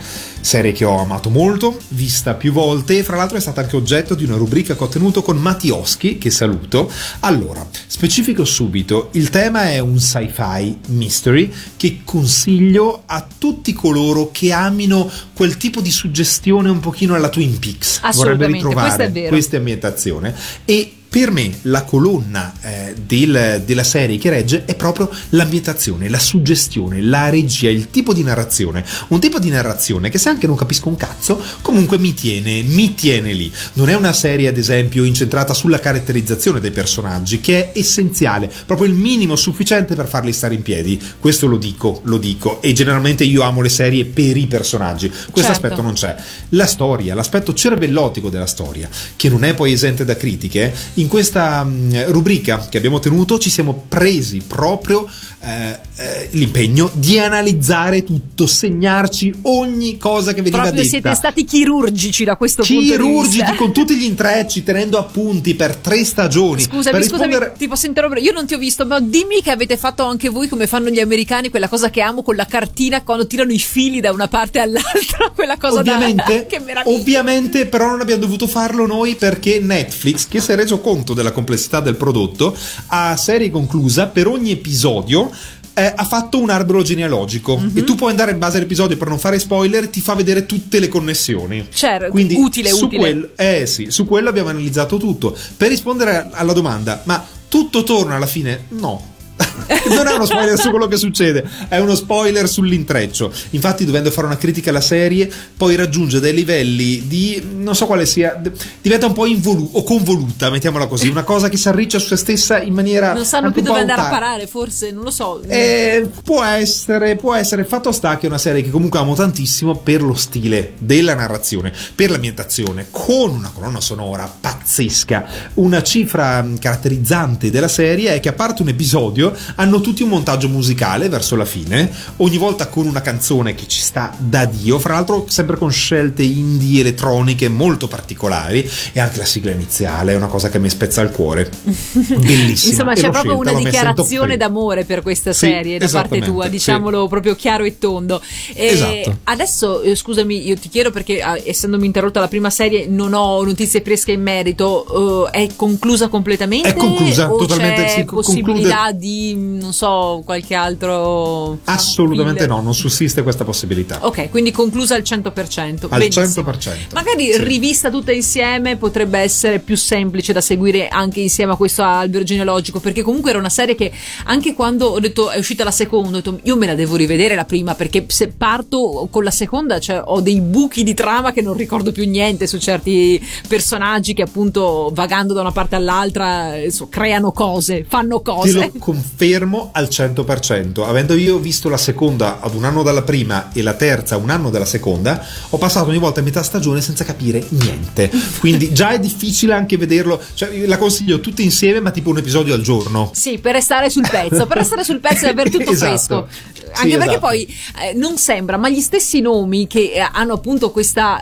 Serie 0.47 0.71
che 0.71 0.85
ho 0.85 0.97
amato 0.97 1.29
molto, 1.29 1.77
vista 1.89 2.33
più 2.33 2.53
volte 2.53 2.99
e 2.99 3.03
fra 3.03 3.17
l'altro 3.17 3.35
è 3.35 3.41
stata 3.41 3.59
anche 3.59 3.75
oggetto 3.75 4.15
di 4.15 4.23
una 4.23 4.37
rubrica 4.37 4.77
che 4.77 4.83
ho 4.85 4.87
tenuto 4.87 5.21
con 5.21 5.35
Mattioschi, 5.35 6.17
che 6.17 6.29
saluto. 6.29 6.89
Allora, 7.19 7.67
specifico 7.85 8.45
subito, 8.45 9.09
il 9.11 9.29
tema 9.29 9.69
è 9.71 9.79
un 9.79 9.99
sci-fi 9.99 10.77
mystery 10.87 11.51
che 11.75 11.99
consiglio 12.05 13.03
a 13.07 13.27
tutti 13.37 13.73
coloro 13.73 14.29
che 14.31 14.53
amino 14.53 15.11
quel 15.33 15.57
tipo 15.57 15.81
di 15.81 15.91
suggestione 15.91 16.69
un 16.69 16.79
pochino 16.79 17.13
alla 17.13 17.27
Twin 17.27 17.59
Peaks. 17.59 17.99
Vorrebbe 17.99 18.07
Assolutamente, 18.07 18.53
ritrovare 18.55 18.87
questo 18.87 19.03
è 19.03 19.11
vero. 19.11 19.27
questa 19.27 19.57
ambientazione 19.57 20.35
e 20.63 20.96
per 21.09 21.31
me 21.31 21.51
la 21.63 21.83
colonna 21.83 22.53
eh, 22.61 22.93
del- 23.05 23.63
della 23.65 23.83
serie 23.83 24.17
che 24.17 24.29
regge 24.29 24.65
è 24.65 24.75
proprio 24.75 25.09
l'ambientazione, 25.29 26.09
la 26.09 26.19
suggestione, 26.19 27.01
la 27.01 27.29
regia, 27.29 27.69
il 27.69 27.89
tipo 27.89 28.13
di 28.13 28.23
narrazione. 28.23 28.83
Un 29.09 29.19
tipo 29.19 29.39
di 29.39 29.49
narrazione 29.49 30.09
che 30.09 30.17
se 30.17 30.29
anche 30.29 30.47
non 30.47 30.55
capisco 30.55 30.89
un 30.89 30.95
cazzo, 30.97 31.41
comunque 31.61 31.97
mi 31.97 32.13
tiene, 32.13 32.61
mi 32.63 32.93
tiene 32.93 33.33
lì. 33.33 33.51
Non 33.73 33.89
è 33.89 33.95
una 33.95 34.13
serie, 34.13 34.47
ad 34.47 34.57
esempio, 34.57 35.03
incentrata 35.03 35.53
sulla 35.53 35.79
caratterizzazione 35.79 36.59
dei 36.59 36.71
personaggi, 36.71 37.39
che 37.39 37.71
è 37.71 37.79
essenziale, 37.79 38.51
proprio 38.65 38.87
il 38.87 38.93
minimo 38.93 39.35
sufficiente 39.35 39.95
per 39.95 40.07
farli 40.07 40.33
stare 40.33 40.53
in 40.55 40.61
piedi. 40.61 41.01
Questo 41.19 41.47
lo 41.47 41.57
dico, 41.57 42.01
lo 42.03 42.17
dico. 42.17 42.61
E 42.61 42.73
generalmente 42.73 43.23
io 43.23 43.41
amo 43.43 43.61
le 43.61 43.69
serie 43.69 44.05
per 44.05 44.35
i 44.37 44.47
personaggi. 44.47 45.07
Questo 45.09 45.51
Certo. 45.51 45.51
aspetto 45.51 45.81
non 45.81 45.93
c'è. 45.93 46.15
La 46.49 46.65
storia, 46.65 47.15
l'aspetto 47.15 47.53
cervellotico 47.53 48.29
della 48.29 48.45
storia, 48.45 48.89
che 49.15 49.29
non 49.29 49.43
è 49.43 49.53
poi 49.53 49.71
esente 49.71 50.03
da 50.05 50.15
critiche, 50.17 50.73
in 50.97 51.07
questa 51.07 51.63
mh, 51.63 52.11
rubrica 52.11 52.67
che 52.69 52.77
abbiamo 52.77 52.99
tenuto 52.99 53.39
ci 53.39 53.49
siamo 53.49 53.85
presi 53.87 54.41
proprio 54.45 55.07
eh, 55.41 55.79
eh, 55.99 56.29
l'impegno 56.31 56.89
di 56.93 57.17
analizzare 57.17 58.03
tutto, 58.03 58.45
segnarci 58.45 59.33
ogni 59.43 59.97
cosa 59.97 60.29
che 60.33 60.41
veniva 60.41 60.57
Proprio 60.61 60.81
detta. 60.83 60.87
siete 60.89 61.15
stati 61.15 61.43
chirurgici 61.43 62.23
da 62.23 62.35
questo 62.35 62.63
punto 62.63 62.81
di 62.81 62.87
Chirurgici 62.89 63.37
vista. 63.41 63.55
con 63.55 63.73
tutti 63.73 63.95
gli 63.95 64.03
intrecci, 64.03 64.63
tenendo 64.63 64.97
appunti 64.99 65.55
per 65.55 65.75
tre 65.75 66.03
stagioni. 66.05 66.61
Scusami, 66.61 66.95
per 66.95 67.03
scusami, 67.03 67.23
rispondere- 67.29 67.53
ti 67.57 67.67
posso 67.67 67.85
interrompere? 67.87 68.21
Io 68.21 68.31
non 68.31 68.45
ti 68.45 68.53
ho 68.53 68.57
visto, 68.59 68.85
ma 68.85 68.99
dimmi 68.99 69.41
che 69.41 69.49
avete 69.51 69.75
fatto 69.77 70.03
anche 70.03 70.29
voi 70.29 70.47
come 70.47 70.67
fanno 70.67 70.89
gli 70.89 70.99
americani, 70.99 71.49
quella 71.49 71.67
cosa 71.67 71.89
che 71.89 72.01
amo 72.01 72.21
con 72.21 72.35
la 72.35 72.45
cartina 72.45 73.01
quando 73.03 73.25
tirano 73.25 73.51
i 73.51 73.59
fili 73.59 73.99
da 73.99 74.11
una 74.11 74.27
parte 74.27 74.59
all'altra, 74.59 75.31
quella 75.35 75.57
cosa 75.57 75.79
Ovviamente, 75.79 76.23
da 76.41 76.45
che 76.45 76.59
meraviglia. 76.59 76.95
ovviamente, 76.95 77.65
però 77.65 77.89
non 77.89 78.01
abbiamo 78.01 78.21
dovuto 78.21 78.45
farlo 78.47 78.85
noi 78.85 79.15
perché 79.15 79.59
Netflix, 79.59 80.27
che 80.27 80.39
si 80.41 80.51
è 80.51 80.55
reso 80.55 80.79
conto 80.79 81.13
della 81.15 81.31
complessità 81.31 81.79
del 81.79 81.95
prodotto, 81.95 82.55
a 82.87 83.17
serie 83.17 83.49
conclusa 83.49 84.07
per 84.07 84.27
ogni 84.27 84.51
episodio. 84.51 85.31
Eh, 85.77 85.93
ha 85.95 86.03
fatto 86.05 86.39
un 86.41 86.49
albero 86.49 86.81
genealogico 86.81 87.55
Mhm. 87.55 87.77
e 87.77 87.83
tu 87.83 87.93
puoi 87.93 88.09
andare 88.09 88.31
in 88.31 88.39
base 88.39 88.57
all'episodio 88.57 88.97
per 88.97 89.09
non 89.09 89.19
fare 89.19 89.37
spoiler, 89.37 89.87
ti 89.89 90.01
fa 90.01 90.15
vedere 90.15 90.47
tutte 90.47 90.79
le 90.79 90.87
connessioni. 90.87 91.67
Certo, 91.71 92.09
Quindi 92.09 92.33
utile, 92.35 92.69
su 92.69 92.85
utile. 92.85 92.99
quello- 92.99 93.29
eh 93.35 93.67
sì, 93.67 93.91
su 93.91 94.05
quello 94.07 94.27
abbiamo 94.29 94.49
analizzato 94.49 94.97
tutto. 94.97 95.37
Per 95.55 95.69
rispondere 95.69 96.29
alla 96.31 96.53
domanda, 96.53 97.01
ma 97.05 97.23
tutto 97.47 97.83
torna 97.83 98.15
alla 98.15 98.25
fine? 98.25 98.65
No. 98.69 99.15
non 99.89 100.07
è 100.07 100.13
uno 100.13 100.25
spoiler 100.25 100.57
su 100.57 100.69
quello 100.69 100.87
che 100.87 100.97
succede, 100.97 101.47
è 101.67 101.77
uno 101.77 101.95
spoiler 101.95 102.47
sull'intreccio. 102.47 103.31
Infatti, 103.51 103.85
dovendo 103.85 104.11
fare 104.11 104.27
una 104.27 104.37
critica 104.37 104.69
alla 104.69 104.81
serie, 104.81 105.31
poi 105.55 105.75
raggiunge 105.75 106.19
dei 106.19 106.33
livelli 106.33 107.07
di 107.07 107.41
non 107.57 107.75
so 107.75 107.85
quale 107.85 108.05
sia, 108.05 108.41
diventa 108.81 109.07
un 109.07 109.13
po' 109.13 109.25
involu- 109.25 109.69
o 109.73 109.83
convoluta, 109.83 110.49
mettiamola 110.49 110.87
così, 110.87 111.07
una 111.07 111.23
cosa 111.23 111.49
che 111.49 111.57
si 111.57 111.67
arriccia 111.67 111.99
su 111.99 112.07
se 112.07 112.15
stessa 112.15 112.61
in 112.61 112.73
maniera. 112.73 113.13
Non 113.13 113.25
sanno 113.25 113.51
più 113.51 113.61
dove 113.61 113.79
andare 113.79 114.01
a 114.01 114.09
parare, 114.09 114.47
forse, 114.47 114.91
non 114.91 115.03
lo 115.03 115.11
so. 115.11 115.41
Eh, 115.47 116.09
può 116.23 116.43
essere, 116.43 117.15
può 117.15 117.33
essere. 117.33 117.65
Fatto 117.65 117.91
sta 117.91 118.17
che 118.17 118.25
è 118.25 118.29
una 118.29 118.37
serie 118.37 118.61
che 118.61 118.69
comunque 118.69 118.99
amo 118.99 119.15
tantissimo 119.15 119.75
per 119.75 120.01
lo 120.01 120.13
stile 120.13 120.73
della 120.77 121.13
narrazione, 121.13 121.73
per 121.95 122.09
l'ambientazione, 122.09 122.87
con 122.89 123.31
una 123.31 123.51
colonna 123.53 123.81
sonora 123.81 124.31
pazzesca. 124.39 125.25
Una 125.55 125.83
cifra 125.83 126.41
mh, 126.41 126.59
caratterizzante 126.59 127.49
della 127.49 127.67
serie 127.67 128.15
è 128.15 128.19
che 128.19 128.29
a 128.29 128.33
parte 128.33 128.61
un 128.61 128.69
episodio 128.69 129.26
hanno 129.55 129.81
tutti 129.81 130.03
un 130.03 130.09
montaggio 130.09 130.47
musicale 130.49 131.09
verso 131.09 131.35
la 131.35 131.45
fine, 131.45 131.89
ogni 132.17 132.37
volta 132.37 132.67
con 132.67 132.85
una 132.87 133.01
canzone 133.01 133.55
che 133.55 133.67
ci 133.67 133.79
sta 133.81 134.13
da 134.17 134.45
Dio, 134.45 134.79
fra 134.79 134.93
l'altro 134.93 135.25
sempre 135.27 135.57
con 135.57 135.71
scelte 135.71 136.23
indie 136.23 136.81
elettroniche 136.81 137.49
molto 137.49 137.87
particolari 137.87 138.69
e 138.93 138.99
anche 138.99 139.17
la 139.17 139.25
sigla 139.25 139.51
iniziale 139.51 140.13
è 140.13 140.15
una 140.15 140.27
cosa 140.27 140.49
che 140.49 140.59
mi 140.59 140.69
spezza 140.69 141.01
il 141.01 141.11
cuore. 141.11 141.49
Bellissima. 141.63 142.71
Insomma, 142.71 142.93
c'è 142.93 143.09
proprio 143.09 143.33
scelta, 143.35 143.51
una 143.51 143.53
dichiarazione 143.53 144.37
d'amore 144.37 144.83
per 144.85 145.01
questa 145.01 145.33
Sì, 145.33 145.47
serie 145.47 145.77
da 145.77 145.87
parte 145.89 146.19
tua, 146.21 146.45
sì. 146.45 146.49
diciamolo 146.51 147.07
proprio 147.07 147.35
chiaro 147.35 147.63
e 147.63 147.77
tondo. 147.77 148.21
E 148.53 148.65
Esatto. 148.67 149.17
Adesso, 149.23 149.81
eh, 149.81 149.95
scusami, 149.95 150.47
io 150.47 150.55
ti 150.57 150.69
chiedo 150.69 150.91
perché, 150.91 151.21
ah, 151.21 151.37
essendomi 151.43 151.85
interrotta 151.85 152.19
la 152.19 152.27
prima 152.27 152.49
serie, 152.49 152.87
non 152.87 153.13
ho 153.13 153.43
notizie 153.43 153.81
fresche 153.81 154.11
in 154.11 154.21
merito. 154.21 155.25
eh, 155.31 155.43
è 155.43 155.49
conclusa 155.55 156.07
completamente? 156.07 156.69
È 156.69 156.73
conclusa, 156.75 157.27
totalmente, 157.27 157.83
C'è 157.83 157.89
sì, 157.89 158.05
possibilità 158.05 158.91
di, 158.91 159.16
non 159.35 159.73
so, 159.73 160.21
qualche 160.25 160.55
altro. 160.55 161.59
Assolutamente 161.65 162.47
no, 162.47 162.61
non 162.61 162.73
sussiste 162.73 163.23
questa 163.23 163.43
possibilità. 163.43 163.99
Ok, 164.05 164.29
quindi 164.29 164.51
conclusa 164.51 164.95
al 164.95 165.01
100%. 165.01 165.87
Al 165.89 165.99
benissimo. 165.99 166.25
100%. 166.51 166.93
Magari 166.93 167.31
Sì. 167.33 167.43
rivista 167.43 167.89
tutta 167.89 168.11
insieme 168.11 168.75
potrebbe 168.77 169.19
essere 169.19 169.59
più 169.59 169.75
semplice 169.75 170.33
da 170.33 170.41
seguire 170.41 170.87
anche 170.87 171.19
insieme 171.19 171.53
a 171.53 171.55
questo 171.55 171.83
albero 171.83 172.23
genealogico, 172.23 172.79
perché 172.79 173.01
comunque 173.01 173.29
era 173.31 173.39
una 173.39 173.49
serie 173.49 173.75
che 173.75 173.91
anche 174.25 174.53
quando 174.53 174.87
ho 174.87 174.99
detto 174.99 175.29
è 175.29 175.37
uscita 175.37 175.63
la 175.63 175.71
seconda, 175.71 176.09
ho 176.17 176.21
detto 176.21 176.39
io 176.43 176.55
me 176.55 176.65
la 176.65 176.75
devo 176.75 176.95
rivedere 176.95 177.35
la 177.35 177.45
prima, 177.45 177.75
perché 177.75 178.05
se 178.07 178.29
parto 178.29 179.07
con 179.11 179.23
la 179.23 179.31
seconda 179.31 179.79
cioè, 179.79 180.01
ho 180.03 180.21
dei 180.21 180.41
buchi 180.41 180.83
di 180.83 180.93
trama 180.93 181.31
che 181.31 181.41
non 181.41 181.55
ricordo 181.55 181.91
più 181.91 182.07
niente 182.07 182.47
su 182.47 182.57
certi 182.57 183.21
personaggi 183.47 184.13
che 184.13 184.21
appunto 184.23 184.91
vagando 184.93 185.33
da 185.33 185.41
una 185.41 185.51
parte 185.51 185.75
all'altra 185.75 186.55
eh, 186.55 186.71
so, 186.71 186.87
creano 186.89 187.31
cose, 187.31 187.85
fanno 187.87 188.17
Te 188.21 188.31
cose. 188.31 188.71
lo 188.73 188.79
confermo 189.07 189.69
al 189.73 189.87
100%. 189.89 190.85
Avendo 190.85 191.15
io 191.15 191.37
visto 191.39 191.69
la 191.69 191.77
seconda 191.77 192.39
ad 192.41 192.53
un 192.53 192.65
anno 192.65 192.83
dalla 192.83 193.01
prima 193.03 193.51
e 193.53 193.61
la 193.61 193.73
terza 193.73 194.17
un 194.17 194.29
anno 194.29 194.49
dalla 194.49 194.65
seconda, 194.65 195.25
ho 195.49 195.57
passato 195.57 195.89
ogni 195.89 195.97
volta 195.97 196.19
a 196.19 196.23
metà 196.23 196.43
stagione 196.43 196.81
senza 196.81 197.03
capire 197.05 197.43
niente. 197.49 198.11
Quindi 198.39 198.71
già 198.73 198.89
è 198.91 198.99
difficile 198.99 199.53
anche 199.53 199.77
vederlo. 199.77 200.21
Cioè, 200.33 200.65
la 200.67 200.77
consiglio 200.77 201.19
tutte 201.19 201.41
insieme, 201.41 201.79
ma 201.79 201.91
tipo 201.91 202.09
un 202.09 202.17
episodio 202.17 202.53
al 202.53 202.61
giorno. 202.61 203.11
Sì, 203.13 203.37
per 203.39 203.53
restare 203.53 203.89
sul 203.89 204.07
pezzo, 204.09 204.45
per 204.45 204.57
restare 204.57 204.83
sul 204.83 204.99
pezzo 204.99 205.25
e 205.25 205.29
avere 205.29 205.49
tutto 205.49 205.71
Esatto. 205.77 206.27
fresco. 206.27 206.27
Sì, 206.67 206.83
Anche 206.83 206.97
perché 206.97 207.11
esatto. 207.11 207.19
poi 207.25 207.57
eh, 207.81 207.93
non 207.93 208.17
sembra, 208.17 208.57
ma 208.57 208.67
gli 208.69 208.81
stessi 208.81 209.21
nomi 209.21 209.67
che 209.67 209.93
eh, 209.93 210.07
hanno 210.11 210.33
appunto 210.33 210.69
questa, 210.71 211.17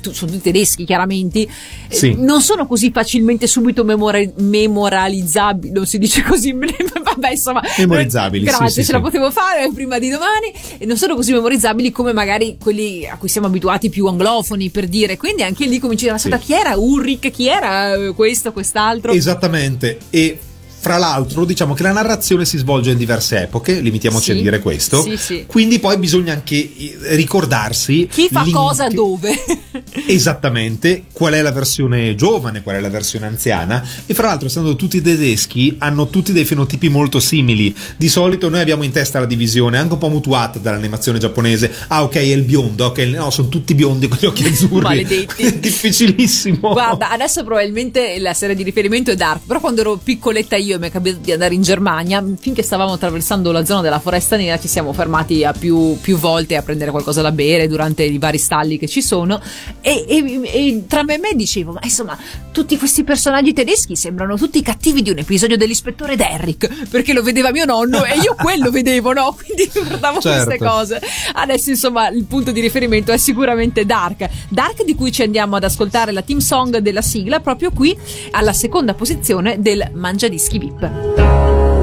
tu- 0.00 0.12
sono 0.12 0.30
tutti 0.32 0.42
tedeschi 0.42 0.84
chiaramente, 0.84 1.40
eh, 1.40 1.48
Sì. 1.88 2.14
non 2.18 2.42
sono 2.42 2.66
così 2.66 2.90
facilmente 2.92 3.46
subito 3.46 3.84
memora- 3.84 4.18
memoralizzabili, 4.36 5.72
non 5.72 5.86
si 5.86 5.98
dice 5.98 6.22
così, 6.22 6.52
vabbè 7.04 7.30
insomma. 7.30 7.62
Memorizzabili, 7.78 8.44
Grazie, 8.44 8.68
sì, 8.68 8.74
ce 8.80 8.82
sì. 8.84 8.92
la 8.92 9.00
potevo 9.00 9.30
fare 9.30 9.70
prima 9.72 9.98
di 9.98 10.08
domani 10.08 10.52
e 10.78 10.86
non 10.86 10.96
sono 10.96 11.14
così 11.14 11.32
memorizzabili 11.32 11.90
come 11.92 12.12
magari 12.12 12.56
quelli 12.60 13.06
a 13.06 13.16
cui 13.16 13.28
siamo 13.28 13.46
abituati 13.46 13.90
più 13.90 14.06
anglofoni 14.06 14.70
per 14.70 14.86
dire, 14.86 15.16
quindi 15.16 15.42
anche 15.42 15.66
lì 15.66 15.78
cominci 15.78 16.08
a 16.08 16.18
Sì. 16.18 16.30
chi 16.38 16.54
era 16.54 16.76
Ulrich, 16.76 17.30
chi 17.30 17.46
era 17.48 17.94
eh, 17.94 18.12
questo, 18.14 18.52
quest'altro. 18.52 19.12
Esattamente. 19.12 19.98
E 20.10 20.38
fra 20.84 20.98
l'altro, 20.98 21.46
diciamo 21.46 21.72
che 21.72 21.82
la 21.82 21.92
narrazione 21.92 22.44
si 22.44 22.58
svolge 22.58 22.90
in 22.90 22.98
diverse 22.98 23.44
epoche, 23.44 23.80
limitiamoci 23.80 24.32
Sì. 24.32 24.38
a 24.38 24.42
dire 24.42 24.58
questo. 24.58 25.00
Sì, 25.00 25.16
sì. 25.16 25.44
Quindi 25.46 25.78
poi 25.78 25.96
bisogna 25.96 26.34
anche 26.34 26.56
eh, 26.56 26.96
ricordarsi 27.16 28.06
Chi 28.10 28.28
fa 28.30 28.44
cosa 28.52 28.88
dove? 28.88 29.34
Esattamente, 30.06 31.04
qual 31.10 31.32
è 31.32 31.40
la 31.40 31.52
versione 31.52 32.14
giovane, 32.14 32.62
qual 32.62 32.76
è 32.76 32.80
la 32.80 32.90
versione 32.90 33.24
anziana 33.26 33.82
e 34.04 34.12
fra 34.12 34.26
l'altro 34.26 34.48
essendo 34.48 34.76
tutti 34.76 35.00
tedeschi 35.00 35.76
hanno 35.78 36.08
tutti 36.08 36.32
dei 36.32 36.44
fenotipi 36.44 36.90
molto 36.90 37.18
simili. 37.18 37.74
Di 37.96 38.08
solito 38.10 38.50
noi 38.50 38.60
abbiamo 38.60 38.82
in 38.82 38.92
testa 38.92 39.18
la 39.20 39.24
divisione 39.26 39.78
anche 39.78 39.94
un 39.94 39.98
po' 39.98 40.10
mutuata 40.10 40.58
dall'animazione 40.58 41.18
giapponese. 41.18 41.72
Ah, 41.88 42.02
ok, 42.02 42.16
è 42.16 42.20
il 42.20 42.42
biondo, 42.42 42.84
ok, 42.86 42.98
no, 42.98 43.30
sono 43.30 43.48
tutti 43.48 43.74
biondi 43.74 44.06
con 44.06 44.18
gli 44.20 44.26
occhi 44.26 44.44
azzurri. 44.44 44.82
Maledetti. 44.82 45.56
Difficilissimo. 45.58 46.72
Guarda, 46.72 47.10
adesso 47.10 47.42
probabilmente 47.42 48.18
la 48.18 48.34
serie 48.34 48.54
di 48.54 48.62
riferimento 48.62 49.10
è 49.10 49.16
Dark, 49.16 49.46
però 49.46 49.60
quando 49.60 49.80
ero 49.80 49.96
piccoletta 49.96 50.56
io 50.56 50.73
e 50.74 50.78
mi 50.78 50.88
è 50.88 50.90
capitato 50.90 51.22
di 51.22 51.32
andare 51.32 51.54
in 51.54 51.62
Germania, 51.62 52.24
finché 52.38 52.62
stavamo 52.62 52.92
attraversando 52.92 53.50
la 53.52 53.64
zona 53.64 53.80
della 53.80 53.98
foresta 53.98 54.36
nera 54.36 54.58
ci 54.58 54.68
siamo 54.68 54.92
fermati 54.92 55.44
a 55.44 55.52
più, 55.52 55.98
più 56.00 56.16
volte 56.18 56.56
a 56.56 56.62
prendere 56.62 56.90
qualcosa 56.90 57.22
da 57.22 57.32
bere 57.32 57.66
durante 57.68 58.02
i 58.04 58.18
vari 58.18 58.38
stalli 58.38 58.78
che 58.78 58.86
ci 58.88 59.02
sono 59.02 59.40
E, 59.80 60.04
e- 60.08 60.40
e 60.44 60.84
tra 60.88 61.02
me 61.04 61.14
e 61.14 61.18
me 61.18 61.32
dicevo, 61.34 61.72
ma 61.72 61.80
insomma, 61.82 62.16
tutti 62.52 62.76
questi 62.78 63.04
personaggi 63.04 63.52
tedeschi 63.52 63.96
sembrano 63.96 64.36
tutti 64.36 64.60
cattivi 64.62 65.02
di 65.02 65.10
un 65.10 65.18
episodio 65.18 65.56
dell'ispettore 65.56 66.16
Derrick, 66.16 66.88
perché 66.88 67.12
lo 67.12 67.22
vedeva 67.22 67.50
mio 67.50 67.64
nonno 67.64 68.04
e 68.04 68.16
io 68.18 68.34
quello 68.40 68.70
vedevo, 68.70 69.12
no? 69.12 69.36
Quindi 69.44 69.70
guardavo 69.72 70.20
Certo. 70.20 70.44
queste 70.46 70.64
cose. 70.64 71.00
Adesso, 71.34 71.70
insomma, 71.70 72.08
il 72.08 72.24
punto 72.24 72.50
di 72.52 72.60
riferimento 72.60 73.12
è 73.12 73.16
sicuramente 73.16 73.84
Dark. 73.84 74.28
Dark 74.48 74.84
di 74.84 74.94
cui 74.94 75.12
ci 75.12 75.22
andiamo 75.22 75.56
ad 75.56 75.64
ascoltare 75.64 76.12
la 76.12 76.22
team 76.22 76.38
song 76.38 76.78
della 76.78 77.02
sigla 77.02 77.40
proprio 77.40 77.70
qui 77.70 77.96
alla 78.32 78.52
seconda 78.52 78.94
posizione 78.94 79.60
del 79.60 79.90
Mangiadischi 79.94 80.58
VIP. 80.64 80.80
Fold 80.80 81.73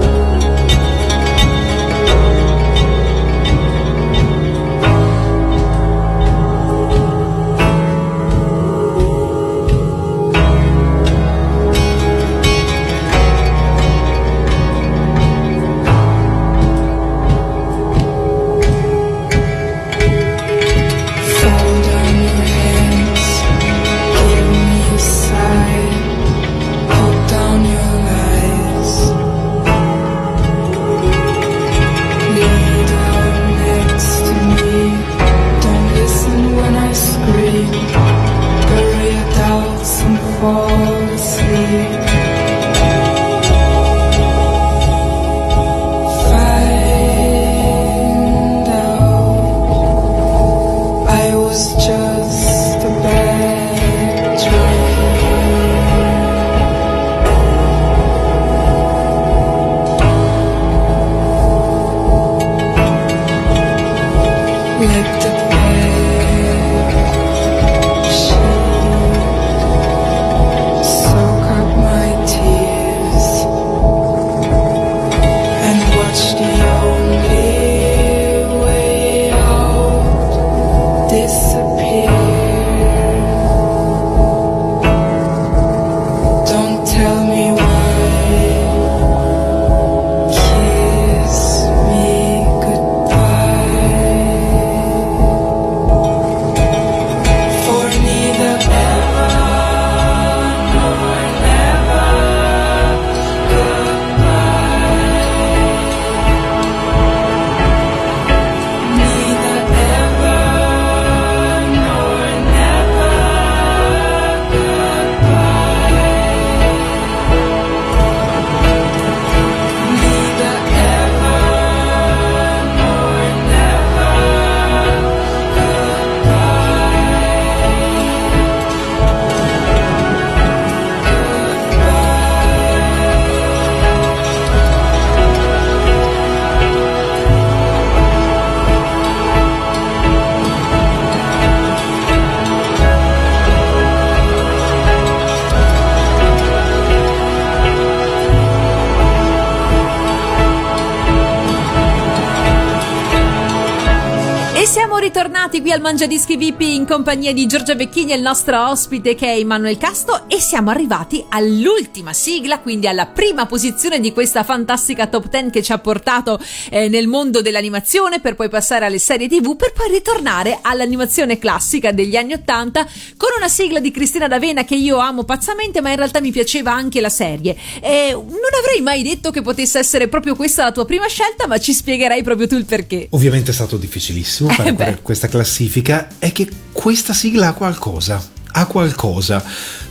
Mangiadischi 155.92 156.38
VIP 156.38 156.62
in 156.62 156.86
compagnia 156.86 157.34
di 157.34 157.46
Giorgia 157.48 157.76
Vecchini 157.76 158.14
e 158.14 158.16
il 158.16 158.22
nostro 158.22 158.70
ospite 158.70 159.14
che 159.14 159.26
è 159.26 159.38
Emanuele 159.40 159.76
Casto 159.76 160.24
e 160.30 160.40
siamo 160.40 160.70
arrivati 160.70 161.22
all'ultima 161.28 162.14
sigla, 162.14 162.60
quindi 162.60 162.88
alla 162.88 163.08
prima 163.08 163.46
posizione 163.46 164.00
di 164.00 164.14
questa 164.14 164.46
fantastica 164.46 165.08
top 165.08 165.28
10 165.28 165.50
che 165.50 165.62
ci 165.62 165.74
ha 165.74 165.80
portato 165.80 166.40
eh, 166.70 166.88
nel 166.88 167.08
mondo 167.08 167.42
dell'animazione 167.42 168.22
per 168.22 168.36
poi 168.36 168.48
passare 168.48 168.86
alle 168.86 169.00
serie 169.00 169.28
tv 169.28 169.58
per 169.58 169.74
poi 169.74 169.90
ritornare 169.90 170.60
all'animazione 170.62 171.38
classica 171.38 171.92
degli 171.92 172.16
anni 172.16 172.34
80 172.36 172.88
con 173.18 173.30
una 173.36 173.50
sigla 173.50 173.82
di 173.82 173.92
Cristina 173.92 174.30
D'Avena 174.30 174.64
che 174.64 174.76
io 174.76 174.98
amo 174.98 175.26
pazzamente 175.26 175.82
ma 175.82 175.90
in 175.90 175.98
realtà 175.98 176.22
mi 176.22 176.32
piaceva 176.32 176.72
anche 176.72 177.02
la 177.02 177.10
serie. 177.10 177.58
E 177.82 178.12
non 178.14 178.54
avrei 178.64 178.80
mai 178.80 179.04
detto 179.04 179.30
che 179.30 179.42
potesse 179.42 179.80
essere 179.80 180.08
proprio 180.08 180.38
questa 180.38 180.64
la 180.64 180.72
tua 180.72 180.86
prima 180.86 181.08
scelta 181.08 181.48
ma 181.48 181.58
ci 181.58 181.74
spiegherai 181.74 182.24
proprio 182.24 182.48
tu 182.48 182.56
il 182.56 182.64
perché. 182.66 183.08
Ovviamente 183.10 183.52
è 183.52 183.54
stato 183.54 183.76
difficilissimo 183.76 184.50
Eh, 184.62 184.74
fare 184.74 184.74
beh. 184.74 185.00
questa 185.02 185.28
classifica, 185.28 185.80
è 186.18 186.32
che 186.32 186.50
questa 186.72 187.14
sigla 187.14 187.50
ha 187.50 187.54
qualcosa, 187.54 188.24
ha 188.52 188.66
qualcosa. 188.66 189.44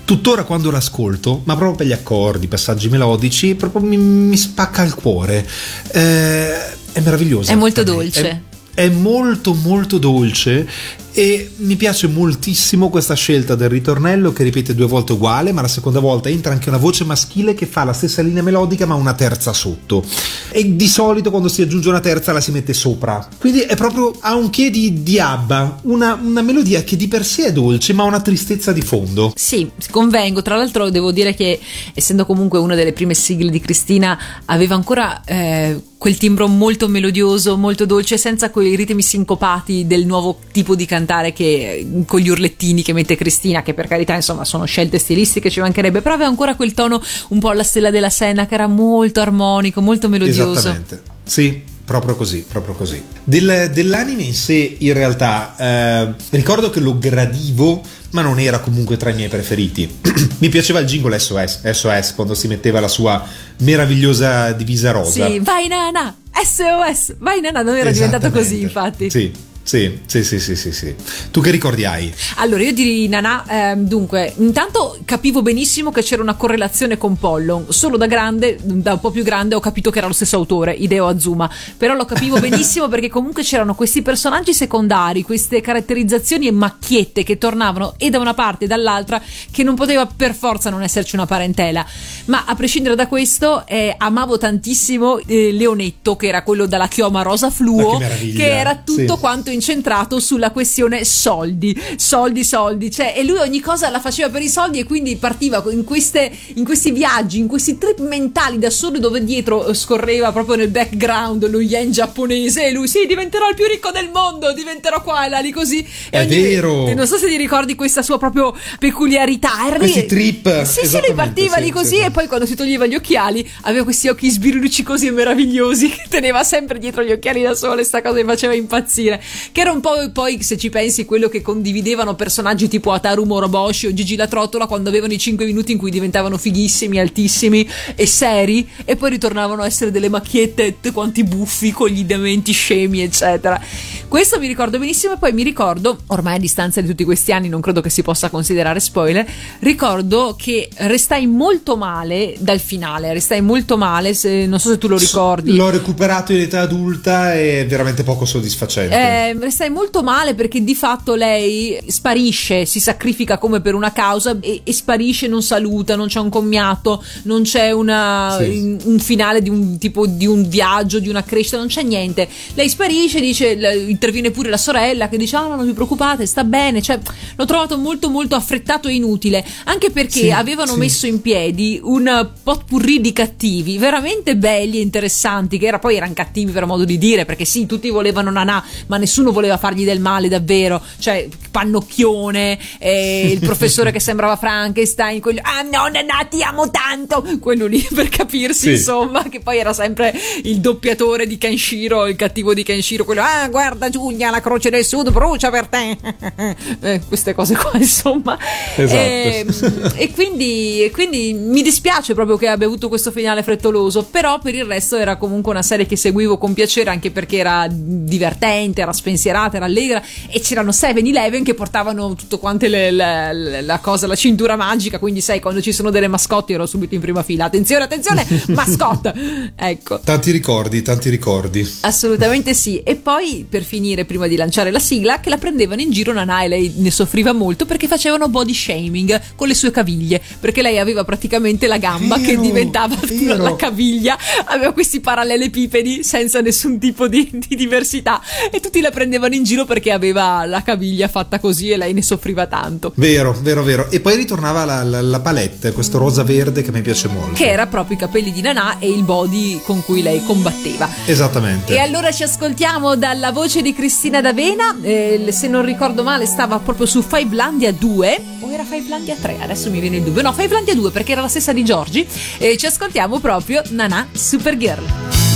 Tuttora 0.05 0.43
quando 0.43 0.71
l'ascolto, 0.71 1.43
ma 1.45 1.55
proprio 1.55 1.77
per 1.77 1.87
gli 1.87 1.93
accordi, 1.93 2.47
i 2.47 2.49
passaggi 2.49 2.89
melodici, 2.89 3.55
proprio 3.55 3.83
mi, 3.83 3.97
mi 3.97 4.37
spacca 4.37 4.83
il 4.83 4.95
cuore. 4.95 5.47
Eh, 5.93 6.55
è 6.93 7.01
meravigliosa. 7.01 7.53
È 7.53 7.55
molto 7.55 7.85
dolce. 7.85 8.43
È, 8.75 8.83
è 8.83 8.89
molto 8.89 9.55
molto 9.55 9.99
dolce 9.99 10.69
e 11.13 11.51
mi 11.57 11.77
piace 11.77 12.07
moltissimo 12.07 12.89
questa 12.89 13.15
scelta 13.15 13.55
del 13.55 13.69
ritornello 13.69 14.33
che 14.33 14.43
ripete 14.43 14.75
due 14.75 14.87
volte 14.87 15.13
uguale, 15.13 15.53
ma 15.53 15.61
la 15.61 15.69
seconda 15.69 16.01
volta 16.01 16.29
entra 16.29 16.53
anche 16.53 16.69
una 16.69 16.79
voce 16.79 17.05
maschile 17.05 17.55
che 17.55 17.67
fa 17.67 17.85
la 17.85 17.93
stessa 17.93 18.23
linea 18.23 18.43
melodica 18.43 18.87
ma 18.87 18.95
una 18.95 19.15
terza 19.15 19.53
sotto. 19.53 20.05
E 20.51 20.77
di 20.77 20.89
solito 20.89 21.31
quando 21.31 21.49
si 21.49 21.63
aggiunge 21.63 21.89
una 21.89 22.01
terza 22.01 22.33
la 22.33 22.41
si 22.41 22.51
mette 22.51 22.73
sopra. 22.73 23.27
Quindi 23.39 23.61
è 23.61 23.77
proprio 23.77 24.13
ha 24.21 24.35
un 24.35 24.51
che 24.51 24.71
di, 24.71 25.03
di 25.03 25.19
ABBA, 25.19 25.81
una, 25.83 26.15
una 26.15 26.43
melodia 26.43 26.83
che 26.83 26.97
di 26.97 27.09
per 27.09 27.25
sé 27.25 27.47
è 27.47 27.53
dolce 27.53 27.93
ma 27.93 28.03
ha 28.03 28.07
una 28.07 28.21
tristezza 28.21 28.73
di 28.73 28.83
fondo. 28.83 29.33
Sì, 29.35 29.71
convengo. 29.91 30.43
Tra 30.43 30.57
l'altro, 30.57 30.91
devo 30.91 31.13
dire 31.13 31.35
che, 31.35 31.59
essendo 31.95 32.27
comunque 32.27 32.59
una 32.59 32.75
delle 32.75 32.93
prime 32.93 33.15
sigle 33.15 33.51
di 33.51 33.61
Cristina, 33.61 34.19
aveva 34.47 34.75
ancora 34.75 35.23
eh, 35.25 35.81
quel 36.01 36.17
timbro 36.17 36.49
molto 36.49 36.89
melodioso, 36.89 37.59
molto 37.59 37.85
dolce, 37.85 38.17
senza 38.17 38.51
quei 38.51 38.75
ritmi 38.75 39.03
sincopati 39.03 39.87
del 39.87 40.07
nuovo 40.07 40.39
tipo 40.51 40.75
di 40.75 40.87
cantare 41.01 41.33
che 41.33 41.87
con 42.07 42.21
gli 42.21 42.29
urlettini 42.29 42.83
che 42.83 42.93
mette 42.93 43.17
Cristina, 43.17 43.63
che 43.63 43.73
per 43.75 43.89
carità, 43.89 44.15
insomma, 44.15 44.45
sono 44.45 44.65
scelte 44.67 44.99
stilistiche, 44.99 45.51
ci 45.51 45.61
mancherebbe, 45.61 46.03
però 46.03 46.15
aveva 46.15 46.29
ancora 46.29 46.55
quel 46.55 46.75
tono 46.75 47.03
un 47.29 47.41
po' 47.41 47.49
alla 47.49 47.63
stella 47.63 47.91
della 47.91 48.11
Sena, 48.11 48.47
che 48.47 48.55
era 48.55 48.67
molto 48.67 49.21
armonico, 49.21 49.81
molto 49.81 50.09
melodioso. 50.09 50.53
Esattamente. 50.53 51.03
Sì, 51.25 51.63
proprio 51.85 52.17
così, 52.17 52.45
proprio 52.47 52.75
così. 52.75 53.03
Del- 53.25 53.71
dell'anime 53.73 54.23
in 54.23 54.35
sé, 54.35 54.77
in 54.79 54.93
realtà, 54.93 55.55
eh, 55.59 56.15
ricordo 56.31 56.69
che 56.71 56.81
lo 56.81 56.99
gradivo, 56.99 57.81
ma 58.11 58.23
non 58.23 58.39
era 58.39 58.59
comunque 58.59 58.97
tra 58.97 59.11
i 59.11 59.15
miei 59.15 59.29
preferiti. 59.29 59.89
Mi 60.39 60.49
piaceva 60.49 60.81
il 60.81 60.87
jingle 60.87 61.19
SOS, 61.19 61.71
SOS 61.71 62.15
quando 62.15 62.35
si 62.35 62.47
metteva 62.47 62.81
la 62.81 62.89
sua 62.89 63.25
meravigliosa 63.59 64.53
divisa 64.53 64.91
rosa. 64.91 65.27
Sì, 65.27 65.39
vai 65.39 65.69
Nana, 65.69 66.15
SOS, 66.33 67.17
vai 67.19 67.41
Nana, 67.41 67.63
non 67.63 67.77
era 67.77 67.91
diventato 67.91 68.31
così, 68.31 68.61
infatti. 68.61 69.09
Sì. 69.11 69.49
Sì, 69.71 70.01
sì, 70.05 70.25
sì, 70.25 70.41
sì, 70.41 70.57
sì, 70.57 70.73
sì. 70.73 70.93
Tu 71.31 71.41
che 71.41 71.53
ricordi 71.53 71.85
hai? 71.85 72.13
Allora, 72.39 72.61
io 72.65 72.73
di 72.73 73.07
Nana, 73.07 73.45
ehm, 73.49 73.87
dunque, 73.87 74.33
intanto 74.39 74.99
capivo 75.05 75.43
benissimo 75.43 75.93
che 75.93 76.03
c'era 76.03 76.23
una 76.23 76.35
correlazione 76.35 76.99
con 76.99 77.17
Pollon. 77.17 77.67
Solo 77.69 77.97
da 77.97 78.07
grande, 78.07 78.59
da 78.61 78.95
un 78.95 78.99
po' 78.99 79.13
più 79.13 79.23
grande, 79.23 79.55
ho 79.55 79.61
capito 79.61 79.91
che 79.93 79.99
era 79.99 80.09
lo 80.09 80.13
stesso 80.13 80.35
autore, 80.35 80.73
Hideo 80.73 81.07
Azuma. 81.07 81.49
Però 81.77 81.95
lo 81.95 82.05
capivo 82.05 82.41
benissimo 82.43 82.89
perché 82.89 83.09
comunque 83.09 83.45
c'erano 83.45 83.77
questi 83.77 84.03
personaggi 84.03 84.53
secondari, 84.53 85.23
queste 85.23 85.61
caratterizzazioni 85.61 86.49
e 86.49 86.51
macchiette 86.51 87.23
che 87.23 87.39
tornavano 87.39 87.95
e 87.97 88.11
da 88.11 88.19
una 88.19 88.35
parte 88.35 88.65
e 88.65 88.67
dall'altra, 88.67 89.23
che 89.53 89.63
non 89.63 89.77
poteva 89.77 90.05
per 90.05 90.35
forza 90.35 90.69
non 90.71 90.83
esserci 90.83 91.15
una 91.15 91.27
parentela. 91.27 91.87
Ma 92.25 92.43
a 92.45 92.57
prescindere 92.57 92.97
da 92.97 93.07
questo, 93.07 93.65
eh, 93.69 93.95
amavo 93.97 94.37
tantissimo 94.37 95.19
eh, 95.19 95.53
Leonetto, 95.53 96.17
che 96.17 96.27
era 96.27 96.43
quello 96.43 96.67
dalla 96.67 96.89
chioma 96.89 97.23
rosa 97.23 97.51
fluo, 97.51 97.93
che 97.93 97.99
meraviglia. 97.99 98.37
che 98.45 98.51
era 98.59 98.75
tutto 98.75 99.15
Sì. 99.15 99.21
quanto 99.21 99.59
incentrato 99.61 100.19
sulla 100.21 100.51
questione 100.51 101.05
soldi, 101.05 101.79
soldi, 101.97 102.45
soldi, 102.45 102.91
cioè, 102.91 103.13
e 103.15 103.25
lui 103.25 103.37
ogni 103.39 103.61
cosa 103.61 103.91
la 103.91 104.01
faceva 104.01 104.31
per 104.31 104.41
i 104.41 104.49
soldi 104.49 104.79
e 104.79 104.85
quindi 104.85 105.17
partiva 105.17 105.63
in, 105.71 105.85
queste, 105.85 106.31
in 106.55 106.65
questi 106.65 106.91
viaggi, 106.93 107.39
in 107.39 107.47
questi 107.47 107.77
trip 107.77 107.99
mentali 108.01 108.59
da 108.59 108.71
solo 108.71 108.99
dove 108.99 109.23
dietro 109.23 109.67
eh, 109.67 109.75
scorreva 109.75 110.33
proprio 110.33 110.57
nel 110.57 110.69
background 110.71 111.49
lo 111.51 111.61
yen 111.61 111.91
giapponese 111.93 112.67
e 112.67 112.73
lui 112.73 112.89
sì 112.89 113.05
diventerò 113.07 113.49
il 113.51 113.55
più 113.55 113.67
ricco 113.67 113.91
del 113.91 114.09
mondo, 114.13 114.53
diventerò 114.55 115.03
qua 115.03 115.27
e 115.27 115.29
là 115.29 115.41
lì 115.41 115.51
così. 115.53 115.81
E 116.11 116.21
È 116.21 116.27
vero. 116.27 116.87
e 116.87 116.95
non 116.95 117.07
so 117.07 117.19
se 117.19 117.29
ti 117.29 117.37
ricordi 117.37 117.75
questa 117.75 118.01
sua 118.03 118.17
proprio 118.19 118.55
peculiarità. 118.79 119.67
Era 119.67 119.77
Questi 119.77 120.01
lì- 120.01 120.07
trip, 120.07 120.63
Sì, 120.65 120.87
sì, 120.87 120.99
lui 121.07 121.15
partiva 121.15 121.57
sì, 121.57 121.61
lì 121.61 121.67
sì, 121.67 121.73
così 121.73 121.97
sì. 121.97 122.03
e 122.03 122.11
poi 122.11 122.27
quando 122.27 122.47
si 122.47 122.55
toglieva 122.55 122.87
gli 122.87 122.95
occhiali 122.95 123.49
aveva 123.63 123.85
questi 123.85 124.09
occhi 124.09 124.31
sbirluccosi 124.31 125.07
e 125.07 125.11
meravigliosi 125.11 125.89
che 125.91 126.05
teneva 126.09 126.43
sempre 126.45 126.79
dietro 126.79 127.03
gli 127.03 127.13
occhiali 127.13 127.43
da 127.43 127.55
sole, 127.55 127.85
sta 127.85 128.01
cosa 128.01 128.15
mi 128.15 128.25
faceva 128.25 128.55
impazzire. 128.55 129.23
Che 129.53 129.61
era 129.61 129.73
un 129.73 129.81
po' 129.81 130.11
poi, 130.13 130.43
se 130.43 130.57
ci 130.57 130.71
pensi, 130.71 131.05
quello 131.05 131.29
che 131.29 131.43
condividevano 131.43 132.15
personaggi 132.15 132.69
tipo 132.69 132.93
Ataru 132.93 133.25
Moroboshi 133.25 133.87
o 133.87 133.93
Gigi 133.93 134.17
La 134.17 134.27
Trottola 134.27 134.67
quando 134.67 134.89
avevano 134.89 135.13
i 135.13 135.19
5 135.19 135.45
minuti 135.45 135.73
in 135.73 135.79
cui 135.79 135.91
diventavano 135.91 136.37
fighissimi, 136.37 136.99
altissimi 136.99 137.69
e 137.95 138.07
seri 138.07 138.69
e 138.85 138.97
poi 138.97 139.11
ritornavano 139.11 139.63
a 139.63 139.67
essere 139.67 139.91
delle 139.91 140.09
macchiette 140.09 140.75
tutti 140.81 140.91
quanti 140.93 141.25
buffi 141.25 141.73
con 141.73 141.89
gli 141.89 142.05
dementi 142.05 142.53
scemi, 142.53 143.01
eccetera. 143.03 143.61
Questo 144.09 144.39
mi 144.41 144.49
ricordo 144.49 144.79
benissimo 144.79 145.15
e 145.15 145.17
poi 145.19 145.33
mi 145.33 145.45
ricordo, 145.45 145.99
ormai 146.09 146.37
a 146.37 146.39
distanza 146.39 146.81
di 146.81 146.89
tutti 146.89 147.05
questi 147.05 147.33
anni, 147.33 147.49
non 147.49 147.61
credo 147.61 147.81
che 147.81 147.91
si 147.91 148.03
possa 148.03 148.29
considerare 148.29 148.81
spoiler, 148.81 149.25
ricordo 149.61 150.35
che 150.37 150.69
restai 150.75 151.27
molto 151.27 151.77
male 151.77 152.35
dal 152.39 152.59
finale, 152.59 153.13
restai 153.13 153.41
molto 153.41 153.77
male, 153.77 154.15
se- 154.15 154.47
non 154.47 154.59
so 154.59 154.71
se 154.71 154.79
tu 154.79 154.89
lo 154.89 154.99
ricordi. 154.99 155.55
L'ho 155.55 155.71
recuperato 155.71 156.33
in 156.33 156.41
età 156.41 156.61
adulta 156.61 157.35
e 157.35 157.61
è 157.61 157.67
veramente 157.67 158.03
poco 158.03 158.25
soddisfacente. 158.25 159.29
Eh, 159.29 159.30
restai 159.39 159.71
molto 159.71 160.03
male 160.03 160.35
perché 160.35 160.63
di 160.65 160.75
fatto 160.75 161.15
lei 161.15 161.79
sparisce, 161.87 162.65
si 162.67 162.81
sacrifica 162.81 163.39
come 163.39 163.61
per 163.61 163.75
una 163.75 163.93
causa 163.93 164.37
e, 164.41 164.61
e 164.65 164.73
sparisce, 164.73 165.27
non 165.27 165.43
saluta, 165.43 165.97
non 165.97 166.09
c'è 166.09 166.19
un 166.21 166.29
commiato, 166.31 167.03
non 167.25 167.43
c'è 167.43 167.71
una- 167.71 168.37
Sì. 168.41 168.77
un, 168.85 168.99
finale 168.99 169.43
di 169.43 169.49
un 169.51 169.79
tipo 169.79 170.07
di 170.07 170.27
un 170.27 170.49
viaggio, 170.49 170.99
di 171.01 171.09
una 171.09 171.23
crescita, 171.23 171.57
non 171.59 171.67
c'è 171.67 171.83
niente. 171.83 172.29
Lei 172.55 172.69
sparisce, 172.69 173.21
dice, 173.21 173.51
interviene 173.89 174.31
pure 174.31 174.49
la 174.49 174.57
sorella 174.57 175.09
che 175.09 175.17
dice: 175.19 175.37
Ah, 175.37 175.47
no, 175.49 175.57
non 175.57 175.67
vi 175.67 175.73
preoccupate, 175.73 176.27
sta 176.27 176.45
bene. 176.45 176.81
Cioè, 176.81 176.99
l'ho 177.37 177.45
trovato 177.45 177.77
molto, 177.79 178.09
molto 178.09 178.35
affrettato 178.35 178.89
e 178.89 178.95
inutile. 178.95 179.45
Anche 179.65 179.91
perché 179.91 180.21
Sì, 180.21 180.31
avevano 180.31 180.73
sì. 180.73 180.79
messo 180.79 181.07
in 181.07 181.21
piedi 181.21 181.79
un 181.83 182.29
potpourri 182.43 183.01
di 183.01 183.13
cattivi 183.13 183.77
veramente 183.79 184.37
belli 184.37 184.79
e 184.79 184.81
interessanti, 184.83 185.59
che 185.59 185.67
era, 185.67 185.79
poi 185.79 185.97
erano 185.97 186.13
cattivi 186.15 186.51
per 186.53 186.67
modo 186.67 186.85
di 186.85 186.97
dire, 186.99 187.25
perché 187.25 187.45
sì, 187.45 187.67
tutti 187.67 187.91
volevano 187.91 188.31
Nanà, 188.31 188.65
ma 188.87 188.97
nessuno 188.97 189.20
voleva 189.25 189.57
fargli 189.59 189.85
del 189.85 190.01
male 190.01 190.29
davvero. 190.29 190.83
Cioè, 190.99 191.29
Pannocchione, 191.51 192.59
eh, 192.79 193.31
il 193.31 193.41
professore 193.45 193.93
che 193.93 194.01
sembrava 194.01 194.37
Frankenstein, 194.37 195.21
quello, 195.21 195.41
ah 195.43 195.63
no, 195.63 195.89
Nanà, 195.89 196.27
ti 196.29 196.43
amo 196.43 196.71
tanto, 196.71 197.25
quello 197.41 197.67
lì 197.67 197.87
per 197.95 198.09
capirsi, 198.09 198.61
Sì. 198.61 198.71
insomma, 198.73 199.23
che 199.29 199.41
poi 199.41 199.59
era 199.59 199.73
sempre 199.73 200.13
il 200.45 200.59
doppiatore 200.61 201.27
di 201.27 201.39
Kenshiro, 201.39 202.07
il 202.07 202.17
cattivo 202.17 202.55
di 202.55 202.63
Kenshiro, 202.63 203.05
quello, 203.05 203.23
ah, 203.23 203.49
guarda 203.49 203.89
Giulia, 203.89 204.31
la 204.31 204.41
croce 204.41 204.71
del 204.71 204.85
sud 204.85 205.11
brucia 205.11 205.51
per 205.51 205.67
te. 205.67 205.99
Eh, 206.83 207.01
queste 207.07 207.35
cose 207.35 207.55
qua, 207.57 207.73
insomma. 207.75 208.39
Esatto. 208.77 208.99
Ehm, 208.99 209.93
e 209.97 210.11
quindi, 210.13 210.83
e 210.85 210.91
quindi 210.91 211.35
mi 211.35 211.63
dispiace 211.63 212.15
proprio 212.15 212.37
che 212.37 212.49
abbia 212.49 212.67
avuto 212.67 212.89
questo 212.89 213.11
finale 213.11 213.43
frettoloso, 213.43 214.05
però 214.05 214.39
per 214.39 214.55
il 214.55 214.65
resto 214.65 214.97
era 214.97 215.17
comunque 215.17 215.51
una 215.53 215.63
serie 215.63 215.87
che 215.87 215.97
seguivo 215.97 216.39
con 216.39 216.55
piacere 216.55 216.91
anche 216.91 217.11
perché 217.11 217.37
era 217.39 217.67
divertente, 217.71 218.81
era 218.81 218.93
spensierata, 219.11 219.57
era 219.57 219.67
allegra 219.67 220.03
e 220.29 220.41
c'erano 220.41 220.71
7-Eleven 220.71 221.43
che 221.43 221.55
portavano 221.55 222.15
tutto 222.15 222.39
quante 222.39 222.69
le, 222.69 222.91
le- 222.93 223.33
le- 223.35 223.61
la 223.63 223.79
cosa, 223.79 224.07
la 224.07 224.15
cintura 224.15 224.57
magica, 224.57 224.99
quindi 224.99 225.21
sai 225.21 225.41
quando 225.41 225.61
ci 225.61 225.73
sono 225.73 225.91
delle 225.91 226.07
mascotte 226.09 226.53
ero 226.53 226.67
subito 226.67 226.95
in 226.95 227.01
prima 227.01 227.23
fila, 227.23 227.45
attenzione, 227.47 227.85
attenzione, 227.85 228.27
mascotte! 228.49 229.53
Ecco. 229.57 230.01
Tanti 230.01 230.31
ricordi, 230.31 230.83
tanti 230.83 231.11
ricordi. 231.11 231.69
Assolutamente 231.81 232.55
sì. 232.55 232.81
E 232.83 232.95
poi, 232.97 233.45
per 233.49 233.63
finire, 233.65 234.05
prima 234.05 234.27
di 234.29 234.37
lanciare 234.37 234.71
la 234.71 234.79
sigla, 234.79 235.21
che 235.21 235.29
la 235.31 235.39
prendevano 235.39 235.81
in 235.81 235.91
giro 235.91 236.13
Nana 236.13 236.43
e 236.43 236.49
lei 236.49 236.73
ne 236.77 236.91
soffriva 236.91 237.33
molto 237.33 237.67
perché 237.67 237.87
facevano 237.89 238.29
body 238.29 238.55
shaming 238.55 239.21
con 239.35 239.49
le 239.49 239.55
sue 239.55 239.71
caviglie. 239.71 240.21
Perché 240.39 240.63
lei 240.63 240.79
aveva 240.79 241.05
praticamente 241.05 241.67
la 241.67 241.79
gamba 241.79 242.17
Vero, 242.17 242.29
che 242.31 242.39
diventava 242.41 242.97
vero. 243.07 243.43
la 243.43 243.57
caviglia, 243.57 244.17
aveva 244.47 244.73
questi 244.73 245.01
parallelepipedi 245.01 246.03
senza 246.05 246.41
nessun 246.41 246.79
tipo 246.79 247.09
di, 247.09 247.29
di 247.33 247.57
diversità. 247.57 248.21
E 248.51 248.61
tutti 248.61 248.81
la 248.81 248.91
prendevano 248.91 249.00
in 249.05 249.45
giro 249.45 249.65
perché 249.65 249.93
aveva 249.93 250.45
la 250.47 250.63
caviglia 250.63 251.09
fatta 251.09 251.39
così 251.39 251.71
e 251.71 251.77
lei 251.77 251.93
ne 251.93 252.03
soffriva 252.03 252.47
tanto. 252.47 252.93
Vero, 252.97 253.37
vero, 253.41 253.63
vero. 253.63 253.91
E 253.91 254.01
poi 254.01 254.17
ritornava 254.17 254.65
la, 254.65 254.83
la, 254.83 255.01
la 255.01 255.21
palette, 255.21 255.73
questo 255.73 255.99
rosa 255.99 256.23
verde 256.23 256.63
che 256.63 256.73
mi 256.73 256.83
piace 256.83 257.09
molto. 257.09 257.35
Che 257.35 257.49
era 257.49 257.67
proprio 257.67 257.97
i 257.97 257.99
capelli 257.99 258.33
di 258.33 258.41
Nana 258.41 258.79
e 258.79 258.91
il 258.91 259.03
body 259.03 259.61
con 259.65 259.83
cui 259.85 260.03
lei 260.03 260.23
combatteva. 260.25 260.89
Esattamente. 261.07 261.75
E 261.75 261.79
allora 261.79 262.11
ci 262.11 262.23
ascoltiamo 262.23 262.97
dalla 262.97 263.33
voce 263.33 263.63
di 263.63 263.73
Cristina 263.73 264.21
D'Avena, 264.21 264.77
eh, 264.83 265.29
se 265.31 265.49
non 265.49 265.65
ricordo 265.65 266.03
male 266.03 266.27
stava 266.27 266.59
proprio 266.59 266.87
su 266.87 267.03
Fivelandia 267.03 267.73
2 267.73 268.23
o 268.41 268.51
era 268.51 268.65
Fivelandia 268.65 269.17
3, 269.21 269.39
adesso 269.41 269.71
mi 269.71 269.81
viene 269.81 269.97
il 269.97 270.03
dubbio, 270.03 270.23
no 270.23 270.33
Fivelandia 270.33 270.75
2 270.75 270.91
perché 270.91 271.13
era 271.13 271.21
la 271.21 271.29
stessa 271.29 271.53
di 271.53 271.65
Giorgi 271.65 272.07
e 272.39 272.57
ci 272.57 272.67
ascoltiamo 272.67 273.19
proprio 273.19 273.63
Nana 273.71 274.07
Supergirl. 274.13 274.85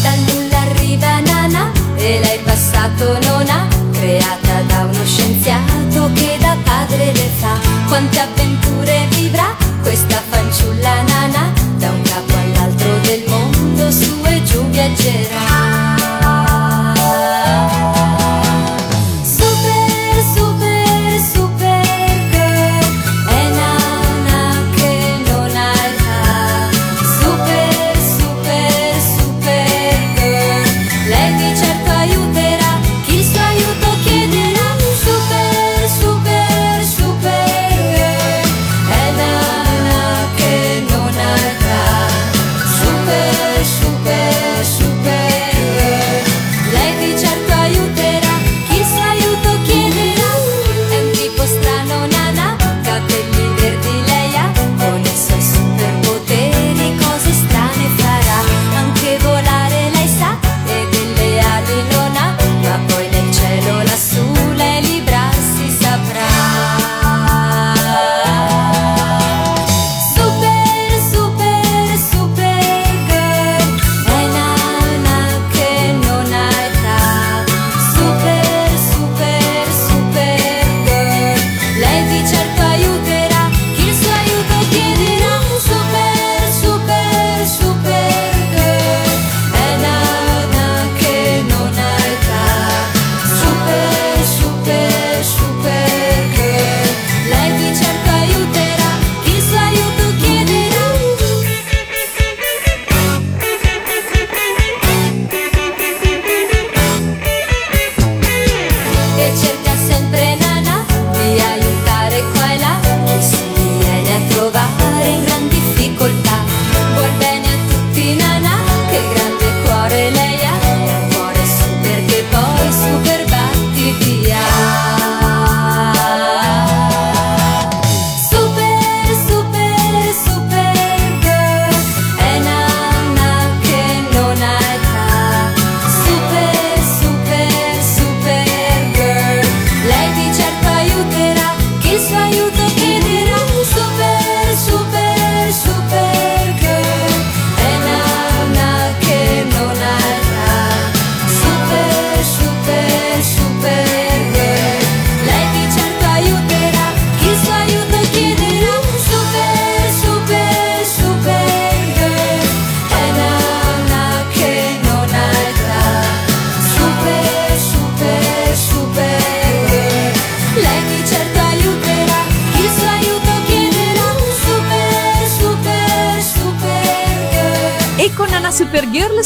Dal 0.02 0.18
nulla 0.18 0.58
arriva 0.58 1.20
Nana 1.20 1.83
e 2.04 2.20
lei 2.20 2.38
passato 2.40 3.18
non 3.22 3.48
ha 3.48 3.66
Creata 3.92 4.60
da 4.66 4.84
uno 4.84 5.04
scienziato 5.04 6.10
che 6.12 6.36
da 6.38 6.54
padre 6.62 7.12
le 7.12 7.30
fa. 7.38 7.58
Quante 7.88 8.18
avventure 8.18 9.06
vivrà 9.10 9.56
questa 9.80 10.20
fanciulla 10.28 11.02
Nana 11.02 11.52
Da 11.78 11.90
un 11.90 12.02
capo 12.02 12.34
all'altro 12.34 12.98
del 13.04 13.24
mondo 13.26 13.90
su 13.90 14.22
e 14.24 14.42
giù 14.42 14.62
viaggerà 14.68 15.93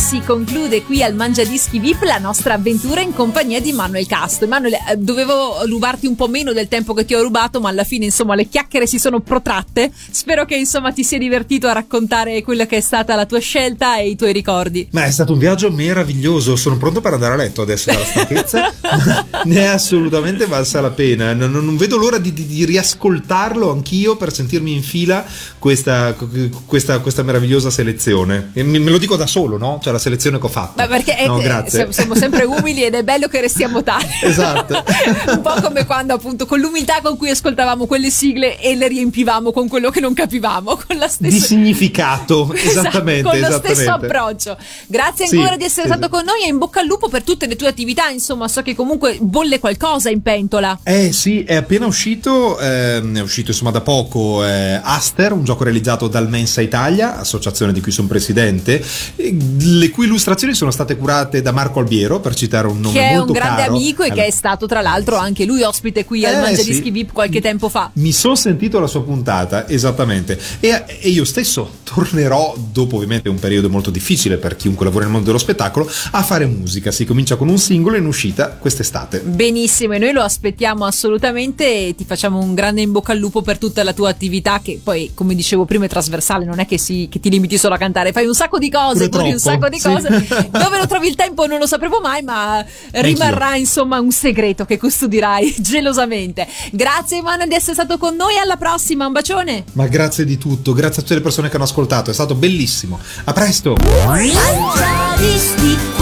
si 0.08 0.22
conclude 0.24 0.84
qui 0.84 1.02
al 1.02 1.14
Mangia 1.14 1.44
Dischi 1.44 1.78
VIP 1.78 2.04
la 2.04 2.16
nostra 2.16 2.54
avventura 2.54 3.02
in 3.02 3.12
compagnia 3.12 3.60
di 3.60 3.72
Manuel 3.72 4.06
Castro. 4.06 4.46
Emanuele, 4.46 4.78
eh, 4.88 4.96
dovevo 4.96 5.66
rubarti 5.66 6.06
un 6.06 6.16
po' 6.16 6.28
meno 6.28 6.54
del 6.54 6.66
tempo 6.66 6.94
che 6.94 7.04
ti 7.04 7.12
ho 7.12 7.20
rubato, 7.20 7.60
ma 7.60 7.68
alla 7.68 7.84
fine 7.84 8.06
insomma 8.06 8.34
le 8.34 8.48
chiacchiere 8.48 8.86
si 8.86 8.98
sono 8.98 9.20
protratte. 9.20 9.92
Spero 10.10 10.46
che 10.46 10.56
insomma 10.56 10.92
ti 10.92 11.04
sia 11.04 11.18
divertito 11.18 11.66
a 11.66 11.72
raccontare 11.72 12.42
quella 12.42 12.64
che 12.64 12.78
è 12.78 12.80
stata 12.80 13.14
la 13.16 13.26
tua 13.26 13.38
scelta 13.38 13.98
e 13.98 14.08
i 14.08 14.16
tuoi 14.16 14.32
ricordi. 14.32 14.88
Ma 14.92 15.04
è 15.04 15.10
stato 15.10 15.34
un 15.34 15.40
viaggio 15.40 15.70
meraviglioso, 15.70 16.56
sono 16.56 16.78
pronto 16.78 17.02
per 17.02 17.12
andare 17.12 17.34
a 17.34 17.36
letto 17.36 17.60
adesso 17.60 17.92
dalla 17.92 18.04
stanchezza, 18.06 18.72
ne 19.44 19.60
è 19.60 19.66
assolutamente 19.66 20.46
valsa 20.46 20.80
la 20.80 20.90
pena, 20.90 21.34
non, 21.34 21.50
non 21.50 21.76
vedo 21.76 21.98
l'ora 21.98 22.16
di, 22.16 22.32
di, 22.32 22.46
di, 22.46 22.64
riascoltarlo 22.64 23.70
anch'io 23.70 24.16
per 24.16 24.32
sentirmi 24.32 24.72
in 24.72 24.82
fila 24.82 25.22
questa, 25.58 26.16
questa, 26.64 27.00
questa 27.00 27.22
meravigliosa 27.22 27.68
selezione. 27.68 28.52
E 28.54 28.62
me 28.62 28.78
lo 28.78 28.96
dico 28.96 29.16
da 29.16 29.26
solo, 29.26 29.58
no? 29.58 29.78
Cioè 29.82 29.96
la 29.98 30.00
selezione 30.00 30.38
che 30.38 30.46
ho 30.46 30.48
fatto. 30.48 30.72
Ma 30.76 30.86
perché 30.86 31.16
no, 31.26 31.40
eh, 31.40 31.88
siamo 31.90 32.14
sempre 32.14 32.44
umili 32.46 32.84
ed 32.84 32.94
è 32.94 33.02
bello 33.02 33.28
che 33.28 33.40
restiamo 33.40 33.82
tali. 33.82 34.06
Esatto. 34.22 34.82
un 35.28 35.40
po' 35.42 35.60
come 35.60 35.84
quando 35.84 36.14
appunto 36.14 36.46
con 36.46 36.60
l'umiltà 36.60 37.00
con 37.02 37.16
cui 37.16 37.30
ascoltavamo 37.30 37.86
quelle 37.86 38.10
sigle 38.10 38.58
e 38.60 38.74
le 38.76 38.88
riempivamo 38.88 39.52
con 39.52 39.68
quello 39.68 39.90
che 39.90 40.00
non 40.00 40.14
capivamo, 40.14 40.80
con 40.86 40.96
la 40.96 41.08
stessa... 41.08 41.30
Di 41.30 41.40
significato, 41.40 42.52
esattamente. 42.54 43.20
esatto, 43.20 43.28
con 43.28 43.38
lo 43.38 43.46
esattamente. 43.46 43.74
stesso 43.74 43.90
approccio. 43.92 44.56
Grazie 44.86 45.24
ancora 45.26 45.52
sì, 45.52 45.58
di 45.58 45.64
essere 45.64 45.88
sì. 45.88 45.92
stato 45.92 46.08
con 46.08 46.24
noi 46.24 46.44
e 46.44 46.48
in 46.48 46.58
bocca 46.58 46.80
al 46.80 46.86
lupo 46.86 47.08
per 47.08 47.22
tutte 47.22 47.46
le 47.46 47.56
tue 47.56 47.68
attività, 47.68 48.08
insomma 48.08 48.48
so 48.48 48.62
che 48.62 48.74
comunque 48.74 49.18
bolle 49.20 49.58
qualcosa 49.58 50.08
in 50.08 50.22
pentola. 50.22 50.78
Eh 50.82 51.12
sì, 51.12 51.42
è 51.42 51.56
appena 51.56 51.86
uscito, 51.86 52.58
ehm, 52.58 53.16
è 53.18 53.20
uscito 53.20 53.50
insomma 53.50 53.70
da 53.70 53.80
poco 53.80 54.44
eh, 54.44 54.80
Aster, 54.82 55.32
un 55.32 55.44
gioco 55.44 55.64
realizzato 55.64 56.08
dal 56.08 56.28
Mensa 56.28 56.60
Italia, 56.60 57.18
associazione 57.18 57.72
di 57.72 57.80
cui 57.80 57.92
sono 57.92 58.08
presidente, 58.08 58.82
le 59.16 59.87
cui 59.90 60.06
illustrazioni 60.06 60.54
sono 60.54 60.70
state 60.70 60.96
curate 60.96 61.42
da 61.42 61.52
Marco 61.52 61.80
Albiero, 61.80 62.20
per 62.20 62.34
citare 62.34 62.66
un 62.66 62.80
nome 62.80 62.98
che 62.98 63.14
molto 63.14 63.18
è 63.18 63.26
un 63.26 63.32
grande 63.32 63.62
caro. 63.62 63.74
amico 63.76 64.02
e 64.02 64.06
allora. 64.06 64.22
che 64.22 64.28
è 64.28 64.30
stato 64.30 64.66
tra 64.66 64.80
l'altro 64.80 65.16
anche 65.16 65.44
lui 65.44 65.62
ospite 65.62 66.04
qui 66.04 66.24
al 66.24 66.34
Eh, 66.34 66.40
Mangia 66.40 66.62
sì. 66.62 66.70
Dischi 66.70 66.90
VIP 66.90 67.12
qualche 67.12 67.40
tempo 67.40 67.68
fa. 67.68 67.90
Mi 67.94 68.12
sono 68.12 68.34
sentito 68.34 68.78
la 68.80 68.86
sua 68.86 69.02
puntata, 69.02 69.68
esattamente. 69.68 70.38
E, 70.60 70.84
e 71.00 71.08
io 71.08 71.24
stesso 71.24 71.70
tornerò, 71.84 72.54
dopo 72.56 72.96
ovviamente 72.96 73.28
un 73.28 73.38
periodo 73.38 73.68
molto 73.68 73.90
difficile 73.90 74.36
per 74.36 74.56
chiunque 74.56 74.84
lavora 74.84 75.04
nel 75.04 75.12
mondo 75.12 75.26
dello 75.28 75.38
spettacolo, 75.38 75.90
a 76.12 76.22
fare 76.22 76.46
musica. 76.46 76.90
Si 76.90 77.04
comincia 77.04 77.36
con 77.36 77.48
un 77.48 77.58
singolo 77.58 77.96
in 77.96 78.06
uscita 78.06 78.50
quest'estate. 78.50 79.20
Benissimo, 79.20 79.94
e 79.94 79.98
noi 79.98 80.12
lo 80.12 80.22
aspettiamo 80.22 80.84
assolutamente 80.84 81.88
e 81.88 81.94
ti 81.96 82.04
facciamo 82.04 82.38
un 82.38 82.54
grande 82.54 82.80
in 82.80 82.92
bocca 82.92 83.12
al 83.12 83.18
lupo 83.18 83.42
per 83.42 83.58
tutta 83.58 83.82
la 83.82 83.92
tua 83.92 84.10
attività 84.10 84.60
che 84.62 84.80
poi, 84.82 85.12
come 85.14 85.34
dicevo 85.34 85.64
prima, 85.64 85.84
è 85.84 85.88
trasversale, 85.88 86.44
non 86.44 86.58
è 86.58 86.66
che, 86.66 86.78
si, 86.78 87.08
che 87.10 87.20
ti 87.20 87.30
limiti 87.30 87.58
solo 87.58 87.74
a 87.74 87.78
cantare, 87.78 88.12
fai 88.12 88.26
un 88.26 88.34
sacco 88.34 88.58
di 88.58 88.70
cose, 88.70 89.08
Pure 89.08 89.32
un 89.32 89.38
sacco 89.38 89.68
di 89.68 89.77
sì. 89.78 89.88
cose. 89.88 90.08
Dove 90.50 90.78
lo 90.78 90.86
trovi 90.86 91.08
il 91.08 91.14
tempo 91.14 91.46
non 91.46 91.58
lo 91.58 91.66
sapremo 91.66 92.00
mai, 92.00 92.22
ma 92.22 92.64
rimarrà 92.92 93.56
insomma 93.56 94.00
un 94.00 94.10
segreto 94.10 94.64
che 94.64 94.78
custodirai 94.78 95.56
gelosamente. 95.60 96.46
Grazie 96.72 97.18
Emanuele 97.18 97.48
di 97.48 97.54
essere 97.54 97.74
stato 97.74 97.98
con 97.98 98.14
noi, 98.14 98.36
alla 98.38 98.56
prossima, 98.56 99.06
un 99.06 99.12
bacione! 99.12 99.64
Ma 99.72 99.86
grazie 99.86 100.24
di 100.24 100.38
tutto, 100.38 100.72
grazie 100.72 101.00
a 101.00 101.02
tutte 101.02 101.14
le 101.14 101.20
persone 101.20 101.48
che 101.48 101.56
hanno 101.56 101.64
ascoltato, 101.64 102.10
è 102.10 102.14
stato 102.14 102.34
bellissimo. 102.34 102.98
A 103.24 103.32
presto! 103.32 103.76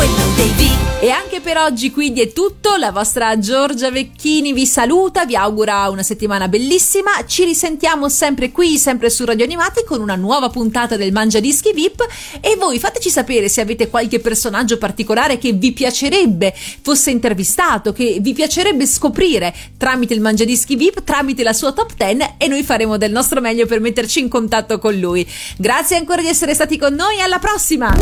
Quello 0.06 0.34
dei 0.36 0.52
VIP. 0.56 0.86
E 0.98 1.10
anche 1.10 1.40
per 1.40 1.58
oggi 1.58 1.90
quindi 1.90 2.22
è 2.22 2.32
tutto, 2.32 2.76
la 2.76 2.90
vostra 2.90 3.38
Giorgia 3.38 3.90
Vecchini 3.90 4.54
vi 4.54 4.64
saluta, 4.64 5.26
vi 5.26 5.36
augura 5.36 5.90
una 5.90 6.02
settimana 6.02 6.48
bellissima, 6.48 7.10
ci 7.26 7.44
risentiamo 7.44 8.08
sempre 8.08 8.50
qui, 8.50 8.78
sempre 8.78 9.10
su 9.10 9.26
Radio 9.26 9.44
Animati 9.44 9.84
con 9.84 10.00
una 10.00 10.16
nuova 10.16 10.48
puntata 10.48 10.96
del 10.96 11.12
Mangia 11.12 11.38
Dischi 11.38 11.72
VIP 11.74 12.04
e 12.40 12.56
voi 12.56 12.78
fateci 12.78 13.10
sapere 13.10 13.50
se 13.50 13.60
avete 13.60 13.90
qualche 13.90 14.20
personaggio 14.20 14.78
particolare 14.78 15.36
che 15.36 15.52
vi 15.52 15.72
piacerebbe 15.72 16.54
fosse 16.80 17.10
intervistato, 17.10 17.92
che 17.92 18.16
vi 18.20 18.32
piacerebbe 18.32 18.86
scoprire 18.86 19.54
tramite 19.76 20.14
il 20.14 20.22
Mangia 20.22 20.44
Dischi 20.44 20.76
VIP, 20.76 21.04
tramite 21.04 21.42
la 21.42 21.52
sua 21.52 21.72
top 21.72 21.92
10 21.94 22.36
e 22.38 22.48
noi 22.48 22.62
faremo 22.62 22.96
del 22.96 23.12
nostro 23.12 23.42
meglio 23.42 23.66
per 23.66 23.80
metterci 23.80 24.20
in 24.20 24.30
contatto 24.30 24.78
con 24.78 24.94
lui. 24.94 25.28
Grazie 25.58 25.98
ancora 25.98 26.22
di 26.22 26.28
essere 26.28 26.54
stati 26.54 26.78
con 26.78 26.94
noi, 26.94 27.20
alla 27.20 27.38
prossima! 27.38 27.94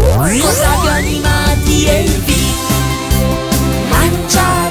VIP. 2.03 2.29
Mangia 3.91 4.64